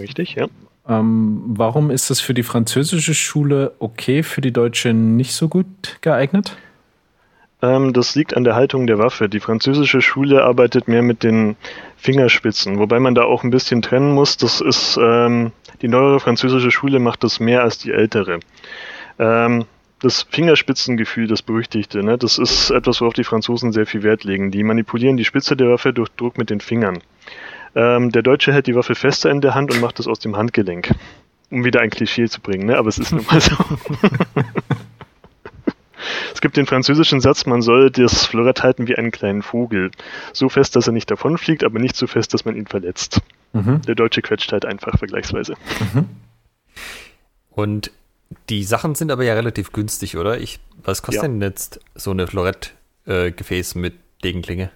Richtig, 0.00 0.34
ja. 0.34 0.48
Ähm, 0.88 1.42
warum 1.46 1.90
ist 1.90 2.10
das 2.10 2.20
für 2.20 2.34
die 2.34 2.44
französische 2.44 3.14
Schule 3.14 3.72
okay, 3.80 4.22
für 4.22 4.40
die 4.40 4.52
deutsche 4.52 4.94
nicht 4.94 5.32
so 5.34 5.48
gut 5.48 5.66
geeignet? 6.00 6.56
Ähm, 7.66 7.92
das 7.92 8.14
liegt 8.14 8.36
an 8.36 8.44
der 8.44 8.54
Haltung 8.54 8.86
der 8.86 8.98
Waffe. 8.98 9.28
Die 9.28 9.40
französische 9.40 10.00
Schule 10.00 10.44
arbeitet 10.44 10.88
mehr 10.88 11.02
mit 11.02 11.22
den 11.22 11.56
Fingerspitzen, 11.96 12.78
wobei 12.78 13.00
man 13.00 13.14
da 13.14 13.22
auch 13.22 13.42
ein 13.42 13.50
bisschen 13.50 13.82
trennen 13.82 14.12
muss. 14.12 14.36
Das 14.36 14.60
ist 14.60 14.98
ähm, 15.00 15.52
die 15.82 15.88
neuere 15.88 16.20
französische 16.20 16.70
Schule 16.70 16.98
macht 16.98 17.24
das 17.24 17.40
mehr 17.40 17.62
als 17.62 17.78
die 17.78 17.92
ältere. 17.92 18.40
Ähm, 19.18 19.64
das 20.00 20.26
Fingerspitzengefühl, 20.30 21.26
das 21.26 21.42
berüchtigte, 21.42 22.02
ne, 22.02 22.18
das 22.18 22.38
ist 22.38 22.70
etwas, 22.70 23.00
worauf 23.00 23.14
die 23.14 23.24
Franzosen 23.24 23.72
sehr 23.72 23.86
viel 23.86 24.02
Wert 24.02 24.24
legen. 24.24 24.50
Die 24.50 24.62
manipulieren 24.62 25.16
die 25.16 25.24
Spitze 25.24 25.56
der 25.56 25.70
Waffe 25.70 25.92
durch 25.92 26.10
Druck 26.10 26.36
mit 26.36 26.50
den 26.50 26.60
Fingern. 26.60 26.98
Ähm, 27.74 28.12
der 28.12 28.22
Deutsche 28.22 28.52
hält 28.52 28.66
die 28.66 28.74
Waffe 28.74 28.94
fester 28.94 29.30
in 29.30 29.40
der 29.40 29.54
Hand 29.54 29.72
und 29.72 29.80
macht 29.80 29.98
es 29.98 30.06
aus 30.06 30.18
dem 30.18 30.36
Handgelenk. 30.36 30.90
Um 31.50 31.64
wieder 31.64 31.80
ein 31.80 31.90
Klischee 31.90 32.28
zu 32.28 32.40
bringen, 32.40 32.66
ne? 32.66 32.76
aber 32.76 32.88
es 32.88 32.98
ist 32.98 33.12
nun 33.12 33.24
mal 33.30 33.40
so. 33.40 33.54
es 36.36 36.42
gibt 36.42 36.58
den 36.58 36.66
französischen 36.66 37.22
Satz, 37.22 37.46
man 37.46 37.62
soll 37.62 37.90
das 37.90 38.26
Florett 38.26 38.62
halten 38.62 38.86
wie 38.86 38.94
einen 38.94 39.10
kleinen 39.10 39.40
Vogel. 39.40 39.90
So 40.34 40.50
fest, 40.50 40.76
dass 40.76 40.86
er 40.86 40.92
nicht 40.92 41.10
davonfliegt, 41.10 41.64
aber 41.64 41.78
nicht 41.78 41.96
so 41.96 42.06
fest, 42.06 42.34
dass 42.34 42.44
man 42.44 42.56
ihn 42.56 42.66
verletzt. 42.66 43.22
Mhm. 43.54 43.80
Der 43.86 43.94
Deutsche 43.94 44.20
quetscht 44.20 44.52
halt 44.52 44.66
einfach 44.66 44.98
vergleichsweise. 44.98 45.54
Mhm. 45.94 46.04
Und 47.52 47.90
die 48.50 48.64
Sachen 48.64 48.94
sind 48.94 49.10
aber 49.10 49.24
ja 49.24 49.32
relativ 49.32 49.72
günstig, 49.72 50.18
oder? 50.18 50.38
Ich, 50.38 50.60
was 50.84 51.00
kostet 51.00 51.22
ja. 51.22 51.28
denn 51.30 51.40
jetzt 51.40 51.80
so 51.94 52.10
eine 52.10 52.26
Florett-Gefäß 52.26 53.74
äh, 53.74 53.78
mit 53.78 53.94
Degenklinge? 54.22 54.68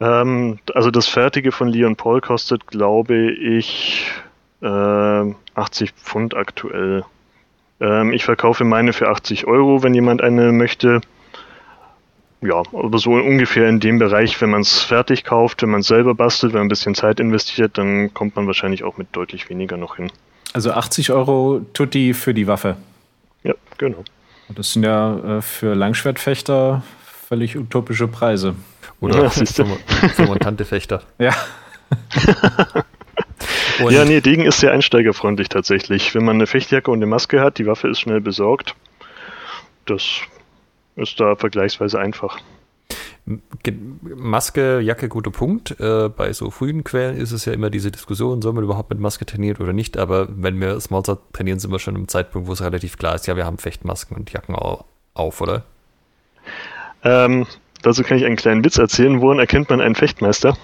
Ähm, 0.00 0.58
also 0.72 0.90
das 0.90 1.06
fertige 1.06 1.52
von 1.52 1.68
Leon 1.68 1.96
Paul 1.96 2.22
kostet, 2.22 2.66
glaube 2.66 3.30
ich, 3.30 4.10
äh, 4.62 4.66
80 4.66 5.92
Pfund 5.92 6.34
aktuell. 6.34 7.04
Ähm, 7.82 8.12
ich 8.12 8.24
verkaufe 8.24 8.64
meine 8.64 8.92
für 8.92 9.08
80 9.08 9.46
Euro, 9.46 9.82
wenn 9.82 9.92
jemand 9.92 10.22
eine 10.22 10.52
möchte. 10.52 11.00
Ja, 12.40 12.62
aber 12.72 12.98
so 12.98 13.12
ungefähr 13.12 13.68
in 13.68 13.80
dem 13.80 13.98
Bereich, 13.98 14.40
wenn 14.40 14.50
man 14.50 14.62
es 14.62 14.82
fertig 14.82 15.24
kauft, 15.24 15.62
wenn 15.62 15.70
man 15.70 15.80
es 15.80 15.88
selber 15.88 16.14
bastelt, 16.14 16.52
wenn 16.52 16.60
man 16.60 16.66
ein 16.66 16.68
bisschen 16.68 16.94
Zeit 16.94 17.20
investiert, 17.20 17.78
dann 17.78 18.14
kommt 18.14 18.36
man 18.36 18.46
wahrscheinlich 18.46 18.84
auch 18.84 18.96
mit 18.96 19.08
deutlich 19.12 19.48
weniger 19.48 19.76
noch 19.76 19.96
hin. 19.96 20.10
Also 20.52 20.72
80 20.72 21.12
Euro 21.12 21.64
Tutti 21.72 22.14
für 22.14 22.34
die 22.34 22.46
Waffe. 22.46 22.76
Ja, 23.42 23.54
genau. 23.78 24.04
Das 24.48 24.72
sind 24.72 24.84
ja 24.84 25.38
äh, 25.38 25.42
für 25.42 25.74
Langschwertfechter 25.74 26.82
völlig 27.28 27.56
utopische 27.56 28.08
Preise. 28.08 28.54
Oder 29.00 29.22
ja, 29.22 29.30
für, 29.30 29.46
für 29.46 30.24
montante 30.24 30.64
Fechter. 30.64 31.02
Ja. 33.78 33.90
ja, 33.90 34.04
nee, 34.04 34.20
Degen 34.20 34.44
ist 34.44 34.60
sehr 34.60 34.72
einsteigerfreundlich 34.72 35.48
tatsächlich. 35.48 36.14
Wenn 36.14 36.24
man 36.24 36.36
eine 36.36 36.46
Fechtjacke 36.46 36.90
und 36.90 36.98
eine 36.98 37.06
Maske 37.06 37.40
hat, 37.40 37.58
die 37.58 37.66
Waffe 37.66 37.88
ist 37.88 38.00
schnell 38.00 38.20
besorgt. 38.20 38.74
Das 39.86 40.20
ist 40.96 41.18
da 41.18 41.36
vergleichsweise 41.36 41.98
einfach. 41.98 42.38
Maske, 43.24 44.80
Jacke, 44.80 45.08
guter 45.08 45.30
Punkt. 45.30 45.78
Äh, 45.78 46.08
bei 46.08 46.32
so 46.32 46.50
frühen 46.50 46.82
Quellen 46.82 47.16
ist 47.16 47.30
es 47.30 47.44
ja 47.44 47.52
immer 47.52 47.70
diese 47.70 47.92
Diskussion, 47.92 48.42
soll 48.42 48.52
man 48.52 48.64
überhaupt 48.64 48.90
mit 48.90 48.98
Maske 48.98 49.24
trainieren 49.24 49.58
oder 49.58 49.72
nicht. 49.72 49.96
Aber 49.96 50.28
wenn 50.30 50.60
wir 50.60 50.80
Smallsword 50.80 51.32
trainieren, 51.32 51.60
sind 51.60 51.70
wir 51.70 51.78
schon 51.78 51.94
im 51.94 52.08
Zeitpunkt, 52.08 52.48
wo 52.48 52.52
es 52.52 52.62
relativ 52.62 52.98
klar 52.98 53.14
ist, 53.14 53.26
ja, 53.26 53.36
wir 53.36 53.46
haben 53.46 53.58
Fechtmasken 53.58 54.16
und 54.16 54.32
Jacken 54.32 54.56
auf, 55.14 55.40
oder? 55.40 55.64
Ähm, 57.04 57.46
dazu 57.82 58.02
kann 58.02 58.18
ich 58.18 58.24
einen 58.24 58.36
kleinen 58.36 58.64
Witz 58.64 58.76
erzählen. 58.78 59.20
Woran 59.20 59.38
erkennt 59.38 59.70
man 59.70 59.80
einen 59.80 59.94
Fechtmeister? 59.94 60.56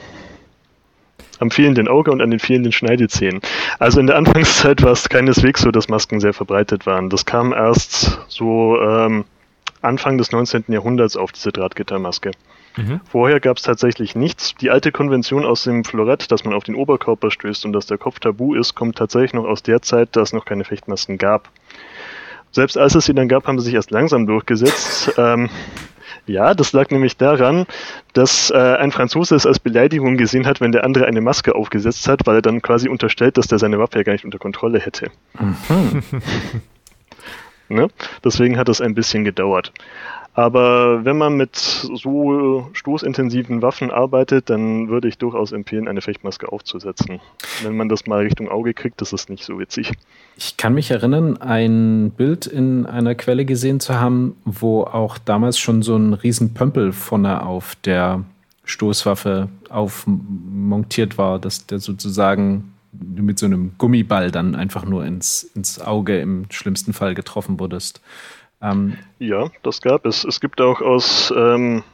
Am 1.41 1.51
fehlenden 1.51 1.89
Auge 1.89 2.11
und 2.11 2.21
an 2.21 2.31
den 2.31 2.41
fehlenden 2.41 2.73
Schneidezähnen. 2.73 3.41
Also 3.79 4.01
in 4.01 4.07
der 4.07 4.17
Anfangszeit 4.17 4.83
war 4.83 4.93
es 4.93 5.09
keineswegs 5.09 5.63
so, 5.63 5.71
dass 5.71 5.89
Masken 5.89 6.21
sehr 6.21 6.33
verbreitet 6.33 6.87
waren. 6.87 7.11
Das 7.11 7.25
kam 7.25 7.53
erst 7.53 8.19
so 8.29 8.81
ähm, 8.81 9.25
Anfang 9.83 10.19
des 10.19 10.33
19. 10.33 10.65
Jahrhunderts 10.69 11.17
auf 11.17 11.33
diese 11.33 11.53
Drahtgittermaske. 11.53 12.33
Mhm. 12.77 13.01
Vorher 13.11 13.41
gab 13.41 13.57
es 13.57 13.63
tatsächlich 13.63 14.15
nichts. 14.15 14.55
Die 14.61 14.71
alte 14.71 14.93
Konvention 14.93 15.45
aus 15.45 15.65
dem 15.65 15.85
Florett, 15.85 16.31
dass 16.31 16.45
man 16.45 16.55
auf 16.55 16.65
den 16.65 16.75
Oberkörper 16.75 17.31
stößt 17.31 17.65
und 17.65 17.73
dass 17.73 17.87
der 17.87 17.99
Kopf 17.99 18.21
tabu 18.21 18.55
ist, 18.55 18.75
kommt 18.75 18.97
tatsächlich 18.97 19.35
noch 19.35 19.45
aus 19.45 19.63
der 19.63 19.83
Zeit, 19.83 20.11
da 20.13 20.23
es 20.23 20.33
noch 20.33 20.45
keine 20.45 20.65
Fechtmasken 20.65 21.19
gab. 21.19 21.49
Selbst 22.51 22.79
als 22.79 22.95
es 22.95 23.07
sie 23.07 23.15
dann 23.15 23.29
gab, 23.29 23.47
haben 23.47 23.59
sie 23.59 23.67
sich 23.67 23.75
erst 23.75 23.91
langsam 23.91 24.27
durchgesetzt. 24.27 25.13
ähm, 25.19 25.51
ja, 26.29 26.55
das 26.55 26.73
lag 26.73 26.91
nämlich 26.91 27.17
daran, 27.17 27.67
dass 28.13 28.51
äh, 28.51 28.57
ein 28.57 28.93
Franzose 28.93 29.35
es 29.35 29.47
als 29.47 29.59
Beleidigung 29.59 30.17
gesehen 30.17 30.47
hat, 30.47 30.61
wenn 30.61 30.73
der 30.73 30.85
andere 30.85 31.07
eine 31.07 31.21
Maske 31.21 31.55
aufgesetzt 31.55 32.09
hat, 32.09 32.27
weil 32.27 32.37
er 32.37 32.43
dann 32.43 32.63
quasi 32.63 32.89
unterstellt, 32.89 33.39
dass 33.39 33.47
der 33.47 33.59
seine 33.59 33.79
Waffe 33.79 33.99
ja 33.99 34.05
gar 34.05 34.13
nicht 34.13 34.25
unter 34.25 34.39
Kontrolle 34.39 34.79
hätte. 34.79 35.11
Mhm. 35.39 36.03
ne? 37.69 37.89
Deswegen 38.25 38.59
hat 38.59 38.69
das 38.69 38.81
ein 38.81 38.95
bisschen 38.95 39.25
gedauert. 39.25 39.73
Aber 40.39 41.05
wenn 41.05 41.19
man 41.19 41.37
mit 41.37 41.57
so 41.57 42.69
stoßintensiven 42.73 43.61
Waffen 43.61 43.91
arbeitet, 43.91 44.51
dann 44.51 44.89
würde 44.89 45.09
ich 45.09 45.19
durchaus 45.19 45.51
empfehlen, 45.51 45.89
eine 45.89 46.01
Fechtmaske 46.01 46.53
aufzusetzen. 46.53 47.19
Wenn 47.65 47.77
man 47.77 47.89
das 47.89 48.07
mal 48.07 48.21
Richtung 48.21 48.49
Auge 48.49 48.73
kriegt, 48.73 49.01
das 49.01 49.13
ist 49.13 49.31
nicht 49.31 49.43
so 49.43 49.59
witzig. 49.59 49.91
Ich 50.37 50.57
kann 50.57 50.75
mich 50.75 50.93
erinnern, 50.93 51.39
ein 51.39 52.13
Bild 52.17 52.47
in 52.47 52.87
einer 52.87 53.17
Quelle 53.17 53.47
gesehen 53.47 53.81
zu 53.81 53.99
haben, 53.99 54.37
wo 54.45 54.85
auch 54.85 55.19
damals 55.19 55.59
schon 55.59 55.83
so 55.83 55.97
ein 55.97 56.15
riesen 56.15 56.55
Pömpel 56.55 56.93
vorne 56.93 57.45
auf 57.45 57.75
der 57.75 58.23
Stoßwaffe 58.63 59.49
aufmontiert 59.71 61.19
war, 61.19 61.41
dass 61.41 61.67
der 61.67 61.81
sozusagen 61.81 62.75
mit 62.93 63.41
so 63.41 63.47
einem 63.47 63.73
Gummiball 63.77 64.31
dann 64.31 64.55
einfach 64.55 64.85
nur 64.85 65.05
ins, 65.05 65.51
ins 65.57 65.81
Auge 65.81 66.21
im 66.21 66.45
schlimmsten 66.51 66.93
Fall 66.93 67.17
getroffen 67.17 67.59
wurdest. 67.59 68.01
Ähm, 68.61 68.99
ja, 69.19 69.51
das 69.63 69.81
gab 69.81 70.05
es. 70.07 70.25
Es 70.25 70.41
gibt 70.41 70.61
auch 70.61 70.81
aus 70.81 71.33
ähm, 71.37 71.85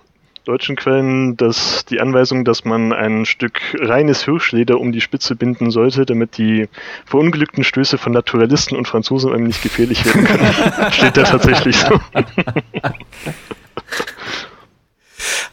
deutschen 0.44 0.76
Quellen 0.76 1.36
dass 1.36 1.84
die 1.86 2.00
Anweisung, 2.00 2.44
dass 2.44 2.64
man 2.64 2.92
ein 2.92 3.24
Stück 3.24 3.60
reines 3.78 4.24
Hirschleder 4.24 4.78
um 4.78 4.92
die 4.92 5.00
Spitze 5.00 5.36
binden 5.36 5.70
sollte, 5.70 6.04
damit 6.06 6.36
die 6.38 6.68
verunglückten 7.06 7.64
Stöße 7.64 7.98
von 7.98 8.12
Naturalisten 8.12 8.76
und 8.76 8.86
Franzosen 8.86 9.32
einem 9.32 9.46
nicht 9.46 9.62
gefährlich 9.62 10.04
werden 10.04 10.24
können. 10.24 10.92
Steht 10.92 11.16
da 11.16 11.22
tatsächlich 11.22 11.76
so. 11.76 11.98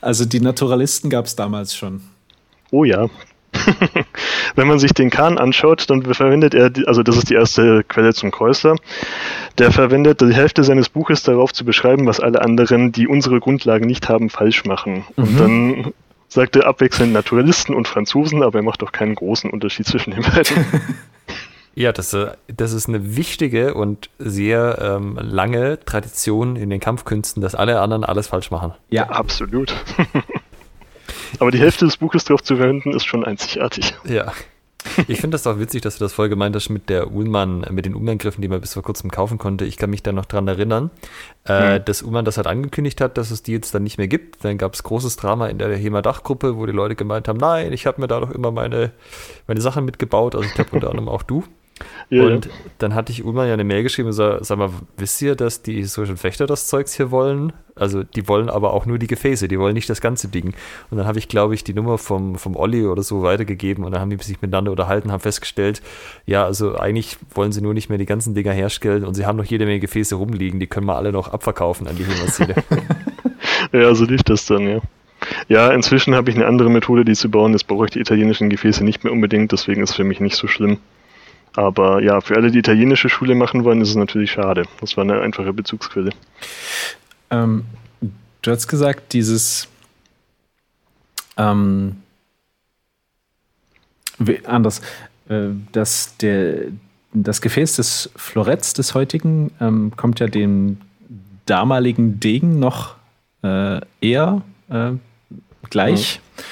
Also 0.02 0.26
die 0.26 0.42
Naturalisten 0.42 1.10
gab 1.10 1.26
es 1.26 1.36
damals 1.36 1.76
schon. 1.76 2.02
Oh 2.72 2.84
ja, 2.84 3.08
Wenn 4.56 4.68
man 4.68 4.80
sich 4.80 4.94
den 4.94 5.10
Kahn 5.10 5.38
anschaut, 5.38 5.90
dann 5.90 6.02
verwendet 6.02 6.54
er, 6.54 6.72
also 6.88 7.04
das 7.04 7.18
ist 7.18 7.30
die 7.30 7.36
erste 7.36 7.84
Quelle 7.84 8.14
zum 8.14 8.32
Kreuzler, 8.32 8.76
der 9.58 9.72
verwendet 9.72 10.22
die 10.22 10.34
Hälfte 10.34 10.64
seines 10.64 10.90
Buches 10.90 11.24
darauf 11.24 11.54
zu 11.54 11.66
beschreiben, 11.66 12.06
was 12.06 12.20
alle 12.20 12.42
anderen, 12.42 12.92
die 12.92 13.08
unsere 13.08 13.40
Grundlagen 13.40 13.86
nicht 13.86 14.10
haben, 14.10 14.30
falsch 14.30 14.66
machen. 14.66 15.06
Mhm. 15.16 15.24
Und 15.24 15.40
dann 15.40 15.94
sagt 16.28 16.56
er 16.56 16.68
abwechselnd 16.68 17.14
Naturalisten 17.14 17.76
und 17.76 17.88
Franzosen, 17.88 18.44
aber 18.44 18.60
er 18.60 18.64
macht 18.64 18.84
auch 18.84 18.92
keinen 18.92 19.16
großen 19.16 19.50
Unterschied 19.50 19.86
zwischen 19.86 20.12
den 20.12 20.24
beiden. 20.24 20.66
Ja, 21.74 21.94
das, 21.94 22.14
äh, 22.14 22.32
das 22.48 22.74
ist 22.74 22.90
eine 22.90 23.16
wichtige 23.16 23.74
und 23.74 24.10
sehr 24.20 24.78
ähm, 24.82 25.18
lange 25.22 25.80
Tradition 25.80 26.56
in 26.56 26.70
den 26.70 26.82
Kampfkünsten, 26.82 27.42
dass 27.42 27.56
alle 27.56 27.80
anderen 27.80 28.04
alles 28.04 28.28
falsch 28.28 28.52
machen. 28.52 28.74
Ja, 28.90 29.10
absolut. 29.10 29.74
Aber 31.40 31.52
die 31.52 31.60
Hälfte 31.60 31.86
des 31.86 31.98
Buches 31.98 32.24
darauf 32.26 32.44
zu 32.44 32.58
verwenden, 32.58 32.94
ist 32.94 33.06
schon 33.06 33.24
einzigartig. 33.26 33.94
Ja. 34.06 34.34
Ich 35.08 35.22
finde 35.22 35.36
das 35.36 35.46
auch 35.46 35.60
witzig, 35.60 35.82
dass 35.82 35.98
du 35.98 36.06
das 36.06 36.14
voll 36.14 36.30
gemeint 36.30 36.56
hast 36.56 36.70
mit 36.70 36.90
der 36.90 37.12
Ullmann, 37.12 37.66
mit 37.70 37.86
den 37.86 37.94
Ullmann-Griffen, 37.94 38.42
die 38.42 38.48
man 38.48 38.62
bis 38.62 38.74
vor 38.74 38.84
kurzem 38.84 39.12
kaufen 39.12 39.38
konnte. 39.38 39.66
Ich 39.66 39.78
kann 39.78 39.90
mich 39.90 40.02
da 40.02 40.12
noch 40.12 40.26
dran 40.26 40.48
erinnern, 40.48 40.90
äh, 41.48 41.78
mhm. 41.78 41.86
dass 41.86 42.02
Ullmann 42.02 42.26
das 42.26 42.38
halt 42.38 42.48
angekündigt 42.48 43.00
hat, 43.00 43.18
dass 43.18 43.32
es 43.32 43.44
die 43.44 43.52
jetzt 43.52 43.74
dann 43.76 43.84
nicht 43.84 43.98
mehr 43.98 44.08
gibt. 44.08 44.44
Dann 44.44 44.58
gab 44.58 44.74
es 44.74 44.84
großes 44.84 45.18
Drama 45.18 45.48
in 45.48 45.60
der 45.60 45.76
HEMA-Dachgruppe, 45.76 46.58
wo 46.58 46.66
die 46.66 46.72
Leute 46.72 46.96
gemeint 46.96 47.28
haben, 47.28 47.38
nein, 47.38 47.74
ich 47.74 47.86
habe 47.86 48.02
mir 48.02 48.08
da 48.08 48.20
doch 48.20 48.32
immer 48.32 48.52
meine, 48.52 48.92
meine 49.48 49.62
Sachen 49.62 49.86
mitgebaut. 49.86 50.36
Also 50.36 50.48
ich 50.48 50.54
glaube 50.56 50.72
unter 50.72 50.90
anderem 50.90 51.10
auch 51.10 51.24
du. 51.24 51.44
Ja, 52.10 52.24
und 52.24 52.46
ja. 52.46 52.52
dann 52.78 52.96
hatte 52.96 53.12
ich 53.12 53.24
Ulmer 53.24 53.46
ja 53.46 53.54
eine 53.54 53.64
Mail 53.64 53.84
geschrieben 53.84 54.08
und 54.08 54.14
sag, 54.14 54.44
sag 54.44 54.58
mal, 54.58 54.70
wisst 54.98 55.22
ihr, 55.22 55.36
dass 55.36 55.62
die 55.62 55.78
historischen 55.78 56.18
Fechter 56.18 56.48
das 56.48 56.68
Zeugs 56.68 56.94
hier 56.96 57.12
wollen? 57.12 57.54
Also 57.76 58.04
die 58.04 58.28
wollen 58.28 58.50
aber 58.50 58.74
auch 58.74 58.86
nur 58.86 59.00
die 59.00 59.08
Gefäße, 59.08 59.48
die 59.48 59.58
wollen 59.58 59.74
nicht 59.74 59.90
das 59.90 60.02
ganze 60.02 60.28
Ding. 60.28 60.54
Und 60.90 60.98
dann 60.98 61.08
habe 61.08 61.20
ich, 61.20 61.28
glaube 61.28 61.56
ich, 61.56 61.64
die 61.64 61.74
Nummer 61.74 61.98
vom, 61.98 62.36
vom 62.36 62.56
Olli 62.56 62.86
oder 62.86 63.02
so 63.02 63.24
weitergegeben 63.24 63.86
und 63.86 63.92
dann 63.92 64.02
haben 64.02 64.10
die 64.10 64.18
sich 64.18 64.42
miteinander 64.42 64.72
unterhalten, 64.72 65.12
haben 65.12 65.22
festgestellt, 65.22 65.82
ja, 66.26 66.46
also 66.46 66.78
eigentlich 66.78 67.18
wollen 67.34 67.52
sie 67.52 67.62
nur 67.62 67.74
nicht 67.74 67.90
mehr 67.90 67.98
die 67.98 68.06
ganzen 68.06 68.34
Dinger 68.34 68.52
herstellen 68.52 69.06
und 69.06 69.14
sie 69.14 69.26
haben 69.26 69.38
noch 69.38 69.46
jede 69.46 69.66
Menge 69.66 69.80
Gefäße 69.80 70.16
rumliegen, 70.16 70.60
die 70.60 70.68
können 70.68 70.86
wir 70.86 70.98
alle 70.98 71.12
noch 71.12 71.30
abverkaufen 71.30 71.88
an 71.88 71.96
die 71.96 72.04
Himmelsiede. 72.04 72.56
ja, 73.72 73.94
so 73.96 74.06
lief 74.06 74.24
das 74.24 74.46
dann, 74.46 74.68
ja. 74.68 74.82
Ja, 75.48 75.72
inzwischen 75.72 76.16
habe 76.16 76.30
ich 76.30 76.36
eine 76.36 76.48
andere 76.48 76.70
Methode, 76.70 77.06
die 77.06 77.14
zu 77.14 77.30
bauen. 77.30 77.52
Jetzt 77.52 77.68
brauche 77.68 77.86
ich 77.86 77.92
die 77.92 78.00
italienischen 78.00 78.50
Gefäße 78.50 78.84
nicht 78.84 79.04
mehr 79.04 79.14
unbedingt, 79.14 79.52
deswegen 79.52 79.84
ist 79.84 79.92
es 79.92 79.96
für 79.96 80.04
mich 80.04 80.20
nicht 80.20 80.36
so 80.36 80.48
schlimm. 80.48 80.80
Aber 81.56 82.02
ja, 82.02 82.22
für 82.22 82.36
alle, 82.36 82.52
die 82.52 82.60
italienische 82.60 83.10
Schule 83.10 83.36
machen 83.36 83.64
wollen, 83.64 83.82
ist 83.82 83.90
es 83.90 83.96
natürlich 83.96 84.32
schade. 84.32 84.64
Das 84.80 84.96
war 84.96 85.04
eine 85.04 85.22
einfache 85.22 85.52
Bezugsquelle. 85.52 86.12
Ähm, 87.30 87.66
du 88.42 88.52
hast 88.52 88.68
gesagt, 88.68 89.14
dieses 89.14 89.68
ähm, 91.38 91.98
anders, 94.46 94.82
äh, 95.30 95.50
dass 95.72 96.18
der, 96.18 96.68
das 97.14 97.42
Gefäß 97.42 97.76
des 97.78 98.10
Floretts 98.16 98.74
des 98.74 98.94
heutigen 98.94 99.52
ähm, 99.60 99.92
kommt 99.98 100.20
ja 100.20 100.28
dem 100.28 100.78
damaligen 101.46 102.20
Degen 102.20 102.60
noch 102.60 102.96
äh, 103.44 103.82
eher 104.00 104.42
äh, 104.70 104.92
gleich. 105.70 106.20
Mhm. 106.20 106.44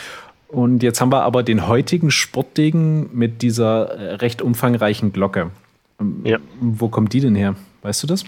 Und 0.49 0.81
jetzt 0.81 0.99
haben 0.99 1.11
wir 1.11 1.23
aber 1.23 1.43
den 1.43 1.67
heutigen 1.67 2.09
Sportdegen 2.11 3.09
mit 3.13 3.41
dieser 3.41 3.91
äh, 3.91 4.13
recht 4.15 4.41
umfangreichen 4.41 5.13
Glocke. 5.13 5.51
Ähm, 5.99 6.21
ja. 6.23 6.37
Wo 6.59 6.89
kommt 6.89 7.13
die 7.13 7.21
denn 7.21 7.35
her? 7.35 7.55
Weißt 7.83 8.01
du 8.03 8.07
das? 8.07 8.25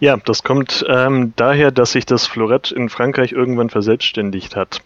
Ja, 0.00 0.16
das 0.16 0.42
kommt 0.42 0.84
ähm, 0.88 1.32
daher, 1.36 1.70
dass 1.70 1.92
sich 1.92 2.04
das 2.04 2.26
Florett 2.26 2.72
in 2.72 2.88
Frankreich 2.88 3.30
irgendwann 3.30 3.70
verselbstständigt 3.70 4.56
hat. 4.56 4.82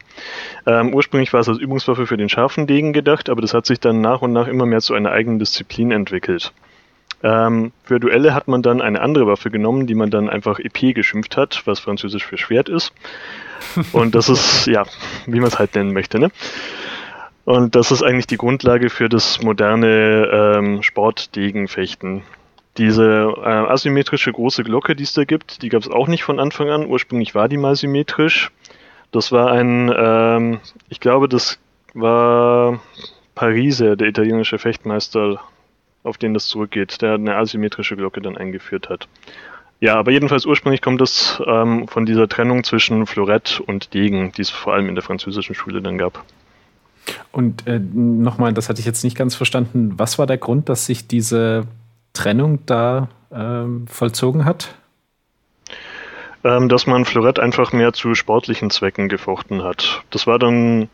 Ähm, 0.67 0.93
ursprünglich 0.93 1.33
war 1.33 1.41
es 1.41 1.49
als 1.49 1.59
Übungswaffe 1.59 2.07
für 2.07 2.19
den 2.19 2.29
scharfen 2.29 2.67
Degen 2.67 2.93
gedacht, 2.93 3.31
aber 3.31 3.41
das 3.41 3.55
hat 3.55 3.65
sich 3.65 3.81
dann 3.81 4.03
nach 4.03 4.21
und 4.21 4.33
nach 4.33 4.47
immer 4.47 4.67
mehr 4.67 4.81
zu 4.81 4.93
einer 4.93 5.13
eigenen 5.13 5.39
Disziplin 5.39 5.91
entwickelt. 5.91 6.53
Ähm, 7.23 7.73
für 7.85 7.99
Duelle 7.99 8.35
hat 8.35 8.49
man 8.49 8.61
dann 8.61 8.83
eine 8.83 9.01
andere 9.01 9.27
Waffe 9.27 9.51
genommen, 9.51 9.87
die 9.87 9.95
man 9.95 10.11
dann 10.11 10.29
einfach 10.29 10.59
Épée 10.59 10.93
geschimpft 10.93 11.39
hat, 11.39 11.63
was 11.65 11.81
französisch 11.81 12.27
für 12.27 12.37
Schwert 12.37 12.69
ist. 12.69 12.93
Und 13.93 14.15
das 14.15 14.29
ist, 14.29 14.67
ja, 14.67 14.85
wie 15.27 15.41
man 15.41 15.49
es 15.49 15.59
halt 15.59 15.75
nennen 15.75 15.93
möchte, 15.93 16.19
ne? 16.19 16.31
Und 17.45 17.75
das 17.75 17.91
ist 17.91 18.03
eigentlich 18.03 18.27
die 18.27 18.39
Grundlage 18.39 18.89
für 18.89 19.09
das 19.09 19.43
moderne 19.43 20.29
ähm, 20.33 20.83
Sportdegenfechten. 20.83 22.23
Diese 22.79 23.35
äh, 23.37 23.49
asymmetrische 23.49 24.33
große 24.33 24.65
Glocke, 24.65 24.97
die 24.97 25.05
es 25.05 25.13
da 25.13 25.25
gibt, 25.25 25.63
die 25.63 25.69
gab 25.69 25.83
es 25.83 25.91
auch 25.91 26.09
nicht 26.09 26.25
von 26.25 26.41
Anfang 26.41 26.71
an. 26.71 26.87
Ursprünglich 26.87 27.35
war 27.35 27.49
die 27.49 27.59
mal 27.59 27.77
symmetrisch. 27.77 28.51
Das 29.13 29.31
war 29.31 29.53
ein, 29.53 29.93
ähm, 29.95 30.61
ich 30.89 31.01
glaube, 31.01 31.29
das 31.29 31.61
war 31.93 32.81
Parise, 33.35 33.97
der 33.97 34.09
italienische 34.09 34.59
Fechtmeister, 34.59 35.41
auf 36.03 36.19
den 36.19 36.35
das 36.35 36.47
zurückgeht, 36.47 37.01
der 37.03 37.15
eine 37.15 37.37
asymmetrische 37.37 37.97
Glocke 37.97 38.21
dann 38.21 38.37
eingeführt 38.37 38.89
hat. 38.89 39.07
Ja, 39.85 39.97
aber 39.97 40.13
jedenfalls 40.13 40.47
ursprünglich 40.47 40.81
kommt 40.81 41.03
es 41.03 41.43
ähm, 41.47 41.89
von 41.89 42.07
dieser 42.07 42.27
Trennung 42.27 42.65
zwischen 42.65 43.05
Florett 43.05 43.61
und 43.67 43.93
Degen, 43.93 44.33
die 44.33 44.41
es 44.41 44.49
vor 44.49 44.73
allem 44.73 44.89
in 44.89 44.95
der 44.95 45.05
französischen 45.05 45.55
Schule 45.55 45.83
dann 45.83 45.99
gab. 45.99 46.25
Und 47.33 47.67
äh, 47.67 47.79
nochmal, 47.79 48.55
das 48.55 48.71
hatte 48.71 48.81
ich 48.81 48.87
jetzt 48.87 49.05
nicht 49.05 49.15
ganz 49.15 49.35
verstanden. 49.35 49.93
Was 49.99 50.19
war 50.19 50.27
der 50.27 50.39
Grund, 50.39 50.71
dass 50.71 50.87
sich 50.87 51.07
diese 51.07 51.67
Trennung 52.15 52.61
da 52.65 53.11
ähm, 53.31 53.87
vollzogen 53.87 54.47
hat? 54.47 54.75
Ähm, 56.45 56.71
dass 56.71 56.87
man 56.87 57.05
Florett 57.05 57.39
einfach 57.39 57.75
mehr 57.75 57.93
zu 57.93 58.15
sportlichen 58.15 58.71
Zwecken 58.71 59.11
gefochten 59.11 59.63
hat. 59.65 60.03
Das 60.09 60.27
war 60.27 60.39
dann 60.39 60.89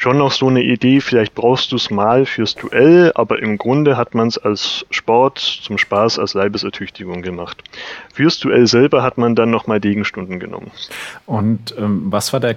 schon 0.00 0.16
noch 0.16 0.32
so 0.32 0.48
eine 0.48 0.62
Idee, 0.62 1.02
vielleicht 1.02 1.34
brauchst 1.34 1.72
du 1.72 1.76
es 1.76 1.90
mal 1.90 2.24
fürs 2.24 2.54
Duell, 2.54 3.12
aber 3.14 3.42
im 3.42 3.58
Grunde 3.58 3.98
hat 3.98 4.14
man 4.14 4.28
es 4.28 4.38
als 4.38 4.86
Sport, 4.90 5.38
zum 5.38 5.76
Spaß, 5.76 6.18
als 6.18 6.32
Leibesertüchtigung 6.32 7.20
gemacht. 7.20 7.62
Fürs 8.14 8.38
Duell 8.38 8.66
selber 8.66 9.02
hat 9.02 9.18
man 9.18 9.34
dann 9.34 9.50
nochmal 9.50 9.78
Degenstunden 9.78 10.40
genommen. 10.40 10.70
Und 11.26 11.74
ähm, 11.76 12.04
was 12.06 12.32
war 12.32 12.40
der 12.40 12.56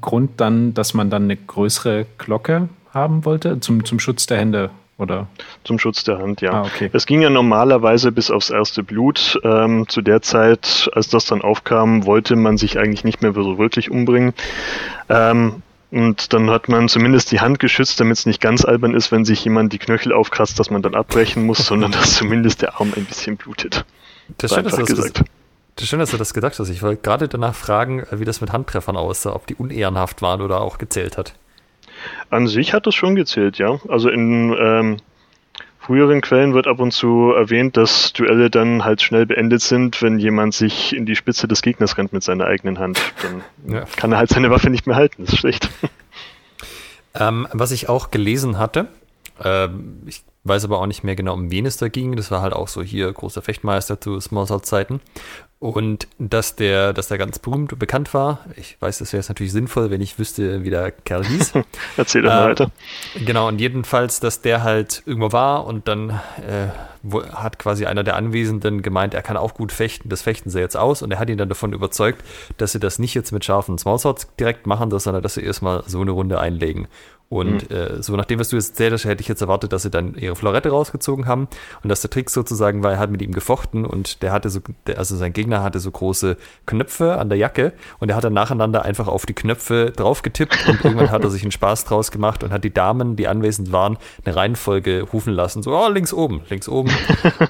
Grund 0.00 0.40
dann, 0.40 0.72
dass 0.72 0.94
man 0.94 1.10
dann 1.10 1.24
eine 1.24 1.36
größere 1.36 2.06
Glocke 2.16 2.70
haben 2.94 3.26
wollte, 3.26 3.60
zum, 3.60 3.84
zum 3.84 4.00
Schutz 4.00 4.26
der 4.26 4.38
Hände? 4.38 4.70
Oder? 4.96 5.26
Zum 5.64 5.78
Schutz 5.78 6.04
der 6.04 6.16
Hand, 6.16 6.40
ja. 6.40 6.52
Ah, 6.52 6.62
okay. 6.62 6.88
Es 6.94 7.04
ging 7.04 7.20
ja 7.20 7.28
normalerweise 7.28 8.12
bis 8.12 8.30
aufs 8.30 8.48
erste 8.48 8.82
Blut. 8.82 9.38
Ähm, 9.44 9.86
zu 9.88 10.00
der 10.00 10.22
Zeit, 10.22 10.88
als 10.94 11.10
das 11.10 11.26
dann 11.26 11.42
aufkam, 11.42 12.06
wollte 12.06 12.34
man 12.34 12.56
sich 12.56 12.78
eigentlich 12.78 13.04
nicht 13.04 13.20
mehr 13.20 13.34
so 13.34 13.58
wirklich 13.58 13.90
umbringen. 13.90 14.32
Ähm, 15.10 15.62
und 15.96 16.34
dann 16.34 16.50
hat 16.50 16.68
man 16.68 16.88
zumindest 16.88 17.32
die 17.32 17.40
Hand 17.40 17.58
geschützt, 17.58 17.98
damit 18.00 18.18
es 18.18 18.26
nicht 18.26 18.40
ganz 18.40 18.66
albern 18.66 18.94
ist, 18.94 19.12
wenn 19.12 19.24
sich 19.24 19.42
jemand 19.44 19.72
die 19.72 19.78
Knöchel 19.78 20.12
aufkratzt, 20.12 20.60
dass 20.60 20.68
man 20.68 20.82
dann 20.82 20.94
abbrechen 20.94 21.46
muss, 21.46 21.58
sondern 21.66 21.90
dass 21.90 22.16
zumindest 22.16 22.60
der 22.60 22.78
Arm 22.78 22.92
ein 22.94 23.06
bisschen 23.06 23.38
blutet. 23.38 23.86
Das 24.36 24.50
ist 24.50 24.56
schön, 24.56 24.64
dass 24.64 24.74
du 24.74 24.80
das, 24.82 24.90
gesagt. 24.90 25.24
das 25.76 25.88
schön, 25.88 25.98
dass 25.98 26.10
du 26.10 26.18
das 26.18 26.34
gedacht 26.34 26.58
hast. 26.58 26.68
Ich 26.68 26.82
wollte 26.82 27.00
gerade 27.00 27.28
danach 27.28 27.54
fragen, 27.54 28.04
wie 28.10 28.26
das 28.26 28.42
mit 28.42 28.52
Handtreffern 28.52 28.96
aussah, 28.96 29.34
ob 29.34 29.46
die 29.46 29.54
unehrenhaft 29.54 30.20
waren 30.20 30.42
oder 30.42 30.60
auch 30.60 30.76
gezählt 30.76 31.16
hat. 31.16 31.34
An 32.28 32.46
sich 32.46 32.74
hat 32.74 32.86
das 32.86 32.94
schon 32.94 33.14
gezählt, 33.14 33.56
ja. 33.56 33.80
Also 33.88 34.10
in 34.10 34.54
ähm, 34.58 34.96
früheren 35.86 36.20
Quellen 36.20 36.52
wird 36.52 36.66
ab 36.66 36.80
und 36.80 36.90
zu 36.90 37.32
erwähnt, 37.32 37.76
dass 37.76 38.12
Duelle 38.12 38.50
dann 38.50 38.84
halt 38.84 39.02
schnell 39.02 39.24
beendet 39.24 39.62
sind, 39.62 40.02
wenn 40.02 40.18
jemand 40.18 40.52
sich 40.52 40.92
in 40.92 41.06
die 41.06 41.14
Spitze 41.14 41.46
des 41.46 41.62
Gegners 41.62 41.96
rennt 41.96 42.12
mit 42.12 42.24
seiner 42.24 42.46
eigenen 42.46 42.80
Hand. 42.80 43.00
Dann 43.22 43.72
ja. 43.72 43.84
kann 43.96 44.10
er 44.10 44.18
halt 44.18 44.30
seine 44.30 44.50
Waffe 44.50 44.68
nicht 44.68 44.88
mehr 44.88 44.96
halten. 44.96 45.24
Das 45.24 45.34
ist 45.34 45.38
schlecht. 45.38 45.68
Ähm, 47.18 47.48
was 47.52 47.70
ich 47.70 47.88
auch 47.88 48.10
gelesen 48.10 48.58
hatte, 48.58 48.88
äh, 49.42 49.68
ich 50.06 50.22
weiß 50.44 50.64
aber 50.64 50.80
auch 50.80 50.86
nicht 50.86 51.04
mehr 51.04 51.16
genau, 51.16 51.34
um 51.34 51.50
wen 51.50 51.64
es 51.64 51.76
da 51.76 51.88
ging. 51.88 52.16
Das 52.16 52.30
war 52.30 52.42
halt 52.42 52.52
auch 52.52 52.68
so 52.68 52.82
hier 52.82 53.10
großer 53.12 53.40
Fechtmeister 53.40 54.00
zu 54.00 54.20
Smallsword-Zeiten. 54.20 55.00
Und 55.58 56.06
dass 56.18 56.54
der, 56.54 56.92
dass 56.92 57.08
der 57.08 57.16
ganz 57.16 57.38
berühmt 57.38 57.72
und 57.72 57.78
bekannt 57.78 58.12
war. 58.12 58.40
Ich 58.56 58.76
weiß, 58.78 58.98
das 58.98 59.12
wäre 59.12 59.20
jetzt 59.20 59.28
natürlich 59.28 59.52
sinnvoll, 59.52 59.90
wenn 59.90 60.02
ich 60.02 60.18
wüsste, 60.18 60.64
wie 60.64 60.70
der 60.70 60.90
Kerl 60.90 61.24
hieß. 61.24 61.54
Erzähl 61.96 62.22
doch 62.22 62.30
mal 62.30 62.44
äh, 62.44 62.50
weiter. 62.50 62.70
Genau, 63.24 63.48
und 63.48 63.58
jedenfalls, 63.58 64.20
dass 64.20 64.42
der 64.42 64.62
halt 64.62 65.02
irgendwo 65.06 65.32
war 65.32 65.64
und 65.64 65.88
dann 65.88 66.10
äh, 66.10 66.68
wo, 67.08 67.24
hat 67.24 67.58
quasi 67.58 67.86
einer 67.86 68.04
der 68.04 68.16
Anwesenden 68.16 68.82
gemeint, 68.82 69.14
er 69.14 69.22
kann 69.22 69.36
auch 69.36 69.54
gut 69.54 69.72
fechten, 69.72 70.08
das 70.08 70.22
fechten 70.22 70.50
sie 70.50 70.60
jetzt 70.60 70.76
aus 70.76 71.02
und 71.02 71.12
er 71.12 71.18
hat 71.18 71.30
ihn 71.30 71.38
dann 71.38 71.48
davon 71.48 71.72
überzeugt, 71.72 72.22
dass 72.56 72.72
sie 72.72 72.80
das 72.80 72.98
nicht 72.98 73.14
jetzt 73.14 73.32
mit 73.32 73.44
scharfen 73.44 73.78
Smallswords 73.78 74.28
direkt 74.38 74.66
machen, 74.66 74.90
sondern 74.98 75.22
dass 75.22 75.34
sie 75.34 75.42
erstmal 75.42 75.84
so 75.86 76.00
eine 76.00 76.10
Runde 76.10 76.40
einlegen. 76.40 76.88
Und 77.28 77.70
mhm. 77.70 77.76
äh, 77.76 78.02
so 78.02 78.14
nachdem, 78.14 78.38
was 78.38 78.50
du 78.50 78.56
jetzt 78.56 78.70
erzählt 78.70 78.92
hast, 78.92 79.04
hätte 79.04 79.20
ich 79.20 79.28
jetzt 79.28 79.40
erwartet, 79.40 79.72
dass 79.72 79.82
sie 79.82 79.90
dann 79.90 80.14
ihre 80.14 80.36
Florette 80.36 80.70
rausgezogen 80.70 81.26
haben 81.26 81.48
und 81.82 81.88
dass 81.88 82.00
der 82.00 82.10
Trick 82.10 82.30
sozusagen 82.30 82.84
war, 82.84 82.92
er 82.92 82.98
hat 82.98 83.10
mit 83.10 83.20
ihm 83.20 83.32
gefochten 83.32 83.84
und 83.84 84.22
der 84.22 84.30
hatte 84.30 84.48
so, 84.48 84.60
der, 84.86 84.98
also 84.98 85.16
sein 85.16 85.32
Gegner 85.32 85.62
hatte 85.62 85.80
so 85.80 85.90
große 85.90 86.36
Knöpfe 86.66 87.18
an 87.18 87.28
der 87.28 87.36
Jacke 87.36 87.72
und 87.98 88.10
er 88.10 88.16
hat 88.16 88.22
dann 88.22 88.32
nacheinander 88.32 88.84
einfach 88.84 89.08
auf 89.08 89.26
die 89.26 89.34
Knöpfe 89.34 89.92
draufgetippt 89.94 90.68
und 90.68 90.84
irgendwann 90.84 91.10
hat 91.10 91.24
er 91.24 91.30
sich 91.30 91.42
einen 91.42 91.50
Spaß 91.50 91.84
draus 91.86 92.12
gemacht 92.12 92.44
und 92.44 92.52
hat 92.52 92.62
die 92.62 92.72
Damen, 92.72 93.16
die 93.16 93.26
anwesend 93.26 93.72
waren, 93.72 93.98
eine 94.24 94.36
Reihenfolge 94.36 95.02
rufen 95.02 95.32
lassen, 95.32 95.64
so, 95.64 95.76
oh, 95.76 95.88
links 95.88 96.12
oben, 96.12 96.42
links 96.48 96.68
oben 96.68 96.90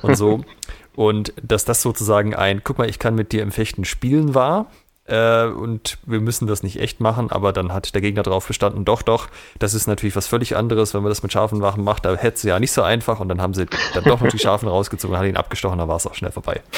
und 0.03 0.17
so. 0.17 0.41
Und 0.97 1.35
dass 1.43 1.67
das 1.67 1.83
sozusagen 1.83 2.35
ein, 2.35 2.63
guck 2.65 2.79
mal, 2.79 2.89
ich 2.89 2.99
kann 2.99 3.15
mit 3.15 3.33
dir 3.33 3.43
im 3.43 3.53
Fechten 3.53 3.85
spielen 3.85 4.35
war, 4.35 4.71
äh, 5.07 5.47
und 5.47 5.99
wir 6.07 6.21
müssen 6.21 6.47
das 6.47 6.63
nicht 6.63 6.81
echt 6.81 7.01
machen, 7.01 7.31
aber 7.31 7.53
dann 7.53 7.73
hat 7.73 7.95
der 7.95 8.01
Gegner 8.01 8.23
darauf 8.23 8.47
bestanden, 8.47 8.85
doch, 8.85 9.03
doch, 9.03 9.29
das 9.59 9.75
ist 9.75 9.87
natürlich 9.87 10.17
was 10.17 10.27
völlig 10.27 10.57
anderes, 10.57 10.95
wenn 10.95 11.03
man 11.03 11.11
das 11.11 11.23
mit 11.23 11.33
scharfen 11.33 11.61
Waffen 11.61 11.85
macht, 11.85 12.05
da 12.05 12.15
hätte 12.15 12.39
sie 12.39 12.49
ja 12.49 12.59
nicht 12.59 12.73
so 12.73 12.83
einfach 12.83 13.21
und 13.21 13.29
dann 13.29 13.41
haben 13.41 13.55
sie 13.55 13.67
dann 13.95 14.05
doch 14.05 14.21
noch 14.21 14.29
die 14.29 14.39
scharfen 14.39 14.69
rausgezogen, 14.77 15.17
hat 15.17 15.27
ihn 15.27 15.37
abgestochen, 15.37 15.79
da 15.79 15.89
war 15.89 15.97
es 15.97 16.07
auch 16.07 16.15
schnell 16.15 16.33
vorbei. 16.33 16.63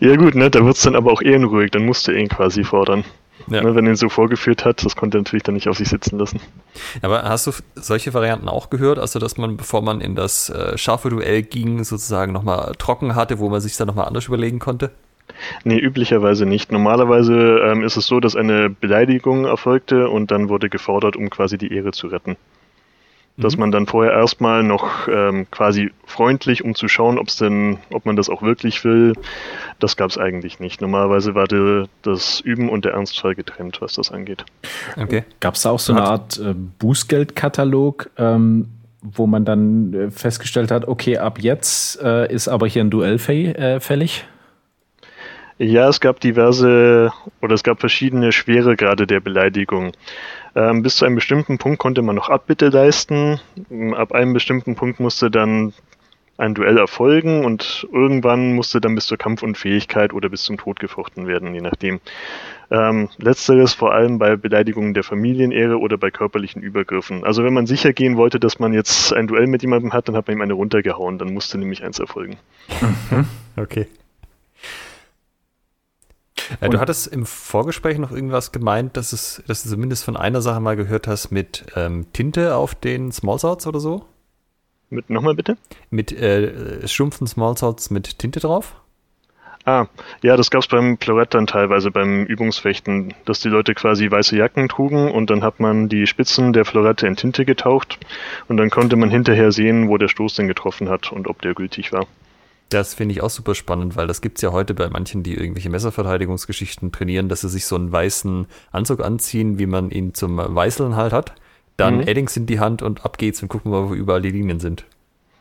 Ja 0.00 0.16
gut, 0.16 0.34
ne, 0.34 0.50
da 0.50 0.64
wird 0.64 0.76
es 0.76 0.82
dann 0.82 0.96
aber 0.96 1.12
auch 1.12 1.20
ehrenruhig, 1.20 1.70
dann 1.72 1.84
musste 1.84 2.12
er 2.12 2.18
ihn 2.18 2.28
quasi 2.28 2.64
fordern. 2.64 3.04
Ja. 3.48 3.62
Ne, 3.62 3.74
wenn 3.74 3.86
er 3.86 3.92
ihn 3.92 3.96
so 3.96 4.08
vorgeführt 4.08 4.64
hat, 4.64 4.84
das 4.84 4.96
konnte 4.96 5.18
er 5.18 5.20
natürlich 5.20 5.42
dann 5.42 5.54
nicht 5.54 5.68
auf 5.68 5.76
sich 5.76 5.88
sitzen 5.88 6.18
lassen. 6.18 6.40
Aber 7.02 7.24
hast 7.24 7.46
du 7.46 7.52
solche 7.74 8.14
Varianten 8.14 8.48
auch 8.48 8.70
gehört? 8.70 8.98
Also, 8.98 9.18
dass 9.18 9.36
man, 9.36 9.56
bevor 9.56 9.82
man 9.82 10.00
in 10.00 10.14
das 10.14 10.48
äh, 10.50 10.78
scharfe 10.78 11.10
Duell 11.10 11.42
ging, 11.42 11.84
sozusagen 11.84 12.32
nochmal 12.32 12.72
trocken 12.78 13.14
hatte, 13.14 13.38
wo 13.38 13.48
man 13.50 13.60
sich 13.60 13.76
dann 13.76 13.88
nochmal 13.88 14.06
anders 14.06 14.26
überlegen 14.26 14.58
konnte? 14.58 14.90
Nee, 15.64 15.78
üblicherweise 15.78 16.46
nicht. 16.46 16.72
Normalerweise 16.72 17.60
ähm, 17.64 17.82
ist 17.82 17.96
es 17.96 18.06
so, 18.06 18.20
dass 18.20 18.36
eine 18.36 18.70
Beleidigung 18.70 19.44
erfolgte 19.44 20.08
und 20.08 20.30
dann 20.30 20.48
wurde 20.48 20.68
gefordert, 20.68 21.16
um 21.16 21.30
quasi 21.30 21.58
die 21.58 21.72
Ehre 21.72 21.92
zu 21.92 22.08
retten. 22.08 22.36
Dass 23.36 23.56
mhm. 23.56 23.60
man 23.60 23.70
dann 23.70 23.86
vorher 23.86 24.12
erstmal 24.12 24.62
noch 24.62 25.08
ähm, 25.08 25.46
quasi 25.50 25.92
freundlich, 26.04 26.64
um 26.64 26.74
zu 26.74 26.88
schauen, 26.88 27.18
ob's 27.18 27.36
denn, 27.36 27.78
ob 27.92 28.04
man 28.04 28.16
das 28.16 28.28
auch 28.28 28.42
wirklich 28.42 28.84
will, 28.84 29.14
das 29.78 29.96
gab 29.96 30.10
es 30.10 30.18
eigentlich 30.18 30.60
nicht. 30.60 30.80
Normalerweise 30.80 31.34
war 31.34 31.46
die, 31.46 31.84
das 32.02 32.40
Üben 32.40 32.68
und 32.68 32.84
der 32.84 32.92
Ernstfall 32.92 33.34
getrennt, 33.34 33.80
was 33.80 33.94
das 33.94 34.10
angeht. 34.10 34.44
Okay. 34.96 35.24
Gab 35.38 35.54
es 35.54 35.62
da 35.62 35.70
auch 35.70 35.78
so 35.78 35.92
eine 35.92 36.02
Art 36.02 36.38
äh, 36.38 36.54
Bußgeldkatalog, 36.54 38.10
ähm, 38.18 38.68
wo 39.02 39.26
man 39.26 39.44
dann 39.44 39.94
äh, 39.94 40.10
festgestellt 40.10 40.70
hat, 40.70 40.86
okay, 40.86 41.18
ab 41.18 41.38
jetzt 41.40 42.00
äh, 42.02 42.32
ist 42.32 42.48
aber 42.48 42.66
hier 42.66 42.84
ein 42.84 42.90
Duell 42.90 43.14
äh, 43.14 43.80
fällig? 43.80 44.26
Ja, 45.62 45.90
es 45.90 46.00
gab 46.00 46.20
diverse 46.20 47.12
oder 47.42 47.54
es 47.54 47.62
gab 47.62 47.80
verschiedene 47.80 48.32
Schweregrade 48.32 49.06
der 49.06 49.20
Beleidigung. 49.20 49.92
Ähm, 50.56 50.82
bis 50.82 50.96
zu 50.96 51.04
einem 51.04 51.16
bestimmten 51.16 51.58
Punkt 51.58 51.78
konnte 51.78 52.00
man 52.00 52.16
noch 52.16 52.30
Abbitte 52.30 52.70
leisten. 52.70 53.38
Ab 53.94 54.12
einem 54.12 54.32
bestimmten 54.32 54.74
Punkt 54.74 55.00
musste 55.00 55.30
dann 55.30 55.74
ein 56.38 56.54
Duell 56.54 56.78
erfolgen 56.78 57.44
und 57.44 57.86
irgendwann 57.92 58.54
musste 58.54 58.80
dann 58.80 58.94
bis 58.94 59.04
zur 59.04 59.18
Kampfunfähigkeit 59.18 60.14
oder 60.14 60.30
bis 60.30 60.44
zum 60.44 60.56
Tod 60.56 60.80
gefochten 60.80 61.26
werden, 61.26 61.52
je 61.52 61.60
nachdem. 61.60 62.00
Ähm, 62.70 63.10
letzteres 63.18 63.74
vor 63.74 63.92
allem 63.92 64.18
bei 64.18 64.36
Beleidigungen 64.36 64.94
der 64.94 65.04
Familienehre 65.04 65.78
oder 65.78 65.98
bei 65.98 66.10
körperlichen 66.10 66.62
Übergriffen. 66.62 67.22
Also 67.22 67.44
wenn 67.44 67.52
man 67.52 67.66
sicher 67.66 67.92
gehen 67.92 68.16
wollte, 68.16 68.40
dass 68.40 68.60
man 68.60 68.72
jetzt 68.72 69.12
ein 69.12 69.26
Duell 69.26 69.46
mit 69.46 69.60
jemandem 69.60 69.92
hat, 69.92 70.08
dann 70.08 70.16
hat 70.16 70.26
man 70.26 70.38
ihm 70.38 70.40
eine 70.40 70.54
runtergehauen. 70.54 71.18
Dann 71.18 71.34
musste 71.34 71.58
nämlich 71.58 71.84
eins 71.84 71.98
erfolgen. 71.98 72.38
Mhm. 73.10 73.26
Okay. 73.58 73.86
Ja, 76.60 76.68
du 76.68 76.80
hattest 76.80 77.06
im 77.08 77.26
Vorgespräch 77.26 77.98
noch 77.98 78.10
irgendwas 78.10 78.52
gemeint, 78.52 78.96
dass, 78.96 79.12
es, 79.12 79.42
dass 79.46 79.62
du 79.62 79.68
zumindest 79.68 80.04
von 80.04 80.16
einer 80.16 80.40
Sache 80.40 80.60
mal 80.60 80.76
gehört 80.76 81.06
hast 81.06 81.30
mit 81.30 81.66
ähm, 81.76 82.06
Tinte 82.12 82.54
auf 82.54 82.74
den 82.74 83.12
Smallswords 83.12 83.66
oder 83.66 83.80
so? 83.80 84.04
Mit 84.88 85.08
nochmal 85.08 85.34
bitte? 85.34 85.56
Mit 85.90 86.12
äh, 86.12 86.86
stumpfen 86.88 87.26
Smallswords 87.26 87.90
mit 87.90 88.18
Tinte 88.18 88.40
drauf? 88.40 88.74
Ah, 89.66 89.86
ja, 90.22 90.36
das 90.36 90.50
gab 90.50 90.62
es 90.62 90.68
beim 90.68 90.96
Florett 90.98 91.34
dann 91.34 91.46
teilweise 91.46 91.90
beim 91.90 92.24
Übungsfechten, 92.24 93.12
dass 93.26 93.40
die 93.40 93.50
Leute 93.50 93.74
quasi 93.74 94.10
weiße 94.10 94.36
Jacken 94.36 94.68
trugen 94.68 95.10
und 95.10 95.28
dann 95.28 95.44
hat 95.44 95.60
man 95.60 95.88
die 95.88 96.06
Spitzen 96.06 96.54
der 96.54 96.64
Florette 96.64 97.06
in 97.06 97.14
Tinte 97.14 97.44
getaucht 97.44 97.98
und 98.48 98.56
dann 98.56 98.70
konnte 98.70 98.96
man 98.96 99.10
hinterher 99.10 99.52
sehen, 99.52 99.88
wo 99.88 99.98
der 99.98 100.08
Stoß 100.08 100.34
denn 100.34 100.48
getroffen 100.48 100.88
hat 100.88 101.12
und 101.12 101.28
ob 101.28 101.42
der 101.42 101.54
gültig 101.54 101.92
war. 101.92 102.06
Das 102.70 102.94
finde 102.94 103.12
ich 103.12 103.20
auch 103.20 103.30
super 103.30 103.56
spannend, 103.56 103.96
weil 103.96 104.06
das 104.06 104.20
gibt 104.20 104.38
es 104.38 104.42
ja 104.42 104.52
heute 104.52 104.74
bei 104.74 104.88
manchen, 104.88 105.24
die 105.24 105.34
irgendwelche 105.34 105.68
Messerverteidigungsgeschichten 105.70 106.92
trainieren, 106.92 107.28
dass 107.28 107.40
sie 107.40 107.48
sich 107.48 107.66
so 107.66 107.74
einen 107.74 107.90
weißen 107.90 108.46
Anzug 108.70 109.00
anziehen, 109.00 109.58
wie 109.58 109.66
man 109.66 109.90
ihn 109.90 110.14
zum 110.14 110.38
Weißeln 110.38 110.94
halt 110.94 111.12
hat. 111.12 111.34
Dann 111.76 111.96
mhm. 111.96 112.08
Eddings 112.08 112.36
in 112.36 112.46
die 112.46 112.60
Hand 112.60 112.80
und 112.82 113.04
ab 113.04 113.18
geht's 113.18 113.42
und 113.42 113.48
gucken 113.48 113.72
wir, 113.72 113.90
wo 113.90 113.94
überall 113.94 114.22
die 114.22 114.30
Linien 114.30 114.60
sind. 114.60 114.84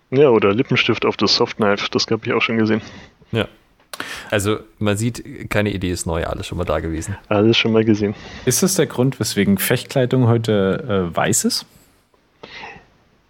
Ja, 0.10 0.30
oder 0.30 0.54
Lippenstift 0.54 1.06
auf 1.06 1.18
das 1.18 1.36
Softknife, 1.36 1.88
das 1.92 2.08
habe 2.10 2.26
ich 2.26 2.34
auch 2.34 2.42
schon 2.42 2.58
gesehen. 2.58 2.82
Ja. 3.32 3.48
Also 4.32 4.60
man 4.80 4.98
sieht, 4.98 5.50
keine 5.50 5.72
Idee 5.72 5.92
ist 5.92 6.08
neu, 6.08 6.24
alles 6.26 6.48
schon 6.48 6.58
mal 6.58 6.64
da 6.64 6.80
gewesen. 6.80 7.16
Alles 7.28 7.58
schon 7.58 7.74
mal 7.74 7.84
gesehen. 7.84 8.16
Ist 8.46 8.64
das 8.64 8.76
der 8.76 8.88
Grund, 8.88 9.20
weswegen 9.20 9.58
Fechtkleidung 9.58 10.28
heute 10.28 11.12
äh, 11.12 11.16
weiß 11.16 11.46
ist? 11.46 11.66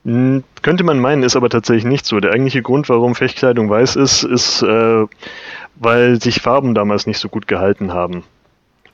Hm, 0.06 0.44
könnte 0.62 0.84
man 0.84 1.00
meinen, 1.00 1.24
ist 1.24 1.36
aber 1.36 1.50
tatsächlich 1.50 1.86
nicht 1.86 2.06
so. 2.06 2.20
Der 2.20 2.32
eigentliche 2.32 2.62
Grund, 2.62 2.90
warum 2.90 3.16
Fechtkleidung 3.16 3.70
weiß 3.70 3.96
ist, 3.98 4.24
ist, 4.24 4.62
äh, 4.62 5.06
weil 5.76 6.22
sich 6.22 6.42
Farben 6.42 6.74
damals 6.74 7.06
nicht 7.08 7.20
so 7.20 7.30
gut 7.30 7.48
gehalten 7.48 7.94
haben. 7.94 8.24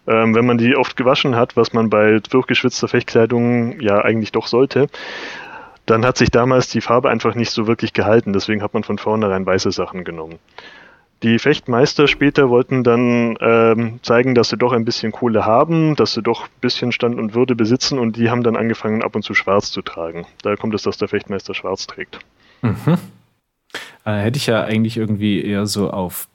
Ähm, 0.08 0.36
wenn 0.36 0.46
man 0.46 0.58
die 0.58 0.76
oft 0.76 0.96
gewaschen 0.98 1.36
hat, 1.36 1.58
was 1.58 1.74
man 1.74 1.90
bei 1.90 2.20
durchgeschwitzter 2.20 2.88
Fechtkleidung 2.88 3.80
ja 3.80 4.02
eigentlich 4.02 4.32
doch 4.32 4.48
sollte, 4.48 4.88
dann 5.86 6.06
hat 6.06 6.18
sich 6.18 6.32
damals 6.32 6.70
die 6.70 6.82
Farbe 6.82 7.10
einfach 7.10 7.36
nicht 7.36 7.52
so 7.52 7.68
wirklich 7.68 7.94
gehalten. 7.94 8.34
Deswegen 8.34 8.62
hat 8.62 8.74
man 8.74 8.84
von 8.84 8.98
vornherein 8.98 9.46
weiße 9.46 9.72
Sachen 9.72 10.04
genommen. 10.04 10.40
Die 11.26 11.40
Fechtmeister 11.40 12.08
später 12.08 12.52
wollten 12.52 12.84
dann 12.84 13.36
ähm, 13.42 14.00
zeigen, 14.04 14.36
dass 14.36 14.50
sie 14.50 14.58
doch 14.58 14.74
ein 14.74 14.86
bisschen 14.86 15.12
Kohle 15.12 15.44
haben, 15.44 15.96
dass 15.96 16.14
sie 16.14 16.22
doch 16.22 16.44
ein 16.44 16.60
bisschen 16.62 16.92
Stand 16.92 17.18
und 17.18 17.34
Würde 17.34 17.56
besitzen 17.56 17.98
und 17.98 18.16
die 18.16 18.30
haben 18.30 18.44
dann 18.44 18.56
angefangen, 18.56 19.02
ab 19.02 19.16
und 19.16 19.24
zu 19.24 19.34
schwarz 19.34 19.72
zu 19.72 19.82
tragen. 19.82 20.28
Daher 20.44 20.56
kommt 20.56 20.76
es, 20.76 20.84
dass 20.84 20.98
der 20.98 21.08
Fechtmeister 21.08 21.56
schwarz 21.56 21.88
trägt. 21.88 22.20
Mhm. 22.62 23.00
Äh, 24.06 24.18
hätte 24.18 24.38
ich 24.38 24.46
ja 24.46 24.66
eigentlich 24.66 24.98
irgendwie 24.98 25.44
eher 25.44 25.66
so 25.66 25.90
auf 25.90 26.28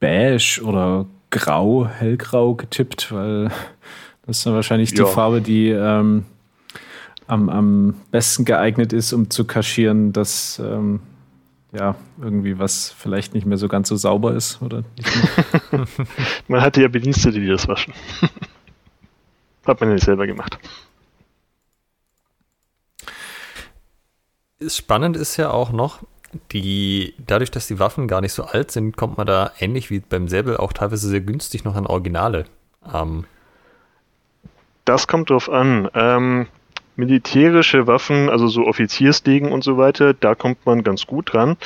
beige 0.00 0.60
oder 0.64 1.06
grau, 1.30 1.86
hellgrau 1.86 2.56
getippt, 2.56 3.12
weil 3.12 3.44
das 4.26 4.36
ist 4.36 4.44
dann 4.44 4.52
wahrscheinlich 4.52 4.90
die 4.90 4.98
ja. 4.98 5.06
Farbe, 5.06 5.40
die 5.40 5.70
ähm, 5.70 6.26
am, 7.26 7.48
am 7.48 7.94
besten 8.10 8.44
geeignet 8.44 8.92
ist, 8.92 9.14
um 9.14 9.30
zu 9.30 9.46
kaschieren, 9.46 10.12
dass 10.12 10.58
ähm, 10.58 11.00
ja, 11.72 11.94
irgendwie 12.20 12.58
was 12.58 12.90
vielleicht 12.90 13.34
nicht 13.34 13.46
mehr 13.46 13.58
so 13.58 13.68
ganz 13.68 13.88
so 13.88 13.96
sauber 13.96 14.34
ist, 14.34 14.60
oder? 14.60 14.82
man 16.48 16.60
hatte 16.60 16.82
ja 16.82 16.88
Bedienstete, 16.88 17.38
die 17.38 17.46
das 17.46 17.68
waschen. 17.68 17.94
Hat 19.66 19.80
man 19.80 19.90
ja 19.90 19.94
nicht 19.94 20.04
selber 20.04 20.26
gemacht. 20.26 20.58
Spannend 24.66 25.16
ist 25.16 25.36
ja 25.36 25.50
auch 25.50 25.70
noch, 25.70 26.00
die, 26.52 27.14
dadurch, 27.18 27.50
dass 27.50 27.66
die 27.66 27.78
Waffen 27.78 28.08
gar 28.08 28.20
nicht 28.20 28.32
so 28.32 28.44
alt 28.44 28.70
sind, 28.70 28.96
kommt 28.96 29.18
man 29.18 29.26
da 29.26 29.52
ähnlich 29.58 29.90
wie 29.90 30.00
beim 30.00 30.28
Säbel 30.28 30.56
auch 30.56 30.72
teilweise 30.72 31.08
sehr 31.08 31.20
günstig 31.20 31.64
noch 31.64 31.76
an 31.76 31.86
Originale. 31.86 32.44
Ähm. 32.92 33.24
Das 34.84 35.06
kommt 35.06 35.30
drauf 35.30 35.48
an. 35.48 35.88
Ähm, 35.94 36.46
militärische 37.00 37.86
Waffen, 37.86 38.30
also 38.30 38.46
so 38.46 38.66
Offiziersdegen 38.66 39.50
und 39.50 39.64
so 39.64 39.76
weiter, 39.76 40.14
da 40.14 40.34
kommt 40.34 40.64
man 40.66 40.84
ganz 40.84 41.06
gut 41.06 41.32
dran. 41.32 41.56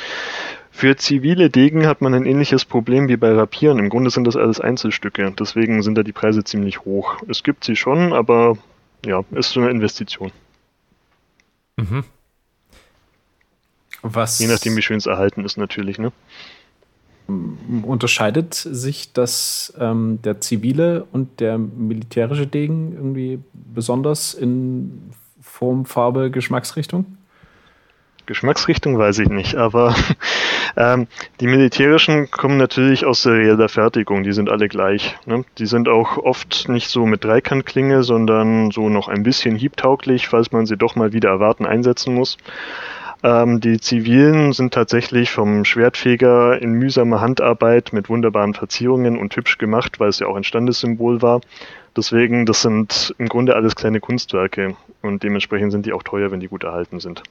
Für 0.71 0.97
zivile 0.97 1.49
Degen 1.49 1.87
hat 1.87 2.01
man 2.01 2.13
ein 2.13 2.25
ähnliches 2.25 2.65
Problem 2.65 3.07
wie 3.07 3.15
bei 3.15 3.31
Rapieren. 3.31 3.79
Im 3.79 3.89
Grunde 3.89 4.09
sind 4.09 4.25
das 4.25 4.35
alles 4.35 4.59
Einzelstücke. 4.59 5.33
Deswegen 5.39 5.81
sind 5.83 5.95
da 5.95 6.03
die 6.03 6.11
Preise 6.11 6.43
ziemlich 6.43 6.81
hoch. 6.81 7.15
Es 7.29 7.43
gibt 7.43 7.63
sie 7.63 7.77
schon, 7.77 8.11
aber 8.11 8.57
ja, 9.05 9.23
ist 9.31 9.51
so 9.51 9.61
eine 9.61 9.69
Investition. 9.69 10.31
Mhm. 11.77 12.03
Was? 14.01 14.39
Je 14.39 14.47
nachdem, 14.47 14.75
wie 14.75 14.81
schön 14.81 14.97
es 14.97 15.05
erhalten 15.05 15.45
ist, 15.45 15.57
natürlich, 15.57 15.97
ne? 15.97 16.11
Unterscheidet 17.27 18.53
sich 18.53 19.13
das 19.13 19.73
ähm, 19.79 20.19
der 20.23 20.41
zivile 20.41 21.07
und 21.11 21.39
der 21.39 21.57
militärische 21.57 22.45
Degen 22.45 22.93
irgendwie 22.93 23.39
besonders 23.53 24.33
in 24.35 25.09
Form, 25.55 25.85
Farbe, 25.85 26.31
Geschmacksrichtung? 26.31 27.17
Geschmacksrichtung 28.25 28.97
weiß 28.97 29.19
ich 29.19 29.29
nicht, 29.29 29.55
aber 29.55 29.95
ähm, 30.75 31.07
die 31.39 31.47
militärischen 31.47 32.29
kommen 32.29 32.57
natürlich 32.57 33.05
aus 33.05 33.21
serieller 33.21 33.69
Fertigung, 33.69 34.23
die 34.23 34.33
sind 34.33 34.49
alle 34.49 34.67
gleich. 34.67 35.15
Ne? 35.25 35.45
Die 35.57 35.65
sind 35.65 35.87
auch 35.87 36.17
oft 36.17 36.67
nicht 36.67 36.89
so 36.89 37.05
mit 37.05 37.23
Dreikantklinge, 37.23 38.03
sondern 38.03 38.71
so 38.71 38.89
noch 38.89 39.07
ein 39.07 39.23
bisschen 39.23 39.55
hiebtauglich, 39.55 40.27
falls 40.27 40.51
man 40.51 40.65
sie 40.65 40.75
doch 40.75 40.97
mal 40.97 41.13
wieder 41.13 41.29
erwarten 41.29 41.65
einsetzen 41.65 42.13
muss. 42.15 42.37
Ähm, 43.25 43.59
die 43.59 43.79
zivilen 43.79 44.53
sind 44.53 44.71
tatsächlich 44.71 45.31
vom 45.31 45.65
Schwertfeger 45.65 46.61
in 46.61 46.73
mühsamer 46.73 47.21
Handarbeit 47.21 47.91
mit 47.91 48.07
wunderbaren 48.07 48.53
Verzierungen 48.53 49.17
und 49.17 49.35
hübsch 49.35 49.57
gemacht, 49.57 49.99
weil 49.99 50.09
es 50.09 50.19
ja 50.19 50.27
auch 50.27 50.35
ein 50.35 50.43
Standessymbol 50.43 51.23
war. 51.23 51.41
Deswegen, 51.97 52.45
das 52.45 52.61
sind 52.61 53.15
im 53.17 53.27
Grunde 53.27 53.55
alles 53.55 53.75
kleine 53.75 53.99
Kunstwerke 53.99 54.75
und 55.01 55.23
dementsprechend 55.23 55.71
sind 55.71 55.87
die 55.87 55.93
auch 55.93 56.03
teuer, 56.03 56.29
wenn 56.29 56.39
die 56.39 56.49
gut 56.49 56.65
erhalten 56.65 56.99
sind. 56.99 57.23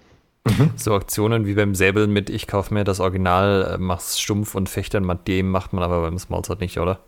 Mhm. 0.48 0.70
So 0.74 0.94
Aktionen 0.94 1.46
wie 1.46 1.54
beim 1.54 1.76
Säbel 1.76 2.08
mit 2.08 2.28
ich 2.28 2.48
kaufe 2.48 2.74
mir 2.74 2.82
das 2.82 2.98
Original, 2.98 3.74
äh, 3.74 3.78
mach's 3.78 4.18
stumpf 4.18 4.56
und 4.56 4.68
fechtern 4.68 5.06
mit 5.06 5.28
dem 5.28 5.48
macht 5.48 5.72
man 5.72 5.84
aber 5.84 6.00
beim 6.00 6.18
Smallsword 6.18 6.60
nicht, 6.60 6.76
oder? 6.80 6.98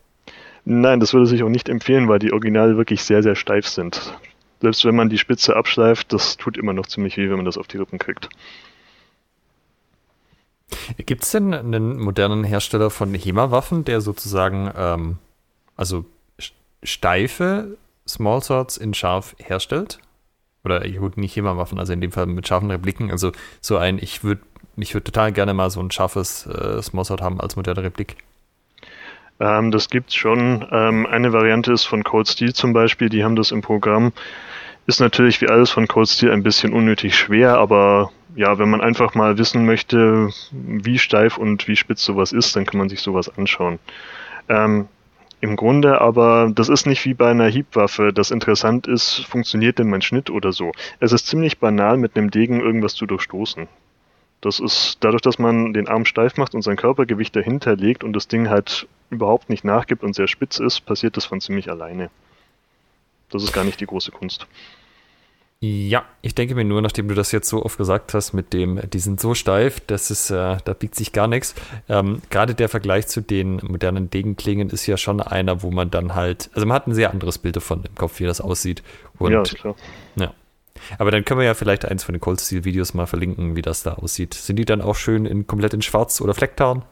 Nein, 0.65 1.01
das 1.01 1.13
würde 1.13 1.27
sich 1.27 1.43
auch 1.43 1.49
nicht 1.49 1.69
empfehlen, 1.69 2.07
weil 2.07 2.21
die 2.21 2.33
Originale 2.33 2.77
wirklich 2.77 3.03
sehr, 3.03 3.25
sehr 3.25 3.35
steif 3.35 3.67
sind. 3.67 4.15
Selbst 4.61 4.85
wenn 4.85 4.95
man 4.95 5.09
die 5.09 5.19
Spitze 5.19 5.57
abschleift, 5.57 6.13
das 6.13 6.37
tut 6.37 6.57
immer 6.57 6.73
noch 6.73 6.87
ziemlich 6.87 7.17
weh, 7.17 7.29
wenn 7.29 7.37
man 7.37 7.45
das 7.45 7.59
auf 7.59 7.67
die 7.67 7.79
Rippen 7.79 7.99
kriegt. 7.99 8.29
Gibt 10.99 11.25
es 11.25 11.31
denn 11.31 11.55
einen 11.55 11.99
modernen 11.99 12.45
Hersteller 12.45 12.91
von 12.91 13.15
HEMA-Waffen, 13.15 13.85
der 13.85 14.01
sozusagen, 14.01 14.71
ähm, 14.77 15.19
also 15.77 16.05
steife 16.83 17.77
Smallswords 18.07 18.77
in 18.77 18.95
scharf 18.95 19.37
herstellt? 19.39 20.01
Oder 20.65 20.89
gut, 20.89 21.17
nicht 21.17 21.37
HEMA-Waffen, 21.37 21.79
also 21.79 21.93
in 21.93 22.01
dem 22.01 22.13
Fall 22.13 22.27
mit 22.27 22.49
scharfen 22.49 22.71
Repliken. 22.71 23.11
Also 23.11 23.33
so 23.61 23.77
ein, 23.77 23.99
ich 23.99 24.25
würde 24.25 24.43
ich 24.77 24.95
würde 24.95 25.05
total 25.05 25.33
gerne 25.33 25.55
mal 25.55 25.71
so 25.71 25.81
ein 25.81 25.91
scharfes 25.91 26.47
äh, 26.47 26.83
Smallsword 26.83 27.23
haben 27.23 27.41
als 27.41 27.57
moderne 27.57 27.83
Replik. 27.83 28.17
Ähm, 29.41 29.71
das 29.71 29.89
gibt's 29.89 30.15
schon. 30.15 30.67
Ähm, 30.71 31.07
eine 31.07 31.33
Variante 31.33 31.73
ist 31.73 31.85
von 31.85 32.05
Cold 32.05 32.29
Steel 32.29 32.55
zum 32.55 32.73
Beispiel, 32.73 33.09
die 33.09 33.25
haben 33.25 33.37
das 33.37 33.51
im 33.51 33.63
Programm. 33.63 34.13
Ist 34.87 35.01
natürlich 35.01 35.41
wie 35.41 35.49
alles 35.49 35.71
von 35.71 35.89
Cold 35.89 36.09
Steel 36.09 36.31
ein 36.31 36.45
bisschen 36.45 36.73
unnötig 36.73 37.17
schwer, 37.17 37.59
aber 37.59 38.13
ja, 38.37 38.59
wenn 38.59 38.71
man 38.71 38.81
einfach 38.81 39.15
mal 39.15 39.39
wissen 39.39 39.67
möchte, 39.67 40.31
wie 40.53 40.99
steif 40.99 41.39
und 41.39 41.67
wie 41.67 41.75
spitz 41.75 42.05
sowas 42.05 42.33
ist, 42.33 42.55
dann 42.55 42.67
kann 42.67 42.79
man 42.79 42.89
sich 42.89 43.01
sowas 43.01 43.37
anschauen. 43.37 43.79
Ähm, 44.49 44.89
Im 45.41 45.57
Grunde 45.57 46.01
aber, 46.01 46.53
das 46.55 46.69
ist 46.69 46.87
nicht 46.87 47.05
wie 47.05 47.15
bei 47.15 47.31
einer 47.31 47.49
Hiebwaffe. 47.49 48.13
Das 48.13 48.31
interessant 48.31 48.87
ist, 48.87 49.25
funktioniert 49.27 49.79
denn 49.79 49.91
mein 49.91 50.03
Schnitt 50.03 50.31
oder 50.31 50.53
so. 50.53 50.73
Es 51.01 51.13
ist 51.13 51.27
ziemlich 51.27 51.59
banal, 51.59 51.97
mit 51.97 52.17
einem 52.17 52.31
Degen 52.31 52.61
irgendwas 52.61 52.95
zu 52.95 53.07
durchstoßen. 53.07 53.67
Das 54.41 54.61
ist 54.61 54.99
dadurch, 55.01 55.23
dass 55.23 55.39
man 55.39 55.73
den 55.73 55.89
Arm 55.89 56.05
steif 56.05 56.37
macht 56.37 56.55
und 56.55 56.63
sein 56.63 56.77
Körpergewicht 56.77 57.35
dahinter 57.35 57.75
legt 57.75 58.05
und 58.05 58.13
das 58.13 58.29
Ding 58.29 58.49
halt 58.49 58.87
überhaupt 59.11 59.51
nicht 59.51 59.65
nachgibt 59.65 60.05
und 60.05 60.15
sehr 60.15 60.29
spitz 60.29 60.61
ist, 60.61 60.83
passiert 60.87 61.17
das 61.17 61.25
von 61.25 61.41
ziemlich 61.41 61.71
alleine. 61.71 62.11
Das 63.31 63.43
ist 63.43 63.53
gar 63.53 63.65
nicht 63.65 63.81
die 63.81 63.87
große 63.87 64.11
Kunst. 64.13 64.47
Ja, 65.61 66.05
ich 66.21 66.35
denke 66.35 66.55
mir 66.55 66.65
nur, 66.65 66.83
nachdem 66.83 67.09
du 67.09 67.15
das 67.15 67.33
jetzt 67.33 67.49
so 67.49 67.65
oft 67.65 67.79
gesagt 67.79 68.13
hast, 68.13 68.35
mit 68.35 68.53
dem, 68.53 68.79
die 68.91 68.99
sind 68.99 69.21
so 69.21 69.35
steif, 69.35 69.81
das 69.87 70.11
ist, 70.11 70.31
äh, 70.31 70.59
da 70.63 70.75
biegt 70.75 70.95
sich 70.95 71.13
gar 71.13 71.29
nichts. 71.29 71.55
Ähm, 71.89 72.21
Gerade 72.29 72.55
der 72.55 72.69
Vergleich 72.69 73.07
zu 73.07 73.23
den 73.23 73.57
modernen 73.67 74.11
Degenklingen 74.11 74.69
ist 74.69 74.87
ja 74.87 74.99
schon 74.99 75.23
einer, 75.23 75.63
wo 75.63 75.71
man 75.71 75.91
dann 75.91 76.15
halt, 76.15 76.51
also 76.53 76.67
man 76.67 76.75
hat 76.75 76.87
ein 76.87 76.95
sehr 76.95 77.11
anderes 77.11 77.39
Bild 77.39 77.57
davon 77.57 77.83
im 77.85 77.95
Kopf, 77.95 78.21
wie 78.21 78.25
das 78.25 78.43
aussieht. 78.43 78.83
Und, 79.19 79.33
ja, 79.33 79.43
klar. 79.43 79.75
Ja. 80.17 80.35
Aber 80.99 81.11
dann 81.11 81.25
können 81.25 81.41
wir 81.41 81.47
ja 81.47 81.55
vielleicht 81.55 81.87
eins 81.87 82.05
von 82.05 82.13
den 82.13 82.21
Cold 82.21 82.39
Steel 82.39 82.65
Videos 82.65 82.93
mal 82.93 83.07
verlinken, 83.07 83.57
wie 83.57 83.63
das 83.63 83.83
da 83.83 83.95
aussieht. 83.95 84.35
Sind 84.35 84.57
die 84.57 84.67
dann 84.67 84.83
auch 84.83 84.95
schön 84.95 85.25
in, 85.25 85.47
komplett 85.47 85.73
in 85.73 85.81
schwarz 85.81 86.21
oder 86.21 86.35
Flecktarn? 86.35 86.85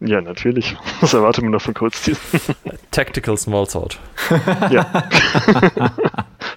Ja, 0.00 0.20
natürlich. 0.20 0.76
Was 1.00 1.14
erwartet 1.14 1.44
man 1.44 1.52
noch 1.52 1.62
von 1.62 1.74
Steel? 1.92 2.16
Tactical 2.90 3.36
Small 3.36 3.68
Sword. 3.68 3.98
ja. 4.70 4.84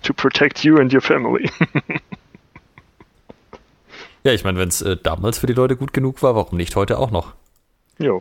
to 0.03 0.13
protect 0.13 0.63
you 0.63 0.77
and 0.77 0.93
your 0.93 1.01
family. 1.01 1.49
ja, 4.23 4.33
ich 4.33 4.43
meine, 4.43 4.59
wenn 4.59 4.69
es 4.69 4.81
äh, 4.81 4.97
damals 5.01 5.39
für 5.39 5.47
die 5.47 5.53
Leute 5.53 5.75
gut 5.75 5.93
genug 5.93 6.21
war, 6.23 6.35
warum 6.35 6.57
nicht 6.57 6.75
heute 6.75 6.97
auch 6.97 7.11
noch? 7.11 7.33
Ja, 7.99 8.19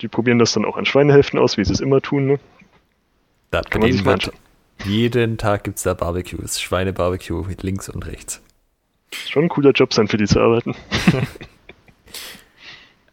die 0.00 0.08
probieren 0.08 0.38
das 0.38 0.52
dann 0.52 0.64
auch 0.64 0.76
an 0.76 0.86
Schweinehälften 0.86 1.38
aus, 1.38 1.56
wie 1.56 1.64
sie 1.64 1.72
es 1.72 1.80
immer 1.80 2.00
tun. 2.00 2.26
Ne? 2.26 2.40
Da, 3.50 3.62
Kann 3.62 3.80
man 3.80 3.92
sich 3.92 4.04
wird, 4.04 4.32
jeden 4.84 5.38
Tag 5.38 5.64
gibt 5.64 5.78
es 5.78 5.84
da 5.84 5.94
Barbecues, 5.94 6.60
Schweinebarbecue 6.60 7.44
links 7.62 7.88
und 7.88 8.06
rechts. 8.06 8.42
Schon 9.12 9.44
ein 9.44 9.48
cooler 9.48 9.72
Job 9.72 9.92
sein, 9.94 10.08
für 10.08 10.18
die 10.18 10.26
zu 10.26 10.40
arbeiten. 10.40 10.74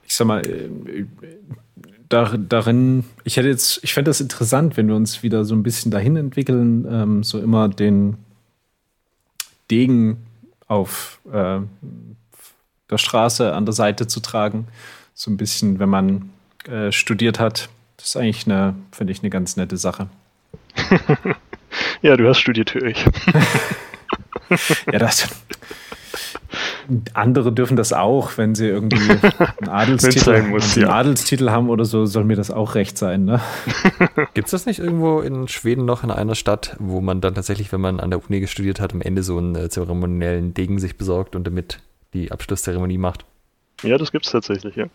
Ich 0.06 0.16
sag 0.16 0.28
mal, 0.28 0.46
äh, 0.46 1.06
da, 2.10 2.36
darin, 2.38 3.04
ich 3.24 3.38
hätte 3.38 3.50
jetzt, 3.50 3.84
ich 3.84 3.94
fände 3.94 4.10
das 4.10 4.22
interessant, 4.22 4.78
wenn 4.78 4.88
wir 4.88 4.96
uns 4.96 5.24
wieder 5.24 5.44
so 5.44 5.56
ein 5.56 5.64
bisschen 5.64 5.92
dahin 5.92 6.16
entwickeln, 6.16 6.86
ähm, 6.90 7.24
so 7.24 7.40
immer 7.40 7.68
den 7.68 8.18
Degen 9.72 10.18
auf 10.68 11.20
äh, 11.32 11.60
der 12.90 12.98
Straße 12.98 13.54
an 13.54 13.66
der 13.66 13.74
Seite 13.74 14.08
zu 14.08 14.20
tragen. 14.20 14.68
So 15.14 15.32
ein 15.32 15.38
bisschen, 15.38 15.80
wenn 15.80 15.90
man 15.90 16.30
äh, 16.68 16.92
studiert 16.92 17.40
hat. 17.40 17.70
Das 17.98 18.10
ist 18.10 18.18
eigentlich 18.18 18.46
eine, 18.46 18.76
finde 18.92 19.14
ich, 19.14 19.20
eine 19.20 19.30
ganz 19.30 19.56
nette 19.56 19.78
Sache. 19.78 20.10
ja, 22.02 22.18
du 22.18 22.28
hast 22.28 22.40
studiert, 22.40 22.74
höre 22.74 22.88
ich. 22.88 23.06
ja, 24.92 25.00
das, 25.00 25.30
andere 27.14 27.52
dürfen 27.52 27.78
das 27.78 27.94
auch, 27.94 28.38
wenn 28.38 28.56
sie 28.56 28.68
irgendwie 28.68 29.10
einen 29.60 29.70
Adelstitel, 29.70 30.44
muss, 30.44 30.76
ja. 30.76 30.84
einen 30.84 30.92
Adelstitel 30.92 31.50
haben 31.50 31.70
oder 31.70 31.86
so, 31.86 32.06
soll 32.06 32.24
mir 32.24 32.36
das 32.36 32.52
auch 32.52 32.76
recht 32.76 32.98
sein. 32.98 33.26
Ne? 33.26 33.42
Gibt 34.34 34.48
es 34.48 34.52
das 34.52 34.66
nicht 34.66 34.80
irgendwo 34.80 35.22
in 35.22 35.48
Schweden 35.48 35.86
noch 35.86 36.04
in 36.04 36.12
einer 36.12 36.36
Stadt, 36.36 36.76
wo 36.80 37.02
man 37.02 37.22
dann 37.22 37.36
tatsächlich, 37.36 37.72
wenn 37.72 37.82
man 37.82 38.00
an 38.00 38.10
der 38.12 38.22
Uni 38.24 38.46
studiert 38.48 38.80
hat, 38.80 38.94
am 38.94 39.02
Ende 39.02 39.24
so 39.24 39.38
einen 39.38 39.56
äh, 39.56 39.70
zeremoniellen 39.70 40.54
Degen 40.54 40.80
sich 40.80 40.98
besorgt 40.98 41.36
und 41.36 41.46
damit 41.46 41.80
die 42.14 42.32
Abschlusszeremonie 42.32 42.98
macht? 42.98 43.26
Ja, 43.84 43.98
das 43.98 44.12
gibt 44.12 44.26
es 44.26 44.32
tatsächlich, 44.32 44.76
ja. 44.76 44.86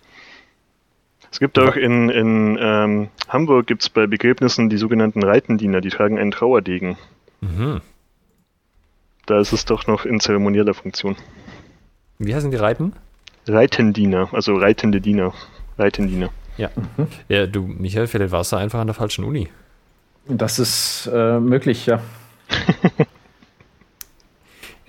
Es 1.30 1.38
gibt 1.38 1.58
auch 1.58 1.76
in, 1.76 2.08
in 2.08 2.58
ähm, 2.60 3.08
Hamburg 3.28 3.66
gibt 3.66 3.82
es 3.82 3.88
bei 3.88 4.06
Begräbnissen 4.06 4.68
die 4.68 4.78
sogenannten 4.78 5.22
Reitendiener, 5.22 5.80
die 5.80 5.90
tragen 5.90 6.18
einen 6.18 6.32
Trauerdegen. 6.32 6.96
Mhm. 7.40 7.80
Da 9.26 9.38
ist 9.38 9.52
es 9.52 9.64
doch 9.64 9.86
noch 9.86 10.06
in 10.06 10.18
zeremonieller 10.18 10.74
Funktion. 10.74 11.16
Wie 12.20 12.34
heißen 12.34 12.50
die 12.50 12.58
Reiten? 12.58 12.92
Reitendiener, 13.48 14.28
also 14.32 14.54
reitende 14.56 15.00
Diener. 15.00 15.32
Reitendiener. 15.78 16.28
Ja. 16.58 16.68
Mhm. 16.76 17.06
ja, 17.30 17.46
du, 17.46 17.62
Michael, 17.62 18.06
vielleicht 18.06 18.30
warst 18.30 18.52
du 18.52 18.56
einfach 18.56 18.78
an 18.78 18.88
der 18.88 18.94
falschen 18.94 19.24
Uni. 19.24 19.48
Das 20.28 20.58
ist 20.58 21.10
äh, 21.12 21.40
möglich, 21.40 21.86
ja. 21.86 22.02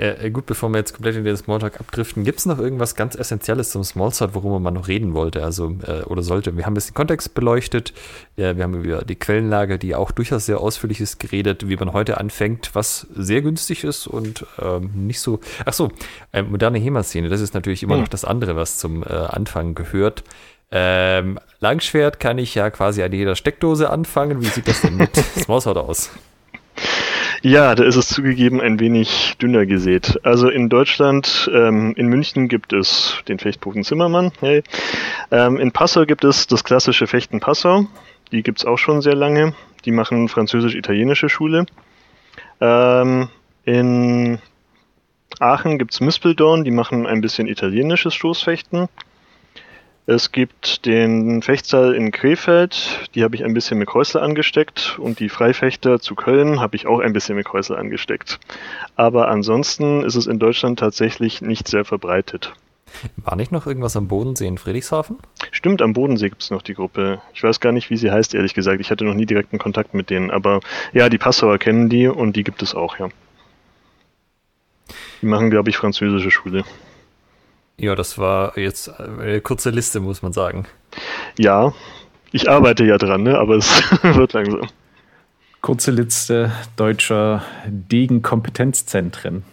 Äh, 0.02 0.32
gut, 0.32 0.48
bevor 0.48 0.70
wir 0.70 0.80
jetzt 0.80 0.94
komplett 0.94 1.16
in 1.16 1.24
den 1.24 1.38
Smalltalk 1.38 1.80
abdriften, 1.80 2.24
gibt 2.24 2.40
es 2.40 2.48
noch 2.48 2.58
irgendwas 2.58 2.96
ganz 2.96 3.14
Essentielles 3.14 3.70
zum 3.70 3.84
Smalltalk, 3.84 4.34
worüber 4.34 4.60
man 4.60 4.74
noch 4.74 4.88
reden 4.88 5.14
wollte, 5.14 5.44
also 5.44 5.76
äh, 5.86 6.02
oder 6.06 6.24
sollte? 6.24 6.58
Wir 6.58 6.66
haben 6.66 6.72
ein 6.72 6.74
bisschen 6.74 6.96
Kontext 6.96 7.36
beleuchtet, 7.36 7.94
ja, 8.36 8.58
wir 8.58 8.64
haben 8.64 8.84
über 8.84 9.04
die 9.06 9.16
Quellenlage, 9.16 9.78
die 9.78 9.94
auch 9.94 10.10
durchaus 10.10 10.48
sehr 10.48 10.60
ausführlich 10.60 11.02
ist, 11.02 11.20
geredet, 11.20 11.70
wie 11.70 11.76
man 11.76 11.94
heute 11.94 12.18
anfängt, 12.18 12.72
was 12.74 13.06
sehr 13.14 13.44
günstig 13.44 13.84
ist 13.84 14.08
und 14.08 14.44
ähm, 14.60 14.90
nicht 15.06 15.20
so. 15.20 15.40
Ach 15.66 15.74
so, 15.74 15.92
äh, 16.32 16.42
moderne 16.42 16.80
HEMA-Szene, 16.80 17.30
das 17.30 17.40
ist 17.40 17.54
natürlich 17.54 17.84
immer 17.84 17.94
hm. 17.94 18.02
noch 18.02 18.10
das 18.10 18.26
andere, 18.26 18.56
was 18.56 18.80
zum 18.80 19.04
äh, 19.04 19.06
Anfang 19.06 19.76
gehört. 19.76 20.24
Ähm, 20.72 21.40
Langschwert 21.60 22.20
kann 22.20 22.40
ich 22.40 22.56
ja 22.56 22.72
quasi 22.72 23.04
an 23.04 23.14
jeder 23.14 23.36
Steckdose 23.36 23.92
anfangen. 23.92 24.42
Wie 24.42 24.48
sieht 24.48 24.68
das 24.68 24.82
denn 24.82 24.96
mit 24.96 25.16
Smallsword 25.38 25.78
aus? 25.78 26.10
Ja, 27.44 27.74
da 27.74 27.84
ist 27.84 27.96
es 27.96 28.08
zugegeben 28.08 28.62
ein 28.62 28.80
wenig 28.80 29.36
dünner 29.42 29.66
gesät. 29.66 30.20
Also 30.22 30.48
in 30.48 30.70
Deutschland, 30.70 31.50
ähm, 31.52 31.94
in 31.96 32.06
München 32.06 32.48
gibt 32.48 32.72
es 32.72 33.18
den 33.28 33.40
Fechtprofen 33.40 33.84
Zimmermann. 33.84 34.32
Hey. 34.40 34.62
Ähm, 35.32 35.58
in 35.58 35.72
Passau 35.72 36.06
gibt 36.06 36.24
es 36.24 36.46
das 36.46 36.64
klassische 36.64 37.08
Fechten 37.08 37.40
Passau. 37.40 37.88
Die 38.32 38.44
gibt's 38.44 38.64
auch 38.64 38.78
schon 38.78 39.02
sehr 39.02 39.16
lange. 39.16 39.56
Die 39.86 39.92
machen 39.92 40.28
französisch-italienische 40.30 41.30
Schule. 41.30 41.66
Ähm, 42.60 43.30
in 43.66 44.38
Aachen 45.40 45.80
gibt's 45.80 46.00
Mispeldorn, 46.00 46.64
die 46.64 46.70
machen 46.70 47.08
ein 47.08 47.22
bisschen 47.22 47.48
italienisches 47.48 48.14
Stoßfechten. 48.14 48.88
Es 50.14 50.34
gibt 50.34 50.86
den 50.86 51.42
Fechtsaal 51.42 51.96
in 51.96 52.12
Krefeld, 52.12 53.08
die 53.16 53.24
habe 53.24 53.34
ich 53.38 53.46
ein 53.46 53.54
bisschen 53.54 53.80
mit 53.80 53.88
Kreusel 53.88 54.20
angesteckt 54.20 55.00
und 55.00 55.22
die 55.22 55.30
Freifechter 55.30 56.02
zu 56.02 56.16
Köln 56.16 56.60
habe 56.60 56.76
ich 56.76 56.86
auch 56.86 57.00
ein 57.00 57.14
bisschen 57.14 57.38
mit 57.38 57.46
Kreusel 57.46 57.78
angesteckt. 57.78 58.38
Aber 58.98 59.30
ansonsten 59.30 60.04
ist 60.04 60.16
es 60.16 60.28
in 60.28 60.38
Deutschland 60.38 60.80
tatsächlich 60.80 61.42
nicht 61.42 61.70
sehr 61.70 61.86
verbreitet. 61.86 62.52
War 63.16 63.38
nicht 63.38 63.54
noch 63.54 63.68
irgendwas 63.68 63.96
am 63.96 64.10
Bodensee 64.10 64.48
in 64.48 64.58
Friedrichshafen? 64.58 65.18
Stimmt, 65.52 65.82
am 65.82 65.94
Bodensee 65.94 66.28
gibt 66.28 66.44
es 66.44 66.52
noch 66.52 66.62
die 66.62 66.74
Gruppe. 66.74 67.22
Ich 67.34 67.42
weiß 67.42 67.62
gar 67.62 67.72
nicht, 67.72 67.90
wie 67.90 67.96
sie 67.96 68.12
heißt, 68.12 68.36
ehrlich 68.36 68.54
gesagt. 68.54 68.82
Ich 68.82 68.92
hatte 68.92 69.06
noch 69.06 69.14
nie 69.14 69.26
direkten 69.26 69.60
Kontakt 69.60 69.94
mit 69.94 70.10
denen. 70.10 70.30
Aber 70.30 70.60
ja, 70.92 71.08
die 71.08 71.20
Passauer 71.20 71.58
kennen 71.58 71.88
die 71.88 72.10
und 72.10 72.36
die 72.36 72.44
gibt 72.44 72.62
es 72.62 72.76
auch, 72.76 73.00
ja. 73.00 73.08
Die 75.22 75.26
machen, 75.26 75.50
glaube 75.50 75.70
ich, 75.70 75.78
französische 75.78 76.32
Schule. 76.32 76.66
Ja, 77.82 77.96
das 77.96 78.20
war 78.20 78.60
jetzt 78.60 78.90
eine 79.00 79.42
kurze 79.42 79.72
Liste, 79.72 80.02
muss 80.02 80.22
man 80.22 80.34
sagen. 80.34 80.68
Ja, 81.40 81.74
ich 82.32 82.48
arbeite 82.48 82.86
ja 82.86 83.00
dran, 83.00 83.24
ne? 83.24 83.40
aber 83.40 83.56
es 83.56 83.82
wird 84.04 84.34
langsam. 84.34 84.68
Kurze 85.62 85.90
Liste 85.90 86.52
deutscher 86.76 87.42
Degen-Kompetenzzentren. 87.66 89.46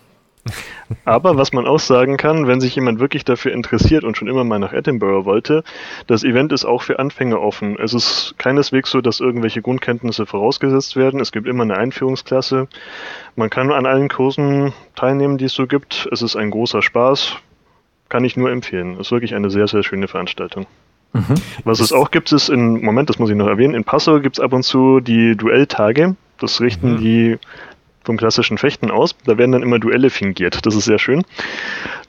Aber 1.07 1.39
was 1.39 1.55
man 1.55 1.67
auch 1.67 1.79
sagen 1.79 2.19
kann, 2.19 2.47
wenn 2.47 2.61
sich 2.61 2.75
jemand 2.75 3.01
wirklich 3.01 3.25
dafür 3.25 3.53
interessiert 3.53 4.05
und 4.05 4.19
schon 4.19 4.29
immer 4.29 4.45
mal 4.45 4.59
nach 4.59 4.75
Edinburgh 4.75 5.25
wollte, 5.25 5.65
das 6.07 6.23
Event 6.23 6.53
ist 6.53 6.67
auch 6.67 6.83
für 6.83 6.99
Anfänger 6.99 7.41
offen. 7.41 7.79
Es 7.79 7.95
ist 7.95 8.35
keineswegs 8.37 8.91
so, 8.91 9.01
dass 9.01 9.21
irgendwelche 9.21 9.63
Grundkenntnisse 9.63 10.27
vorausgesetzt 10.27 10.97
werden. 10.97 11.21
Es 11.21 11.33
gibt 11.33 11.49
immer 11.49 11.63
eine 11.63 11.79
Einführungsklasse. 11.79 12.69
Man 13.37 13.49
kann 13.49 13.73
an 13.73 13.87
allen 13.87 14.11
Kursen 14.11 14.75
teilnehmen, 14.97 15.39
die 15.39 15.47
es 15.47 15.55
so 15.55 15.67
gibt. 15.67 16.07
Es 16.13 16.21
ist 16.21 16.37
ein 16.37 16.51
großer 16.51 16.83
Spaß 16.83 17.39
kann 18.09 18.25
ich 18.25 18.37
nur 18.37 18.51
empfehlen. 18.51 18.99
Ist 18.99 19.11
wirklich 19.11 19.35
eine 19.35 19.51
sehr, 19.51 19.69
sehr 19.69 19.83
schöne 19.83 20.09
Veranstaltung. 20.09 20.67
Mhm. 21.13 21.35
Was 21.65 21.81
es 21.81 21.93
auch 21.93 22.11
gibt, 22.11 22.33
ist 22.33 22.49
in, 22.49 22.83
Moment, 22.83 23.09
das 23.09 23.19
muss 23.19 23.31
ich 23.31 23.37
noch 23.37 23.49
erwähnen, 23.49 23.75
in 23.75 23.85
Passau 23.85 24.21
gibt 24.21 24.39
es 24.39 24.45
ab 24.45 24.53
und 24.53 24.63
zu 24.63 25.01
die 25.01 25.37
Duelltage. 25.37 26.17
Das 26.39 26.61
richten 26.61 26.95
mhm. 26.95 26.99
die 26.99 27.39
vom 28.05 28.17
klassischen 28.17 28.57
Fechten 28.57 28.91
aus. 28.91 29.17
Da 29.27 29.37
werden 29.37 29.53
dann 29.53 29.63
immer 29.63 29.79
Duelle 29.79 30.09
fingiert. 30.09 30.65
Das 30.65 30.75
ist 30.75 30.87
sehr 30.87 30.99
schön. 30.99 31.25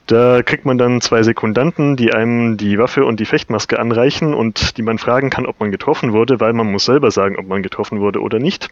Da 0.06 0.42
kriegt 0.42 0.64
man 0.64 0.78
dann 0.78 1.00
zwei 1.00 1.22
Sekundanten, 1.22 1.96
die 1.96 2.14
einem 2.14 2.56
die 2.56 2.78
Waffe 2.78 3.04
und 3.04 3.20
die 3.20 3.26
Fechtmaske 3.26 3.78
anreichen 3.78 4.32
und 4.32 4.78
die 4.78 4.82
man 4.82 4.98
fragen 4.98 5.30
kann, 5.30 5.46
ob 5.46 5.60
man 5.60 5.70
getroffen 5.70 6.12
wurde, 6.12 6.40
weil 6.40 6.52
man 6.52 6.70
muss 6.70 6.86
selber 6.86 7.10
sagen, 7.10 7.36
ob 7.36 7.46
man 7.46 7.62
getroffen 7.62 8.00
wurde 8.00 8.22
oder 8.22 8.38
nicht. 8.38 8.70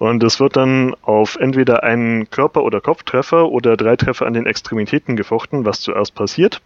Und 0.00 0.24
es 0.24 0.40
wird 0.40 0.56
dann 0.56 0.96
auf 1.02 1.36
entweder 1.36 1.82
einen 1.82 2.30
Körper- 2.30 2.64
oder 2.64 2.80
Kopftreffer 2.80 3.50
oder 3.50 3.76
drei 3.76 3.96
Treffer 3.96 4.24
an 4.24 4.32
den 4.32 4.46
Extremitäten 4.46 5.14
gefochten, 5.14 5.66
was 5.66 5.82
zuerst 5.82 6.14
passiert. 6.14 6.62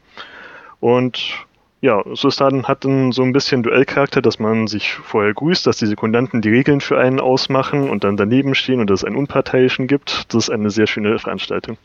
Und 0.79 1.45
ja, 1.81 2.01
es 2.13 2.23
ist 2.23 2.41
dann, 2.41 2.69
hat 2.69 2.85
dann 2.85 3.11
so 3.11 3.25
ein 3.25 3.33
bisschen 3.33 3.65
Duellcharakter, 3.65 4.23
dass 4.23 4.39
man 4.39 4.69
sich 4.69 4.93
vorher 4.95 5.35
grüßt, 5.35 5.67
dass 5.67 5.79
die 5.79 5.87
Sekundanten 5.87 6.43
die 6.43 6.51
Regeln 6.51 6.81
für 6.81 6.97
einen 6.97 7.19
ausmachen 7.19 7.91
und 7.91 8.05
dann 8.05 8.17
daneben 8.17 8.55
stehen 8.55 8.79
und 8.79 8.89
es 8.93 9.03
einen 9.03 9.17
Unparteiischen 9.17 9.89
gibt. 9.89 10.33
Das 10.33 10.45
ist 10.45 10.51
eine 10.51 10.71
sehr 10.71 10.87
schöne 10.87 11.19
Veranstaltung. 11.19 11.77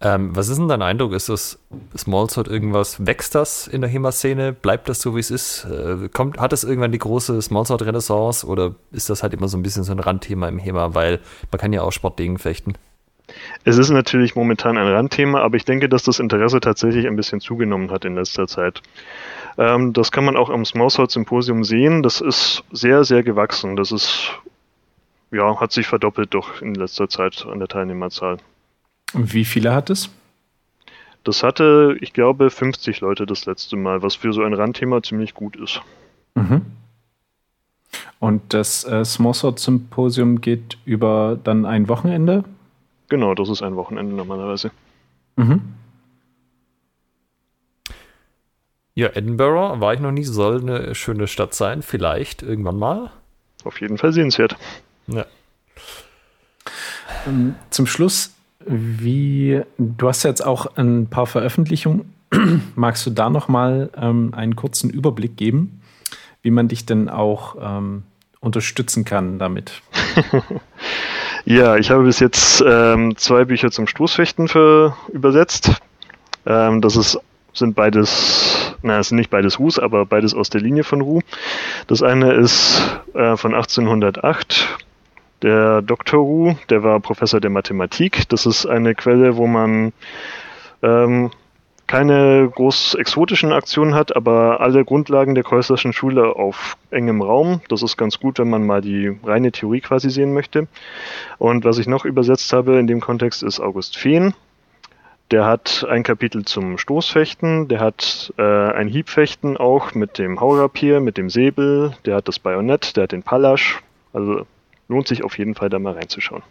Ähm, 0.00 0.34
was 0.36 0.48
ist 0.48 0.58
denn 0.58 0.68
dein 0.68 0.82
Eindruck? 0.82 1.12
Ist 1.12 1.28
das 1.28 1.58
Smallsword 1.96 2.46
irgendwas? 2.46 3.04
Wächst 3.04 3.34
das 3.34 3.66
in 3.66 3.80
der 3.80 3.90
HEMA-Szene? 3.90 4.52
Bleibt 4.52 4.88
das 4.88 5.00
so, 5.00 5.16
wie 5.16 5.20
es 5.20 5.30
ist? 5.30 5.64
Äh, 5.64 6.08
kommt, 6.08 6.38
hat 6.38 6.52
es 6.52 6.62
irgendwann 6.62 6.92
die 6.92 6.98
große 6.98 7.42
Smallsword-Renaissance 7.42 8.46
oder 8.46 8.76
ist 8.92 9.10
das 9.10 9.22
halt 9.24 9.34
immer 9.34 9.48
so 9.48 9.58
ein 9.58 9.62
bisschen 9.62 9.82
so 9.82 9.90
ein 9.90 9.98
Randthema 9.98 10.48
im 10.48 10.58
HEMA? 10.58 10.94
Weil 10.94 11.18
man 11.50 11.58
kann 11.58 11.72
ja 11.72 11.82
auch 11.82 11.90
Sportdegen 11.90 12.38
fechten. 12.38 12.74
Es 13.64 13.76
ist 13.76 13.90
natürlich 13.90 14.36
momentan 14.36 14.78
ein 14.78 14.86
Randthema, 14.86 15.40
aber 15.42 15.56
ich 15.56 15.64
denke, 15.64 15.88
dass 15.88 16.04
das 16.04 16.20
Interesse 16.20 16.60
tatsächlich 16.60 17.06
ein 17.06 17.16
bisschen 17.16 17.40
zugenommen 17.40 17.90
hat 17.90 18.04
in 18.04 18.14
letzter 18.14 18.46
Zeit. 18.46 18.82
Ähm, 19.58 19.92
das 19.92 20.12
kann 20.12 20.24
man 20.24 20.36
auch 20.36 20.48
am 20.48 20.64
Smallsword 20.64 21.10
Symposium 21.10 21.64
sehen. 21.64 22.04
Das 22.04 22.20
ist 22.20 22.62
sehr, 22.70 23.02
sehr 23.02 23.24
gewachsen. 23.24 23.74
Das 23.74 23.90
ist 23.90 24.32
ja, 25.30 25.60
hat 25.60 25.72
sich 25.72 25.86
verdoppelt 25.86 26.32
doch 26.34 26.62
in 26.62 26.74
letzter 26.74 27.08
Zeit 27.08 27.46
an 27.50 27.58
der 27.58 27.68
Teilnehmerzahl. 27.68 28.38
Wie 29.14 29.44
viele 29.44 29.72
hat 29.72 29.90
es? 29.90 30.10
Das 31.24 31.42
hatte, 31.42 31.96
ich 32.00 32.12
glaube, 32.12 32.50
50 32.50 33.00
Leute 33.00 33.26
das 33.26 33.46
letzte 33.46 33.76
Mal, 33.76 34.02
was 34.02 34.14
für 34.14 34.32
so 34.32 34.42
ein 34.42 34.54
Randthema 34.54 35.02
ziemlich 35.02 35.34
gut 35.34 35.56
ist. 35.56 35.82
Mhm. 36.34 36.62
Und 38.20 38.54
das 38.54 38.84
äh, 38.84 39.04
Smallsword 39.04 39.58
Symposium 39.58 40.40
geht 40.40 40.78
über 40.84 41.38
dann 41.42 41.64
ein 41.64 41.88
Wochenende? 41.88 42.44
Genau, 43.08 43.34
das 43.34 43.48
ist 43.48 43.62
ein 43.62 43.76
Wochenende 43.76 44.14
normalerweise. 44.14 44.70
Mhm. 45.36 45.62
Ja, 48.94 49.10
Edinburgh 49.14 49.80
war 49.80 49.94
ich 49.94 50.00
noch 50.00 50.10
nie, 50.10 50.24
soll 50.24 50.60
eine 50.60 50.94
schöne 50.94 51.28
Stadt 51.28 51.54
sein, 51.54 51.82
vielleicht 51.82 52.42
irgendwann 52.42 52.78
mal. 52.78 53.12
Auf 53.64 53.80
jeden 53.80 53.96
Fall 53.96 54.12
sehenswert. 54.12 54.56
Ja. 55.06 55.24
Ähm, 57.26 57.54
zum 57.70 57.86
Schluss, 57.86 58.34
wie 58.68 59.62
du 59.78 60.08
hast 60.08 60.22
jetzt 60.22 60.44
auch 60.44 60.76
ein 60.76 61.08
paar 61.08 61.26
Veröffentlichungen. 61.26 62.12
Magst 62.74 63.06
du 63.06 63.10
da 63.10 63.30
noch 63.30 63.48
mal 63.48 63.90
ähm, 63.96 64.34
einen 64.34 64.56
kurzen 64.56 64.90
Überblick 64.90 65.36
geben, 65.36 65.80
wie 66.42 66.50
man 66.50 66.68
dich 66.68 66.84
denn 66.84 67.08
auch 67.08 67.56
ähm, 67.60 68.02
unterstützen 68.40 69.04
kann 69.04 69.38
damit? 69.38 69.72
ja, 71.46 71.76
ich 71.76 71.90
habe 71.90 72.04
bis 72.04 72.20
jetzt 72.20 72.62
ähm, 72.66 73.16
zwei 73.16 73.46
Bücher 73.46 73.70
zum 73.70 73.86
Stoßfechten 73.86 74.48
für 74.48 74.94
übersetzt. 75.12 75.80
Ähm, 76.44 76.82
das 76.82 76.96
ist, 76.96 77.18
sind 77.54 77.74
beides, 77.74 78.74
na, 78.82 78.98
es 78.98 79.08
sind 79.08 79.16
nicht 79.16 79.30
beides 79.30 79.58
Ruhs, 79.58 79.78
aber 79.78 80.04
beides 80.04 80.34
aus 80.34 80.50
der 80.50 80.60
Linie 80.60 80.84
von 80.84 81.00
Ruh. 81.00 81.20
Das 81.86 82.02
eine 82.02 82.34
ist 82.34 83.00
äh, 83.14 83.36
von 83.38 83.54
1808 83.54 84.78
der 85.42 85.82
Dr. 85.82 86.26
Wu, 86.26 86.54
der 86.68 86.82
war 86.82 87.00
Professor 87.00 87.40
der 87.40 87.50
Mathematik. 87.50 88.28
Das 88.28 88.46
ist 88.46 88.66
eine 88.66 88.94
Quelle, 88.94 89.36
wo 89.36 89.46
man 89.46 89.92
ähm, 90.82 91.30
keine 91.88 92.50
groß 92.54 92.96
exotischen 92.96 93.50
Aktionen 93.50 93.94
hat, 93.94 94.14
aber 94.14 94.60
alle 94.60 94.84
Grundlagen 94.84 95.34
der 95.34 95.42
Kreuzlerschen 95.42 95.94
Schule 95.94 96.36
auf 96.36 96.76
engem 96.90 97.22
Raum. 97.22 97.62
Das 97.68 97.82
ist 97.82 97.96
ganz 97.96 98.20
gut, 98.20 98.38
wenn 98.38 98.50
man 98.50 98.66
mal 98.66 98.82
die 98.82 99.16
reine 99.24 99.52
Theorie 99.52 99.80
quasi 99.80 100.10
sehen 100.10 100.34
möchte. 100.34 100.68
Und 101.38 101.64
was 101.64 101.78
ich 101.78 101.86
noch 101.86 102.04
übersetzt 102.04 102.52
habe 102.52 102.78
in 102.78 102.86
dem 102.86 103.00
Kontext 103.00 103.42
ist 103.42 103.58
August 103.58 103.96
Fehn. 103.96 104.34
Der 105.30 105.44
hat 105.44 105.86
ein 105.88 106.02
Kapitel 106.02 106.44
zum 106.44 106.78
Stoßfechten, 106.78 107.68
der 107.68 107.80
hat 107.80 108.32
äh, 108.38 108.42
ein 108.42 108.88
Hiebfechten 108.88 109.56
auch 109.56 109.94
mit 109.94 110.18
dem 110.18 110.40
Haurapier, 110.40 111.00
mit 111.00 111.18
dem 111.18 111.28
Säbel, 111.28 111.94
der 112.06 112.16
hat 112.16 112.28
das 112.28 112.38
Bajonett, 112.38 112.96
der 112.96 113.04
hat 113.04 113.12
den 113.12 113.22
Pallasch. 113.22 113.82
Also 114.14 114.46
lohnt 114.88 115.08
sich 115.08 115.22
auf 115.22 115.38
jeden 115.38 115.54
Fall 115.54 115.68
da 115.68 115.78
mal 115.78 115.94
reinzuschauen. 115.94 116.42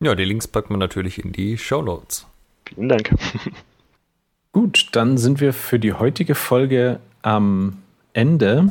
Ja, 0.00 0.14
die 0.14 0.24
Links 0.24 0.48
packt 0.48 0.70
man 0.70 0.78
natürlich 0.78 1.22
in 1.22 1.32
die 1.32 1.58
Show 1.58 1.82
Notes. 1.82 2.26
Vielen 2.66 2.88
Dank. 2.88 3.10
Gut, 4.52 4.88
dann 4.92 5.18
sind 5.18 5.40
wir 5.40 5.52
für 5.52 5.78
die 5.78 5.92
heutige 5.92 6.34
Folge 6.34 7.00
am 7.22 7.78
Ende. 8.12 8.70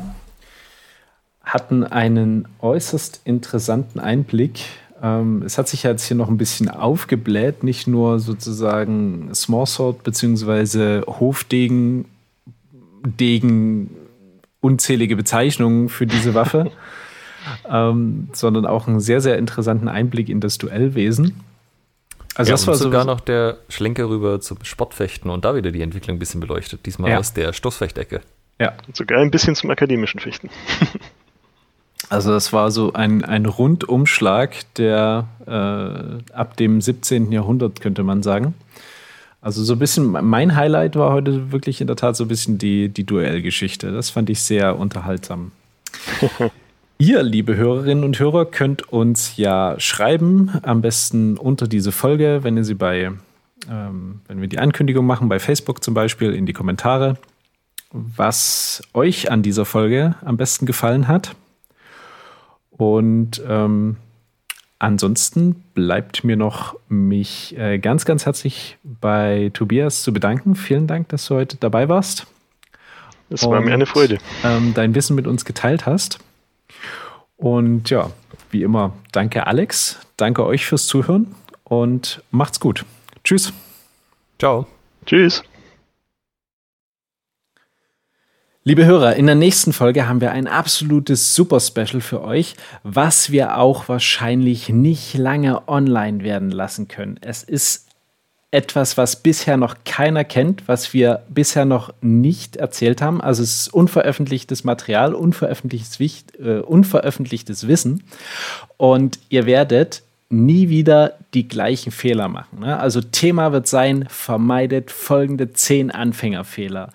Hatten 1.42 1.84
einen 1.84 2.48
äußerst 2.60 3.22
interessanten 3.24 4.00
Einblick. 4.00 4.60
Ähm, 5.02 5.42
es 5.42 5.58
hat 5.58 5.68
sich 5.68 5.84
jetzt 5.84 6.04
hier 6.04 6.16
noch 6.16 6.28
ein 6.28 6.38
bisschen 6.38 6.68
aufgebläht, 6.68 7.62
nicht 7.62 7.86
nur 7.86 8.18
sozusagen 8.18 9.32
Small 9.34 9.66
Sword 9.66 10.02
bzw. 10.02 11.02
Hofdegen, 11.06 12.06
Degen, 13.04 13.90
unzählige 14.60 15.16
Bezeichnungen 15.16 15.88
für 15.88 16.06
diese 16.06 16.34
Waffe. 16.34 16.72
ähm, 17.70 18.28
sondern 18.32 18.66
auch 18.66 18.86
einen 18.86 19.00
sehr, 19.00 19.20
sehr 19.20 19.38
interessanten 19.38 19.88
Einblick 19.88 20.28
in 20.28 20.40
das 20.40 20.58
Duellwesen. 20.58 21.40
Also 22.34 22.50
ja, 22.50 22.54
das 22.54 22.66
war 22.66 22.74
sogar 22.74 23.04
noch 23.04 23.20
der 23.20 23.58
Schlenker 23.68 24.08
rüber 24.08 24.40
zum 24.40 24.58
Sportfechten 24.62 25.30
und 25.30 25.44
da 25.44 25.56
wieder 25.56 25.72
die 25.72 25.82
Entwicklung 25.82 26.16
ein 26.16 26.18
bisschen 26.20 26.40
beleuchtet, 26.40 26.86
diesmal 26.86 27.10
ja. 27.10 27.18
aus 27.18 27.32
der 27.32 27.52
Stoßfechtecke. 27.52 28.20
Ja. 28.60 28.74
Und 28.86 28.96
sogar 28.96 29.20
ein 29.20 29.30
bisschen 29.30 29.54
zum 29.54 29.70
akademischen 29.70 30.20
Fechten. 30.20 30.50
Also 32.10 32.30
das 32.30 32.52
war 32.52 32.70
so 32.70 32.94
ein, 32.94 33.24
ein 33.24 33.44
Rundumschlag, 33.44 34.54
der 34.76 35.26
äh, 35.46 36.32
ab 36.32 36.56
dem 36.56 36.80
17. 36.80 37.32
Jahrhundert, 37.32 37.80
könnte 37.80 38.02
man 38.02 38.22
sagen. 38.22 38.54
Also 39.40 39.62
so 39.62 39.74
ein 39.74 39.78
bisschen, 39.78 40.06
mein 40.06 40.56
Highlight 40.56 40.96
war 40.96 41.12
heute 41.12 41.52
wirklich 41.52 41.80
in 41.80 41.86
der 41.86 41.96
Tat 41.96 42.16
so 42.16 42.24
ein 42.24 42.28
bisschen 42.28 42.58
die, 42.58 42.88
die 42.88 43.04
Duellgeschichte. 43.04 43.92
Das 43.92 44.10
fand 44.10 44.30
ich 44.30 44.40
sehr 44.40 44.78
unterhaltsam. 44.78 45.52
Ihr, 47.00 47.22
liebe 47.22 47.54
Hörerinnen 47.54 48.02
und 48.02 48.18
Hörer, 48.18 48.44
könnt 48.44 48.92
uns 48.92 49.36
ja 49.36 49.76
schreiben, 49.78 50.50
am 50.62 50.82
besten 50.82 51.38
unter 51.38 51.68
diese 51.68 51.92
Folge, 51.92 52.40
wenn 52.42 52.56
ihr 52.56 52.64
sie 52.64 52.74
bei, 52.74 53.12
ähm, 53.70 54.20
wenn 54.26 54.40
wir 54.40 54.48
die 54.48 54.58
Ankündigung 54.58 55.06
machen, 55.06 55.28
bei 55.28 55.38
Facebook 55.38 55.84
zum 55.84 55.94
Beispiel, 55.94 56.34
in 56.34 56.44
die 56.44 56.52
Kommentare, 56.52 57.16
was 57.92 58.82
euch 58.94 59.30
an 59.30 59.44
dieser 59.44 59.64
Folge 59.64 60.16
am 60.24 60.36
besten 60.36 60.66
gefallen 60.66 61.06
hat. 61.06 61.36
Und 62.70 63.40
ähm, 63.48 63.96
ansonsten 64.80 65.54
bleibt 65.74 66.24
mir 66.24 66.36
noch, 66.36 66.74
mich 66.88 67.56
äh, 67.56 67.78
ganz, 67.78 68.06
ganz 68.06 68.26
herzlich 68.26 68.76
bei 68.82 69.52
Tobias 69.54 70.02
zu 70.02 70.12
bedanken. 70.12 70.56
Vielen 70.56 70.88
Dank, 70.88 71.10
dass 71.10 71.26
du 71.28 71.36
heute 71.36 71.58
dabei 71.58 71.88
warst. 71.88 72.26
Es 73.30 73.44
war 73.44 73.60
mir 73.60 73.72
eine 73.72 73.86
Freude. 73.86 74.18
Ähm, 74.42 74.72
dein 74.74 74.96
Wissen 74.96 75.14
mit 75.14 75.28
uns 75.28 75.44
geteilt 75.44 75.86
hast. 75.86 76.18
Und 77.38 77.88
ja, 77.88 78.10
wie 78.50 78.64
immer, 78.64 78.92
danke 79.12 79.46
Alex, 79.46 80.00
danke 80.16 80.44
euch 80.44 80.66
fürs 80.66 80.86
Zuhören 80.86 81.36
und 81.62 82.20
macht's 82.32 82.58
gut. 82.58 82.84
Tschüss. 83.22 83.52
Ciao. 84.40 84.66
Tschüss. 85.06 85.44
Liebe 88.64 88.84
Hörer, 88.84 89.14
in 89.14 89.26
der 89.26 89.36
nächsten 89.36 89.72
Folge 89.72 90.08
haben 90.08 90.20
wir 90.20 90.32
ein 90.32 90.48
absolutes 90.48 91.34
Super 91.34 91.60
Special 91.60 92.00
für 92.00 92.22
euch, 92.22 92.54
was 92.82 93.30
wir 93.30 93.56
auch 93.56 93.88
wahrscheinlich 93.88 94.68
nicht 94.68 95.14
lange 95.14 95.68
online 95.68 96.24
werden 96.24 96.50
lassen 96.50 96.88
können. 96.88 97.18
Es 97.22 97.44
ist 97.44 97.87
etwas, 98.50 98.96
was 98.96 99.16
bisher 99.16 99.56
noch 99.56 99.76
keiner 99.84 100.24
kennt, 100.24 100.68
was 100.68 100.94
wir 100.94 101.22
bisher 101.28 101.66
noch 101.66 101.92
nicht 102.00 102.56
erzählt 102.56 103.02
haben. 103.02 103.20
Also 103.20 103.42
es 103.42 103.62
ist 103.62 103.74
unveröffentlichtes 103.74 104.64
Material, 104.64 105.14
unveröffentlichtes, 105.14 106.00
äh, 106.38 106.60
unveröffentlichtes 106.60 107.68
Wissen. 107.68 108.04
Und 108.78 109.18
ihr 109.28 109.44
werdet 109.44 110.02
nie 110.30 110.68
wieder 110.68 111.14
die 111.34 111.46
gleichen 111.48 111.90
Fehler 111.92 112.28
machen. 112.28 112.60
Ne? 112.60 112.78
Also 112.78 113.00
Thema 113.00 113.52
wird 113.52 113.66
sein, 113.66 114.06
vermeidet 114.08 114.90
folgende 114.90 115.52
zehn 115.52 115.90
Anfängerfehler. 115.90 116.90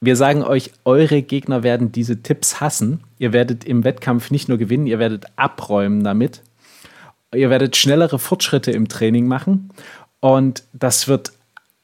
Wir 0.00 0.14
sagen 0.14 0.44
euch, 0.44 0.70
eure 0.84 1.22
Gegner 1.22 1.64
werden 1.64 1.90
diese 1.90 2.22
Tipps 2.22 2.60
hassen. 2.60 3.00
Ihr 3.18 3.32
werdet 3.32 3.64
im 3.64 3.82
Wettkampf 3.82 4.30
nicht 4.30 4.48
nur 4.48 4.58
gewinnen, 4.58 4.86
ihr 4.86 5.00
werdet 5.00 5.26
abräumen 5.34 6.04
damit. 6.04 6.42
Ihr 7.34 7.50
werdet 7.50 7.76
schnellere 7.76 8.18
Fortschritte 8.18 8.70
im 8.70 8.88
Training 8.88 9.26
machen 9.26 9.70
und 10.20 10.64
das 10.72 11.08
wird 11.08 11.32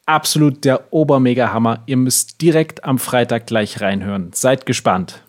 absolut 0.05 0.65
der 0.65 0.93
Obermega-Hammer. 0.93 1.83
Ihr 1.85 1.97
müsst 1.97 2.41
direkt 2.41 2.83
am 2.83 2.99
Freitag 2.99 3.47
gleich 3.47 3.81
reinhören. 3.81 4.31
Seid 4.33 4.65
gespannt. 4.65 5.24